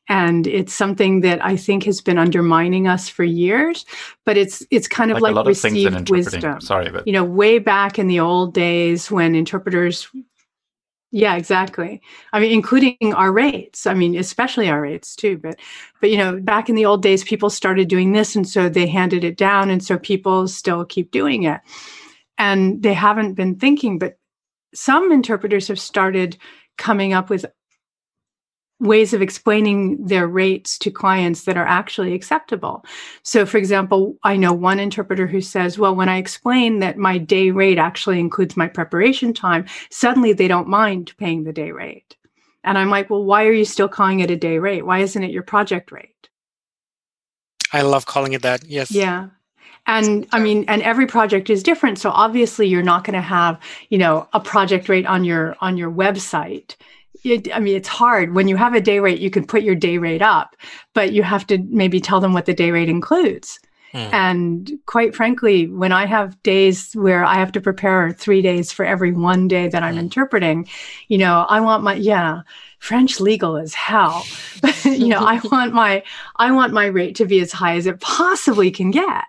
And 0.08 0.48
it's 0.48 0.74
something 0.74 1.22
that 1.22 1.46
I 1.46 1.56
think 1.56 1.84
has 1.84 2.02
been 2.02 2.18
undermining 2.18 2.88
us 2.88 3.08
for 3.08 3.24
years, 3.24 3.86
but 4.26 4.38
it's 4.38 4.66
it's 4.72 4.88
kind 4.88 5.12
of 5.12 5.22
like, 5.22 5.36
like 5.36 5.46
received 5.46 6.10
wisdom. 6.10 6.60
Sorry, 6.62 6.90
but 6.90 7.06
you 7.06 7.14
know, 7.14 7.24
way 7.24 7.60
back 7.60 8.00
in 8.00 8.08
the 8.08 8.20
old 8.20 8.56
days 8.56 9.12
when 9.12 9.36
interpreters 9.36 10.10
yeah, 11.12 11.36
exactly. 11.36 12.02
I 12.34 12.40
mean, 12.40 12.52
including 12.52 12.96
our 13.16 13.32
rates. 13.32 13.88
I 13.88 13.96
mean, 13.96 14.16
especially 14.16 14.70
our 14.70 14.82
rates 14.82 15.16
too. 15.16 15.40
But, 15.40 15.60
but 16.02 16.12
you 16.12 16.18
know, 16.18 16.40
back 16.40 16.70
in 16.70 16.76
the 16.76 16.86
old 16.86 17.02
days, 17.02 17.24
people 17.24 17.50
started 17.50 17.88
doing 17.88 18.12
this, 18.12 18.36
and 18.36 18.48
so 18.48 18.70
they 18.70 18.86
handed 18.86 19.24
it 19.24 19.38
down, 19.38 19.70
and 19.72 19.84
so 19.84 19.98
people 19.98 20.48
still 20.48 20.86
keep 20.86 21.10
doing 21.12 21.44
it, 21.44 21.62
and 22.38 22.84
they 22.84 22.94
haven't 22.94 23.34
been 23.34 23.56
thinking. 23.56 23.98
But 23.98 24.20
some 24.74 25.12
interpreters 25.12 25.68
have 25.68 25.80
started 25.80 26.38
coming 26.78 27.14
up 27.14 27.30
with 27.30 27.46
ways 28.80 29.14
of 29.14 29.22
explaining 29.22 30.06
their 30.06 30.28
rates 30.28 30.78
to 30.80 30.92
clients 30.92 31.44
that 31.44 31.58
are 31.58 31.66
actually 31.66 32.14
acceptable. 32.14 32.86
So, 33.24 33.46
for 33.46 33.58
example, 33.58 34.18
I 34.24 34.38
know 34.38 34.54
one 34.54 34.80
interpreter 34.80 35.28
who 35.28 35.42
says, 35.42 35.78
Well, 35.78 35.96
when 35.96 36.10
I 36.10 36.18
explain 36.18 36.80
that 36.80 36.98
my 36.98 37.18
day 37.18 37.52
rate 37.52 37.78
actually 37.78 38.20
includes 38.20 38.56
my 38.56 38.68
preparation 38.68 39.34
time, 39.34 39.66
suddenly 39.90 40.34
they 40.34 40.48
don't 40.48 40.68
mind 40.68 41.14
paying 41.18 41.44
the 41.44 41.54
day 41.54 41.72
rate. 41.72 42.16
And 42.64 42.78
I'm 42.78 42.90
like, 42.90 43.10
Well, 43.10 43.24
why 43.24 43.46
are 43.46 43.52
you 43.52 43.66
still 43.66 43.90
calling 43.90 44.22
it 44.22 44.32
a 44.32 44.38
day 44.38 44.60
rate? 44.60 44.86
Why 44.86 45.00
isn't 45.00 45.24
it 45.24 45.32
your 45.32 45.44
project 45.44 45.92
rate? 45.92 46.30
I 47.74 47.82
love 47.82 48.06
calling 48.06 48.34
it 48.34 48.42
that. 48.42 48.66
Yes. 48.66 48.92
Yeah. 48.92 49.30
And 49.86 50.28
I 50.32 50.40
mean, 50.40 50.66
and 50.68 50.82
every 50.84 51.08
project 51.08 51.50
is 51.50 51.64
different. 51.64 51.98
So 51.98 52.12
obviously 52.12 52.68
you're 52.68 52.84
not 52.84 53.04
going 53.04 53.16
to 53.16 53.22
have, 53.22 53.60
you 53.90 53.98
know, 53.98 54.28
a 54.34 54.40
project 54.40 54.88
rate 54.88 55.06
on 55.06 55.24
your 55.24 55.56
on 55.62 55.78
your 55.78 55.92
website. 55.92 56.76
It, 57.24 57.54
I 57.54 57.60
mean, 57.60 57.76
it's 57.76 57.88
hard 57.88 58.34
when 58.34 58.48
you 58.48 58.56
have 58.56 58.74
a 58.74 58.82
day 58.82 59.00
rate, 59.00 59.20
you 59.20 59.30
can 59.30 59.46
put 59.46 59.64
your 59.64 59.76
day 59.76 59.98
rate 59.98 60.22
up, 60.22 60.56
but 60.94 61.12
you 61.12 61.24
have 61.24 61.46
to 61.48 61.58
maybe 61.70 62.00
tell 62.00 62.20
them 62.20 62.34
what 62.34 62.46
the 62.46 62.54
day 62.54 62.72
rate 62.72 62.90
includes. 62.90 63.60
Mm. 63.94 64.14
And 64.14 64.72
quite 64.86 65.16
frankly, 65.16 65.68
when 65.68 65.92
I 65.92 66.06
have 66.06 66.42
days 66.44 66.94
where 66.94 67.26
I 67.26 67.36
have 67.36 67.52
to 67.54 67.62
prepare 67.62 68.12
three 68.12 68.42
days 68.42 68.72
for 68.72 68.86
every 68.86 69.12
one 69.12 69.48
day 69.48 69.68
that 69.68 69.82
I'm 69.82 69.96
mm. 69.96 70.00
interpreting, 70.00 70.68
you 71.08 71.18
know, 71.18 71.46
I 71.50 71.60
want 71.60 71.84
my, 71.84 71.96
yeah, 71.96 72.42
French 72.78 73.20
legal 73.20 73.58
is 73.58 73.74
hell. 73.74 74.24
you 74.84 75.08
know, 75.08 75.20
I 75.20 75.42
want 75.52 75.74
my, 75.74 76.04
I 76.36 76.52
want 76.52 76.74
my 76.74 76.86
rate 76.86 77.16
to 77.16 77.26
be 77.26 77.40
as 77.40 77.52
high 77.52 77.78
as 77.78 77.88
it 77.88 78.00
possibly 78.00 78.70
can 78.70 78.92
get, 78.92 79.24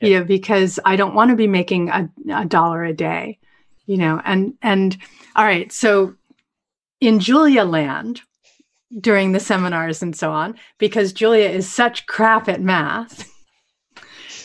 yeah. 0.00 0.08
you 0.08 0.18
know, 0.18 0.24
because 0.24 0.78
I 0.84 0.96
don't 0.96 1.14
want 1.14 1.30
to 1.30 1.36
be 1.36 1.48
making 1.48 1.88
a, 1.88 2.08
a 2.32 2.44
dollar 2.44 2.84
a 2.84 2.92
day, 2.92 3.38
you 3.86 3.96
know, 3.96 4.20
and, 4.24 4.54
and 4.62 4.96
all 5.34 5.44
right. 5.44 5.72
So 5.72 6.14
in 7.00 7.20
Julia 7.20 7.64
land, 7.64 8.22
during 9.00 9.32
the 9.32 9.40
seminars 9.40 10.02
and 10.02 10.16
so 10.16 10.32
on, 10.32 10.56
because 10.78 11.12
Julia 11.12 11.48
is 11.48 11.70
such 11.70 12.06
crap 12.06 12.48
at 12.48 12.60
math 12.60 13.30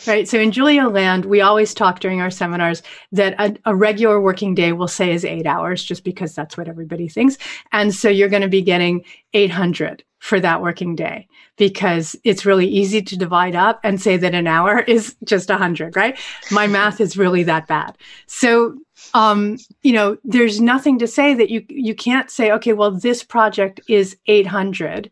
Right. 0.06 0.28
So 0.28 0.38
in 0.38 0.52
Julia 0.52 0.88
Land, 0.88 1.24
we 1.24 1.40
always 1.40 1.74
talk 1.74 1.98
during 1.98 2.20
our 2.20 2.30
seminars 2.30 2.82
that 3.12 3.34
a, 3.40 3.56
a, 3.64 3.74
regular 3.74 4.20
working 4.20 4.54
day 4.54 4.72
we'll 4.72 4.86
say 4.86 5.12
is 5.12 5.24
eight 5.24 5.46
hours, 5.46 5.82
just 5.82 6.04
because 6.04 6.34
that's 6.34 6.56
what 6.56 6.68
everybody 6.68 7.08
thinks. 7.08 7.38
And 7.72 7.92
so 7.92 8.08
you're 8.08 8.28
going 8.28 8.42
to 8.42 8.48
be 8.48 8.62
getting 8.62 9.04
800 9.32 10.04
for 10.20 10.38
that 10.38 10.62
working 10.62 10.94
day 10.94 11.26
because 11.56 12.16
it's 12.24 12.46
really 12.46 12.66
easy 12.66 13.02
to 13.02 13.16
divide 13.16 13.54
up 13.54 13.80
and 13.82 14.00
say 14.00 14.16
that 14.16 14.34
an 14.34 14.46
hour 14.46 14.80
is 14.86 15.16
just 15.24 15.48
100, 15.48 15.96
right? 15.96 16.18
My 16.50 16.66
math 16.66 17.00
is 17.00 17.16
really 17.16 17.42
that 17.44 17.66
bad. 17.66 17.96
So 18.26 18.76
um, 19.14 19.58
you 19.82 19.92
know, 19.92 20.16
there's 20.24 20.60
nothing 20.60 20.98
to 20.98 21.06
say 21.06 21.34
that 21.34 21.50
you 21.50 21.64
you 21.68 21.94
can't 21.94 22.30
say, 22.30 22.50
okay, 22.52 22.72
well, 22.72 22.90
this 22.90 23.22
project 23.22 23.80
is 23.88 24.16
800 24.26 25.10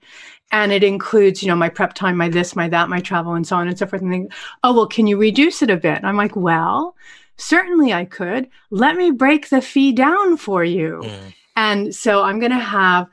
and 0.53 0.73
it 0.73 0.85
includes 0.85 1.43
you 1.43 1.49
know 1.49 1.57
my 1.57 1.69
prep 1.69 1.95
time 1.95 2.17
my 2.17 2.29
this 2.29 2.55
my 2.55 2.69
that 2.69 2.89
my 2.89 3.01
travel 3.01 3.35
and 3.35 3.47
so 3.47 3.57
on 3.57 3.67
and 3.67 3.79
so 3.79 3.87
forth 3.87 4.03
and 4.03 4.11
think 4.11 4.33
oh 4.63 4.73
well 4.73 4.87
can 4.87 5.07
you 5.07 5.17
reduce 5.17 5.63
it 5.63 5.71
a 5.71 5.77
bit 5.77 5.97
and 5.97 6.07
i'm 6.07 6.17
like 6.17 6.37
well 6.37 6.95
certainly 7.37 7.93
i 7.93 8.05
could 8.05 8.49
let 8.71 8.95
me 8.97 9.11
break 9.11 9.49
the 9.49 9.61
fee 9.61 9.91
down 9.91 10.37
for 10.37 10.63
you 10.63 11.01
mm. 11.03 11.35
and 11.57 11.95
so 11.95 12.23
i'm 12.23 12.39
going 12.39 12.53
to 12.53 12.59
have 12.59 13.09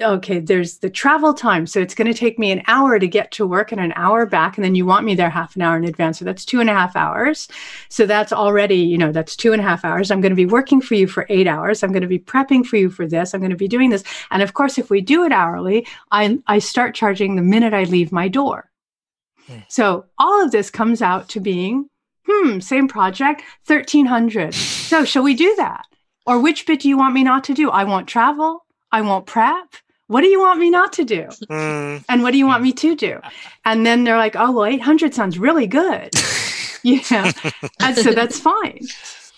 okay, 0.00 0.40
there's 0.40 0.78
the 0.78 0.90
travel 0.90 1.32
time. 1.32 1.66
So 1.66 1.80
it's 1.80 1.94
going 1.94 2.12
to 2.12 2.18
take 2.18 2.38
me 2.38 2.50
an 2.50 2.62
hour 2.66 2.98
to 2.98 3.08
get 3.08 3.30
to 3.32 3.46
work 3.46 3.72
and 3.72 3.80
an 3.80 3.94
hour 3.96 4.26
back. 4.26 4.56
And 4.56 4.64
then 4.64 4.74
you 4.74 4.84
want 4.84 5.06
me 5.06 5.14
there 5.14 5.30
half 5.30 5.56
an 5.56 5.62
hour 5.62 5.76
in 5.76 5.84
advance. 5.84 6.18
So 6.18 6.24
that's 6.24 6.44
two 6.44 6.60
and 6.60 6.68
a 6.68 6.74
half 6.74 6.96
hours. 6.96 7.48
So 7.88 8.04
that's 8.04 8.32
already, 8.32 8.76
you 8.76 8.98
know, 8.98 9.10
that's 9.10 9.34
two 9.34 9.52
and 9.52 9.60
a 9.60 9.64
half 9.64 9.84
hours. 9.84 10.10
I'm 10.10 10.20
going 10.20 10.30
to 10.30 10.36
be 10.36 10.46
working 10.46 10.82
for 10.82 10.94
you 10.94 11.06
for 11.06 11.26
eight 11.30 11.46
hours. 11.46 11.82
I'm 11.82 11.92
going 11.92 12.02
to 12.02 12.08
be 12.08 12.18
prepping 12.18 12.66
for 12.66 12.76
you 12.76 12.90
for 12.90 13.06
this. 13.06 13.32
I'm 13.32 13.40
going 13.40 13.50
to 13.50 13.56
be 13.56 13.68
doing 13.68 13.88
this. 13.88 14.04
And 14.30 14.42
of 14.42 14.52
course, 14.52 14.76
if 14.76 14.90
we 14.90 15.00
do 15.00 15.24
it 15.24 15.32
hourly, 15.32 15.86
I, 16.10 16.38
I 16.46 16.58
start 16.58 16.94
charging 16.94 17.36
the 17.36 17.42
minute 17.42 17.72
I 17.72 17.84
leave 17.84 18.12
my 18.12 18.28
door. 18.28 18.70
Hmm. 19.46 19.60
So 19.68 20.04
all 20.18 20.44
of 20.44 20.50
this 20.50 20.70
comes 20.70 21.00
out 21.00 21.30
to 21.30 21.40
being, 21.40 21.88
hmm, 22.28 22.58
same 22.60 22.86
project, 22.86 23.42
1300. 23.66 24.52
so 24.52 25.04
shall 25.04 25.22
we 25.22 25.34
do 25.34 25.54
that? 25.56 25.86
Or 26.26 26.40
which 26.40 26.66
bit 26.66 26.80
do 26.80 26.88
you 26.88 26.98
want 26.98 27.14
me 27.14 27.22
not 27.22 27.44
to 27.44 27.54
do? 27.54 27.70
I 27.70 27.84
want 27.84 28.08
travel. 28.08 28.66
I 28.92 29.00
want 29.00 29.26
prep 29.26 29.76
what 30.08 30.20
do 30.20 30.28
you 30.28 30.40
want 30.40 30.60
me 30.60 30.70
not 30.70 30.92
to 30.94 31.04
do? 31.04 31.28
Mm. 31.50 32.04
And 32.08 32.22
what 32.22 32.32
do 32.32 32.38
you 32.38 32.46
want 32.46 32.62
me 32.62 32.72
to 32.72 32.94
do? 32.94 33.20
And 33.64 33.84
then 33.84 34.04
they're 34.04 34.16
like, 34.16 34.36
oh, 34.36 34.52
well, 34.52 34.64
800 34.64 35.14
sounds 35.14 35.38
really 35.38 35.66
good. 35.66 36.14
you 36.82 37.00
know, 37.10 37.30
and 37.80 37.96
so 37.96 38.12
that's 38.12 38.38
fine. 38.38 38.86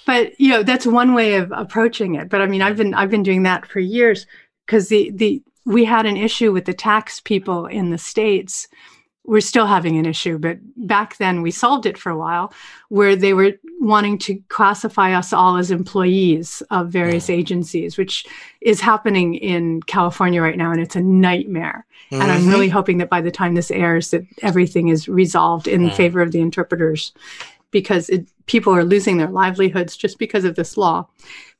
But, 0.06 0.38
you 0.40 0.50
know, 0.50 0.62
that's 0.62 0.86
one 0.86 1.14
way 1.14 1.34
of 1.34 1.52
approaching 1.52 2.14
it. 2.14 2.28
But 2.28 2.42
I 2.42 2.46
mean, 2.46 2.62
I've 2.62 2.76
been, 2.76 2.94
I've 2.94 3.10
been 3.10 3.22
doing 3.22 3.42
that 3.44 3.66
for 3.66 3.80
years 3.80 4.26
because 4.66 4.88
the, 4.88 5.10
the, 5.14 5.42
we 5.64 5.84
had 5.84 6.06
an 6.06 6.16
issue 6.16 6.52
with 6.52 6.64
the 6.64 6.74
tax 6.74 7.20
people 7.20 7.66
in 7.66 7.90
the 7.90 7.98
States 7.98 8.68
we're 9.28 9.42
still 9.42 9.66
having 9.66 9.98
an 9.98 10.06
issue, 10.06 10.38
but 10.38 10.56
back 10.74 11.18
then 11.18 11.42
we 11.42 11.50
solved 11.50 11.84
it 11.84 11.98
for 11.98 12.10
a 12.10 12.16
while, 12.16 12.50
where 12.88 13.14
they 13.14 13.34
were 13.34 13.52
wanting 13.80 14.18
to 14.18 14.34
classify 14.48 15.12
us 15.12 15.32
all 15.32 15.56
as 15.56 15.70
employees 15.70 16.62
of 16.70 16.88
various 16.88 17.30
agencies, 17.30 17.96
which 17.96 18.26
is 18.60 18.80
happening 18.80 19.34
in 19.34 19.80
California 19.82 20.42
right 20.42 20.56
now, 20.56 20.72
and 20.72 20.80
it's 20.80 20.96
a 20.96 21.00
nightmare. 21.00 21.86
Mm-hmm. 22.10 22.22
And 22.22 22.32
I'm 22.32 22.40
mm-hmm. 22.40 22.50
really 22.50 22.68
hoping 22.68 22.98
that 22.98 23.10
by 23.10 23.20
the 23.20 23.30
time 23.30 23.54
this 23.54 23.70
airs, 23.70 24.10
that 24.10 24.24
everything 24.42 24.88
is 24.88 25.08
resolved 25.08 25.68
in 25.68 25.90
favor 25.90 26.20
of 26.20 26.32
the 26.32 26.40
interpreters, 26.40 27.12
because 27.70 28.08
it, 28.08 28.26
people 28.46 28.74
are 28.74 28.84
losing 28.84 29.18
their 29.18 29.30
livelihoods 29.30 29.96
just 29.96 30.18
because 30.18 30.44
of 30.44 30.56
this 30.56 30.76
law. 30.76 31.06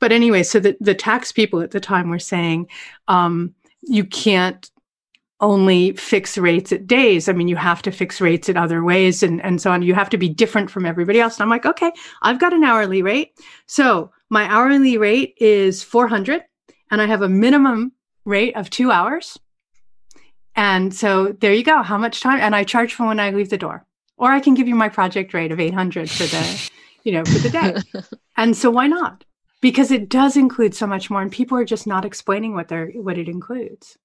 But 0.00 0.10
anyway, 0.10 0.42
so 0.42 0.58
the, 0.58 0.76
the 0.80 0.94
tax 0.94 1.32
people 1.32 1.60
at 1.60 1.70
the 1.70 1.80
time 1.80 2.08
were 2.08 2.18
saying, 2.18 2.66
um, 3.08 3.54
you 3.82 4.04
can't 4.04 4.70
only 5.40 5.92
fix 5.92 6.36
rates 6.36 6.72
at 6.72 6.86
days. 6.86 7.28
I 7.28 7.32
mean, 7.32 7.48
you 7.48 7.56
have 7.56 7.82
to 7.82 7.92
fix 7.92 8.20
rates 8.20 8.48
in 8.48 8.56
other 8.56 8.82
ways 8.82 9.22
and, 9.22 9.42
and 9.44 9.60
so 9.60 9.70
on. 9.70 9.82
You 9.82 9.94
have 9.94 10.10
to 10.10 10.18
be 10.18 10.28
different 10.28 10.70
from 10.70 10.84
everybody 10.84 11.20
else. 11.20 11.36
And 11.36 11.42
I'm 11.42 11.50
like, 11.50 11.66
okay, 11.66 11.92
I've 12.22 12.40
got 12.40 12.52
an 12.52 12.64
hourly 12.64 13.02
rate. 13.02 13.38
So 13.66 14.10
my 14.30 14.44
hourly 14.44 14.98
rate 14.98 15.34
is 15.38 15.82
400 15.82 16.42
and 16.90 17.00
I 17.00 17.06
have 17.06 17.22
a 17.22 17.28
minimum 17.28 17.92
rate 18.24 18.56
of 18.56 18.68
two 18.68 18.90
hours. 18.90 19.38
And 20.56 20.92
so 20.92 21.36
there 21.40 21.52
you 21.52 21.62
go. 21.62 21.82
How 21.82 21.98
much 21.98 22.20
time? 22.20 22.40
And 22.40 22.56
I 22.56 22.64
charge 22.64 22.94
for 22.94 23.06
when 23.06 23.20
I 23.20 23.30
leave 23.30 23.50
the 23.50 23.58
door. 23.58 23.84
Or 24.16 24.32
I 24.32 24.40
can 24.40 24.54
give 24.54 24.66
you 24.66 24.74
my 24.74 24.88
project 24.88 25.32
rate 25.32 25.52
of 25.52 25.60
800 25.60 26.10
for 26.10 26.24
the, 26.24 26.70
you 27.04 27.12
know, 27.12 27.24
for 27.24 27.38
the 27.38 27.50
day. 27.50 27.76
and 28.36 28.56
so 28.56 28.70
why 28.70 28.88
not? 28.88 29.24
Because 29.60 29.92
it 29.92 30.08
does 30.08 30.36
include 30.36 30.74
so 30.74 30.86
much 30.86 31.10
more 31.10 31.22
and 31.22 31.30
people 31.30 31.56
are 31.56 31.64
just 31.64 31.86
not 31.86 32.04
explaining 32.04 32.54
what 32.54 32.66
they're 32.66 32.90
what 32.90 33.18
it 33.18 33.28
includes. 33.28 33.96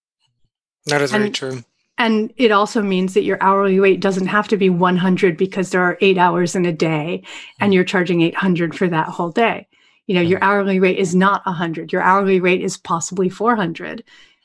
That 0.86 1.02
is 1.02 1.12
very 1.12 1.30
true. 1.30 1.64
And 1.98 2.34
it 2.38 2.52
also 2.52 2.82
means 2.82 3.14
that 3.14 3.24
your 3.24 3.38
hourly 3.42 3.80
rate 3.80 4.00
doesn't 4.00 4.28
have 4.28 4.48
to 4.50 4.58
be 4.58 4.70
100 4.70 5.38
because 5.38 5.70
there 5.70 5.82
are 5.82 5.98
eight 6.02 6.18
hours 6.18 6.56
in 6.56 6.66
a 6.66 6.74
day 6.74 7.24
and 7.60 7.72
mm. 7.72 7.76
you're 7.76 7.84
charging 7.84 8.22
800 8.22 8.76
for 8.76 8.88
that 8.88 9.08
whole 9.08 9.30
day. 9.30 9.68
You 10.08 10.16
know, 10.16 10.22
your 10.22 10.40
mm. 10.40 10.44
hourly 10.44 10.80
rate 10.80 10.98
is 10.98 11.14
not 11.14 11.46
100. 11.46 11.94
Your 11.94 12.02
hourly 12.02 12.40
rate 12.40 12.62
is 12.62 12.78
possibly 12.78 13.30
400, 13.30 14.04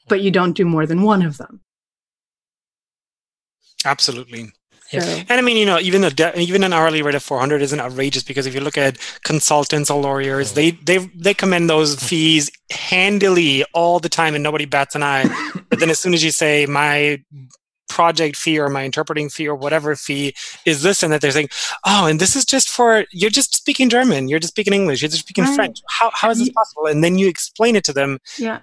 but 0.09 0.20
you 0.20 0.30
don't 0.30 0.57
do 0.57 0.66
more 0.66 0.86
than 0.86 1.03
one 1.03 1.22
of 1.22 1.39
them. 1.39 1.61
Absolutely. 3.84 4.53
So. 4.91 4.99
And 4.99 5.32
I 5.32 5.41
mean, 5.43 5.57
you 5.57 5.66
know, 5.66 5.78
even 5.78 6.03
a 6.05 6.11
de- 6.11 6.39
even 6.41 6.64
an 6.64 6.72
hourly 6.72 7.03
rate 7.03 7.14
of 7.14 7.22
400 7.22 7.61
isn't 7.61 7.80
outrageous 7.80 8.22
because 8.22 8.47
if 8.47 8.55
you 8.55 8.61
look 8.61 8.78
at 8.78 8.99
consultants 9.22 9.91
or 9.91 10.01
lawyers, 10.01 10.55
they 10.55 10.70
they 10.70 10.99
they 11.14 11.34
commend 11.34 11.68
those 11.68 11.97
mm-hmm. 11.97 12.07
fees 12.07 12.51
handily 12.70 13.64
all 13.74 13.99
the 13.99 14.09
time, 14.09 14.34
and 14.34 14.43
nobody 14.43 14.64
bats 14.64 14.95
an 14.95 15.03
eye. 15.03 15.24
but 15.68 15.80
then 15.80 15.91
as 15.91 15.99
soon 15.99 16.14
as 16.14 16.24
you 16.24 16.30
say 16.30 16.64
my 16.66 17.22
project 17.89 18.36
fee 18.36 18.59
or 18.59 18.68
my 18.68 18.82
interpreting 18.84 19.28
fee 19.28 19.49
or 19.49 19.55
whatever 19.55 19.97
fee 19.97 20.34
is 20.66 20.82
this 20.82 21.03
and 21.03 21.12
that 21.12 21.22
they're 21.22 21.30
saying 21.30 21.49
oh 21.87 22.07
and 22.07 22.21
this 22.21 22.37
is 22.37 22.45
just 22.45 22.68
for 22.68 23.07
you're 23.13 23.30
just 23.30 23.54
speaking 23.54 23.88
german 23.88 24.29
you're 24.29 24.38
just 24.38 24.53
speaking 24.53 24.75
english 24.75 25.00
you're 25.00 25.08
just 25.08 25.22
speaking 25.22 25.45
right. 25.45 25.57
french 25.57 25.80
how, 25.88 26.11
how 26.13 26.29
is 26.29 26.38
this 26.38 26.50
possible 26.50 26.87
and 26.87 27.03
then 27.03 27.17
you 27.17 27.26
explain 27.26 27.75
it 27.75 27.83
to 27.83 27.92
them 27.92 28.18
yeah 28.37 28.61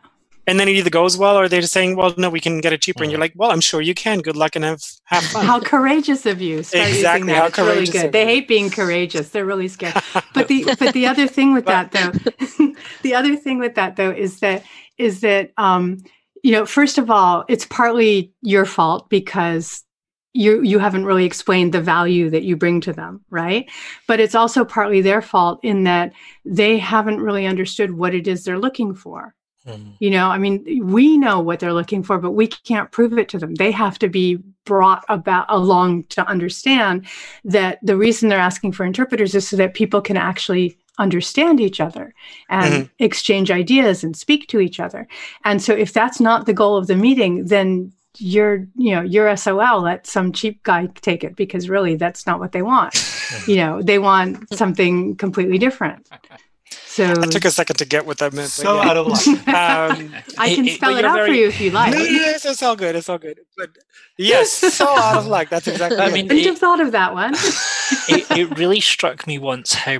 and 0.47 0.59
then 0.59 0.67
it 0.67 0.75
either 0.75 0.89
goes 0.89 1.17
well 1.17 1.37
or 1.37 1.47
they're 1.47 1.61
just 1.61 1.73
saying 1.73 1.95
well 1.95 2.13
no 2.17 2.29
we 2.29 2.39
can 2.39 2.61
get 2.61 2.73
it 2.73 2.81
cheaper. 2.81 3.03
And 3.03 3.11
you're 3.11 3.19
like 3.19 3.33
well 3.35 3.51
i'm 3.51 3.61
sure 3.61 3.81
you 3.81 3.93
can. 3.93 4.19
Good 4.19 4.35
luck 4.35 4.55
and 4.55 4.65
have 4.65 4.83
have 5.05 5.23
fun. 5.23 5.45
How 5.45 5.59
courageous 5.59 6.25
of 6.25 6.41
you. 6.41 6.63
Start 6.63 6.89
exactly. 6.89 7.33
how 7.33 7.45
it's 7.47 7.57
really 7.57 7.85
good. 7.85 8.11
they 8.11 8.25
hate 8.25 8.47
being 8.47 8.69
courageous. 8.69 9.29
They're 9.29 9.45
really 9.45 9.67
scared. 9.67 9.95
But 10.33 10.47
the 10.49 10.65
but 10.79 10.93
the 10.93 11.07
other 11.07 11.27
thing 11.27 11.53
with 11.53 11.65
that 11.65 11.91
though 11.91 12.11
the 13.03 13.15
other 13.15 13.35
thing 13.35 13.59
with 13.59 13.75
that 13.75 13.95
though 13.95 14.11
is 14.11 14.39
that 14.39 14.63
is 14.97 15.21
that 15.21 15.51
um 15.57 15.97
you 16.43 16.51
know 16.51 16.65
first 16.65 16.97
of 16.97 17.09
all 17.09 17.45
it's 17.47 17.65
partly 17.65 18.33
your 18.41 18.65
fault 18.65 19.09
because 19.09 19.83
you 20.33 20.61
you 20.61 20.79
haven't 20.79 21.05
really 21.05 21.23
explained 21.23 21.73
the 21.73 21.81
value 21.81 22.29
that 22.29 22.43
you 22.43 22.57
bring 22.57 22.81
to 22.81 22.91
them 22.91 23.23
right? 23.29 23.69
But 24.07 24.19
it's 24.19 24.35
also 24.35 24.65
partly 24.65 25.01
their 25.01 25.21
fault 25.21 25.59
in 25.63 25.85
that 25.85 26.11
they 26.43 26.77
haven't 26.77 27.21
really 27.21 27.45
understood 27.45 27.91
what 27.91 28.13
it 28.13 28.27
is 28.27 28.43
they're 28.43 28.59
looking 28.59 28.93
for 28.93 29.33
Mm-hmm. 29.67 29.91
You 29.99 30.09
know, 30.11 30.27
I 30.27 30.37
mean, 30.37 30.87
we 30.87 31.17
know 31.17 31.39
what 31.39 31.59
they're 31.59 31.73
looking 31.73 32.03
for, 32.03 32.17
but 32.19 32.31
we 32.31 32.47
can't 32.47 32.91
prove 32.91 33.17
it 33.17 33.29
to 33.29 33.39
them. 33.39 33.55
They 33.55 33.71
have 33.71 33.97
to 33.99 34.09
be 34.09 34.39
brought 34.65 35.03
about 35.09 35.45
along 35.49 36.03
to 36.05 36.27
understand 36.27 37.07
that 37.43 37.79
the 37.81 37.97
reason 37.97 38.29
they're 38.29 38.39
asking 38.39 38.73
for 38.73 38.85
interpreters 38.85 39.33
is 39.35 39.47
so 39.47 39.57
that 39.57 39.73
people 39.73 40.01
can 40.01 40.17
actually 40.17 40.77
understand 40.97 41.59
each 41.59 41.79
other 41.79 42.13
and 42.49 42.73
mm-hmm. 42.73 43.03
exchange 43.03 43.51
ideas 43.51 44.03
and 44.03 44.15
speak 44.15 44.47
to 44.47 44.59
each 44.59 44.79
other. 44.79 45.07
And 45.43 45.61
so 45.61 45.73
if 45.73 45.93
that's 45.93 46.19
not 46.19 46.45
the 46.45 46.53
goal 46.53 46.77
of 46.77 46.87
the 46.87 46.95
meeting, 46.95 47.45
then 47.45 47.91
you're, 48.17 48.67
you 48.75 48.95
know, 48.95 49.01
you're 49.01 49.35
SOL, 49.35 49.81
let 49.81 50.07
some 50.07 50.31
cheap 50.31 50.63
guy 50.63 50.87
take 51.01 51.23
it 51.23 51.35
because 51.35 51.69
really 51.69 51.95
that's 51.95 52.25
not 52.25 52.39
what 52.39 52.53
they 52.53 52.61
want. 52.61 52.95
you 53.47 53.57
know, 53.57 53.81
they 53.81 53.99
want 53.99 54.53
something 54.53 55.15
completely 55.17 55.57
different. 55.57 56.07
So 56.95 57.03
It 57.11 57.31
took 57.31 57.43
a 57.43 57.51
second 57.51 57.75
to 57.77 57.85
get 57.85 58.05
what 58.05 58.19
that 58.19 58.31
meant. 58.31 58.47
but 58.47 58.51
So 58.63 58.81
yeah. 58.81 58.89
out 58.89 58.97
of 58.97 59.07
luck. 59.07 59.25
Um, 59.47 60.15
I 60.37 60.55
can 60.55 60.65
It- 60.65 60.71
it- 60.71 60.75
spell 60.75 60.91
but 60.91 60.97
it 60.97 61.01
you're 61.01 61.09
out 61.09 61.17
for 61.19 61.25
very- 61.25 61.39
you 61.39 61.47
if 61.49 61.59
you 61.59 61.71
like. 61.71 61.91
no, 61.91 61.97
no, 61.99 62.05
it's, 62.07 62.45
it's 62.45 62.63
all 62.63 62.75
good. 62.77 62.95
It's 62.95 63.09
all 63.09 63.17
good. 63.17 63.39
But 63.57 63.71
yes, 64.17 64.49
so 64.51 64.87
out 64.97 65.17
of 65.17 65.27
luck. 65.27 65.49
That's 65.49 65.67
exactly. 65.67 65.99
I 65.99 66.09
mean, 66.11 66.27
Couldn't 66.29 66.43
it- 66.43 66.47
have 66.47 66.57
thought 66.57 66.79
of 66.79 66.93
that 66.93 67.13
one. 67.13 67.33
it, 68.07 68.31
it 68.31 68.57
really 68.57 68.79
struck 68.79 69.27
me 69.27 69.37
once 69.37 69.73
how 69.73 69.97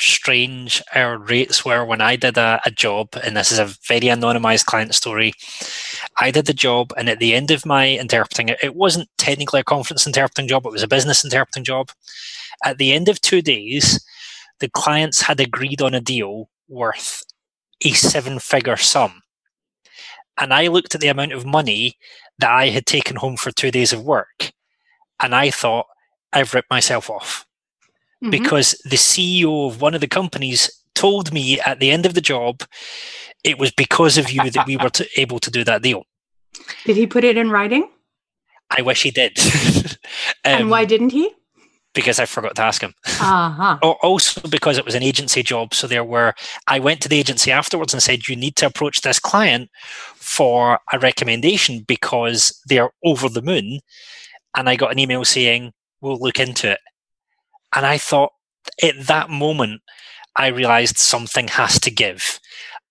strange 0.00 0.80
our 0.94 1.18
rates 1.18 1.64
were 1.64 1.84
when 1.84 2.00
I 2.00 2.14
did 2.14 2.38
a, 2.38 2.60
a 2.64 2.70
job, 2.70 3.08
and 3.24 3.36
this 3.36 3.50
is 3.50 3.58
a 3.58 3.66
very 3.88 4.02
anonymized 4.02 4.66
client 4.66 4.94
story. 4.94 5.32
I 6.20 6.30
did 6.30 6.46
the 6.46 6.54
job, 6.54 6.92
and 6.96 7.08
at 7.08 7.18
the 7.18 7.34
end 7.34 7.50
of 7.50 7.66
my 7.66 7.88
interpreting, 7.88 8.48
it, 8.50 8.58
it 8.62 8.76
wasn't 8.76 9.08
technically 9.18 9.58
a 9.60 9.64
conference 9.64 10.06
interpreting 10.06 10.46
job, 10.46 10.66
it 10.66 10.72
was 10.72 10.84
a 10.84 10.88
business 10.88 11.24
interpreting 11.24 11.64
job. 11.64 11.90
At 12.64 12.78
the 12.78 12.92
end 12.92 13.08
of 13.08 13.20
two 13.20 13.42
days, 13.42 14.04
the 14.60 14.68
clients 14.68 15.22
had 15.22 15.40
agreed 15.40 15.80
on 15.82 15.94
a 15.94 16.00
deal 16.00 16.48
worth 16.68 17.24
a 17.84 17.90
seven 17.92 18.38
figure 18.38 18.76
sum. 18.76 19.22
And 20.36 20.52
I 20.54 20.68
looked 20.68 20.94
at 20.94 21.00
the 21.00 21.08
amount 21.08 21.32
of 21.32 21.44
money 21.46 21.96
that 22.38 22.50
I 22.50 22.68
had 22.68 22.86
taken 22.86 23.16
home 23.16 23.36
for 23.36 23.50
two 23.50 23.70
days 23.70 23.92
of 23.92 24.02
work, 24.04 24.52
and 25.20 25.34
I 25.34 25.50
thought, 25.50 25.86
I've 26.32 26.54
ripped 26.54 26.70
myself 26.70 27.08
off 27.10 27.46
Mhm. 28.22 28.30
because 28.30 28.72
the 28.84 28.96
CEO 28.96 29.66
of 29.66 29.80
one 29.80 29.94
of 29.94 30.00
the 30.00 30.06
companies 30.08 30.70
told 30.94 31.32
me 31.32 31.58
at 31.60 31.78
the 31.80 31.90
end 31.90 32.04
of 32.06 32.14
the 32.14 32.20
job 32.20 32.62
it 33.44 33.58
was 33.58 33.70
because 33.72 34.18
of 34.18 34.30
you 34.30 34.50
that 34.50 34.66
we 34.66 34.76
were 34.76 34.90
to, 34.90 35.08
able 35.20 35.38
to 35.38 35.50
do 35.50 35.64
that 35.64 35.82
deal. 35.82 36.04
Did 36.84 36.96
he 36.96 37.06
put 37.06 37.24
it 37.24 37.36
in 37.36 37.50
writing? 37.50 37.88
I 38.70 38.82
wish 38.82 39.02
he 39.04 39.10
did. 39.12 39.38
and 40.44 40.62
Um, 40.64 40.68
why 40.70 40.84
didn't 40.84 41.10
he? 41.10 41.30
Because 41.98 42.20
I 42.20 42.26
forgot 42.26 42.54
to 42.54 42.62
ask 42.62 42.80
him. 42.80 42.94
Uh 43.20 43.50
huh. 43.50 43.78
Also, 43.82 44.46
because 44.48 44.78
it 44.78 44.84
was 44.84 44.94
an 44.94 45.02
agency 45.02 45.42
job. 45.42 45.74
So 45.74 45.88
there 45.88 46.04
were, 46.04 46.32
I 46.68 46.78
went 46.78 47.00
to 47.02 47.08
the 47.08 47.18
agency 47.18 47.50
afterwards 47.50 47.92
and 47.92 48.00
said, 48.00 48.28
you 48.28 48.36
need 48.36 48.54
to 48.54 48.66
approach 48.66 49.00
this 49.00 49.18
client 49.18 49.68
for 50.14 50.78
a 50.92 50.98
recommendation 51.00 51.80
because 51.80 52.56
they're 52.66 52.92
over 53.04 53.28
the 53.28 53.42
moon. 53.42 53.80
And 54.56 54.68
I 54.68 54.76
got 54.76 54.92
an 54.92 55.00
email 55.00 55.24
saying, 55.24 55.72
we'll 56.00 56.20
look 56.20 56.38
into 56.38 56.70
it. 56.70 56.78
And 57.74 57.84
I 57.84 57.98
thought 57.98 58.30
at 58.80 58.94
that 59.08 59.28
moment, 59.28 59.82
I 60.36 60.46
realized 60.46 60.98
something 60.98 61.48
has 61.48 61.80
to 61.80 61.90
give. 61.90 62.38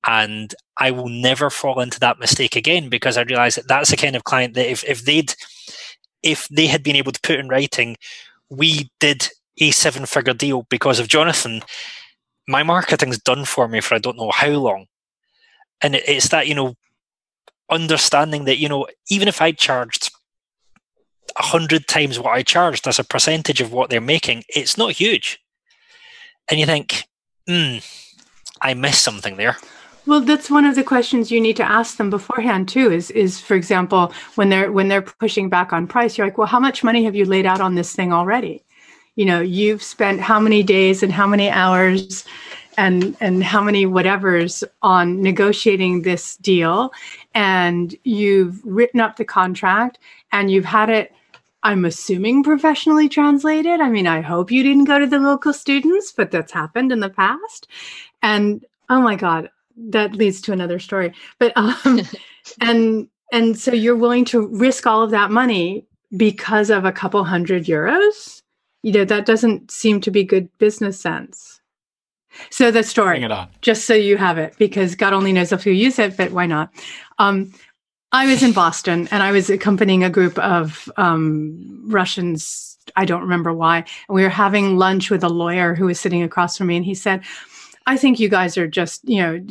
And 0.06 0.54
I 0.76 0.92
will 0.92 1.08
never 1.08 1.50
fall 1.50 1.80
into 1.80 2.02
that 2.02 2.20
mistake 2.20 2.58
again 2.58 2.90
because 2.90 3.16
I 3.16 3.22
realized 3.22 3.58
that 3.58 3.70
that's 3.70 3.92
the 3.92 3.96
kind 3.96 4.18
of 4.18 4.26
client 4.26 4.54
that 4.56 4.70
if, 4.70 4.84
if 4.84 5.06
they'd, 5.06 5.34
if 6.24 6.50
they 6.50 6.68
had 6.68 6.84
been 6.84 6.98
able 6.98 7.14
to 7.14 7.22
put 7.22 7.40
in 7.40 7.48
writing, 7.48 7.96
we 8.50 8.90
did 9.00 9.30
a 9.60 9.72
seven 9.72 10.06
figure 10.06 10.34
deal 10.34 10.66
because 10.70 11.00
of 11.00 11.08
Jonathan, 11.08 11.62
my 12.48 12.64
marketing's 12.64 13.20
done 13.20 13.46
for 13.46 13.68
me 13.68 13.82
for 13.82 13.96
I 13.96 14.00
don't 14.00 14.18
know 14.18 14.32
how 14.32 14.50
long. 14.50 14.86
And 15.82 15.96
it's 15.96 16.30
that, 16.30 16.48
you 16.48 16.56
know, 16.56 16.76
understanding 17.70 18.46
that, 18.46 18.58
you 18.58 18.70
know, 18.70 18.88
even 19.10 19.28
if 19.28 19.42
I 19.42 19.52
charged 19.52 20.12
a 21.38 21.44
hundred 21.44 21.88
times 21.88 22.20
what 22.20 22.34
I 22.34 22.42
charged 22.42 22.88
as 22.88 23.00
a 23.00 23.04
percentage 23.04 23.62
of 23.62 23.72
what 23.72 23.90
they're 23.90 24.02
making, 24.02 24.44
it's 24.50 24.78
not 24.78 24.94
huge. 24.94 25.40
And 26.50 26.60
you 26.60 26.66
think, 26.66 27.04
hmm, 27.48 27.78
I 28.62 28.74
missed 28.74 29.04
something 29.04 29.38
there. 29.38 29.58
Well, 30.08 30.22
that's 30.22 30.50
one 30.50 30.66
of 30.66 30.76
the 30.76 30.86
questions 30.86 31.32
you 31.32 31.42
need 31.42 31.58
to 31.58 31.70
ask 31.70 31.98
them 31.98 32.10
beforehand 32.10 32.70
too. 32.70 32.92
Is 32.92 33.12
is 33.12 33.42
for 33.42 33.56
example 33.56 34.14
when 34.36 34.48
they're 34.50 34.72
when 34.72 34.88
they're 34.88 35.02
pushing 35.02 35.50
back 35.50 35.74
on 35.74 35.86
price, 35.86 36.18
you're 36.18 36.26
like, 36.28 36.38
well, 36.38 36.48
how 36.48 36.62
much 36.62 36.82
money 36.84 37.04
have 37.04 37.14
you 37.16 37.26
laid 37.26 37.46
out 37.46 37.60
on 37.60 37.76
this 37.76 37.94
thing 37.94 38.14
already? 38.14 38.64
You 39.16 39.26
know, 39.26 39.42
you've 39.42 39.84
spent 39.84 40.22
how 40.22 40.40
many 40.40 40.64
days 40.64 41.04
and 41.04 41.12
how 41.12 41.28
many 41.28 41.50
hours 41.50 42.24
and 42.78 43.18
and 43.20 43.44
how 43.44 43.62
many 43.62 43.86
whatevers 43.86 44.64
on 44.82 45.22
negotiating 45.22 46.04
this 46.04 46.38
deal, 46.38 46.94
and 47.36 47.94
you've 48.06 48.62
written 48.64 49.02
up 49.02 49.18
the 49.18 49.26
contract 49.26 50.00
and 50.32 50.50
you've 50.50 50.66
had 50.66 50.90
it. 50.90 51.12
I'm 51.64 51.84
assuming 51.84 52.44
professionally 52.44 53.10
translated. 53.10 53.82
I 53.82 53.90
mean, 53.90 54.08
I 54.08 54.22
hope 54.22 54.52
you 54.52 54.64
didn't 54.64 54.86
go 54.86 55.00
to 55.00 55.08
the 55.08 55.20
local 55.20 55.52
students, 55.52 56.14
but 56.14 56.32
that's 56.32 56.54
happened 56.54 56.94
in 56.94 57.02
the 57.02 57.10
past. 57.10 57.68
And 58.22 58.66
oh 58.90 59.02
my 59.02 59.16
God, 59.16 59.50
that 59.78 60.14
leads 60.14 60.42
to 60.42 60.52
another 60.54 60.80
story. 60.80 61.14
But 61.40 61.54
um 61.56 62.02
and 62.62 63.08
and 63.32 63.58
so 63.60 63.72
you're 63.74 63.96
willing 63.96 64.26
to 64.26 64.48
risk 64.48 64.88
all 64.88 65.04
of 65.04 65.12
that 65.12 65.32
money 65.32 65.86
because 66.16 66.70
of 66.70 66.86
a 66.86 66.92
couple 66.92 67.24
hundred 67.24 67.66
euros? 67.66 68.42
You 68.84 68.92
know 68.94 69.06
that 69.06 69.26
doesn't 69.26 69.72
seem 69.72 70.02
to 70.02 70.12
be 70.12 70.24
good 70.24 70.50
business 70.58 71.00
sense. 71.00 71.60
So 72.52 72.70
the 72.72 72.84
story 72.84 73.16
Bring 73.16 73.24
it 73.24 73.32
on. 73.32 73.50
just 73.62 73.86
so 73.86 73.94
you 73.96 74.16
have 74.18 74.38
it 74.38 74.56
because 74.60 74.96
god 74.96 75.14
only 75.14 75.34
knows 75.34 75.52
if 75.52 75.66
you 75.66 75.74
use 75.74 75.98
it 76.00 76.16
but 76.18 76.32
why 76.32 76.46
not? 76.46 76.70
Um 77.20 77.52
i 78.14 78.26
was 78.26 78.42
in 78.44 78.54
boston 78.54 79.08
and 79.12 79.22
i 79.24 79.32
was 79.32 79.50
accompanying 79.50 80.04
a 80.04 80.10
group 80.10 80.38
of 80.40 80.90
um 80.98 81.82
russians 81.88 82.78
i 82.96 83.04
don't 83.04 83.22
remember 83.22 83.52
why 83.54 83.78
and 83.80 84.16
we 84.16 84.24
were 84.24 84.30
having 84.30 84.78
lunch 84.78 85.10
with 85.10 85.24
a 85.24 85.30
lawyer 85.30 85.76
who 85.76 85.86
was 85.88 86.00
sitting 86.00 86.24
across 86.24 86.58
from 86.58 86.68
me 86.68 86.78
and 86.78 86.86
he 86.86 86.96
said 86.96 87.22
I 87.88 87.98
think 87.98 88.20
you 88.20 88.30
guys 88.30 88.58
are 88.58 88.68
just, 88.68 89.08
you 89.08 89.22
know, 89.22 89.44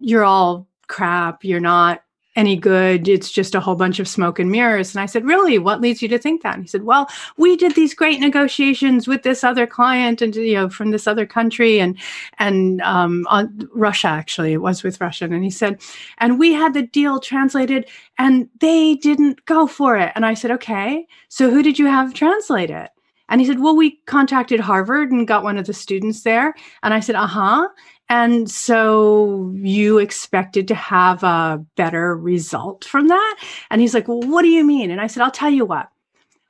you're 0.00 0.24
all 0.24 0.68
crap. 0.88 1.42
You're 1.42 1.58
not 1.58 2.02
any 2.36 2.56
good. 2.56 3.08
It's 3.08 3.30
just 3.30 3.54
a 3.54 3.60
whole 3.60 3.74
bunch 3.74 3.98
of 3.98 4.08
smoke 4.08 4.38
and 4.38 4.50
mirrors. 4.50 4.94
And 4.94 5.02
I 5.02 5.06
said, 5.06 5.24
Really? 5.24 5.58
What 5.58 5.80
leads 5.80 6.00
you 6.00 6.08
to 6.08 6.18
think 6.18 6.42
that? 6.42 6.54
And 6.54 6.64
he 6.64 6.68
said, 6.68 6.84
Well, 6.84 7.08
we 7.36 7.56
did 7.56 7.74
these 7.74 7.94
great 7.94 8.20
negotiations 8.20 9.06
with 9.06 9.22
this 9.22 9.44
other 9.44 9.66
client 9.66 10.22
and, 10.22 10.34
you 10.34 10.54
know, 10.54 10.68
from 10.68 10.90
this 10.90 11.06
other 11.06 11.26
country 11.26 11.78
and, 11.78 11.98
and, 12.38 12.80
um, 12.82 13.26
on 13.28 13.68
Russia, 13.74 14.08
actually, 14.08 14.52
it 14.52 14.62
was 14.62 14.82
with 14.82 15.00
Russian. 15.00 15.32
And 15.32 15.44
he 15.44 15.50
said, 15.50 15.80
And 16.18 16.38
we 16.38 16.52
had 16.52 16.74
the 16.74 16.82
deal 16.82 17.20
translated 17.20 17.88
and 18.18 18.48
they 18.60 18.94
didn't 18.94 19.44
go 19.44 19.66
for 19.66 19.96
it. 19.96 20.12
And 20.14 20.24
I 20.24 20.34
said, 20.34 20.50
Okay. 20.52 21.06
So 21.28 21.50
who 21.50 21.62
did 21.62 21.78
you 21.78 21.86
have 21.86 22.14
translate 22.14 22.70
it? 22.70 22.90
And 23.32 23.40
he 23.40 23.46
said, 23.46 23.60
Well, 23.60 23.74
we 23.74 23.92
contacted 24.04 24.60
Harvard 24.60 25.10
and 25.10 25.26
got 25.26 25.42
one 25.42 25.56
of 25.56 25.66
the 25.66 25.72
students 25.72 26.22
there. 26.22 26.54
And 26.82 26.92
I 26.92 27.00
said, 27.00 27.16
Uh 27.16 27.26
huh. 27.26 27.66
And 28.10 28.50
so 28.50 29.50
you 29.54 29.96
expected 29.96 30.68
to 30.68 30.74
have 30.74 31.24
a 31.24 31.64
better 31.76 32.14
result 32.14 32.84
from 32.84 33.08
that? 33.08 33.36
And 33.70 33.80
he's 33.80 33.94
like, 33.94 34.06
Well, 34.06 34.20
what 34.20 34.42
do 34.42 34.48
you 34.48 34.62
mean? 34.64 34.90
And 34.90 35.00
I 35.00 35.06
said, 35.06 35.22
I'll 35.22 35.30
tell 35.30 35.50
you 35.50 35.64
what. 35.64 35.88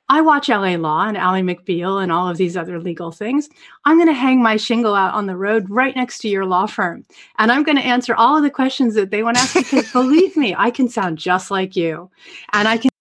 I 0.09 0.19
watch 0.19 0.49
LA 0.49 0.75
Law 0.75 1.07
and 1.07 1.15
Ally 1.15 1.41
McBeal 1.41 2.03
and 2.03 2.11
all 2.11 2.27
of 2.27 2.35
these 2.35 2.57
other 2.57 2.81
legal 2.81 3.11
things. 3.11 3.47
I'm 3.85 3.95
going 3.95 4.09
to 4.09 4.13
hang 4.13 4.43
my 4.43 4.57
shingle 4.57 4.93
out 4.93 5.13
on 5.13 5.25
the 5.25 5.37
road 5.37 5.69
right 5.69 5.95
next 5.95 6.19
to 6.19 6.27
your 6.27 6.45
law 6.45 6.65
firm. 6.65 7.05
And 7.39 7.49
I'm 7.49 7.63
going 7.63 7.77
to 7.77 7.83
answer 7.83 8.13
all 8.13 8.35
of 8.35 8.43
the 8.43 8.49
questions 8.49 8.93
that 8.95 9.11
they 9.11 9.23
want 9.23 9.37
to 9.37 9.41
ask 9.43 9.53
because 9.55 9.91
believe 9.93 10.35
me, 10.35 10.53
I 10.57 10.69
can 10.69 10.89
sound 10.89 11.17
just 11.17 11.49
like 11.49 11.77
you. 11.77 12.11
And 12.51 12.67
I 12.67 12.77
can 12.77 12.91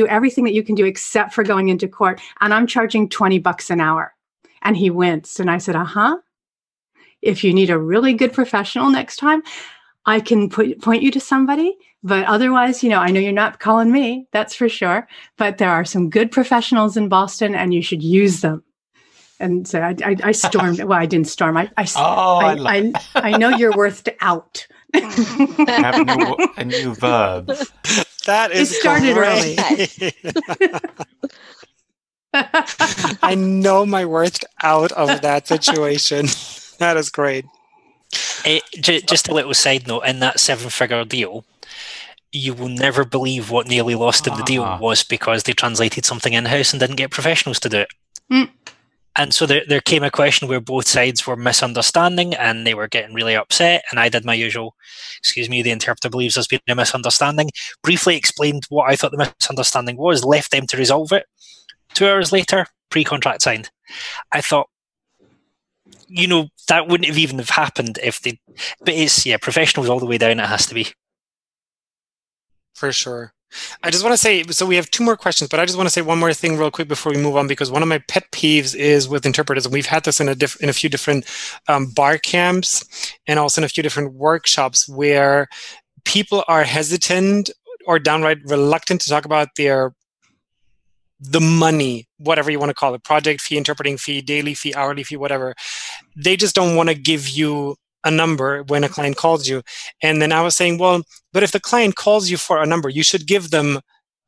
do 0.00 0.06
everything 0.06 0.44
that 0.44 0.54
you 0.54 0.62
can 0.62 0.74
do 0.74 0.84
except 0.84 1.34
for 1.34 1.44
going 1.44 1.68
into 1.68 1.88
court. 1.88 2.20
And 2.40 2.54
I'm 2.54 2.66
charging 2.66 3.08
20 3.08 3.38
bucks 3.38 3.70
an 3.70 3.80
hour. 3.80 4.14
And 4.62 4.76
he 4.76 4.90
winced. 4.90 5.40
And 5.40 5.50
I 5.50 5.58
said, 5.58 5.76
Uh 5.76 5.84
huh. 5.84 6.16
If 7.22 7.44
you 7.44 7.52
need 7.52 7.70
a 7.70 7.78
really 7.78 8.14
good 8.14 8.32
professional 8.32 8.88
next 8.90 9.16
time, 9.16 9.42
I 10.06 10.20
can 10.20 10.48
put, 10.48 10.80
point 10.80 11.02
you 11.02 11.10
to 11.10 11.20
somebody. 11.20 11.76
But 12.02 12.24
otherwise, 12.24 12.82
you 12.82 12.88
know, 12.88 12.98
I 12.98 13.10
know 13.10 13.20
you're 13.20 13.32
not 13.32 13.60
calling 13.60 13.92
me, 13.92 14.26
that's 14.32 14.54
for 14.54 14.68
sure. 14.68 15.06
But 15.36 15.58
there 15.58 15.70
are 15.70 15.84
some 15.84 16.08
good 16.08 16.30
professionals 16.30 16.96
in 16.96 17.08
Boston 17.08 17.54
and 17.54 17.74
you 17.74 17.82
should 17.82 18.02
use 18.02 18.40
them. 18.40 18.64
And 19.38 19.66
so 19.66 19.80
I, 19.80 19.96
I, 20.04 20.16
I 20.24 20.32
stormed. 20.32 20.82
well, 20.84 20.98
I 20.98 21.06
didn't 21.06 21.28
storm. 21.28 21.56
I, 21.56 21.70
I, 21.76 21.86
Oh, 21.96 22.38
I, 22.38 22.52
I, 22.54 22.92
I, 23.14 23.32
I 23.32 23.36
know 23.38 23.50
you're 23.50 23.76
worth 23.76 24.08
out. 24.20 24.66
have 24.94 25.94
a 25.94 26.04
new, 26.04 26.36
a 26.56 26.64
new 26.64 26.94
verb. 27.06 27.52
That 28.26 28.50
is 28.52 28.76
started 28.78 29.16
early. 29.16 29.56
great. 29.56 30.14
I 33.22 33.34
know 33.36 33.84
my 33.84 34.04
worth 34.04 34.44
out 34.62 34.92
of 34.92 35.20
that 35.22 35.48
situation. 35.48 36.26
That 36.80 36.96
is 36.96 37.10
great. 37.10 37.44
It, 38.42 38.62
j- 38.80 39.02
just 39.02 39.28
a 39.28 39.34
little 39.34 39.52
side 39.52 39.86
note 39.86 40.00
in 40.06 40.20
that 40.20 40.40
seven 40.40 40.70
figure 40.70 41.04
deal, 41.04 41.44
you 42.32 42.54
will 42.54 42.70
never 42.70 43.04
believe 43.04 43.50
what 43.50 43.68
nearly 43.68 43.94
lost 43.94 44.26
in 44.26 44.34
the 44.34 44.42
deal 44.44 44.62
Ah. 44.62 44.78
was 44.78 45.02
because 45.04 45.42
they 45.42 45.52
translated 45.52 46.06
something 46.06 46.32
in 46.32 46.46
house 46.46 46.72
and 46.72 46.80
didn't 46.80 46.96
get 46.96 47.10
professionals 47.10 47.60
to 47.60 47.68
do 47.68 47.80
it. 47.80 47.88
Mm. 48.32 48.48
And 49.16 49.34
so 49.34 49.44
there, 49.44 49.62
there 49.66 49.80
came 49.80 50.02
a 50.02 50.10
question 50.10 50.48
where 50.48 50.60
both 50.60 50.86
sides 50.86 51.26
were 51.26 51.36
misunderstanding 51.36 52.34
and 52.34 52.66
they 52.66 52.74
were 52.74 52.88
getting 52.88 53.14
really 53.14 53.34
upset. 53.34 53.82
And 53.90 53.98
I 53.98 54.08
did 54.08 54.24
my 54.24 54.34
usual, 54.34 54.76
excuse 55.18 55.48
me, 55.48 55.62
the 55.62 55.72
interpreter 55.72 56.08
believes 56.08 56.34
there's 56.34 56.46
been 56.46 56.60
a 56.68 56.74
misunderstanding, 56.74 57.50
briefly 57.82 58.16
explained 58.16 58.64
what 58.68 58.88
I 58.88 58.96
thought 58.96 59.10
the 59.10 59.32
misunderstanding 59.40 59.96
was, 59.96 60.24
left 60.24 60.52
them 60.52 60.66
to 60.68 60.76
resolve 60.76 61.12
it. 61.12 61.26
Two 61.92 62.06
hours 62.06 62.30
later, 62.30 62.66
pre 62.88 63.02
contract 63.02 63.42
signed. 63.42 63.70
I 64.32 64.40
thought, 64.40 64.68
you 66.06 66.28
know, 66.28 66.48
that 66.68 66.86
wouldn't 66.86 67.08
have 67.08 67.18
even 67.18 67.38
have 67.38 67.50
happened 67.50 67.98
if 68.02 68.20
they, 68.20 68.38
but 68.80 68.94
it's, 68.94 69.26
yeah, 69.26 69.38
professionals 69.38 69.88
all 69.88 70.00
the 70.00 70.06
way 70.06 70.18
down, 70.18 70.38
it 70.38 70.46
has 70.46 70.66
to 70.66 70.74
be. 70.74 70.88
For 72.74 72.92
sure. 72.92 73.32
I 73.82 73.90
just 73.90 74.04
want 74.04 74.12
to 74.12 74.18
say 74.18 74.44
so 74.44 74.66
we 74.66 74.76
have 74.76 74.90
two 74.90 75.04
more 75.04 75.16
questions, 75.16 75.48
but 75.48 75.60
I 75.60 75.66
just 75.66 75.76
want 75.76 75.88
to 75.88 75.92
say 75.92 76.02
one 76.02 76.18
more 76.18 76.32
thing 76.32 76.56
real 76.56 76.70
quick 76.70 76.88
before 76.88 77.12
we 77.12 77.18
move 77.18 77.36
on 77.36 77.48
because 77.48 77.70
one 77.70 77.82
of 77.82 77.88
my 77.88 77.98
pet 77.98 78.30
peeves 78.32 78.74
is 78.74 79.08
with 79.08 79.26
interpreters, 79.26 79.66
and 79.66 79.72
we've 79.72 79.86
had 79.86 80.04
this 80.04 80.20
in 80.20 80.28
a 80.28 80.34
diff- 80.34 80.60
in 80.60 80.68
a 80.68 80.72
few 80.72 80.88
different 80.88 81.24
um, 81.68 81.86
bar 81.86 82.18
camps 82.18 82.84
and 83.26 83.38
also 83.38 83.60
in 83.60 83.64
a 83.64 83.68
few 83.68 83.82
different 83.82 84.14
workshops 84.14 84.88
where 84.88 85.48
people 86.04 86.44
are 86.48 86.64
hesitant 86.64 87.50
or 87.86 87.98
downright 87.98 88.38
reluctant 88.44 89.00
to 89.00 89.08
talk 89.08 89.24
about 89.24 89.48
their 89.56 89.92
the 91.20 91.40
money, 91.40 92.08
whatever 92.16 92.50
you 92.50 92.58
want 92.58 92.70
to 92.70 92.74
call 92.74 92.94
it, 92.94 93.04
project 93.04 93.42
fee, 93.42 93.58
interpreting 93.58 93.98
fee, 93.98 94.22
daily 94.22 94.54
fee, 94.54 94.74
hourly 94.74 95.04
fee, 95.04 95.16
whatever. 95.16 95.54
They 96.16 96.36
just 96.36 96.54
don't 96.54 96.76
want 96.76 96.88
to 96.88 96.94
give 96.94 97.28
you 97.28 97.76
a 98.04 98.10
number 98.10 98.62
when 98.64 98.84
a 98.84 98.88
client 98.88 99.16
calls 99.16 99.48
you. 99.48 99.62
And 100.02 100.20
then 100.20 100.32
I 100.32 100.42
was 100.42 100.56
saying, 100.56 100.78
well, 100.78 101.02
but 101.32 101.42
if 101.42 101.52
the 101.52 101.60
client 101.60 101.96
calls 101.96 102.30
you 102.30 102.36
for 102.36 102.62
a 102.62 102.66
number, 102.66 102.88
you 102.88 103.02
should 103.02 103.26
give 103.26 103.50
them 103.50 103.80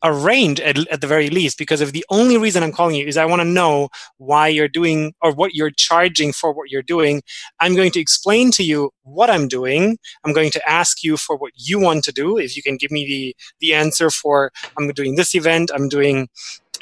a 0.02 0.12
range 0.12 0.60
at, 0.60 0.76
at 0.88 1.00
the 1.00 1.06
very 1.06 1.30
least 1.30 1.56
because 1.58 1.80
if 1.80 1.92
the 1.92 2.04
only 2.10 2.36
reason 2.36 2.62
i'm 2.62 2.72
calling 2.72 2.96
you 2.96 3.06
is 3.06 3.16
i 3.16 3.24
want 3.24 3.40
to 3.40 3.46
know 3.46 3.88
why 4.18 4.48
you're 4.48 4.68
doing 4.68 5.12
or 5.22 5.32
what 5.32 5.54
you're 5.54 5.70
charging 5.70 6.32
for 6.32 6.52
what 6.52 6.70
you're 6.70 6.82
doing 6.82 7.22
i'm 7.60 7.76
going 7.76 7.90
to 7.90 8.00
explain 8.00 8.50
to 8.50 8.64
you 8.64 8.90
what 9.04 9.30
i'm 9.30 9.46
doing 9.46 9.96
i'm 10.24 10.32
going 10.32 10.50
to 10.50 10.68
ask 10.68 11.04
you 11.04 11.16
for 11.16 11.36
what 11.36 11.52
you 11.54 11.78
want 11.78 12.02
to 12.02 12.12
do 12.12 12.36
if 12.36 12.56
you 12.56 12.62
can 12.62 12.76
give 12.76 12.90
me 12.90 13.06
the 13.06 13.36
the 13.60 13.74
answer 13.74 14.10
for 14.10 14.50
i'm 14.76 14.88
doing 14.90 15.14
this 15.14 15.34
event 15.34 15.70
i'm 15.72 15.88
doing 15.88 16.28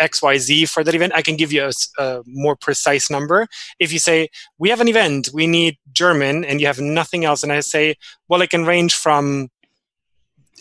XYZ 0.01 0.69
for 0.69 0.83
that 0.83 0.95
event, 0.95 1.13
I 1.15 1.23
can 1.23 1.37
give 1.37 1.53
you 1.53 1.65
a, 1.65 2.03
a, 2.03 2.23
more 2.27 2.57
precise 2.57 3.11
number. 3.11 3.47
If 3.79 3.93
you 3.93 3.99
say, 3.99 4.29
we 4.59 4.71
have 4.71 4.81
an 4.81 4.89
event, 4.89 5.31
we 5.33 5.47
need 5.47 5.79
German, 5.93 6.45
and 6.45 6.61
you 6.61 6.67
have 6.67 6.81
nothing 6.81 7.25
else, 7.25 7.43
and 7.43 7.53
I 7.53 7.61
say, 7.61 7.97
well, 8.29 8.43
it 8.43 8.51
can 8.51 8.65
range 8.65 8.95
from 8.95 9.49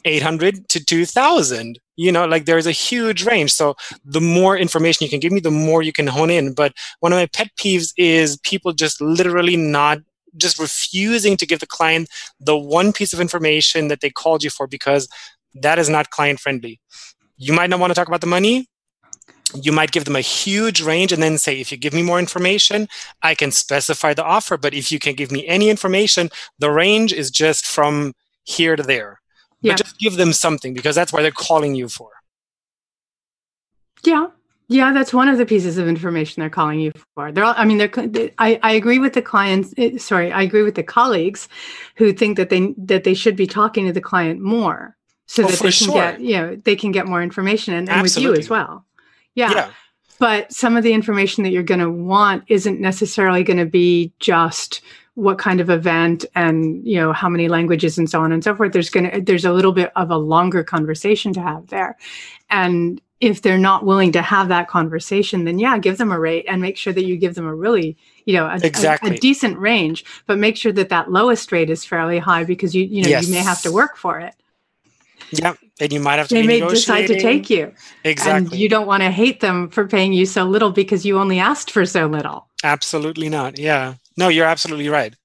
800 0.05 0.69
to 0.69 0.83
2000 0.83 1.77
you 1.99 2.13
know 2.13 2.25
like 2.25 2.45
there's 2.45 2.65
a 2.65 2.71
huge 2.71 3.25
range. 3.25 3.51
So 3.51 3.75
the 4.05 4.21
more 4.21 4.57
information 4.57 5.03
you 5.03 5.09
can 5.09 5.19
give 5.19 5.33
me 5.33 5.41
the 5.41 5.51
more 5.51 5.81
you 5.81 5.91
can 5.91 6.07
hone 6.07 6.29
in. 6.29 6.53
But 6.53 6.71
one 7.01 7.11
of 7.11 7.17
my 7.17 7.25
pet 7.25 7.49
peeves 7.59 7.91
is 7.97 8.37
people 8.37 8.71
just 8.71 9.01
literally 9.01 9.57
not 9.57 9.99
just 10.37 10.59
refusing 10.59 11.35
to 11.35 11.45
give 11.45 11.59
the 11.59 11.67
client 11.67 12.07
the 12.39 12.57
one 12.57 12.93
piece 12.93 13.11
of 13.11 13.19
information 13.19 13.89
that 13.89 13.99
they 13.99 14.09
called 14.09 14.43
you 14.43 14.49
for 14.49 14.65
because 14.65 15.09
that 15.55 15.77
is 15.77 15.89
not 15.89 16.09
client 16.09 16.39
friendly. 16.39 16.79
You 17.35 17.51
might 17.51 17.69
not 17.69 17.81
want 17.81 17.91
to 17.91 17.95
talk 17.95 18.07
about 18.07 18.21
the 18.21 18.27
money 18.27 18.68
you 19.55 19.71
might 19.71 19.91
give 19.91 20.05
them 20.05 20.15
a 20.15 20.21
huge 20.21 20.81
range 20.81 21.11
and 21.11 21.23
then 21.23 21.37
say 21.37 21.59
if 21.59 21.71
you 21.71 21.77
give 21.77 21.93
me 21.93 22.03
more 22.03 22.19
information 22.19 22.87
i 23.23 23.33
can 23.33 23.51
specify 23.51 24.13
the 24.13 24.23
offer 24.23 24.57
but 24.57 24.73
if 24.73 24.91
you 24.91 24.99
can 24.99 25.15
give 25.15 25.31
me 25.31 25.47
any 25.47 25.69
information 25.69 26.29
the 26.59 26.69
range 26.69 27.11
is 27.11 27.31
just 27.31 27.65
from 27.65 28.13
here 28.49 28.75
to 28.75 28.83
there. 28.83 29.21
Yeah. 29.61 29.73
but 29.73 29.83
just 29.83 29.99
give 29.99 30.15
them 30.15 30.33
something 30.33 30.73
because 30.73 30.95
that's 30.95 31.11
why 31.11 31.21
they're 31.21 31.31
calling 31.31 31.75
you 31.75 31.89
for. 31.89 32.11
Yeah. 34.03 34.27
Yeah 34.69 34.93
that's 34.93 35.13
one 35.13 35.27
of 35.27 35.37
the 35.37 35.45
pieces 35.45 35.77
of 35.77 35.87
information 35.87 36.41
they're 36.41 36.49
calling 36.49 36.79
you 36.79 36.91
for. 37.15 37.31
They're 37.31 37.43
all 37.43 37.55
i 37.57 37.65
mean 37.65 37.77
they're 37.77 37.87
they, 37.87 38.33
I, 38.37 38.59
I 38.63 38.71
agree 38.73 38.99
with 38.99 39.13
the 39.13 39.21
clients 39.21 39.73
eh, 39.77 39.97
sorry 39.97 40.31
i 40.31 40.41
agree 40.43 40.63
with 40.63 40.75
the 40.75 40.83
colleagues 40.83 41.49
who 41.95 42.13
think 42.13 42.37
that 42.37 42.49
they 42.49 42.73
that 42.77 43.03
they 43.03 43.13
should 43.15 43.35
be 43.35 43.47
talking 43.47 43.87
to 43.87 43.93
the 43.93 44.01
client 44.01 44.39
more 44.39 44.95
so 45.25 45.43
oh, 45.43 45.47
that 45.47 45.59
they 45.59 45.71
can 45.71 45.71
sure. 45.71 45.95
get 45.95 46.21
you 46.21 46.37
know 46.37 46.55
they 46.55 46.75
can 46.75 46.91
get 46.91 47.07
more 47.07 47.21
information 47.23 47.73
and, 47.73 47.89
and 47.89 48.03
with 48.03 48.17
you 48.17 48.33
as 48.35 48.49
well 48.49 48.85
yeah. 49.35 49.51
yeah. 49.51 49.71
But 50.19 50.51
some 50.51 50.75
of 50.75 50.83
the 50.83 50.93
information 50.93 51.43
that 51.45 51.51
you're 51.51 51.63
going 51.63 51.79
to 51.79 51.89
want 51.89 52.43
isn't 52.47 52.81
necessarily 52.81 53.43
going 53.43 53.57
to 53.57 53.65
be 53.65 54.11
just 54.19 54.81
what 55.15 55.37
kind 55.37 55.59
of 55.59 55.69
event 55.69 56.23
and 56.33 56.85
you 56.87 56.95
know 56.95 57.11
how 57.11 57.27
many 57.27 57.49
languages 57.49 57.97
and 57.97 58.09
so 58.09 58.21
on 58.21 58.31
and 58.31 58.41
so 58.41 58.55
forth 58.55 58.71
there's 58.71 58.89
going 58.89 59.09
to 59.09 59.19
there's 59.21 59.43
a 59.43 59.51
little 59.51 59.73
bit 59.73 59.91
of 59.97 60.09
a 60.09 60.17
longer 60.17 60.63
conversation 60.63 61.33
to 61.33 61.41
have 61.41 61.67
there 61.67 61.97
and 62.49 63.01
if 63.19 63.41
they're 63.41 63.57
not 63.57 63.85
willing 63.85 64.13
to 64.13 64.21
have 64.21 64.47
that 64.47 64.69
conversation 64.69 65.43
then 65.43 65.59
yeah 65.59 65.77
give 65.77 65.97
them 65.97 66.11
a 66.11 66.17
rate 66.19 66.45
and 66.47 66.61
make 66.61 66.77
sure 66.77 66.93
that 66.93 67.03
you 67.03 67.17
give 67.17 67.35
them 67.35 67.45
a 67.45 67.53
really 67.53 67.97
you 68.25 68.33
know 68.33 68.45
a, 68.45 68.55
exactly. 68.63 69.11
a, 69.11 69.13
a 69.13 69.17
decent 69.17 69.57
range 69.59 70.05
but 70.25 70.39
make 70.39 70.55
sure 70.55 70.71
that 70.71 70.87
that 70.87 71.11
lowest 71.11 71.51
rate 71.51 71.69
is 71.69 71.83
fairly 71.83 72.17
high 72.19 72.45
because 72.45 72.73
you 72.73 72.85
you 72.85 73.03
know 73.03 73.09
yes. 73.09 73.27
you 73.27 73.33
may 73.33 73.41
have 73.41 73.61
to 73.61 73.73
work 73.73 73.97
for 73.97 74.21
it 74.21 74.35
yeah, 75.31 75.53
and 75.79 75.93
you 75.93 75.99
might 75.99 76.19
have 76.19 76.27
to. 76.29 76.35
They 76.35 76.45
may 76.45 76.59
decide 76.59 77.07
to 77.07 77.19
take 77.19 77.49
you. 77.49 77.73
Exactly. 78.03 78.51
And 78.51 78.59
you 78.59 78.69
don't 78.69 78.87
want 78.87 79.03
to 79.03 79.11
hate 79.11 79.39
them 79.39 79.69
for 79.69 79.87
paying 79.87 80.13
you 80.13 80.25
so 80.25 80.43
little 80.43 80.71
because 80.71 81.05
you 81.05 81.17
only 81.19 81.39
asked 81.39 81.71
for 81.71 81.85
so 81.85 82.07
little. 82.07 82.47
Absolutely 82.63 83.29
not. 83.29 83.57
Yeah. 83.57 83.95
No, 84.17 84.27
you're 84.27 84.45
absolutely 84.45 84.89
right. 84.89 85.15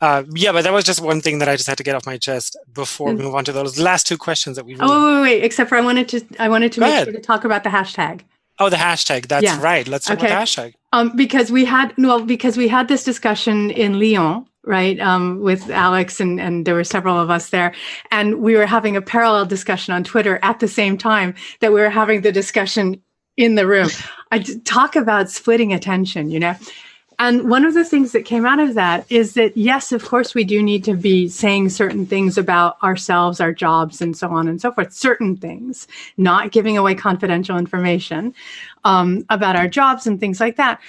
Uh, 0.00 0.24
yeah, 0.34 0.52
but 0.52 0.62
that 0.64 0.72
was 0.72 0.84
just 0.84 1.00
one 1.00 1.20
thing 1.22 1.38
that 1.38 1.48
I 1.48 1.56
just 1.56 1.68
had 1.68 1.78
to 1.78 1.84
get 1.84 1.94
off 1.94 2.04
my 2.04 2.18
chest 2.18 2.56
before 2.72 3.08
mm-hmm. 3.08 3.18
we 3.18 3.24
move 3.24 3.34
on 3.34 3.44
to 3.44 3.52
those 3.52 3.78
last 3.78 4.06
two 4.06 4.18
questions 4.18 4.56
that 4.56 4.66
we. 4.66 4.74
Really... 4.74 4.86
Oh 4.90 5.04
wait, 5.04 5.14
wait, 5.14 5.22
wait! 5.22 5.44
Except 5.44 5.70
for 5.70 5.76
I 5.76 5.80
wanted 5.80 6.08
to, 6.10 6.20
I 6.38 6.48
wanted 6.48 6.72
to 6.72 6.80
Go 6.80 6.86
make 6.86 6.92
ahead. 6.92 7.04
sure 7.06 7.14
to 7.14 7.20
talk 7.20 7.44
about 7.44 7.64
the 7.64 7.70
hashtag. 7.70 8.22
Oh, 8.58 8.68
the 8.68 8.76
hashtag. 8.76 9.28
That's 9.28 9.44
yeah. 9.44 9.60
right. 9.60 9.86
Let's 9.86 10.06
talk 10.06 10.18
okay. 10.18 10.26
about 10.26 10.40
the 10.40 10.44
hashtag. 10.44 10.74
Um, 10.92 11.16
because 11.16 11.50
we 11.50 11.64
had 11.64 11.94
well, 11.96 12.22
because 12.22 12.56
we 12.56 12.68
had 12.68 12.88
this 12.88 13.04
discussion 13.04 13.70
in 13.70 13.98
Lyon 13.98 14.46
right 14.66 14.98
um, 15.00 15.40
with 15.40 15.70
alex 15.70 16.20
and, 16.20 16.40
and 16.40 16.66
there 16.66 16.74
were 16.74 16.84
several 16.84 17.18
of 17.18 17.30
us 17.30 17.50
there. 17.50 17.72
And 18.10 18.40
we 18.40 18.56
were 18.56 18.66
having 18.66 18.96
a 18.96 19.02
parallel 19.02 19.46
discussion 19.46 19.94
on 19.94 20.04
twitter 20.04 20.38
at 20.42 20.60
the 20.60 20.68
same 20.68 20.98
time 20.98 21.34
that 21.60 21.72
we 21.72 21.80
were 21.80 21.90
having 21.90 22.20
the 22.20 22.32
discussion 22.32 23.00
in 23.36 23.54
the 23.54 23.66
room. 23.66 23.88
I 24.32 24.38
talk 24.64 24.96
about 24.96 25.30
splitting 25.30 25.72
attention 25.72 26.30
you 26.30 26.40
know 26.40 26.54
and 27.18 27.48
one 27.48 27.64
of 27.64 27.74
the 27.74 27.84
things 27.84 28.12
that 28.12 28.24
came 28.24 28.44
out 28.44 28.60
of 28.60 28.74
that 28.74 29.06
is 29.10 29.34
that 29.34 29.56
yes 29.56 29.92
of 29.92 30.04
course 30.04 30.34
we 30.34 30.44
do 30.44 30.62
need 30.62 30.84
to 30.84 30.94
be 30.94 31.28
saying 31.28 31.68
certain 31.68 32.06
things 32.06 32.36
about 32.36 32.82
ourselves 32.82 33.40
our 33.40 33.52
jobs 33.52 34.00
and 34.00 34.16
so 34.16 34.28
on 34.30 34.48
and 34.48 34.60
so 34.60 34.72
forth. 34.72 34.92
Certain 34.92 35.36
things 35.36 35.88
not 36.16 36.52
giving 36.52 36.76
away 36.76 36.94
confidential 36.94 37.58
information 37.58 38.34
um, 38.84 39.24
about 39.30 39.56
our 39.56 39.68
jobs 39.68 40.06
and 40.06 40.20
things 40.20 40.40
like 40.40 40.56
that. 40.56 40.80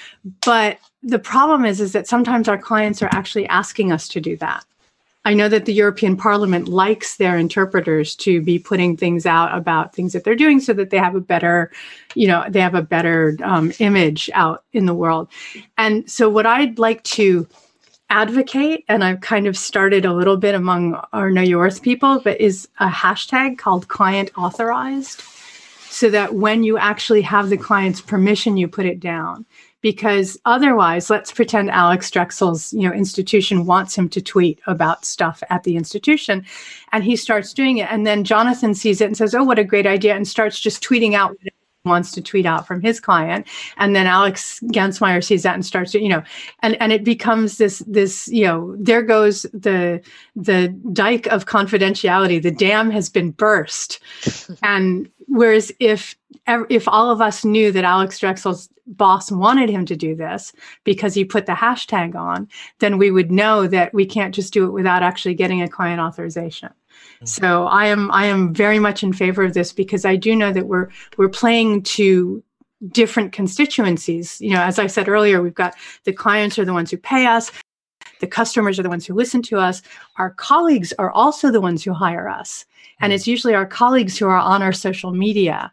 But 0.45 0.79
the 1.03 1.19
problem 1.19 1.65
is 1.65 1.79
is 1.79 1.93
that 1.93 2.07
sometimes 2.07 2.47
our 2.47 2.57
clients 2.57 3.01
are 3.01 3.09
actually 3.11 3.47
asking 3.47 3.91
us 3.91 4.07
to 4.09 4.21
do 4.21 4.35
that 4.37 4.65
i 5.27 5.33
know 5.33 5.49
that 5.49 5.65
the 5.65 5.73
european 5.73 6.15
parliament 6.15 6.67
likes 6.67 7.17
their 7.17 7.37
interpreters 7.37 8.15
to 8.15 8.41
be 8.41 8.57
putting 8.57 8.95
things 8.95 9.25
out 9.25 9.55
about 9.55 9.93
things 9.93 10.13
that 10.13 10.23
they're 10.23 10.35
doing 10.35 10.59
so 10.59 10.73
that 10.73 10.89
they 10.89 10.97
have 10.97 11.15
a 11.15 11.21
better 11.21 11.71
you 12.15 12.27
know 12.27 12.43
they 12.49 12.61
have 12.61 12.75
a 12.75 12.81
better 12.81 13.37
um, 13.43 13.71
image 13.79 14.29
out 14.33 14.63
in 14.73 14.85
the 14.85 14.93
world. 14.93 15.27
And 15.77 16.09
so 16.09 16.29
what 16.29 16.45
i'd 16.45 16.79
like 16.79 17.03
to 17.03 17.47
advocate 18.09 18.85
and 18.87 19.03
i've 19.03 19.19
kind 19.19 19.47
of 19.47 19.57
started 19.57 20.05
a 20.05 20.13
little 20.13 20.37
bit 20.37 20.55
among 20.55 20.95
our 21.11 21.29
know 21.29 21.57
worth 21.57 21.81
people 21.81 22.21
but 22.23 22.39
is 22.39 22.67
a 22.79 22.87
hashtag 22.87 23.57
called 23.57 23.89
client 23.89 24.31
authorized 24.37 25.21
so 25.89 26.09
that 26.09 26.35
when 26.35 26.63
you 26.63 26.77
actually 26.77 27.21
have 27.21 27.49
the 27.49 27.57
client's 27.57 27.99
permission 27.99 28.55
you 28.55 28.67
put 28.67 28.85
it 28.85 28.99
down 28.99 29.45
because 29.81 30.37
otherwise 30.45 31.09
let's 31.09 31.31
pretend 31.31 31.69
alex 31.71 32.09
Drechsel's 32.09 32.73
you 32.73 32.87
know 32.87 32.93
institution 32.93 33.65
wants 33.65 33.97
him 33.97 34.09
to 34.09 34.21
tweet 34.21 34.59
about 34.67 35.05
stuff 35.05 35.43
at 35.49 35.63
the 35.63 35.75
institution 35.75 36.45
and 36.91 37.03
he 37.03 37.15
starts 37.15 37.53
doing 37.53 37.77
it 37.77 37.91
and 37.91 38.05
then 38.05 38.23
jonathan 38.23 38.73
sees 38.73 39.01
it 39.01 39.05
and 39.05 39.17
says 39.17 39.35
oh 39.35 39.43
what 39.43 39.59
a 39.59 39.63
great 39.63 39.87
idea 39.87 40.15
and 40.15 40.27
starts 40.27 40.59
just 40.59 40.83
tweeting 40.83 41.13
out 41.13 41.31
what 41.31 41.39
he 41.41 41.51
wants 41.85 42.11
to 42.11 42.21
tweet 42.21 42.45
out 42.45 42.67
from 42.67 42.81
his 42.81 42.99
client 42.99 43.47
and 43.77 43.95
then 43.95 44.07
alex 44.07 44.59
Gansmeier 44.65 45.23
sees 45.23 45.43
that 45.43 45.53
and 45.53 45.65
starts 45.65 45.91
to 45.91 46.01
you 46.01 46.09
know 46.09 46.23
and 46.61 46.75
and 46.81 46.91
it 46.91 47.03
becomes 47.03 47.57
this 47.57 47.79
this 47.87 48.27
you 48.27 48.43
know 48.43 48.75
there 48.79 49.01
goes 49.01 49.43
the 49.53 50.01
the 50.35 50.69
dike 50.93 51.27
of 51.27 51.45
confidentiality. 51.45 52.41
The 52.41 52.51
dam 52.51 52.91
has 52.91 53.09
been 53.09 53.31
burst. 53.31 53.99
And 54.63 55.09
whereas 55.27 55.71
if 55.79 56.15
if 56.47 56.87
all 56.87 57.11
of 57.11 57.21
us 57.21 57.43
knew 57.45 57.71
that 57.71 57.83
alex 57.83 58.19
Drechsel's 58.19 58.69
boss 58.87 59.31
wanted 59.31 59.69
him 59.69 59.85
to 59.85 59.95
do 59.95 60.15
this 60.15 60.53
because 60.83 61.13
he 61.13 61.25
put 61.25 61.45
the 61.45 61.53
hashtag 61.53 62.15
on, 62.15 62.47
then 62.79 62.97
we 62.97 63.11
would 63.11 63.31
know 63.31 63.67
that 63.67 63.93
we 63.93 64.05
can't 64.05 64.33
just 64.33 64.53
do 64.53 64.65
it 64.65 64.71
without 64.71 65.03
actually 65.03 65.35
getting 65.35 65.61
a 65.61 65.67
client 65.67 65.99
authorization. 65.99 66.69
Mm-hmm. 66.69 67.25
So 67.25 67.67
I 67.67 67.87
am 67.87 68.11
I 68.11 68.25
am 68.25 68.53
very 68.53 68.79
much 68.79 69.03
in 69.03 69.13
favor 69.13 69.43
of 69.43 69.53
this 69.53 69.73
because 69.73 70.05
I 70.05 70.15
do 70.15 70.35
know 70.35 70.51
that 70.53 70.67
we're 70.67 70.89
we're 71.17 71.29
playing 71.29 71.83
to 71.83 72.43
different 72.89 73.31
constituencies. 73.33 74.39
You 74.39 74.51
know, 74.51 74.61
as 74.61 74.79
I 74.79 74.87
said 74.87 75.09
earlier, 75.09 75.41
we've 75.41 75.53
got 75.53 75.75
the 76.05 76.13
clients 76.13 76.57
are 76.57 76.65
the 76.65 76.73
ones 76.73 76.91
who 76.91 76.97
pay 76.97 77.25
us. 77.25 77.51
The 78.19 78.27
customers 78.27 78.79
are 78.79 78.83
the 78.83 78.89
ones 78.89 79.05
who 79.05 79.13
listen 79.13 79.43
to 79.43 79.59
us. 79.59 79.83
Our 80.15 80.31
colleagues 80.31 80.91
are 80.97 81.11
also 81.11 81.51
the 81.51 81.61
ones 81.61 81.83
who 81.83 81.93
hire 81.93 82.27
us. 82.27 82.65
And 82.99 83.11
mm-hmm. 83.11 83.15
it's 83.15 83.27
usually 83.27 83.53
our 83.53 83.65
colleagues 83.65 84.17
who 84.17 84.27
are 84.27 84.37
on 84.37 84.63
our 84.63 84.73
social 84.73 85.11
media 85.11 85.71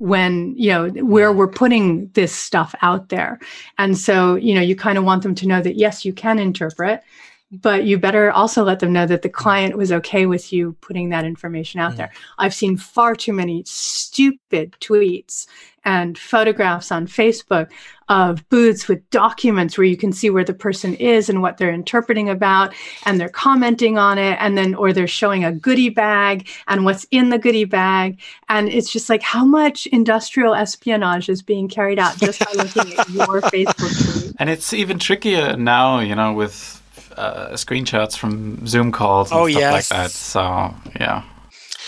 when 0.00 0.54
you 0.56 0.70
know 0.70 0.88
where 1.04 1.30
we're 1.30 1.46
putting 1.46 2.08
this 2.14 2.34
stuff 2.34 2.74
out 2.82 3.10
there. 3.10 3.38
And 3.78 3.96
so 3.96 4.34
you 4.34 4.54
know 4.54 4.60
you 4.60 4.74
kind 4.74 4.98
of 4.98 5.04
want 5.04 5.22
them 5.22 5.34
to 5.36 5.46
know 5.46 5.62
that 5.62 5.76
yes 5.76 6.04
you 6.04 6.12
can 6.12 6.38
interpret 6.38 7.02
but 7.50 7.84
you 7.84 7.98
better 7.98 8.30
also 8.30 8.62
let 8.62 8.78
them 8.78 8.92
know 8.92 9.06
that 9.06 9.22
the 9.22 9.28
client 9.28 9.76
was 9.76 9.90
okay 9.90 10.26
with 10.26 10.52
you 10.52 10.76
putting 10.80 11.08
that 11.08 11.24
information 11.24 11.80
out 11.80 11.94
mm. 11.94 11.96
there. 11.96 12.12
I've 12.38 12.54
seen 12.54 12.76
far 12.76 13.16
too 13.16 13.32
many 13.32 13.64
stupid 13.66 14.76
tweets 14.80 15.46
and 15.84 16.18
photographs 16.18 16.92
on 16.92 17.06
Facebook 17.06 17.70
of 18.08 18.46
booths 18.48 18.88
with 18.88 19.08
documents 19.10 19.78
where 19.78 19.86
you 19.86 19.96
can 19.96 20.12
see 20.12 20.28
where 20.30 20.44
the 20.44 20.52
person 20.52 20.94
is 20.96 21.28
and 21.28 21.40
what 21.42 21.56
they're 21.58 21.72
interpreting 21.72 22.28
about 22.28 22.74
and 23.06 23.20
they're 23.20 23.28
commenting 23.28 23.96
on 23.96 24.18
it 24.18 24.36
and 24.40 24.58
then 24.58 24.74
or 24.74 24.92
they're 24.92 25.06
showing 25.06 25.44
a 25.44 25.52
goodie 25.52 25.88
bag 25.88 26.48
and 26.66 26.84
what's 26.84 27.06
in 27.12 27.30
the 27.30 27.38
goodie 27.38 27.64
bag 27.64 28.20
and 28.48 28.68
it's 28.68 28.92
just 28.92 29.08
like 29.08 29.22
how 29.22 29.44
much 29.44 29.86
industrial 29.86 30.54
espionage 30.54 31.28
is 31.28 31.40
being 31.40 31.68
carried 31.68 31.98
out 32.00 32.18
just 32.18 32.40
by 32.40 32.52
looking 32.54 32.92
at 32.98 33.08
your 33.10 33.40
Facebook 33.42 34.22
feed. 34.22 34.34
And 34.40 34.50
it's 34.50 34.72
even 34.72 34.98
trickier 34.98 35.56
now, 35.56 36.00
you 36.00 36.16
know, 36.16 36.32
with 36.32 36.76
uh, 37.16 37.50
screenshots 37.50 38.16
from 38.18 38.66
Zoom 38.66 38.90
calls 38.90 39.30
and 39.30 39.40
Oh, 39.40 39.48
stuff 39.48 39.60
yes. 39.60 39.72
like 39.72 39.98
that. 39.98 40.10
So 40.10 40.74
yeah, 40.98 41.22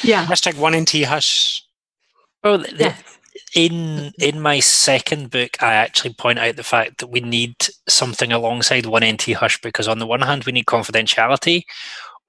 Yeah. 0.04 0.24
Hashtag 0.24 0.56
one 0.56 0.74
NT 0.76 1.02
hush. 1.04 1.64
Well, 2.44 2.58
the, 2.58 2.74
Yes. 2.78 3.18
In 3.54 4.12
in 4.18 4.40
my 4.40 4.60
second 4.60 5.30
book, 5.30 5.62
I 5.62 5.74
actually 5.74 6.14
point 6.14 6.38
out 6.38 6.56
the 6.56 6.62
fact 6.62 6.98
that 6.98 7.08
we 7.08 7.20
need 7.20 7.54
something 7.88 8.32
alongside 8.32 8.86
one 8.86 9.04
NT 9.04 9.32
hush 9.32 9.60
because 9.60 9.88
on 9.88 9.98
the 9.98 10.06
one 10.06 10.22
hand 10.22 10.44
we 10.44 10.52
need 10.52 10.66
confidentiality, 10.66 11.62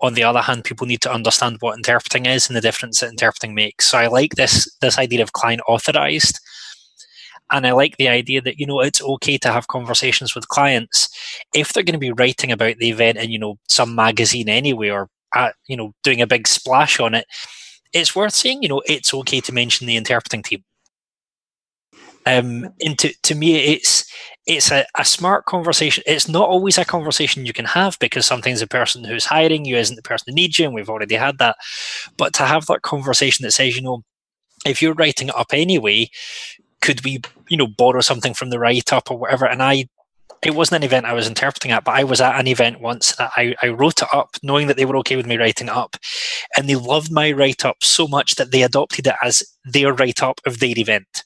on 0.02 0.16
the 0.16 0.24
other 0.24 0.42
hand 0.42 0.66
people 0.66 0.88
need 0.88 1.02
to 1.02 1.14
understand 1.14 1.58
what 1.62 1.78
interpreting 1.78 2.26
is 2.26 2.48
and 2.48 2.58
the 2.58 2.62
difference 2.62 3.00
that 3.00 3.10
interpreting 3.10 3.56
makes. 3.56 3.88
So 3.88 3.98
I 3.98 4.08
like 4.08 4.36
this 4.36 4.70
this 4.82 4.98
idea 5.00 5.24
of 5.24 5.34
client 5.34 5.62
authorized, 5.68 6.40
and 7.52 7.66
I 7.66 7.72
like 7.72 7.98
the 7.98 8.10
idea 8.10 8.42
that 8.42 8.60
you 8.60 8.66
know 8.66 8.82
it's 8.82 9.02
okay 9.02 9.38
to 9.40 9.52
have 9.52 9.68
conversations 9.70 10.36
with 10.36 10.50
clients 10.50 11.10
if 11.54 11.72
they're 11.72 11.84
going 11.84 11.94
to 11.94 12.00
be 12.00 12.12
writing 12.12 12.52
about 12.52 12.78
the 12.78 12.90
event 12.90 13.18
in 13.18 13.32
you 13.32 13.40
know 13.40 13.58
some 13.70 13.96
magazine 13.96 14.50
anyway 14.50 14.90
or 14.90 15.10
at, 15.34 15.56
you 15.68 15.78
know 15.78 15.94
doing 16.04 16.22
a 16.22 16.28
big 16.28 16.48
splash 16.48 17.00
on 17.00 17.14
it. 17.16 17.26
It's 17.94 18.16
worth 18.16 18.34
saying, 18.34 18.64
you 18.64 18.70
know, 18.70 18.82
it's 18.88 19.14
okay 19.14 19.40
to 19.42 19.54
mention 19.54 19.86
the 19.86 19.96
interpreting 19.98 20.42
team 20.42 20.64
um, 22.26 22.70
and 22.82 22.98
to, 23.00 23.14
to 23.24 23.36
me 23.36 23.56
it's 23.74 24.06
it's 24.46 24.72
a, 24.72 24.86
a 24.98 25.06
smart 25.06 25.46
conversation 25.46 26.04
it's 26.06 26.28
not 26.28 26.50
always 26.50 26.78
a 26.78 26.86
conversation 26.86 27.46
you 27.46 27.54
can 27.54 27.66
have 27.66 27.98
because 28.00 28.26
sometimes 28.26 28.60
the 28.60 28.68
person 28.68 29.04
who's 29.04 29.26
hiring 29.26 29.66
you 29.66 29.76
isn't 29.76 29.96
the 29.96 30.02
person 30.02 30.26
who 30.28 30.36
needs 30.36 30.60
you 30.60 30.66
and 30.66 30.74
we've 30.74 30.90
already 30.90 31.16
had 31.16 31.38
that 31.38 31.56
but 32.18 32.34
to 32.34 32.44
have 32.44 32.66
that 32.66 32.82
conversation 32.82 33.44
that 33.44 33.52
says 33.52 33.76
you 33.76 33.82
know 33.82 34.04
if 34.66 34.82
you're 34.82 34.94
writing 34.94 35.30
it 35.30 35.36
up 35.36 35.48
anyway 35.54 36.10
could 36.82 37.04
we 37.04 37.20
you 37.50 37.58
know 37.58 37.68
borrow 37.68 38.02
something 38.02 38.34
from 38.34 38.50
the 38.50 38.60
write-up 38.60 39.10
or 39.10 39.18
whatever 39.18 39.46
and 39.46 39.64
i 39.64 39.86
it 40.46 40.56
wasn't 40.56 40.84
an 40.84 40.86
event 40.86 41.06
I 41.06 41.14
was 41.14 41.28
interpreting 41.28 41.72
at, 41.72 41.84
but 41.84 41.96
I 41.96 42.04
was 42.04 42.22
at 42.22 42.40
an 42.40 42.48
event 42.48 42.82
once 42.82 43.14
I, 43.20 43.56
I 43.62 43.70
wrote 43.70 44.02
it 44.02 44.08
up 44.14 44.36
knowing 44.44 44.68
that 44.68 44.78
they 44.78 44.86
were 44.86 44.98
okay 44.98 45.16
with 45.16 45.26
me 45.26 45.38
writing 45.38 45.68
it 45.68 45.74
up. 45.74 45.96
And 46.58 46.68
they 46.68 46.76
loved 46.76 47.12
my 47.12 47.32
write 47.32 47.66
up 47.66 47.78
so 47.82 48.08
much 48.08 48.36
that 48.36 48.52
they 48.52 48.64
adopted 48.64 49.08
it 49.08 49.16
as 49.22 49.44
their 49.64 49.94
write 49.94 50.22
up 50.22 50.42
of 50.46 50.60
their 50.60 50.78
event. 50.78 51.24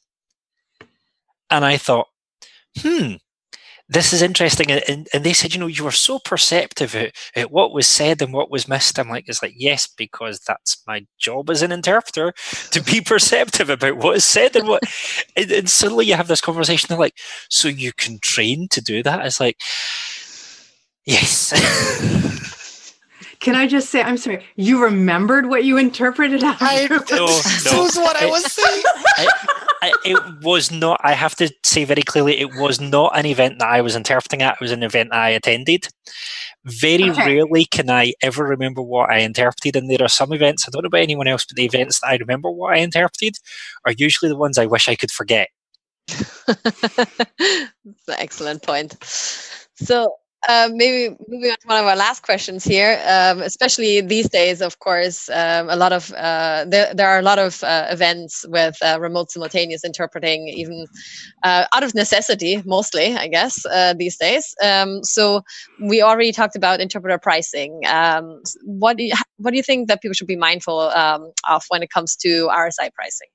And 1.50 1.64
I 1.66 1.78
thought, 1.78 2.08
hmm, 2.78 3.14
this 3.90 4.12
is 4.12 4.22
interesting. 4.22 4.70
And, 4.70 5.08
and, 5.14 5.24
they 5.24 5.32
said, 5.34 5.54
you 5.54 5.60
know, 5.60 5.68
you 5.68 5.84
were 5.84 5.92
so 5.92 6.20
perceptive 6.20 6.94
at, 6.94 7.16
at 7.36 7.52
what 7.52 7.74
was 7.74 7.88
said 7.88 8.22
and 8.22 8.34
what 8.34 8.52
was 8.52 8.68
missed. 8.68 9.00
I'm 9.00 9.10
like, 9.10 9.26
it's 9.28 9.42
like, 9.42 9.54
yes, 9.56 9.88
because 9.88 10.42
that's 10.42 10.84
my 10.86 11.06
job 11.18 11.50
as 11.50 11.62
an 11.62 11.72
interpreter 11.72 12.34
to 12.72 12.84
be 12.84 13.00
perceptive 13.06 13.70
about 13.70 13.98
what 13.98 14.18
is 14.18 14.26
said 14.26 14.56
and 14.56 14.68
what. 14.68 14.84
and, 15.38 15.52
and 15.52 15.70
suddenly 15.70 16.06
you 16.06 16.16
have 16.16 16.28
this 16.28 16.42
conversation. 16.42 16.88
They're 16.90 16.98
like, 16.98 17.18
so 17.50 17.70
you 17.70 17.94
can 17.94 18.20
train 18.22 18.68
to 18.72 18.82
do 18.82 19.04
that? 19.04 19.26
It's 19.26 19.40
like, 19.40 19.58
yes. 21.06 21.54
Can 23.40 23.56
I 23.56 23.68
just 23.68 23.90
say, 23.90 24.02
I'm 24.02 24.18
sorry, 24.18 24.44
you 24.56 24.84
remembered 24.84 25.48
what 25.48 25.64
you 25.64 25.78
interpreted 25.78 26.44
out 26.44 26.62
I, 26.62 26.82
of 26.82 26.90
your 26.90 27.00
No, 27.12 27.18
no. 27.26 27.34
This 27.36 27.92
is 27.92 27.98
what 27.98 28.16
I 28.16 28.26
was 28.26 28.52
saying. 28.52 28.84
I, 29.18 29.28
I, 29.82 29.94
it 30.06 30.44
was 30.44 30.72
not. 30.72 31.00
I 31.04 31.14
have 31.14 31.36
to 31.36 31.52
say 31.64 31.84
very 31.84 32.02
clearly, 32.02 32.40
it 32.40 32.56
was 32.56 32.82
not 32.82 33.18
an 33.18 33.26
event 33.26 33.60
that 33.60 33.70
I 33.70 33.82
was 33.82 33.96
interpreting 33.96 34.42
at. 34.42 34.56
It 34.56 34.62
was 34.62 34.72
an 34.72 34.82
event 34.84 35.14
I 35.14 35.30
attended. 35.30 35.88
Very 36.66 37.12
Okay. 37.12 37.26
rarely 37.26 37.66
can 37.66 37.90
I 37.90 38.14
ever 38.22 38.44
remember 38.44 38.82
what 38.82 39.10
I 39.10 39.20
interpreted, 39.20 39.76
and 39.76 39.90
there 39.90 40.02
are 40.02 40.10
some 40.10 40.34
events. 40.34 40.68
I 40.68 40.72
don't 40.72 40.84
know 40.84 40.88
about 40.88 41.02
anyone 41.02 41.28
else, 41.28 41.46
but 41.46 41.56
the 41.56 41.66
events 41.66 42.02
that 42.02 42.08
I 42.08 42.16
remember 42.16 42.50
what 42.50 42.74
I 42.74 42.80
interpreted 42.80 43.36
are 43.86 43.94
usually 43.98 44.30
the 44.30 44.36
ones 44.38 44.58
I 44.58 44.66
wish 44.66 44.90
I 44.90 44.96
could 44.96 45.12
forget. 45.12 45.50
That's 46.08 47.28
an 47.40 48.16
excellent 48.18 48.64
point. 48.64 48.98
So 49.76 50.16
uh, 50.48 50.70
maybe 50.72 51.16
moving 51.28 51.52
on 51.52 51.58
to 51.58 51.68
one 51.68 51.80
of 51.80 51.86
our 51.86 51.96
last 51.96 52.24
questions 52.24 52.64
here, 52.64 53.02
um, 53.08 53.42
especially 53.42 54.02
these 54.02 54.30
days, 54.30 54.62
of 54.62 54.80
course, 54.80 55.30
um, 55.30 55.70
a 55.70 55.76
lot 55.76 55.94
of 55.94 56.12
uh, 56.14 56.66
there, 56.68 56.94
there 56.94 57.10
are 57.10 57.20
a 57.20 57.22
lot 57.22 57.40
of 57.40 57.64
uh, 57.64 57.88
events 57.90 58.46
with 58.50 58.78
uh, 58.82 58.98
remote 59.00 59.32
simultaneous 59.32 59.84
interpreting, 59.84 60.48
even 60.48 60.86
uh, 61.44 61.66
out 61.74 61.84
of 61.84 61.94
necessity, 61.94 62.62
mostly, 62.66 63.16
I 63.16 63.28
guess, 63.28 63.66
uh, 63.66 63.94
these 63.98 64.18
days. 64.18 64.56
Um, 64.64 65.04
so 65.04 65.42
we 65.82 66.02
already 66.02 66.32
talked 66.32 66.56
about 66.56 66.80
interpreter 66.80 67.18
pricing. 67.18 67.82
Um, 67.88 68.42
what 68.64 68.98
do 68.98 69.04
you, 69.04 69.14
what 69.38 69.52
do 69.52 69.58
you 69.58 69.64
think 69.64 69.88
that 69.90 70.02
people 70.02 70.14
should 70.14 70.28
be 70.28 70.38
mindful 70.38 70.80
um, 70.80 71.32
of 71.50 71.64
when 71.70 71.84
it 71.84 71.90
comes 71.90 72.16
to 72.18 72.50
RSI 72.52 72.94
pricing? 72.94 73.28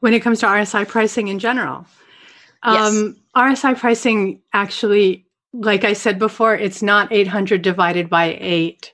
when 0.00 0.14
it 0.14 0.20
comes 0.20 0.40
to 0.40 0.46
RSI 0.46 0.86
pricing 0.86 1.28
in 1.28 1.38
general. 1.38 1.86
Yes. 2.64 2.92
Um, 2.92 3.16
RSI 3.36 3.78
pricing 3.78 4.40
actually, 4.52 5.26
like 5.52 5.84
I 5.84 5.92
said 5.92 6.18
before, 6.18 6.54
it's 6.54 6.82
not 6.82 7.12
800 7.12 7.62
divided 7.62 8.08
by 8.08 8.36
8 8.40 8.92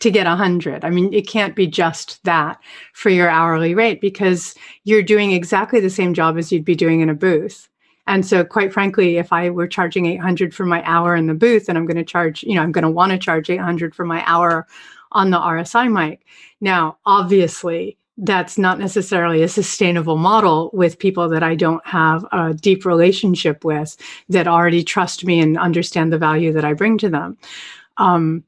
to 0.00 0.10
get 0.10 0.26
100. 0.26 0.84
I 0.84 0.90
mean, 0.90 1.12
it 1.14 1.28
can't 1.28 1.54
be 1.54 1.66
just 1.66 2.22
that 2.24 2.58
for 2.92 3.10
your 3.10 3.28
hourly 3.28 3.74
rate 3.74 4.00
because 4.00 4.54
you're 4.84 5.02
doing 5.02 5.32
exactly 5.32 5.80
the 5.80 5.90
same 5.90 6.14
job 6.14 6.36
as 6.36 6.50
you'd 6.50 6.64
be 6.64 6.74
doing 6.74 7.00
in 7.00 7.08
a 7.08 7.14
booth. 7.14 7.68
And 8.06 8.26
so, 8.26 8.44
quite 8.44 8.72
frankly, 8.72 9.16
if 9.16 9.32
I 9.32 9.48
were 9.48 9.66
charging 9.66 10.06
800 10.06 10.54
for 10.54 10.66
my 10.66 10.82
hour 10.84 11.16
in 11.16 11.26
the 11.26 11.34
booth, 11.34 11.68
and 11.68 11.78
I'm 11.78 11.86
going 11.86 11.96
to 11.96 12.04
charge, 12.04 12.42
you 12.42 12.54
know, 12.54 12.62
I'm 12.62 12.72
going 12.72 12.82
to 12.82 12.90
want 12.90 13.12
to 13.12 13.18
charge 13.18 13.48
800 13.48 13.94
for 13.94 14.04
my 14.04 14.22
hour 14.26 14.66
on 15.12 15.30
the 15.30 15.38
RSI 15.38 15.90
mic. 15.90 16.20
Now, 16.60 16.98
obviously, 17.06 17.96
that's 18.16 18.56
not 18.56 18.78
necessarily 18.78 19.42
a 19.42 19.48
sustainable 19.48 20.16
model 20.16 20.70
with 20.72 20.98
people 20.98 21.28
that 21.28 21.42
I 21.42 21.54
don't 21.54 21.84
have 21.86 22.24
a 22.30 22.54
deep 22.54 22.84
relationship 22.84 23.64
with 23.64 23.96
that 24.28 24.46
already 24.46 24.84
trust 24.84 25.24
me 25.24 25.40
and 25.40 25.58
understand 25.58 26.12
the 26.12 26.18
value 26.18 26.52
that 26.52 26.64
I 26.64 26.74
bring 26.74 26.96
to 26.98 27.08
them. 27.08 27.36
Um, 27.96 28.44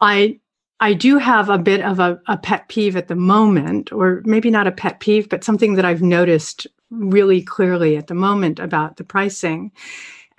I 0.00 0.38
I 0.80 0.94
do 0.94 1.18
have 1.18 1.48
a 1.48 1.58
bit 1.58 1.80
of 1.80 2.00
a, 2.00 2.20
a 2.26 2.36
pet 2.36 2.68
peeve 2.68 2.96
at 2.96 3.06
the 3.06 3.14
moment, 3.14 3.92
or 3.92 4.20
maybe 4.24 4.50
not 4.50 4.66
a 4.66 4.72
pet 4.72 4.98
peeve, 4.98 5.28
but 5.28 5.44
something 5.44 5.74
that 5.74 5.84
I've 5.84 6.02
noticed 6.02 6.66
really 6.90 7.40
clearly 7.40 7.96
at 7.96 8.08
the 8.08 8.14
moment 8.14 8.58
about 8.58 8.96
the 8.96 9.04
pricing. 9.04 9.70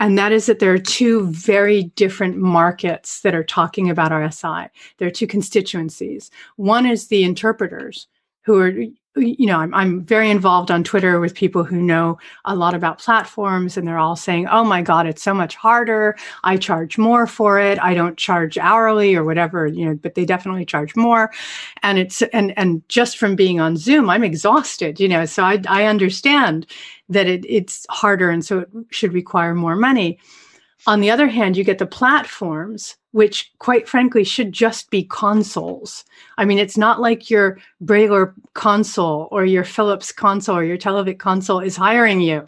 And 0.01 0.17
that 0.17 0.33
is 0.33 0.47
that 0.47 0.59
there 0.59 0.73
are 0.73 0.79
two 0.79 1.27
very 1.27 1.83
different 1.95 2.35
markets 2.35 3.21
that 3.21 3.33
are 3.33 3.43
talking 3.43 3.89
about 3.89 4.11
RSI. 4.11 4.69
There 4.97 5.07
are 5.07 5.11
two 5.11 5.27
constituencies. 5.27 6.29
One 6.57 6.85
is 6.85 7.07
the 7.07 7.23
interpreters, 7.23 8.07
who 8.43 8.59
are 8.59 8.73
you 9.15 9.45
know 9.45 9.59
I'm, 9.59 9.73
I'm 9.73 10.03
very 10.03 10.29
involved 10.29 10.71
on 10.71 10.83
twitter 10.83 11.19
with 11.19 11.35
people 11.35 11.63
who 11.63 11.81
know 11.81 12.17
a 12.45 12.55
lot 12.55 12.73
about 12.73 12.99
platforms 12.99 13.77
and 13.77 13.87
they're 13.87 13.99
all 13.99 14.15
saying 14.15 14.47
oh 14.47 14.63
my 14.63 14.81
god 14.81 15.05
it's 15.05 15.21
so 15.21 15.33
much 15.33 15.55
harder. 15.55 16.15
I 16.43 16.57
charge 16.57 16.97
more 16.97 17.27
for 17.27 17.59
it. 17.59 17.77
I 17.79 17.93
don't 17.93 18.17
charge 18.17 18.57
hourly 18.57 19.15
or 19.15 19.23
whatever 19.23 19.67
you 19.67 19.85
know 19.85 19.95
but 19.95 20.15
they 20.15 20.25
definitely 20.25 20.65
charge 20.65 20.95
more. 20.95 21.31
And 21.83 21.99
it's 21.99 22.21
and 22.21 22.57
and 22.57 22.87
just 22.89 23.17
from 23.17 23.35
being 23.35 23.59
on 23.59 23.77
zoom 23.77 24.09
i'm 24.09 24.23
exhausted 24.23 24.99
you 24.99 25.07
know 25.07 25.25
so 25.25 25.43
i, 25.43 25.61
I 25.67 25.85
understand 25.85 26.65
that 27.09 27.27
it, 27.27 27.45
it's 27.47 27.85
harder 27.89 28.29
and 28.29 28.43
so 28.43 28.59
it 28.59 28.69
should 28.89 29.13
require 29.13 29.53
more 29.53 29.75
money. 29.75 30.19
On 30.87 31.01
the 31.01 31.11
other 31.11 31.27
hand 31.27 31.55
you 31.55 31.63
get 31.63 31.77
the 31.77 31.85
platforms 31.85 32.95
which 33.13 33.51
quite 33.59 33.87
frankly 33.87 34.23
should 34.23 34.51
just 34.51 34.91
be 34.91 35.03
consoles 35.03 36.03
I 36.37 36.45
mean, 36.45 36.57
it's 36.57 36.77
not 36.77 37.01
like 37.01 37.29
your 37.29 37.59
Brähler 37.83 38.33
console 38.53 39.27
or 39.31 39.45
your 39.45 39.63
Philips 39.63 40.11
console 40.11 40.57
or 40.57 40.63
your 40.63 40.77
Televic 40.77 41.19
console 41.19 41.59
is 41.59 41.75
hiring 41.75 42.21
you, 42.21 42.45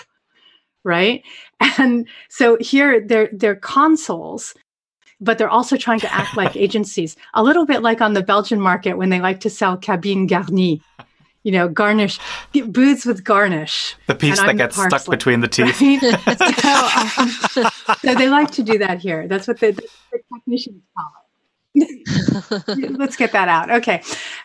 right? 0.84 1.24
And 1.78 2.06
so 2.28 2.58
here 2.60 3.00
they're 3.00 3.30
they're 3.32 3.56
consoles, 3.56 4.56
but 5.22 5.38
they're 5.38 5.50
also 5.50 5.78
trying 5.78 6.02
to 6.02 6.14
act 6.14 6.36
like 6.36 6.56
agencies, 6.58 7.16
a 7.34 7.44
little 7.44 7.66
bit 7.66 7.82
like 7.82 8.02
on 8.02 8.14
the 8.14 8.24
Belgian 8.24 8.60
market 8.60 8.98
when 8.98 9.10
they 9.10 9.22
like 9.22 9.40
to 9.42 9.50
sell 9.50 9.78
cabine 9.78 10.28
garnie, 10.28 10.82
you 11.46 11.52
know, 11.52 11.70
garnish 11.70 12.20
booths 12.54 13.06
with 13.06 13.24
garnish. 13.24 13.96
The 14.08 14.16
piece 14.16 14.42
that 14.42 14.58
gets 14.58 14.76
stuck 14.76 15.06
between 15.06 15.42
the 15.42 15.48
teeth. 15.48 15.80
Right? 15.80 16.00
so, 17.52 17.62
um, 17.62 17.70
so 18.02 18.16
they 18.16 18.28
like 18.28 18.50
to 18.52 18.64
do 18.64 18.80
that 18.80 19.00
here. 19.00 19.28
That's 19.28 19.48
what 19.48 19.60
the, 19.60 19.72
the 19.72 20.20
technicians 20.34 20.82
call 20.98 21.12
it. 21.20 21.25
Let's 22.68 23.16
get 23.16 23.32
that 23.32 23.48
out. 23.48 23.70
Okay. 23.70 24.02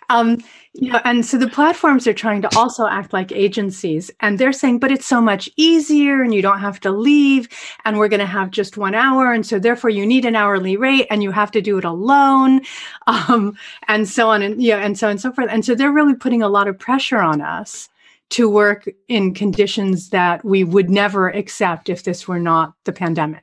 Um, 0.09 0.39
you 0.75 0.93
know, 0.93 1.01
and 1.05 1.27
so 1.27 1.37
the 1.37 1.49
platforms 1.49 2.07
are 2.07 2.15
trying 2.15 2.43
to 2.43 2.57
also 2.57 2.87
act 2.87 3.13
like 3.13 3.33
agencies, 3.33 4.11
and 4.21 4.39
they're 4.39 4.53
saying, 4.53 4.79
but 4.79 4.93
it's 4.93 5.07
so 5.07 5.21
much 5.21 5.51
easier, 5.57 6.23
and 6.23 6.33
you 6.33 6.43
don't 6.43 6.61
have 6.61 6.79
to 6.81 6.93
leave, 6.93 7.49
and 7.85 7.99
we're 7.99 8.09
going 8.09 8.21
to 8.21 8.27
have 8.27 8.53
just 8.53 8.77
one 8.77 8.95
hour, 8.95 9.33
and 9.33 9.45
so 9.45 9.59
therefore 9.59 9.91
you 9.91 10.07
need 10.07 10.25
an 10.25 10.37
hourly 10.37 10.77
rate, 10.77 11.09
and 11.11 11.25
you 11.25 11.33
have 11.33 11.51
to 11.53 11.61
do 11.61 11.77
it 11.79 11.85
alone, 11.85 12.61
um, 13.09 13.57
and 13.89 14.09
so 14.09 14.31
on, 14.31 14.43
and 14.43 14.63
yeah, 14.63 14.77
and 14.77 14.97
so 14.97 15.09
on 15.09 15.13
and 15.13 15.21
so 15.21 15.33
forth. 15.33 15.49
And 15.51 15.65
so 15.65 15.75
they're 15.75 15.93
really 15.93 16.15
putting 16.15 16.43
a 16.43 16.49
lot 16.49 16.69
of 16.69 16.79
pressure 16.79 17.19
on 17.19 17.41
us 17.41 17.89
to 18.31 18.49
work 18.49 18.89
in 19.09 19.35
conditions 19.35 20.11
that 20.11 20.45
we 20.45 20.63
would 20.63 20.89
never 20.89 21.31
accept 21.31 21.89
if 21.89 22.05
this 22.05 22.29
were 22.29 22.39
not 22.39 22.75
the 22.85 22.93
pandemic. 22.93 23.43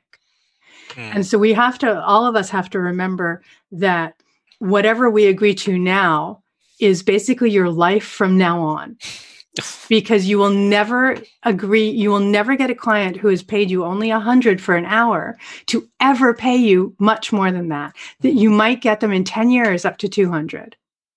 Mm. 0.98 1.14
And 1.14 1.26
so 1.26 1.38
we 1.38 1.52
have 1.52 1.78
to, 1.78 2.02
all 2.02 2.26
of 2.26 2.34
us 2.34 2.50
have 2.50 2.68
to 2.70 2.80
remember 2.80 3.42
that 3.70 4.14
whatever 4.58 5.08
we 5.08 5.26
agree 5.26 5.54
to 5.54 5.78
now 5.78 6.42
is 6.80 7.02
basically 7.02 7.50
your 7.50 7.70
life 7.70 8.04
from 8.04 8.36
now 8.36 8.60
on. 8.60 8.98
because 9.88 10.26
you 10.26 10.38
will 10.38 10.50
never 10.50 11.16
agree, 11.42 11.88
you 11.88 12.10
will 12.10 12.20
never 12.20 12.54
get 12.54 12.70
a 12.70 12.74
client 12.74 13.16
who 13.16 13.28
has 13.28 13.42
paid 13.42 13.70
you 13.70 13.84
only 13.84 14.10
a 14.10 14.20
hundred 14.20 14.60
for 14.60 14.76
an 14.76 14.84
hour 14.84 15.36
to 15.66 15.88
ever 15.98 16.32
pay 16.32 16.54
you 16.54 16.94
much 17.00 17.32
more 17.32 17.50
than 17.50 17.68
that. 17.68 17.94
That 18.20 18.34
you 18.34 18.50
might 18.50 18.82
get 18.82 19.00
them 19.00 19.12
in 19.12 19.24
10 19.24 19.50
years 19.50 19.84
up 19.84 19.98
to 19.98 20.08
200. 20.08 20.76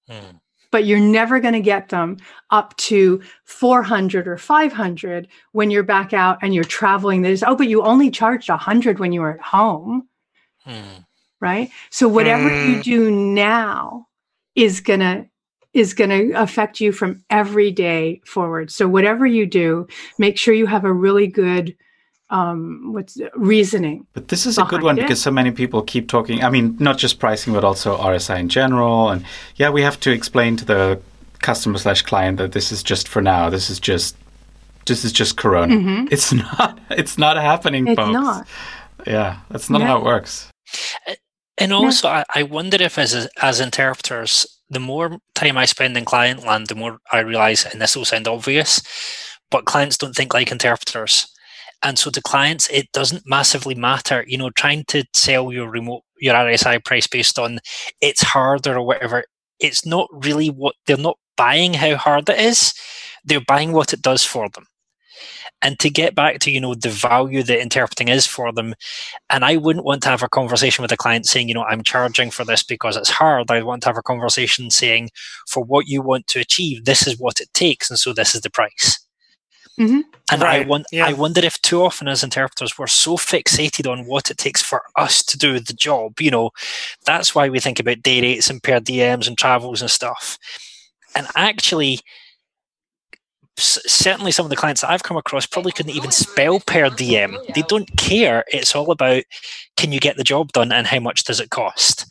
Mm 0.09 0.40
but 0.71 0.85
you're 0.85 0.99
never 0.99 1.39
going 1.39 1.53
to 1.53 1.61
get 1.61 1.89
them 1.89 2.17
up 2.49 2.75
to 2.77 3.21
400 3.45 4.27
or 4.27 4.37
500 4.37 5.27
when 5.51 5.69
you're 5.69 5.83
back 5.83 6.13
out 6.13 6.39
and 6.41 6.55
you're 6.55 6.63
traveling. 6.63 7.21
There's, 7.21 7.43
oh, 7.43 7.55
but 7.55 7.67
you 7.67 7.83
only 7.83 8.09
charged 8.09 8.49
100 8.49 8.99
when 8.99 9.11
you 9.11 9.21
were 9.21 9.33
at 9.33 9.41
home. 9.41 10.07
Hmm. 10.63 11.01
Right. 11.39 11.69
So 11.89 12.07
whatever 12.07 12.49
you 12.49 12.75
hmm. 12.75 12.81
do 12.81 13.11
now 13.11 14.07
is 14.55 14.79
going 14.79 14.99
to 14.99 15.25
is 15.73 15.93
going 15.93 16.09
to 16.09 16.31
affect 16.33 16.81
you 16.81 16.91
from 16.91 17.23
every 17.29 17.71
day 17.71 18.21
forward. 18.25 18.69
So 18.69 18.89
whatever 18.89 19.25
you 19.25 19.45
do, 19.45 19.87
make 20.17 20.37
sure 20.37 20.53
you 20.53 20.65
have 20.65 20.83
a 20.83 20.91
really 20.91 21.27
good 21.27 21.75
um, 22.31 22.93
what's 22.93 23.17
reasoning. 23.35 24.07
But 24.13 24.29
this 24.29 24.45
is 24.45 24.57
a 24.57 24.63
good 24.63 24.81
one 24.81 24.97
it. 24.97 25.01
because 25.01 25.21
so 25.21 25.31
many 25.31 25.51
people 25.51 25.83
keep 25.83 26.07
talking. 26.07 26.43
I 26.43 26.49
mean, 26.49 26.77
not 26.79 26.97
just 26.97 27.19
pricing, 27.19 27.53
but 27.53 27.63
also 27.63 27.97
RSI 27.97 28.39
in 28.39 28.49
general. 28.49 29.09
And 29.09 29.23
yeah, 29.57 29.69
we 29.69 29.81
have 29.83 29.99
to 29.99 30.11
explain 30.11 30.55
to 30.57 30.65
the 30.65 31.01
customer 31.41 31.77
slash 31.77 32.01
client 32.01 32.37
that 32.37 32.53
this 32.53 32.71
is 32.71 32.81
just 32.81 33.07
for 33.07 33.21
now. 33.21 33.49
This 33.49 33.69
is 33.69 33.79
just 33.79 34.15
this 34.87 35.03
is 35.05 35.11
just 35.11 35.37
Corona. 35.37 35.75
Mm-hmm. 35.75 36.07
It's 36.11 36.33
not. 36.33 36.79
It's 36.89 37.17
not 37.17 37.37
happening, 37.37 37.87
it's 37.87 37.97
folks. 37.97 38.13
Not. 38.13 38.47
Yeah, 39.05 39.39
that's 39.49 39.69
not 39.69 39.81
how 39.81 39.97
it 39.97 40.03
works. 40.03 40.49
And 41.57 41.73
also, 41.73 42.07
I, 42.07 42.23
I 42.33 42.43
wonder 42.43 42.77
if 42.81 42.97
as 42.97 43.27
as 43.41 43.59
interpreters, 43.59 44.47
the 44.69 44.79
more 44.79 45.17
time 45.35 45.57
I 45.57 45.65
spend 45.65 45.97
in 45.97 46.05
client 46.05 46.45
land, 46.45 46.67
the 46.67 46.75
more 46.75 46.99
I 47.11 47.19
realize, 47.19 47.65
and 47.65 47.81
this 47.81 47.95
will 47.95 48.05
sound 48.05 48.27
obvious, 48.27 48.81
but 49.49 49.65
clients 49.65 49.97
don't 49.97 50.15
think 50.15 50.33
like 50.33 50.51
interpreters 50.51 51.27
and 51.83 51.97
so 51.97 52.11
to 52.11 52.21
clients, 52.21 52.69
it 52.69 52.91
doesn't 52.91 53.23
massively 53.25 53.75
matter. 53.75 54.23
You 54.27 54.37
know, 54.37 54.49
trying 54.51 54.85
to 54.89 55.03
sell 55.13 55.51
your 55.51 55.69
remote 55.69 56.03
your 56.21 56.35
RSI 56.35 56.83
price 56.85 57.07
based 57.07 57.39
on 57.39 57.59
it's 57.99 58.21
harder 58.21 58.77
or 58.77 58.85
whatever. 58.85 59.25
It's 59.59 59.85
not 59.85 60.07
really 60.11 60.49
what 60.49 60.75
they're 60.85 60.97
not 60.97 61.17
buying 61.35 61.73
how 61.73 61.95
hard 61.95 62.29
it 62.29 62.39
is. 62.39 62.73
They're 63.25 63.41
buying 63.41 63.73
what 63.73 63.93
it 63.93 64.01
does 64.01 64.23
for 64.23 64.47
them. 64.49 64.65
And 65.63 65.79
to 65.79 65.91
get 65.91 66.15
back 66.15 66.39
to, 66.39 66.51
you 66.51 66.59
know, 66.59 66.73
the 66.73 66.89
value 66.89 67.43
that 67.43 67.61
interpreting 67.61 68.07
is 68.07 68.25
for 68.25 68.51
them. 68.51 68.73
And 69.29 69.45
I 69.45 69.57
wouldn't 69.57 69.85
want 69.85 70.01
to 70.03 70.09
have 70.09 70.23
a 70.23 70.29
conversation 70.29 70.81
with 70.81 70.91
a 70.91 70.97
client 70.97 71.27
saying, 71.27 71.49
you 71.49 71.53
know, 71.53 71.63
I'm 71.63 71.83
charging 71.83 72.31
for 72.31 72.43
this 72.43 72.63
because 72.63 72.97
it's 72.97 73.11
hard. 73.11 73.51
I 73.51 73.61
want 73.61 73.83
to 73.83 73.89
have 73.89 73.97
a 73.97 74.01
conversation 74.01 74.71
saying, 74.71 75.09
for 75.47 75.63
what 75.63 75.87
you 75.87 76.01
want 76.01 76.25
to 76.27 76.39
achieve, 76.39 76.85
this 76.85 77.05
is 77.05 77.19
what 77.19 77.39
it 77.39 77.53
takes. 77.53 77.91
And 77.91 77.99
so 77.99 78.11
this 78.11 78.33
is 78.33 78.41
the 78.41 78.49
price. 78.49 78.99
Mm-hmm. 79.79 80.01
And 80.31 80.41
right. 80.41 80.65
I, 80.65 80.67
want, 80.67 80.85
yeah. 80.91 81.05
I 81.05 81.13
wonder 81.13 81.41
if 81.41 81.61
too 81.61 81.83
often 81.83 82.07
as 82.07 82.23
interpreters 82.23 82.77
we're 82.77 82.87
so 82.87 83.17
fixated 83.17 83.91
on 83.91 84.05
what 84.05 84.29
it 84.29 84.37
takes 84.37 84.61
for 84.61 84.83
us 84.95 85.23
to 85.23 85.37
do 85.37 85.59
the 85.59 85.73
job. 85.73 86.19
You 86.19 86.31
know, 86.31 86.51
that's 87.05 87.33
why 87.33 87.49
we 87.49 87.59
think 87.59 87.79
about 87.79 88.03
day 88.03 88.21
rates 88.21 88.49
and 88.49 88.61
per 88.61 88.79
diems 88.79 89.27
and 89.27 89.37
travels 89.37 89.81
and 89.81 89.89
stuff. 89.89 90.37
And 91.15 91.27
actually, 91.35 91.99
certainly 93.57 94.31
some 94.31 94.45
of 94.45 94.49
the 94.49 94.55
clients 94.55 94.81
that 94.81 94.89
I've 94.89 95.03
come 95.03 95.17
across 95.17 95.45
probably 95.45 95.71
couldn't 95.71 95.95
even 95.95 96.11
spell 96.11 96.59
per 96.59 96.89
diem. 96.89 97.37
They 97.53 97.63
don't 97.63 97.89
care. 97.97 98.43
It's 98.47 98.75
all 98.75 98.91
about 98.91 99.23
can 99.77 99.91
you 99.91 99.99
get 99.99 100.17
the 100.17 100.23
job 100.23 100.51
done 100.51 100.71
and 100.71 100.87
how 100.87 100.99
much 100.99 101.23
does 101.23 101.39
it 101.39 101.49
cost? 101.49 102.05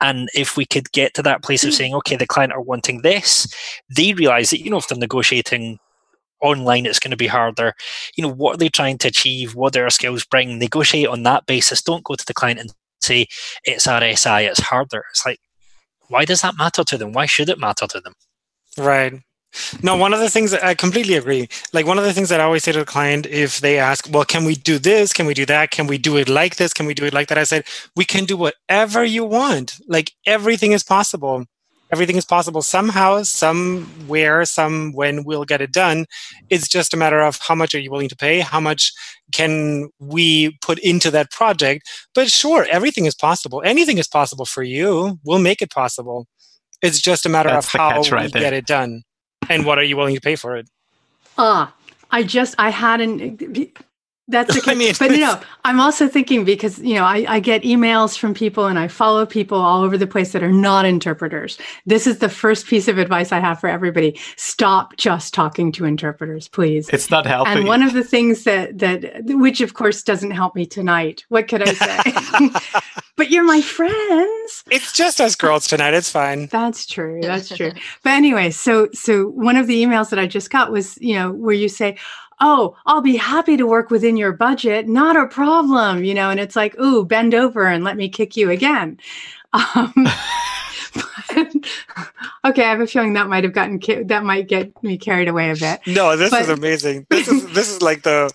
And 0.00 0.28
if 0.34 0.56
we 0.56 0.66
could 0.66 0.92
get 0.92 1.14
to 1.14 1.22
that 1.22 1.42
place 1.42 1.64
of 1.64 1.70
hmm. 1.70 1.76
saying, 1.76 1.94
okay, 1.94 2.16
the 2.16 2.26
client 2.26 2.52
are 2.52 2.60
wanting 2.60 3.02
this, 3.02 3.52
they 3.94 4.12
realize 4.12 4.50
that, 4.50 4.60
you 4.60 4.70
know, 4.70 4.76
if 4.76 4.88
they're 4.88 4.98
negotiating 4.98 5.78
online 6.42 6.86
it's 6.86 6.98
going 6.98 7.10
to 7.10 7.16
be 7.16 7.26
harder 7.26 7.72
you 8.16 8.22
know 8.22 8.32
what 8.32 8.54
are 8.54 8.58
they 8.58 8.68
trying 8.68 8.98
to 8.98 9.08
achieve 9.08 9.54
what 9.54 9.76
our 9.76 9.90
skills 9.90 10.24
bring 10.24 10.58
negotiate 10.58 11.08
on 11.08 11.22
that 11.22 11.46
basis 11.46 11.82
don't 11.82 12.04
go 12.04 12.14
to 12.14 12.26
the 12.26 12.34
client 12.34 12.60
and 12.60 12.72
say 13.00 13.26
it's 13.64 13.86
rsi 13.86 14.48
it's 14.48 14.60
harder 14.60 15.04
it's 15.10 15.24
like 15.24 15.38
why 16.08 16.24
does 16.24 16.42
that 16.42 16.56
matter 16.56 16.84
to 16.84 16.98
them 16.98 17.12
why 17.12 17.26
should 17.26 17.48
it 17.48 17.58
matter 17.58 17.86
to 17.86 18.00
them 18.00 18.14
right 18.78 19.14
no, 19.82 19.96
one 19.96 20.12
of 20.12 20.20
the 20.20 20.28
things 20.28 20.50
that 20.50 20.62
I 20.62 20.74
completely 20.74 21.14
agree. 21.14 21.48
Like 21.72 21.86
one 21.86 21.98
of 21.98 22.04
the 22.04 22.12
things 22.12 22.28
that 22.28 22.40
I 22.40 22.44
always 22.44 22.64
say 22.64 22.72
to 22.72 22.80
the 22.80 22.84
client 22.84 23.26
if 23.26 23.60
they 23.60 23.78
ask, 23.78 24.08
well, 24.10 24.24
can 24.24 24.44
we 24.44 24.54
do 24.54 24.78
this? 24.78 25.12
Can 25.12 25.26
we 25.26 25.34
do 25.34 25.46
that? 25.46 25.70
Can 25.70 25.86
we 25.86 25.98
do 25.98 26.16
it 26.16 26.28
like 26.28 26.56
this? 26.56 26.72
Can 26.72 26.86
we 26.86 26.94
do 26.94 27.04
it 27.04 27.14
like 27.14 27.28
that? 27.28 27.38
I 27.38 27.44
said, 27.44 27.64
we 27.94 28.04
can 28.04 28.24
do 28.24 28.36
whatever 28.36 29.04
you 29.04 29.24
want. 29.24 29.80
Like 29.88 30.12
everything 30.26 30.72
is 30.72 30.82
possible 30.82 31.46
everything 31.92 32.16
is 32.16 32.24
possible 32.24 32.62
somehow, 32.62 33.22
somewhere, 33.22 34.44
some 34.44 34.92
when 34.92 35.24
we'll 35.24 35.44
get 35.44 35.60
it 35.60 35.72
done. 35.72 36.06
It's 36.50 36.68
just 36.68 36.94
a 36.94 36.96
matter 36.96 37.20
of 37.20 37.38
how 37.46 37.54
much 37.54 37.74
are 37.74 37.78
you 37.78 37.90
willing 37.90 38.08
to 38.08 38.16
pay, 38.16 38.40
how 38.40 38.60
much 38.60 38.92
can 39.32 39.88
we 39.98 40.56
put 40.62 40.78
into 40.80 41.10
that 41.12 41.30
project. 41.30 41.88
But 42.14 42.30
sure, 42.30 42.66
everything 42.70 43.06
is 43.06 43.14
possible. 43.14 43.62
Anything 43.64 43.98
is 43.98 44.08
possible 44.08 44.44
for 44.44 44.62
you. 44.62 45.18
We'll 45.24 45.38
make 45.38 45.62
it 45.62 45.70
possible. 45.70 46.26
It's 46.82 47.00
just 47.00 47.26
a 47.26 47.28
matter 47.28 47.48
That's 47.48 47.74
of 47.74 47.78
how 47.78 48.02
right 48.10 48.26
we 48.26 48.28
there. 48.32 48.42
get 48.42 48.52
it 48.52 48.66
done, 48.66 49.02
and 49.48 49.64
what 49.64 49.78
are 49.78 49.82
you 49.82 49.96
willing 49.96 50.14
to 50.14 50.20
pay 50.20 50.36
for 50.36 50.56
it. 50.56 50.68
Ah, 51.38 51.68
uh, 51.68 51.70
I 52.10 52.22
just 52.22 52.54
I 52.58 52.70
hadn't 52.70 53.38
that's 54.28 54.56
okay. 54.56 54.70
I 54.72 54.74
mean, 54.74 54.94
but 54.98 55.12
you 55.12 55.18
know, 55.18 55.40
I'm 55.64 55.80
also 55.80 56.08
thinking 56.08 56.44
because 56.44 56.78
you 56.80 56.94
know 56.94 57.04
I, 57.04 57.24
I, 57.28 57.40
get 57.40 57.62
emails 57.62 58.18
from 58.18 58.34
people 58.34 58.66
and 58.66 58.78
I 58.78 58.88
follow 58.88 59.24
people 59.24 59.58
all 59.58 59.82
over 59.82 59.96
the 59.96 60.06
place 60.06 60.32
that 60.32 60.42
are 60.42 60.52
not 60.52 60.84
interpreters. 60.84 61.58
This 61.86 62.06
is 62.06 62.18
the 62.18 62.28
first 62.28 62.66
piece 62.66 62.88
of 62.88 62.98
advice 62.98 63.32
I 63.32 63.38
have 63.38 63.60
for 63.60 63.68
everybody: 63.68 64.18
stop 64.36 64.96
just 64.96 65.32
talking 65.32 65.70
to 65.72 65.84
interpreters, 65.84 66.48
please. 66.48 66.88
It's 66.88 67.10
not 67.10 67.26
helping. 67.26 67.58
And 67.58 67.66
one 67.66 67.82
of 67.82 67.92
the 67.92 68.04
things 68.04 68.44
that 68.44 68.78
that 68.78 69.24
which 69.26 69.60
of 69.60 69.74
course 69.74 70.02
doesn't 70.02 70.32
help 70.32 70.54
me 70.54 70.66
tonight. 70.66 71.24
What 71.28 71.48
could 71.48 71.62
I 71.62 71.72
say? 71.72 72.50
but 73.16 73.30
you're 73.30 73.44
my 73.44 73.60
friends. 73.60 74.64
It's 74.70 74.92
just 74.92 75.20
us 75.20 75.36
girls 75.36 75.66
tonight. 75.66 75.94
It's 75.94 76.10
fine. 76.10 76.46
That's 76.46 76.86
true. 76.86 77.20
That's 77.22 77.48
true. 77.48 77.72
but 78.02 78.10
anyway, 78.10 78.50
so 78.50 78.88
so 78.92 79.28
one 79.28 79.56
of 79.56 79.66
the 79.68 79.84
emails 79.84 80.10
that 80.10 80.18
I 80.18 80.26
just 80.26 80.50
got 80.50 80.72
was 80.72 80.98
you 81.00 81.14
know 81.14 81.32
where 81.32 81.54
you 81.54 81.68
say 81.68 81.96
oh, 82.40 82.76
I'll 82.86 83.00
be 83.00 83.16
happy 83.16 83.56
to 83.56 83.66
work 83.66 83.90
within 83.90 84.16
your 84.16 84.32
budget, 84.32 84.88
not 84.88 85.16
a 85.16 85.26
problem, 85.26 86.04
you 86.04 86.14
know, 86.14 86.30
and 86.30 86.40
it's 86.40 86.56
like, 86.56 86.78
ooh, 86.78 87.04
bend 87.04 87.34
over 87.34 87.66
and 87.66 87.84
let 87.84 87.96
me 87.96 88.08
kick 88.08 88.36
you 88.36 88.50
again. 88.50 88.98
Um, 89.52 89.92
but, 90.94 91.54
okay, 92.44 92.64
I 92.64 92.70
have 92.70 92.80
a 92.80 92.86
feeling 92.86 93.14
that 93.14 93.28
might 93.28 93.44
have 93.44 93.52
gotten 93.52 93.80
that 94.06 94.24
might 94.24 94.48
get 94.48 94.82
me 94.82 94.98
carried 94.98 95.28
away 95.28 95.50
a 95.50 95.56
bit. 95.56 95.80
No, 95.86 96.16
this 96.16 96.30
but, 96.30 96.42
is 96.42 96.48
amazing. 96.58 97.06
This 97.10 97.28
is 97.28 97.46
this 97.52 97.70
is 97.70 97.82
like 97.82 98.02
the 98.02 98.30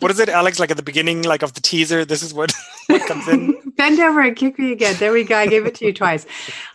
what 0.00 0.10
is 0.10 0.18
it, 0.18 0.28
Alex? 0.28 0.58
Like 0.58 0.70
at 0.70 0.76
the 0.76 0.82
beginning, 0.82 1.22
like 1.22 1.42
of 1.42 1.54
the 1.54 1.60
teaser. 1.60 2.04
This 2.04 2.22
is 2.22 2.34
what, 2.34 2.52
what 2.86 3.06
comes 3.06 3.28
in. 3.28 3.72
Bend 3.76 3.98
over 4.00 4.20
and 4.20 4.36
kick 4.36 4.58
me 4.58 4.72
again. 4.72 4.96
There 4.98 5.12
we 5.12 5.24
go. 5.24 5.36
I 5.36 5.46
gave 5.46 5.66
it 5.66 5.74
to 5.76 5.86
you 5.86 5.92
twice. 5.92 6.26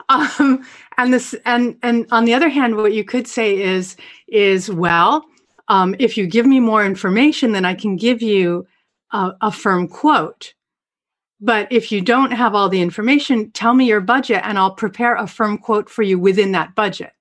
Um, 0.10 0.66
and 0.98 1.14
this 1.14 1.36
and 1.46 1.78
and 1.84 2.06
on 2.12 2.26
the 2.26 2.34
other 2.34 2.50
hand, 2.50 2.76
what 2.76 2.94
you 2.94 3.04
could 3.04 3.28
say 3.28 3.58
is 3.58 3.96
is 4.28 4.70
well 4.70 5.29
um, 5.70 5.96
if 6.00 6.18
you 6.18 6.28
give 6.28 6.46
me 6.46 6.60
more 6.60 6.84
information, 6.84 7.52
then 7.52 7.64
I 7.64 7.76
can 7.76 7.96
give 7.96 8.22
you 8.22 8.68
a, 9.12 9.32
a 9.42 9.52
firm 9.52 9.88
quote. 9.88 10.54
But 11.40 11.72
if 11.72 11.92
you 11.92 12.02
don't 12.02 12.32
have 12.32 12.54
all 12.54 12.68
the 12.68 12.82
information, 12.82 13.52
tell 13.52 13.74
me 13.74 13.86
your 13.86 14.02
budget 14.02 14.42
and 14.44 14.58
I'll 14.58 14.74
prepare 14.74 15.16
a 15.16 15.28
firm 15.28 15.58
quote 15.58 15.90
for 15.90 16.04
you 16.04 16.20
within 16.20 16.52
that 16.52 16.76
budget. 16.76 17.14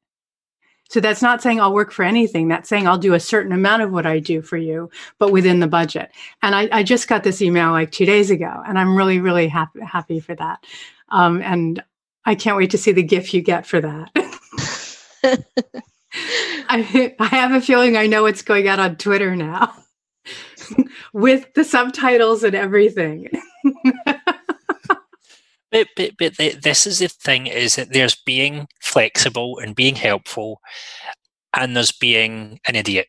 So 0.91 1.01
that's 1.01 1.21
not 1.21 1.43
saying 1.43 1.61
I'll 1.61 1.75
work 1.75 1.93
for 1.93 2.03
anything. 2.03 2.49
That's 2.49 2.69
saying 2.69 2.89
I'll 2.89 2.99
do 2.99 3.13
a 3.13 3.21
certain 3.21 3.53
amount 3.53 3.83
of 3.83 3.93
what 3.93 4.07
I 4.07 4.19
do 4.19 4.41
for 4.41 4.57
you, 4.57 4.91
but 5.19 5.31
within 5.31 5.61
the 5.61 5.67
budget. 5.67 6.11
And 6.43 6.55
I, 6.55 6.69
I 6.73 6.83
just 6.83 7.09
got 7.09 7.23
this 7.23 7.43
email 7.43 7.73
like 7.73 7.93
two 7.93 8.07
days 8.07 8.31
ago, 8.31 8.63
and 8.67 8.79
I'm 8.79 8.97
really, 8.97 9.21
really 9.21 9.49
happy 9.49 9.81
happy 9.81 10.19
for 10.19 10.35
that. 10.37 10.65
Um, 11.11 11.43
and 11.43 11.83
I 12.25 12.35
can't 12.35 12.57
wait 12.57 12.71
to 12.71 12.79
see 12.79 12.93
the 12.93 13.03
gift 13.03 13.35
you 13.35 13.43
get 13.43 13.67
for 13.67 13.83
that. 13.83 15.45
I, 16.69 17.15
I 17.19 17.27
have 17.27 17.53
a 17.53 17.61
feeling 17.61 17.97
I 17.97 18.07
know 18.07 18.23
what's 18.23 18.43
going 18.43 18.69
on 18.69 18.81
on 18.81 18.97
Twitter 18.97 19.37
now. 19.37 19.75
With 21.13 21.53
the 21.55 21.65
subtitles 21.65 22.45
and 22.45 22.55
everything. 22.55 23.29
but, 24.05 25.89
but, 25.97 26.13
but 26.19 26.37
this 26.63 26.87
is 26.87 26.99
the 26.99 27.09
thing 27.09 27.47
is 27.47 27.77
that 27.77 27.93
there's 27.93 28.15
being 28.15 28.69
flexible 28.81 29.59
and 29.59 29.75
being 29.75 29.97
helpful 29.97 30.61
and 31.55 31.75
there's 31.75 31.93
being 31.93 32.61
an 32.67 32.77
idiot. 32.77 33.09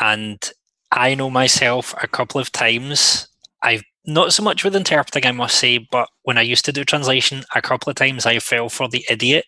And 0.00 0.52
i 0.92 1.14
know 1.14 1.30
myself 1.30 1.94
a 2.02 2.08
couple 2.08 2.40
of 2.40 2.50
times 2.52 3.28
i've 3.62 3.82
not 4.06 4.32
so 4.32 4.42
much 4.42 4.64
with 4.64 4.74
interpreting 4.74 5.26
i 5.26 5.32
must 5.32 5.56
say 5.56 5.78
but 5.90 6.08
when 6.22 6.38
i 6.38 6.42
used 6.42 6.64
to 6.64 6.72
do 6.72 6.84
translation 6.84 7.44
a 7.54 7.62
couple 7.62 7.90
of 7.90 7.96
times 7.96 8.26
i 8.26 8.38
fell 8.38 8.68
for 8.68 8.88
the 8.88 9.04
idiot 9.08 9.44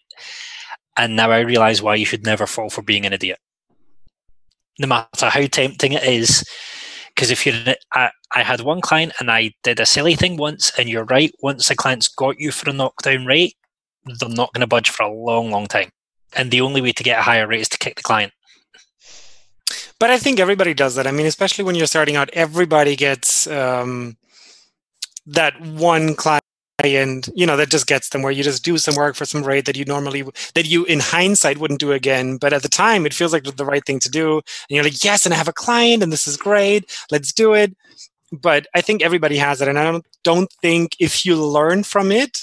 and 0.97 1.16
now 1.16 1.31
I 1.31 1.40
realize 1.40 1.82
why 1.82 1.94
you 1.97 2.06
should 2.06 2.24
never 2.24 2.47
fall 2.47 2.70
for 2.70 2.82
being 2.82 3.06
an 3.06 3.12
idiot. 3.12 3.39
no 4.78 4.86
matter 4.86 5.28
how 5.28 5.47
tempting 5.47 5.93
it 5.93 6.05
is. 6.05 6.44
Because 7.14 7.31
if 7.31 7.44
you're, 7.44 7.55
I, 7.93 8.10
I 8.35 8.43
had 8.43 8.62
one 8.62 8.81
client 8.81 9.12
and 9.20 9.31
I 9.31 9.52
did 9.62 9.81
a 9.81 9.86
silly 9.86 10.14
thing 10.14 10.36
once, 10.36 10.73
and 10.78 10.89
you're 10.89 11.05
right. 11.05 11.32
Once 11.43 11.69
the 11.69 11.77
client's 11.77 12.09
got 12.09 12.39
you 12.39 12.51
for 12.51 12.70
a 12.70 12.73
knockdown 12.73 13.27
rate, 13.27 13.55
they're 14.05 14.28
not 14.28 14.52
going 14.52 14.62
to 14.62 14.66
budge 14.66 14.90
for 14.90 15.05
a 15.05 15.12
long, 15.12 15.51
long 15.51 15.66
time. 15.66 15.90
And 16.35 16.51
the 16.51 16.62
only 16.62 16.81
way 16.81 16.93
to 16.93 17.02
get 17.02 17.19
a 17.19 17.23
higher 17.23 17.47
rate 17.47 17.60
is 17.60 17.69
to 17.70 17.78
kick 17.78 17.97
the 17.97 18.02
client. 18.02 18.32
But 20.01 20.10
I 20.10 20.19
think 20.19 20.40
everybody 20.40 20.74
does 20.74 20.94
that. 20.94 21.06
I 21.06 21.12
mean, 21.12 21.27
especially 21.27 21.64
when 21.64 21.74
you're 21.74 21.86
starting 21.86 22.16
out, 22.16 22.31
everybody 22.32 22.97
gets 22.97 23.47
um, 23.47 24.16
that 25.27 25.60
one 25.60 26.14
client 26.14 26.43
you 26.88 27.46
know 27.46 27.56
that 27.56 27.70
just 27.70 27.86
gets 27.86 28.09
them 28.09 28.22
where 28.22 28.32
you 28.32 28.42
just 28.42 28.64
do 28.64 28.78
some 28.78 28.94
work 28.94 29.16
for 29.16 29.24
some 29.24 29.42
rate 29.42 29.66
that 29.66 29.76
you 29.76 29.84
normally 29.84 30.22
that 30.54 30.66
you 30.66 30.84
in 30.86 31.00
hindsight 31.00 31.59
wouldn't 31.59 31.80
do 31.80 31.92
again. 31.92 32.36
But 32.36 32.52
at 32.52 32.62
the 32.62 32.68
time 32.68 33.06
it 33.06 33.14
feels 33.14 33.32
like 33.32 33.44
the 33.44 33.64
right 33.64 33.84
thing 33.84 34.00
to 34.00 34.10
do. 34.10 34.36
And 34.36 34.44
you're 34.70 34.84
like 34.84 35.04
yes 35.04 35.24
and 35.24 35.34
i 35.34 35.36
have 35.36 35.48
a 35.48 35.52
client 35.52 36.02
and 36.02 36.12
this 36.12 36.26
is 36.26 36.36
great. 36.36 36.90
Let's 37.10 37.32
do 37.32 37.54
it. 37.54 37.76
But 38.32 38.66
i 38.74 38.80
think 38.80 39.02
everybody 39.02 39.36
has 39.36 39.60
it 39.60 39.68
and 39.68 39.78
i 39.78 39.84
don't 39.84 40.06
don't 40.24 40.52
think 40.62 40.96
if 40.98 41.24
you 41.26 41.36
learn 41.36 41.82
from 41.84 42.10
it 42.12 42.38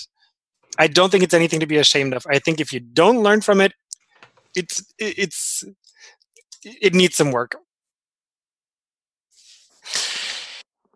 i 0.77 0.87
don't 0.87 1.09
think 1.11 1.23
it's 1.23 1.33
anything 1.33 1.59
to 1.59 1.65
be 1.67 1.77
ashamed 1.77 2.13
of. 2.13 2.25
I 2.29 2.39
think 2.39 2.59
if 2.59 2.71
you 2.73 2.79
don't 2.79 3.23
learn 3.23 3.41
from 3.41 3.61
it 3.61 3.73
it's 4.55 4.83
it's 4.99 5.63
it 6.63 6.93
needs 6.93 7.15
some 7.15 7.31
work 7.31 7.55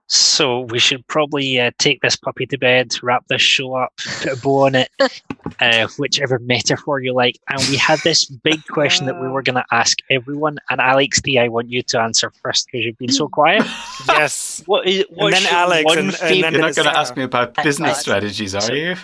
So 0.07 0.61
we 0.61 0.79
should 0.79 1.07
probably 1.07 1.59
uh, 1.59 1.71
take 1.79 2.01
this 2.01 2.15
puppy 2.15 2.45
to 2.47 2.57
bed, 2.57 2.93
wrap 3.01 3.25
this 3.29 3.41
show 3.41 3.73
up, 3.75 3.93
put 4.21 4.33
a 4.33 4.35
bow 4.35 4.65
on 4.65 4.75
it, 4.75 4.89
uh, 5.61 5.87
whichever 5.97 6.39
metaphor 6.39 6.99
you 6.99 7.13
like. 7.13 7.39
And 7.49 7.59
we 7.69 7.77
had 7.77 7.99
this 8.03 8.25
big 8.25 8.65
question 8.67 9.05
that 9.05 9.19
we 9.19 9.27
were 9.29 9.41
going 9.41 9.55
to 9.55 9.65
ask 9.71 9.99
everyone. 10.09 10.57
And 10.69 10.81
Alex 10.81 11.21
D, 11.21 11.39
I 11.39 11.47
want 11.47 11.69
you 11.69 11.81
to 11.83 12.01
answer 12.01 12.31
first 12.43 12.67
because 12.67 12.85
you've 12.85 12.97
been 12.97 13.11
so 13.11 13.27
quiet. 13.29 13.63
yes. 14.07 14.61
What 14.65 14.85
is, 14.87 15.05
and 15.17 15.33
then 15.33 15.45
Alex, 15.47 15.91
and, 15.91 15.99
and 15.99 16.43
then 16.43 16.53
you're 16.53 16.61
not 16.61 16.75
going 16.75 16.89
to 16.89 16.97
ask 16.97 17.15
me 17.15 17.23
about 17.23 17.55
business 17.63 17.99
strategies, 17.99 18.53
are 18.53 18.75
you? 18.75 18.95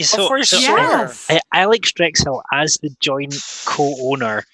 So, 0.00 0.24
oh, 0.24 0.28
for 0.28 0.42
so, 0.42 0.58
sure. 0.58 1.12
Uh, 1.30 1.38
Alex 1.52 1.92
Drechsel, 1.92 2.42
as 2.52 2.78
the 2.78 2.90
joint 3.00 3.34
co-owner 3.64 4.44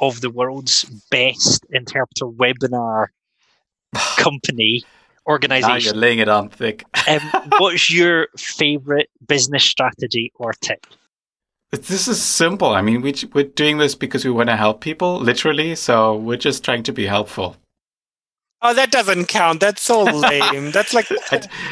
of 0.00 0.20
the 0.20 0.30
world's 0.30 0.84
best 1.10 1.64
interpreter 1.70 2.26
webinar 2.26 3.08
company 4.16 4.84
organization. 5.26 5.70
Now 5.70 5.76
you're 5.76 5.94
laying 5.94 6.18
it 6.18 6.28
on 6.28 6.48
thick. 6.48 6.84
um, 7.08 7.20
what's 7.58 7.90
your 7.90 8.28
favorite 8.36 9.10
business 9.26 9.64
strategy 9.64 10.32
or 10.36 10.52
tip? 10.54 10.86
This 11.70 12.08
is 12.08 12.20
simple. 12.20 12.70
I 12.70 12.82
mean, 12.82 13.00
we, 13.00 13.14
we're 13.32 13.44
doing 13.44 13.78
this 13.78 13.94
because 13.94 14.24
we 14.24 14.30
want 14.32 14.48
to 14.48 14.56
help 14.56 14.80
people, 14.80 15.20
literally. 15.20 15.76
So 15.76 16.16
we're 16.16 16.36
just 16.36 16.64
trying 16.64 16.82
to 16.84 16.92
be 16.92 17.06
helpful. 17.06 17.56
Oh, 18.62 18.74
that 18.74 18.90
doesn't 18.90 19.26
count. 19.26 19.60
That's 19.60 19.80
so 19.80 20.02
lame. 20.04 20.70
That's 20.70 20.92
like 20.92 21.08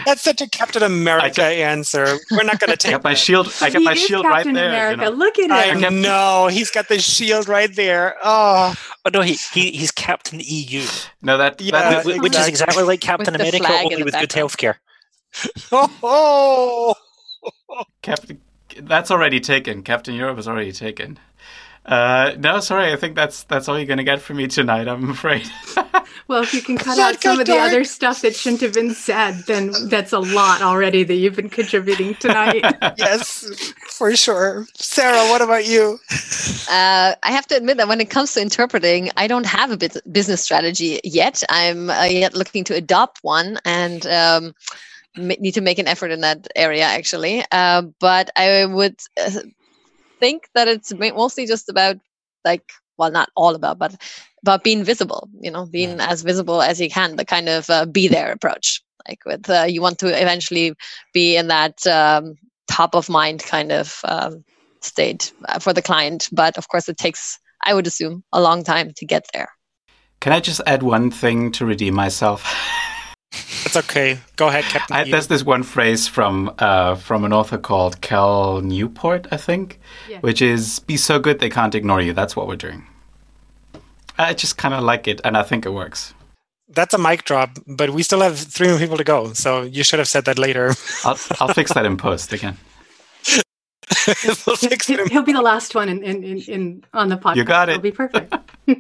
that's 0.07 0.23
such 0.23 0.41
a 0.41 0.49
Captain 0.49 0.83
America 0.83 1.43
answer. 1.45 2.17
We're 2.31 2.45
not 2.45 2.61
going 2.61 2.71
to 2.77 2.77
take. 2.79 2.91
I 2.91 2.93
got 2.95 3.05
my 3.05 3.15
shield. 3.15 3.53
I 3.61 3.69
got 3.69 3.81
he 3.81 3.85
my 3.85 3.93
is 3.93 3.99
shield 4.01 4.25
Captain 4.25 4.55
right 4.55 4.55
there. 4.55 4.69
America. 4.93 5.05
You 5.05 5.11
know? 5.11 5.17
Look 5.17 5.39
at 5.39 5.51
I 5.51 5.75
him. 5.77 6.01
know 6.01 6.49
he's 6.51 6.71
got 6.71 6.89
the 6.89 6.99
shield 6.99 7.47
right 7.49 7.75
there. 7.77 8.17
Oh, 8.25 8.75
Oh 9.05 9.11
no, 9.13 9.21
he, 9.21 9.35
he 9.53 9.71
he's 9.73 9.91
Captain 9.91 10.41
EU, 10.43 10.85
No, 11.23 11.37
that, 11.39 11.61
Yeah, 11.61 11.73
that 11.83 12.05
wh- 12.05 12.21
which 12.23 12.39
is 12.39 12.47
exactly 12.49 12.83
like 12.85 13.01
Captain 13.01 13.35
With 13.35 13.41
America, 13.41 13.59
flag 13.59 13.87
only 13.87 14.03
with 14.03 14.19
good 14.19 14.29
background. 14.31 14.51
healthcare. 14.51 14.75
oh, 16.03 16.95
Captain. 18.03 18.41
That's 18.81 19.11
already 19.11 19.41
taken. 19.41 19.83
Captain 19.83 20.15
Europe 20.15 20.39
is 20.39 20.47
already 20.49 20.73
taken. 20.73 21.19
Uh, 21.89 22.35
no, 22.39 22.61
sorry. 22.61 22.93
I 22.93 22.97
think 22.97 23.17
that's 23.17 23.45
that's 23.45 23.69
all 23.69 23.79
you're 23.79 23.87
going 23.87 23.99
to 23.99 24.05
get 24.05 24.21
from 24.21 24.39
me 24.39 24.49
tonight. 24.49 24.89
I'm 24.89 25.11
afraid. 25.11 25.51
Well, 26.29 26.43
if 26.43 26.53
you 26.53 26.61
can 26.63 26.77
cut 26.77 26.99
out 26.99 27.23
some 27.23 27.37
got 27.37 27.41
of 27.41 27.47
the 27.47 27.53
dark. 27.55 27.73
other 27.73 27.85
stuff 27.85 28.21
that 28.21 28.37
shouldn't 28.37 28.61
have 28.61 28.75
been 28.75 28.93
said, 28.93 29.45
then 29.47 29.73
that's 29.89 30.13
a 30.13 30.19
lot 30.19 30.61
already 30.63 31.03
that 31.05 31.15
you've 31.15 31.37
been 31.37 31.49
contributing 31.49 32.17
tonight. 32.17 32.63
yes, 32.99 33.73
for 33.89 34.15
sure. 34.15 34.67
Sarah, 34.75 35.31
what 35.31 35.41
about 35.43 35.67
you? 35.67 35.99
Uh, 36.71 37.15
I 37.23 37.33
have 37.33 37.47
to 37.49 37.57
admit 37.57 37.79
that 37.79 37.89
when 37.89 38.01
it 38.03 38.11
comes 38.11 38.35
to 38.35 38.43
interpreting, 38.43 39.11
I 39.17 39.27
don't 39.27 39.47
have 39.47 39.71
a 39.71 39.79
bit 39.79 39.97
business 40.13 40.43
strategy 40.43 41.01
yet. 41.03 41.43
I'm 41.49 41.91
uh, 41.91 42.05
yet 42.05 42.35
looking 42.35 42.65
to 42.65 42.75
adopt 42.75 43.21
one 43.23 43.59
and 43.65 44.07
um, 44.07 44.55
need 45.17 45.55
to 45.55 45.63
make 45.63 45.79
an 45.79 45.89
effort 45.89 46.11
in 46.11 46.21
that 46.21 46.47
area, 46.57 46.85
actually. 46.85 47.45
Uh, 47.53 47.83
but 48.01 48.31
I 48.37 48.67
would 48.67 49.01
uh, 49.19 49.41
think 50.19 50.49
that 50.55 50.69
it's 50.69 50.93
mostly 50.95 51.47
just 51.47 51.69
about, 51.69 51.97
like, 52.45 52.71
well, 52.99 53.11
not 53.11 53.31
all 53.37 53.55
about, 53.55 53.79
but 53.79 53.95
about 54.43 54.65
being 54.65 54.85
visible, 54.85 55.29
you 55.41 55.51
know, 55.51 55.67
being 55.67 56.01
as 56.01 56.23
visible 56.23 56.63
as 56.63 56.81
you 56.81 56.91
can, 56.91 57.17
the 57.17 57.25
kind 57.25 57.49
of 57.49 57.71
uh, 57.71 57.87
be 57.87 58.09
there 58.09 58.33
approach. 58.33 58.83
Like, 59.09 59.21
with 59.25 59.49
uh, 59.49 59.65
you 59.69 59.81
want 59.81 59.99
to 60.01 60.09
eventually 60.09 60.75
be 61.15 61.37
in 61.37 61.49
that 61.49 61.87
um, 61.87 62.35
top 62.69 62.95
of 62.95 63.09
mind 63.09 63.43
kind 63.43 63.73
of 63.73 64.01
um, 64.05 64.45
state 64.81 65.33
uh, 65.49 65.59
for 65.59 65.73
the 65.73 65.83
client. 65.83 66.29
But 66.33 66.59
of 66.59 66.69
course, 66.69 66.89
it 66.89 66.99
takes, 66.99 67.39
I 67.65 67.75
would 67.75 67.87
assume, 67.87 68.25
a 68.33 68.41
long 68.41 68.65
time 68.65 68.93
to 68.97 69.07
get 69.07 69.27
there. 69.33 69.49
Can 70.21 70.33
I 70.33 70.41
just 70.41 70.61
add 70.67 70.83
one 70.83 71.11
thing 71.11 71.53
to 71.53 71.65
redeem 71.65 71.95
myself? 71.95 72.45
It's 73.33 73.77
okay. 73.77 74.19
Go 74.37 74.49
ahead, 74.49 74.65
Captain. 74.65 74.97
I, 74.97 75.03
EU. 75.05 75.11
there's 75.13 75.27
this 75.27 75.45
one 75.45 75.63
phrase 75.63 76.09
from 76.09 76.53
uh, 76.59 76.95
from 76.95 77.25
an 77.25 77.33
author 77.33 77.59
called 77.59 78.01
Cal 78.01 78.61
Newport, 78.63 79.27
I 79.31 79.37
think, 79.37 79.79
Yeah. 80.09 80.21
which 80.21 80.41
is 80.41 80.79
"Be 80.81 80.97
so 80.97 81.19
good 81.19 81.39
they 81.39 81.51
can't 81.51 81.75
ignore 81.75 82.01
you." 82.01 82.13
That's 82.15 82.35
what 82.35 82.47
we're 82.49 82.57
doing. 82.57 82.87
I 84.19 84.35
just 84.35 84.57
kind 84.57 84.75
of 84.75 84.83
like 84.83 85.07
it, 85.07 85.21
and 85.25 85.37
I 85.37 85.43
think 85.43 85.67
it 85.67 85.71
works. 85.71 86.15
That's 86.71 86.95
a 86.95 86.99
mic 86.99 87.25
drop, 87.25 87.51
but 87.67 87.91
we 87.91 88.03
still 88.03 88.21
have 88.21 88.39
three 88.39 88.69
more 88.69 88.79
people 88.79 88.97
to 88.97 89.05
go. 89.05 89.33
So 89.35 89.63
you 89.63 89.83
should 89.85 89.99
have 89.99 90.09
said 90.09 90.25
that 90.25 90.39
later. 90.39 90.75
I'll 91.05 91.19
I'll 91.41 91.55
fix 91.55 91.73
that 91.75 91.85
in 91.87 91.97
post 91.97 92.33
again. 92.33 92.57
we'll 94.47 94.57
fix 94.57 94.89
it. 94.91 95.01
in- 95.01 95.09
He'll 95.11 95.23
be 95.23 95.33
the 95.33 95.43
last 95.43 95.75
one 95.75 95.89
in, 95.89 96.03
in, 96.03 96.25
in, 96.25 96.39
in 96.43 96.85
on 96.95 97.09
the 97.09 97.17
podcast. 97.17 97.37
You 97.37 97.45
got 97.45 97.69
it. 97.69 97.73
It'll 97.73 97.83
be 97.83 97.93
perfect. 97.93 98.35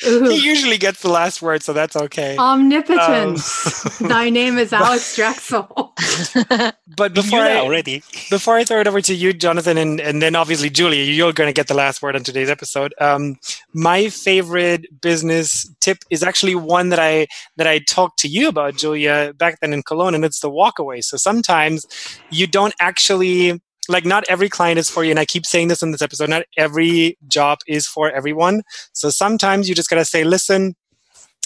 He 0.00 0.36
usually 0.36 0.78
gets 0.78 1.02
the 1.02 1.10
last 1.10 1.42
word, 1.42 1.62
so 1.62 1.72
that's 1.72 1.94
okay. 1.94 2.36
Omnipotence. 2.36 3.98
Thy 3.98 4.30
name 4.30 4.58
is 4.58 4.72
Alex 4.72 5.16
Drechsel. 5.16 6.72
But 6.96 7.14
before 7.14 7.38
I, 7.38 7.56
already. 7.58 8.02
before 8.30 8.56
I 8.56 8.64
throw 8.64 8.80
it 8.80 8.86
over 8.86 9.00
to 9.00 9.14
you, 9.14 9.32
Jonathan, 9.32 9.78
and, 9.78 10.00
and 10.00 10.20
then 10.20 10.34
obviously 10.34 10.68
Julia, 10.68 11.04
you're 11.04 11.32
going 11.32 11.48
to 11.48 11.54
get 11.54 11.68
the 11.68 11.74
last 11.74 12.02
word 12.02 12.16
on 12.16 12.24
today's 12.24 12.50
episode. 12.50 12.92
Um, 13.00 13.36
my 13.72 14.08
favorite 14.08 15.00
business 15.00 15.72
tip 15.80 15.98
is 16.10 16.22
actually 16.22 16.56
one 16.56 16.88
that 16.88 16.98
I 16.98 17.28
that 17.56 17.68
I 17.68 17.78
talked 17.78 18.18
to 18.20 18.28
you 18.28 18.48
about, 18.48 18.76
Julia, 18.76 19.32
back 19.38 19.60
then 19.60 19.72
in 19.72 19.82
Cologne, 19.82 20.14
and 20.14 20.24
it's 20.24 20.40
the 20.40 20.50
walkaway. 20.50 21.02
So 21.02 21.16
sometimes 21.16 21.86
you 22.28 22.46
don't 22.46 22.74
actually 22.80 23.62
like 23.90 24.04
not 24.04 24.24
every 24.28 24.48
client 24.48 24.78
is 24.78 24.88
for 24.88 25.04
you 25.04 25.10
and 25.10 25.18
i 25.18 25.24
keep 25.24 25.44
saying 25.44 25.68
this 25.68 25.82
in 25.82 25.90
this 25.90 26.02
episode 26.02 26.28
not 26.28 26.42
every 26.56 27.16
job 27.28 27.58
is 27.66 27.86
for 27.86 28.10
everyone 28.10 28.62
so 28.92 29.10
sometimes 29.10 29.68
you 29.68 29.74
just 29.74 29.90
got 29.90 29.96
to 29.96 30.04
say 30.04 30.24
listen 30.24 30.74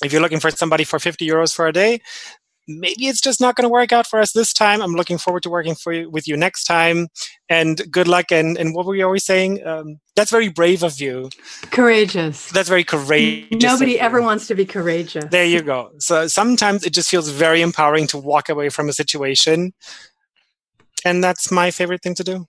if 0.02 0.12
you're 0.12 0.22
looking 0.22 0.40
for 0.40 0.50
somebody 0.50 0.84
for 0.84 0.98
50 0.98 1.26
euros 1.26 1.54
for 1.54 1.66
a 1.66 1.72
day 1.72 2.00
maybe 2.66 3.06
it's 3.06 3.20
just 3.20 3.40
not 3.40 3.56
going 3.56 3.64
to 3.64 3.68
work 3.68 3.92
out 3.92 4.06
for 4.06 4.18
us 4.18 4.32
this 4.32 4.52
time. 4.52 4.80
I'm 4.80 4.92
looking 4.92 5.18
forward 5.18 5.42
to 5.44 5.50
working 5.50 5.74
for 5.74 5.92
you, 5.92 6.10
with 6.10 6.26
you 6.26 6.36
next 6.36 6.64
time. 6.64 7.08
And 7.48 7.80
good 7.90 8.08
luck. 8.08 8.26
And, 8.30 8.56
and 8.56 8.74
what 8.74 8.86
were 8.86 8.94
you 8.94 9.04
always 9.04 9.24
saying? 9.24 9.66
Um, 9.66 10.00
that's 10.16 10.30
very 10.30 10.48
brave 10.48 10.82
of 10.82 11.00
you. 11.00 11.30
Courageous. 11.70 12.48
That's 12.50 12.68
very 12.68 12.84
courageous. 12.84 13.62
Nobody 13.62 14.00
ever 14.00 14.22
wants 14.22 14.46
to 14.48 14.54
be 14.54 14.64
courageous. 14.64 15.26
There 15.30 15.44
you 15.44 15.62
go. 15.62 15.90
So 15.98 16.26
sometimes 16.26 16.84
it 16.84 16.92
just 16.92 17.10
feels 17.10 17.28
very 17.28 17.60
empowering 17.60 18.06
to 18.08 18.18
walk 18.18 18.48
away 18.48 18.68
from 18.68 18.88
a 18.88 18.92
situation. 18.92 19.74
And 21.04 21.22
that's 21.22 21.50
my 21.50 21.70
favorite 21.70 22.02
thing 22.02 22.14
to 22.16 22.24
do. 22.24 22.46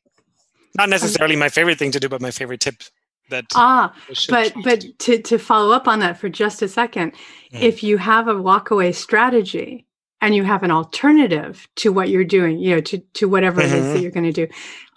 Not 0.77 0.89
necessarily 0.89 1.35
my 1.35 1.49
favorite 1.49 1.77
thing 1.79 1.91
to 1.91 1.99
do, 1.99 2.09
but 2.09 2.21
my 2.21 2.31
favorite 2.31 2.59
tip 2.59 2.83
that 3.29 3.45
Ah, 3.55 3.93
but 4.29 4.53
but 4.63 4.81
to 4.81 4.93
to, 4.93 5.21
to 5.21 5.37
follow 5.39 5.73
up 5.73 5.87
on 5.87 5.99
that 5.99 6.17
for 6.17 6.29
just 6.29 6.61
a 6.61 6.67
second, 6.67 7.13
Mm. 7.53 7.61
if 7.61 7.83
you 7.83 7.97
have 7.97 8.27
a 8.27 8.33
walkaway 8.35 8.93
strategy 8.93 9.85
and 10.21 10.35
you 10.35 10.43
have 10.43 10.63
an 10.63 10.71
alternative 10.71 11.67
to 11.77 11.91
what 11.91 12.09
you're 12.09 12.23
doing, 12.25 12.59
you 12.59 12.75
know, 12.75 12.81
to, 12.81 12.97
to 13.13 13.27
whatever 13.29 13.61
it 13.61 13.71
is 13.71 13.93
that 13.93 14.01
you're 14.01 14.11
going 14.11 14.31
to 14.31 14.45
do, 14.45 14.47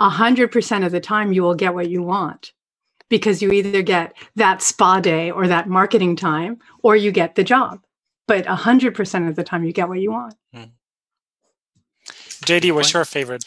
a 0.01 0.09
hundred 0.11 0.51
percent 0.51 0.85
of 0.85 0.93
the 0.93 1.01
time 1.01 1.33
you 1.33 1.43
will 1.43 1.55
get 1.55 1.75
what 1.75 1.89
you 1.89 2.03
want 2.03 2.53
because 3.09 3.41
you 3.41 3.51
either 3.53 3.83
get 3.83 4.15
that 4.37 4.61
spa 4.63 5.01
day 5.01 5.31
or 5.31 5.47
that 5.47 5.69
marketing 5.69 6.15
time 6.17 6.59
or 6.83 6.97
you 6.97 7.11
get 7.13 7.35
the 7.35 7.45
job. 7.45 7.81
But 8.27 8.47
a 8.47 8.55
hundred 8.57 8.95
percent 8.95 9.29
of 9.29 9.37
the 9.37 9.45
time 9.45 9.65
you 9.65 9.73
get 9.73 9.89
what 9.89 10.01
you 10.01 10.11
want. 10.11 10.35
JD, 12.49 12.73
what's 12.73 12.95
your 12.95 13.05
favorite? 13.05 13.45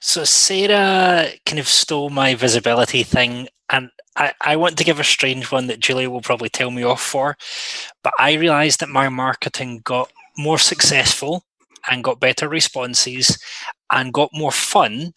So 0.00 0.24
Sarah 0.24 1.28
kind 1.46 1.58
of 1.58 1.66
stole 1.66 2.10
my 2.10 2.34
visibility 2.34 3.02
thing, 3.02 3.48
and 3.70 3.90
I, 4.16 4.32
I 4.42 4.56
want 4.56 4.76
to 4.78 4.84
give 4.84 5.00
a 5.00 5.04
strange 5.04 5.50
one 5.50 5.68
that 5.68 5.80
Julia 5.80 6.10
will 6.10 6.20
probably 6.20 6.50
tell 6.50 6.70
me 6.70 6.82
off 6.82 7.00
for. 7.00 7.36
But 8.04 8.12
I 8.18 8.34
realized 8.34 8.80
that 8.80 8.90
my 8.90 9.08
marketing 9.08 9.80
got 9.84 10.12
more 10.36 10.58
successful 10.58 11.44
and 11.90 12.04
got 12.04 12.20
better 12.20 12.48
responses 12.48 13.38
and 13.90 14.12
got 14.12 14.30
more 14.34 14.52
fun 14.52 15.12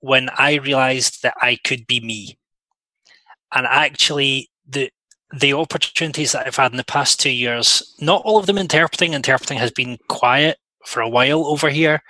when 0.00 0.28
I 0.36 0.54
realized 0.54 1.22
that 1.22 1.34
I 1.40 1.58
could 1.62 1.86
be 1.86 2.00
me. 2.00 2.38
And 3.54 3.66
actually 3.66 4.50
the 4.68 4.90
the 5.38 5.54
opportunities 5.54 6.32
that 6.32 6.46
I've 6.46 6.56
had 6.56 6.72
in 6.72 6.76
the 6.76 6.84
past 6.84 7.18
two 7.18 7.30
years, 7.30 7.94
not 8.00 8.20
all 8.24 8.38
of 8.38 8.46
them 8.46 8.58
interpreting. 8.58 9.14
Interpreting 9.14 9.56
has 9.58 9.70
been 9.70 9.96
quiet 10.08 10.58
for 10.84 11.00
a 11.00 11.08
while 11.08 11.46
over 11.46 11.68
here, 11.70 12.02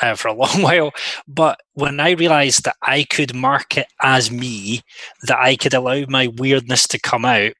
uh, 0.00 0.14
for 0.14 0.28
a 0.28 0.32
long 0.42 0.62
while. 0.62 0.92
But 1.26 1.60
when 1.74 2.00
I 2.00 2.10
realized 2.10 2.64
that 2.64 2.76
I 2.82 3.04
could 3.04 3.34
market 3.34 3.86
as 4.02 4.30
me, 4.30 4.82
that 5.22 5.38
I 5.38 5.56
could 5.56 5.74
allow 5.74 6.04
my 6.08 6.28
weirdness 6.28 6.86
to 6.88 7.00
come 7.00 7.24
out, 7.24 7.52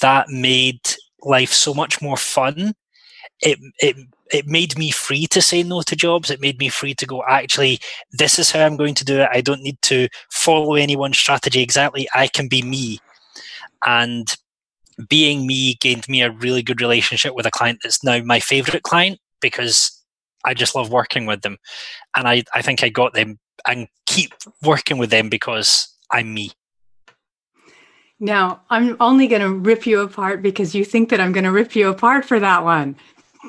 that 0.00 0.28
made 0.28 0.80
life 1.22 1.52
so 1.52 1.74
much 1.74 2.02
more 2.02 2.16
fun. 2.16 2.74
It 3.40 3.58
it 3.80 3.96
it 4.32 4.46
made 4.46 4.76
me 4.76 4.90
free 4.90 5.26
to 5.28 5.40
say 5.40 5.62
no 5.62 5.82
to 5.82 5.96
jobs. 5.96 6.30
It 6.30 6.40
made 6.40 6.58
me 6.58 6.68
free 6.68 6.94
to 6.94 7.06
go, 7.06 7.22
actually, 7.28 7.78
this 8.12 8.38
is 8.38 8.50
how 8.50 8.64
I'm 8.64 8.76
going 8.76 8.94
to 8.94 9.04
do 9.04 9.20
it. 9.20 9.28
I 9.32 9.40
don't 9.40 9.62
need 9.62 9.80
to 9.82 10.08
follow 10.30 10.74
anyone's 10.74 11.18
strategy 11.18 11.60
exactly. 11.60 12.08
I 12.14 12.26
can 12.28 12.48
be 12.48 12.62
me. 12.62 12.98
And 13.84 14.34
being 15.08 15.46
me 15.46 15.74
gained 15.74 16.08
me 16.08 16.22
a 16.22 16.30
really 16.30 16.62
good 16.62 16.80
relationship 16.80 17.34
with 17.34 17.46
a 17.46 17.50
client 17.50 17.80
that's 17.82 18.02
now 18.02 18.20
my 18.22 18.40
favorite 18.40 18.82
client 18.82 19.20
because 19.40 20.02
I 20.44 20.54
just 20.54 20.74
love 20.74 20.90
working 20.90 21.26
with 21.26 21.42
them. 21.42 21.58
And 22.16 22.28
I, 22.28 22.44
I 22.54 22.62
think 22.62 22.82
I 22.82 22.88
got 22.88 23.14
them 23.14 23.38
and 23.66 23.88
keep 24.06 24.34
working 24.62 24.98
with 24.98 25.10
them 25.10 25.28
because 25.28 25.88
I'm 26.10 26.32
me. 26.32 26.52
Now, 28.18 28.62
I'm 28.70 28.96
only 29.00 29.26
going 29.26 29.42
to 29.42 29.52
rip 29.52 29.86
you 29.86 30.00
apart 30.00 30.40
because 30.40 30.74
you 30.74 30.84
think 30.84 31.10
that 31.10 31.20
I'm 31.20 31.32
going 31.32 31.44
to 31.44 31.52
rip 31.52 31.76
you 31.76 31.88
apart 31.88 32.24
for 32.24 32.40
that 32.40 32.64
one. 32.64 32.96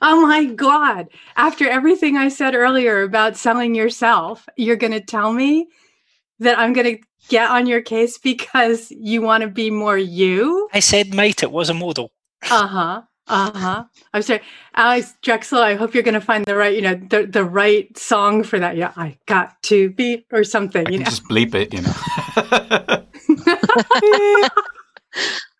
oh 0.00 0.22
my 0.22 0.46
God. 0.46 1.08
After 1.36 1.68
everything 1.68 2.16
I 2.16 2.28
said 2.28 2.54
earlier 2.54 3.02
about 3.02 3.36
selling 3.36 3.74
yourself, 3.74 4.48
you're 4.56 4.76
going 4.76 4.92
to 4.92 5.00
tell 5.00 5.32
me 5.32 5.68
that 6.38 6.58
I'm 6.58 6.72
going 6.72 6.96
to 6.96 7.02
get 7.28 7.50
on 7.50 7.66
your 7.66 7.82
case 7.82 8.16
because 8.18 8.90
you 8.90 9.22
want 9.22 9.42
to 9.42 9.48
be 9.48 9.70
more 9.70 9.98
you? 9.98 10.68
I 10.72 10.80
said, 10.80 11.14
mate, 11.14 11.42
it 11.42 11.52
was 11.52 11.68
a 11.68 11.74
model. 11.74 12.10
Uh 12.50 12.66
huh. 12.66 13.02
Uh 13.28 13.52
huh. 13.52 13.84
I'm 14.14 14.22
sorry, 14.22 14.40
Alex 14.74 15.14
Drechsel. 15.22 15.60
I 15.60 15.74
hope 15.74 15.92
you're 15.94 16.02
going 16.02 16.14
to 16.14 16.20
find 16.20 16.44
the 16.46 16.54
right, 16.56 16.74
you 16.74 16.82
know, 16.82 16.94
the 16.94 17.26
the 17.26 17.44
right 17.44 17.96
song 17.98 18.42
for 18.42 18.58
that. 18.58 18.76
Yeah, 18.76 18.92
I 18.96 19.18
got 19.26 19.62
to 19.64 19.90
be 19.90 20.24
or 20.32 20.44
something. 20.44 20.86
I 20.86 20.90
you 20.90 20.98
can 20.98 21.04
know, 21.04 21.10
just 21.10 21.24
bleep 21.24 21.54
it, 21.54 21.74
you 21.74 21.82
know. 21.82 21.92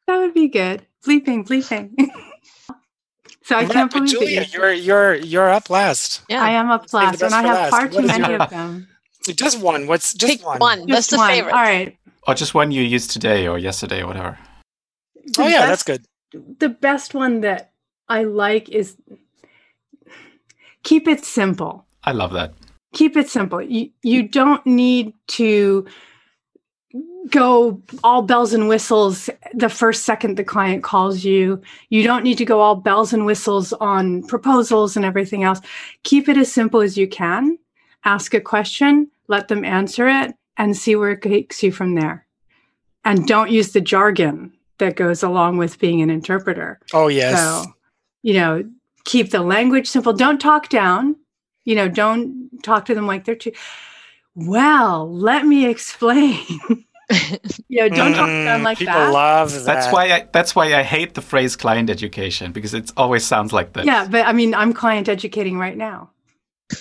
that 0.07 0.19
would 0.19 0.35
be 0.35 0.49
good. 0.49 0.87
Bleeping, 1.07 1.47
bleeping. 1.47 1.93
so 3.45 3.57
I 3.57 3.65
can't 3.67 3.93
believe 3.93 4.11
Julia, 4.11 4.41
that 4.41 4.53
you- 4.53 4.61
you're 4.61 4.73
you're 4.73 5.15
you're 5.15 5.49
up 5.51 5.71
last. 5.71 6.23
Yeah. 6.29 6.43
I 6.43 6.51
am 6.53 6.71
up 6.71 6.93
last, 6.93 7.23
and 7.23 7.35
I 7.35 7.43
have 7.43 7.55
last. 7.57 7.71
far 7.71 7.83
What 7.89 7.93
too 8.01 8.07
many 8.07 8.29
your- 8.29 8.43
of 8.43 8.51
them. 8.51 8.89
Just 9.29 9.61
one. 9.61 9.87
What's 9.87 10.15
just 10.15 10.39
Pick 10.39 10.47
one? 10.47 10.59
one. 10.59 10.79
That's 10.87 11.09
Just 11.09 11.11
the 11.11 11.19
favorite. 11.19 11.53
All 11.53 11.61
right. 11.61 11.97
or 12.27 12.35
just 12.35 12.55
one 12.55 12.71
you 12.71 12.83
used 12.83 13.11
today 13.11 13.47
or 13.47 13.59
yesterday 13.59 14.01
or 14.03 14.07
whatever. 14.07 14.39
Oh 15.39 15.47
yeah, 15.47 15.67
best- 15.67 15.69
that's 15.69 15.83
good. 15.83 16.05
The 16.33 16.69
best 16.69 17.15
one 17.15 17.41
that 17.41 17.73
I 18.09 18.25
like 18.25 18.69
is 18.69 18.97
keep 20.83 21.09
it 21.09 21.25
simple. 21.25 21.87
I 22.05 22.13
love 22.13 22.33
that. 22.33 22.55
Keep 22.95 23.17
it 23.17 23.29
simple. 23.29 23.61
You 23.61 23.91
you 24.03 24.29
don't 24.29 24.65
need 24.67 25.13
to 25.29 25.87
go 27.31 27.83
all 28.03 28.23
bells 28.23 28.55
and 28.55 28.69
whistles 28.69 29.29
the 29.53 29.69
first 29.69 30.05
second 30.05 30.37
the 30.37 30.45
client 30.45 30.83
calls 30.83 31.25
you. 31.25 31.61
You 31.91 32.03
don't 32.03 32.25
need 32.25 32.39
to 32.39 32.45
go 32.45 32.61
all 32.61 32.77
bells 32.77 33.13
and 33.13 33.27
whistles 33.27 33.73
on 33.75 34.23
proposals 34.25 34.97
and 34.97 35.05
everything 35.05 35.45
else. 35.45 35.61
Keep 36.05 36.29
it 36.29 36.39
as 36.39 36.51
simple 36.51 36.81
as 36.81 36.97
you 36.97 37.07
can. 37.07 37.59
Ask 38.05 38.33
a 38.33 38.41
question, 38.41 39.11
let 39.27 39.49
them 39.49 39.65
answer 39.65 40.09
it, 40.09 40.35
and 40.57 40.77
see 40.77 40.97
where 40.97 41.11
it 41.11 41.23
takes 41.23 41.63
you 41.63 41.73
from 41.73 41.95
there. 41.95 42.27
And 43.05 43.27
don't 43.27 43.51
use 43.51 43.73
the 43.73 43.81
jargon 43.81 44.53
that 44.79 44.97
goes 44.97 45.23
along 45.23 45.59
with 45.59 45.79
being 45.79 46.03
an 46.03 46.11
interpreter. 46.11 46.81
Oh 46.93 47.09
yes. 47.09 47.39
So, 47.39 47.73
you 48.23 48.35
know, 48.35 48.65
keep 49.05 49.31
the 49.31 49.41
language 49.43 49.89
simple. 49.89 50.13
Don't 50.13 50.41
talk 50.41 50.69
down. 50.69 51.17
You 51.65 51.75
know, 51.75 51.89
don't 51.89 52.51
talk 52.63 52.87
to 52.87 52.95
them 52.95 53.07
like 53.07 53.25
they're 53.25 53.35
too. 53.37 53.53
Well, 54.35 55.11
let 55.13 55.47
me 55.47 55.67
explain. 55.67 56.45
you 57.69 57.81
know, 57.83 57.89
don't 57.89 58.13
talk 58.15 58.29
down 58.45 58.61
Mm, 58.61 58.65
like 58.65 58.79
people 58.79 58.93
that. 58.93 59.01
People 59.07 59.13
love 59.15 59.53
that. 59.53 59.65
That's 59.65 59.93
why 59.93 60.13
I 60.13 60.29
that's 60.33 60.55
why 60.55 60.75
I 60.75 60.83
hate 60.83 61.15
the 61.15 61.23
phrase 61.23 61.57
client 61.57 61.91
education 61.91 62.53
because 62.53 62.75
it 62.75 62.93
always 62.97 63.25
sounds 63.25 63.53
like 63.53 63.73
that. 63.75 63.87
yeah, 63.87 64.07
but 64.09 64.27
I 64.27 64.33
mean, 64.33 64.55
I'm 64.55 64.73
client 64.73 65.09
educating 65.09 65.59
right 65.59 65.77
now, 65.77 66.11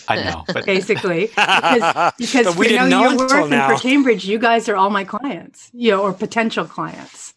I 0.08 0.18
know. 0.18 0.46
But 0.54 0.66
basically, 0.66 1.28
because 1.28 2.14
because 2.18 2.56
we 2.56 2.68
you 2.68 2.76
know, 2.76 2.86
didn't 2.86 2.90
know 2.90 3.02
you're 3.02 3.12
until 3.12 3.28
working 3.28 3.50
now. 3.50 3.76
for 3.76 3.82
Cambridge. 3.82 4.26
You 4.26 4.40
guys 4.40 4.70
are 4.70 4.76
all 4.76 4.90
my 4.90 5.04
clients, 5.04 5.70
you 5.74 5.92
know, 5.92 6.02
or 6.04 6.14
potential 6.14 6.66
clients. 6.66 7.34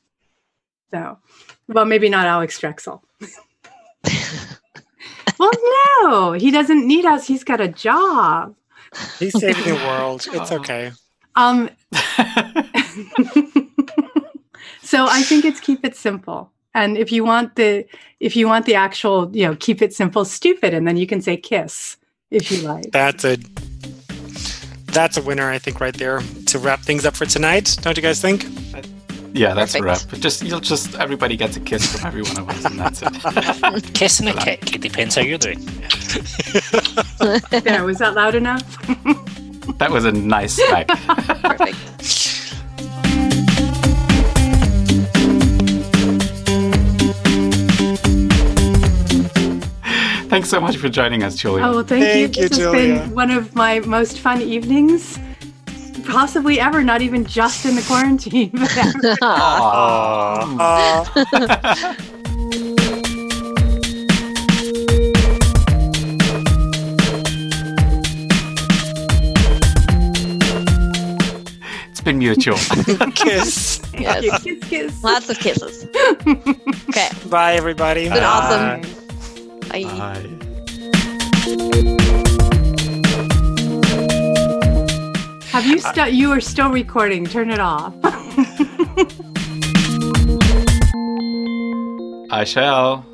So, 0.92 1.18
well, 1.68 1.84
maybe 1.84 2.08
not 2.08 2.26
Alex 2.26 2.60
Drechsel. 2.60 3.00
well, 5.38 5.50
no, 6.02 6.32
he 6.32 6.50
doesn't 6.50 6.86
need 6.86 7.04
us. 7.04 7.26
He's 7.26 7.44
got 7.44 7.60
a 7.60 7.68
job. 7.68 8.54
He's 9.18 9.38
saving 9.38 9.64
the 9.64 9.74
world. 9.86 10.26
It's 10.32 10.52
okay. 10.52 10.92
Um, 11.36 11.70
so 14.82 15.06
I 15.08 15.22
think 15.22 15.44
it's 15.44 15.60
keep 15.60 15.84
it 15.84 15.96
simple. 15.96 16.50
And 16.74 16.96
if 16.96 17.10
you 17.10 17.24
want 17.24 17.56
the 17.56 17.84
if 18.20 18.36
you 18.36 18.46
want 18.46 18.66
the 18.66 18.74
actual, 18.74 19.30
you 19.34 19.46
know, 19.46 19.56
keep 19.56 19.82
it 19.82 19.92
simple, 19.92 20.24
stupid, 20.24 20.74
and 20.74 20.86
then 20.86 20.96
you 20.96 21.06
can 21.06 21.20
say 21.20 21.36
kiss 21.36 21.96
if 22.30 22.50
you 22.50 22.62
like. 22.62 22.90
That's 22.92 23.24
a 23.24 23.38
that's 24.86 25.16
a 25.16 25.22
winner, 25.22 25.50
I 25.50 25.58
think, 25.58 25.80
right 25.80 25.94
there 25.94 26.20
to 26.46 26.58
wrap 26.58 26.80
things 26.80 27.04
up 27.04 27.16
for 27.16 27.26
tonight. 27.26 27.76
Don't 27.82 27.96
you 27.96 28.02
guys 28.02 28.20
think? 28.20 28.44
Yeah, 29.32 29.54
that's 29.54 29.74
a 29.74 29.78
Perfect. 29.80 30.12
wrap. 30.12 30.20
Just 30.20 30.42
you'll 30.42 30.60
just 30.60 30.94
everybody 30.96 31.36
gets 31.36 31.56
a 31.56 31.60
kiss 31.60 31.96
from 31.96 32.06
every 32.06 32.22
one 32.22 32.38
of 32.38 32.48
us, 32.48 32.64
and 32.64 32.78
that's 32.78 33.02
it. 33.02 33.94
Kiss 33.94 34.20
and 34.20 34.28
a 34.28 34.34
kick. 34.34 34.74
It 34.74 34.80
depends 34.80 35.14
how 35.14 35.22
you're 35.22 35.38
doing. 35.38 35.60
There, 37.50 37.84
was 37.84 37.98
that 37.98 38.12
loud 38.14 38.34
enough? 38.34 38.62
that 39.78 39.90
was 39.90 40.04
a 40.04 40.12
nice 40.12 40.54
smack. 40.56 40.88
Perfect. 41.42 41.76
Thanks 50.28 50.48
so 50.48 50.60
much 50.60 50.76
for 50.76 50.88
joining 50.88 51.24
us, 51.24 51.34
Julia. 51.34 51.64
Oh 51.64 51.74
well, 51.76 51.84
thank, 51.84 52.04
Thank 52.04 52.36
you. 52.36 52.42
you, 52.44 52.48
This 52.48 52.58
has 52.58 52.66
Julia. 52.72 53.00
been 53.00 53.14
one 53.14 53.30
of 53.32 53.54
my 53.56 53.80
most 53.80 54.20
fun 54.20 54.40
evenings, 54.40 55.18
possibly 56.10 56.60
ever. 56.60 56.82
Not 56.82 57.02
even 57.02 57.24
just 57.24 57.64
in 57.64 57.76
the 57.76 57.82
quarantine, 57.82 58.50
but 58.52 58.76
ever. 58.76 59.16
Aw. 59.22 60.50
It's 71.90 72.00
been 72.00 72.18
mutual. 72.18 72.56
Kiss. 73.14 73.82
Yes. 73.98 74.42
kiss, 74.42 74.58
kiss. 74.68 75.04
Lots 75.04 75.28
of 75.28 75.38
kisses. 75.38 75.86
Okay. 76.90 77.08
Bye, 77.28 77.54
everybody. 77.54 78.06
It's 78.06 78.14
Been 78.14 78.24
awesome. 78.24 78.80
Bye. 79.68 79.84
Bye. 79.84 80.26
Bye. 81.86 81.96
Have 85.50 85.66
you 85.66 85.78
still? 85.80 86.06
You 86.06 86.30
are 86.30 86.40
still 86.40 86.70
recording. 86.70 87.26
Turn 87.26 87.50
it 87.50 87.58
off. 87.58 87.92
I 92.30 92.44
shall. 92.44 93.04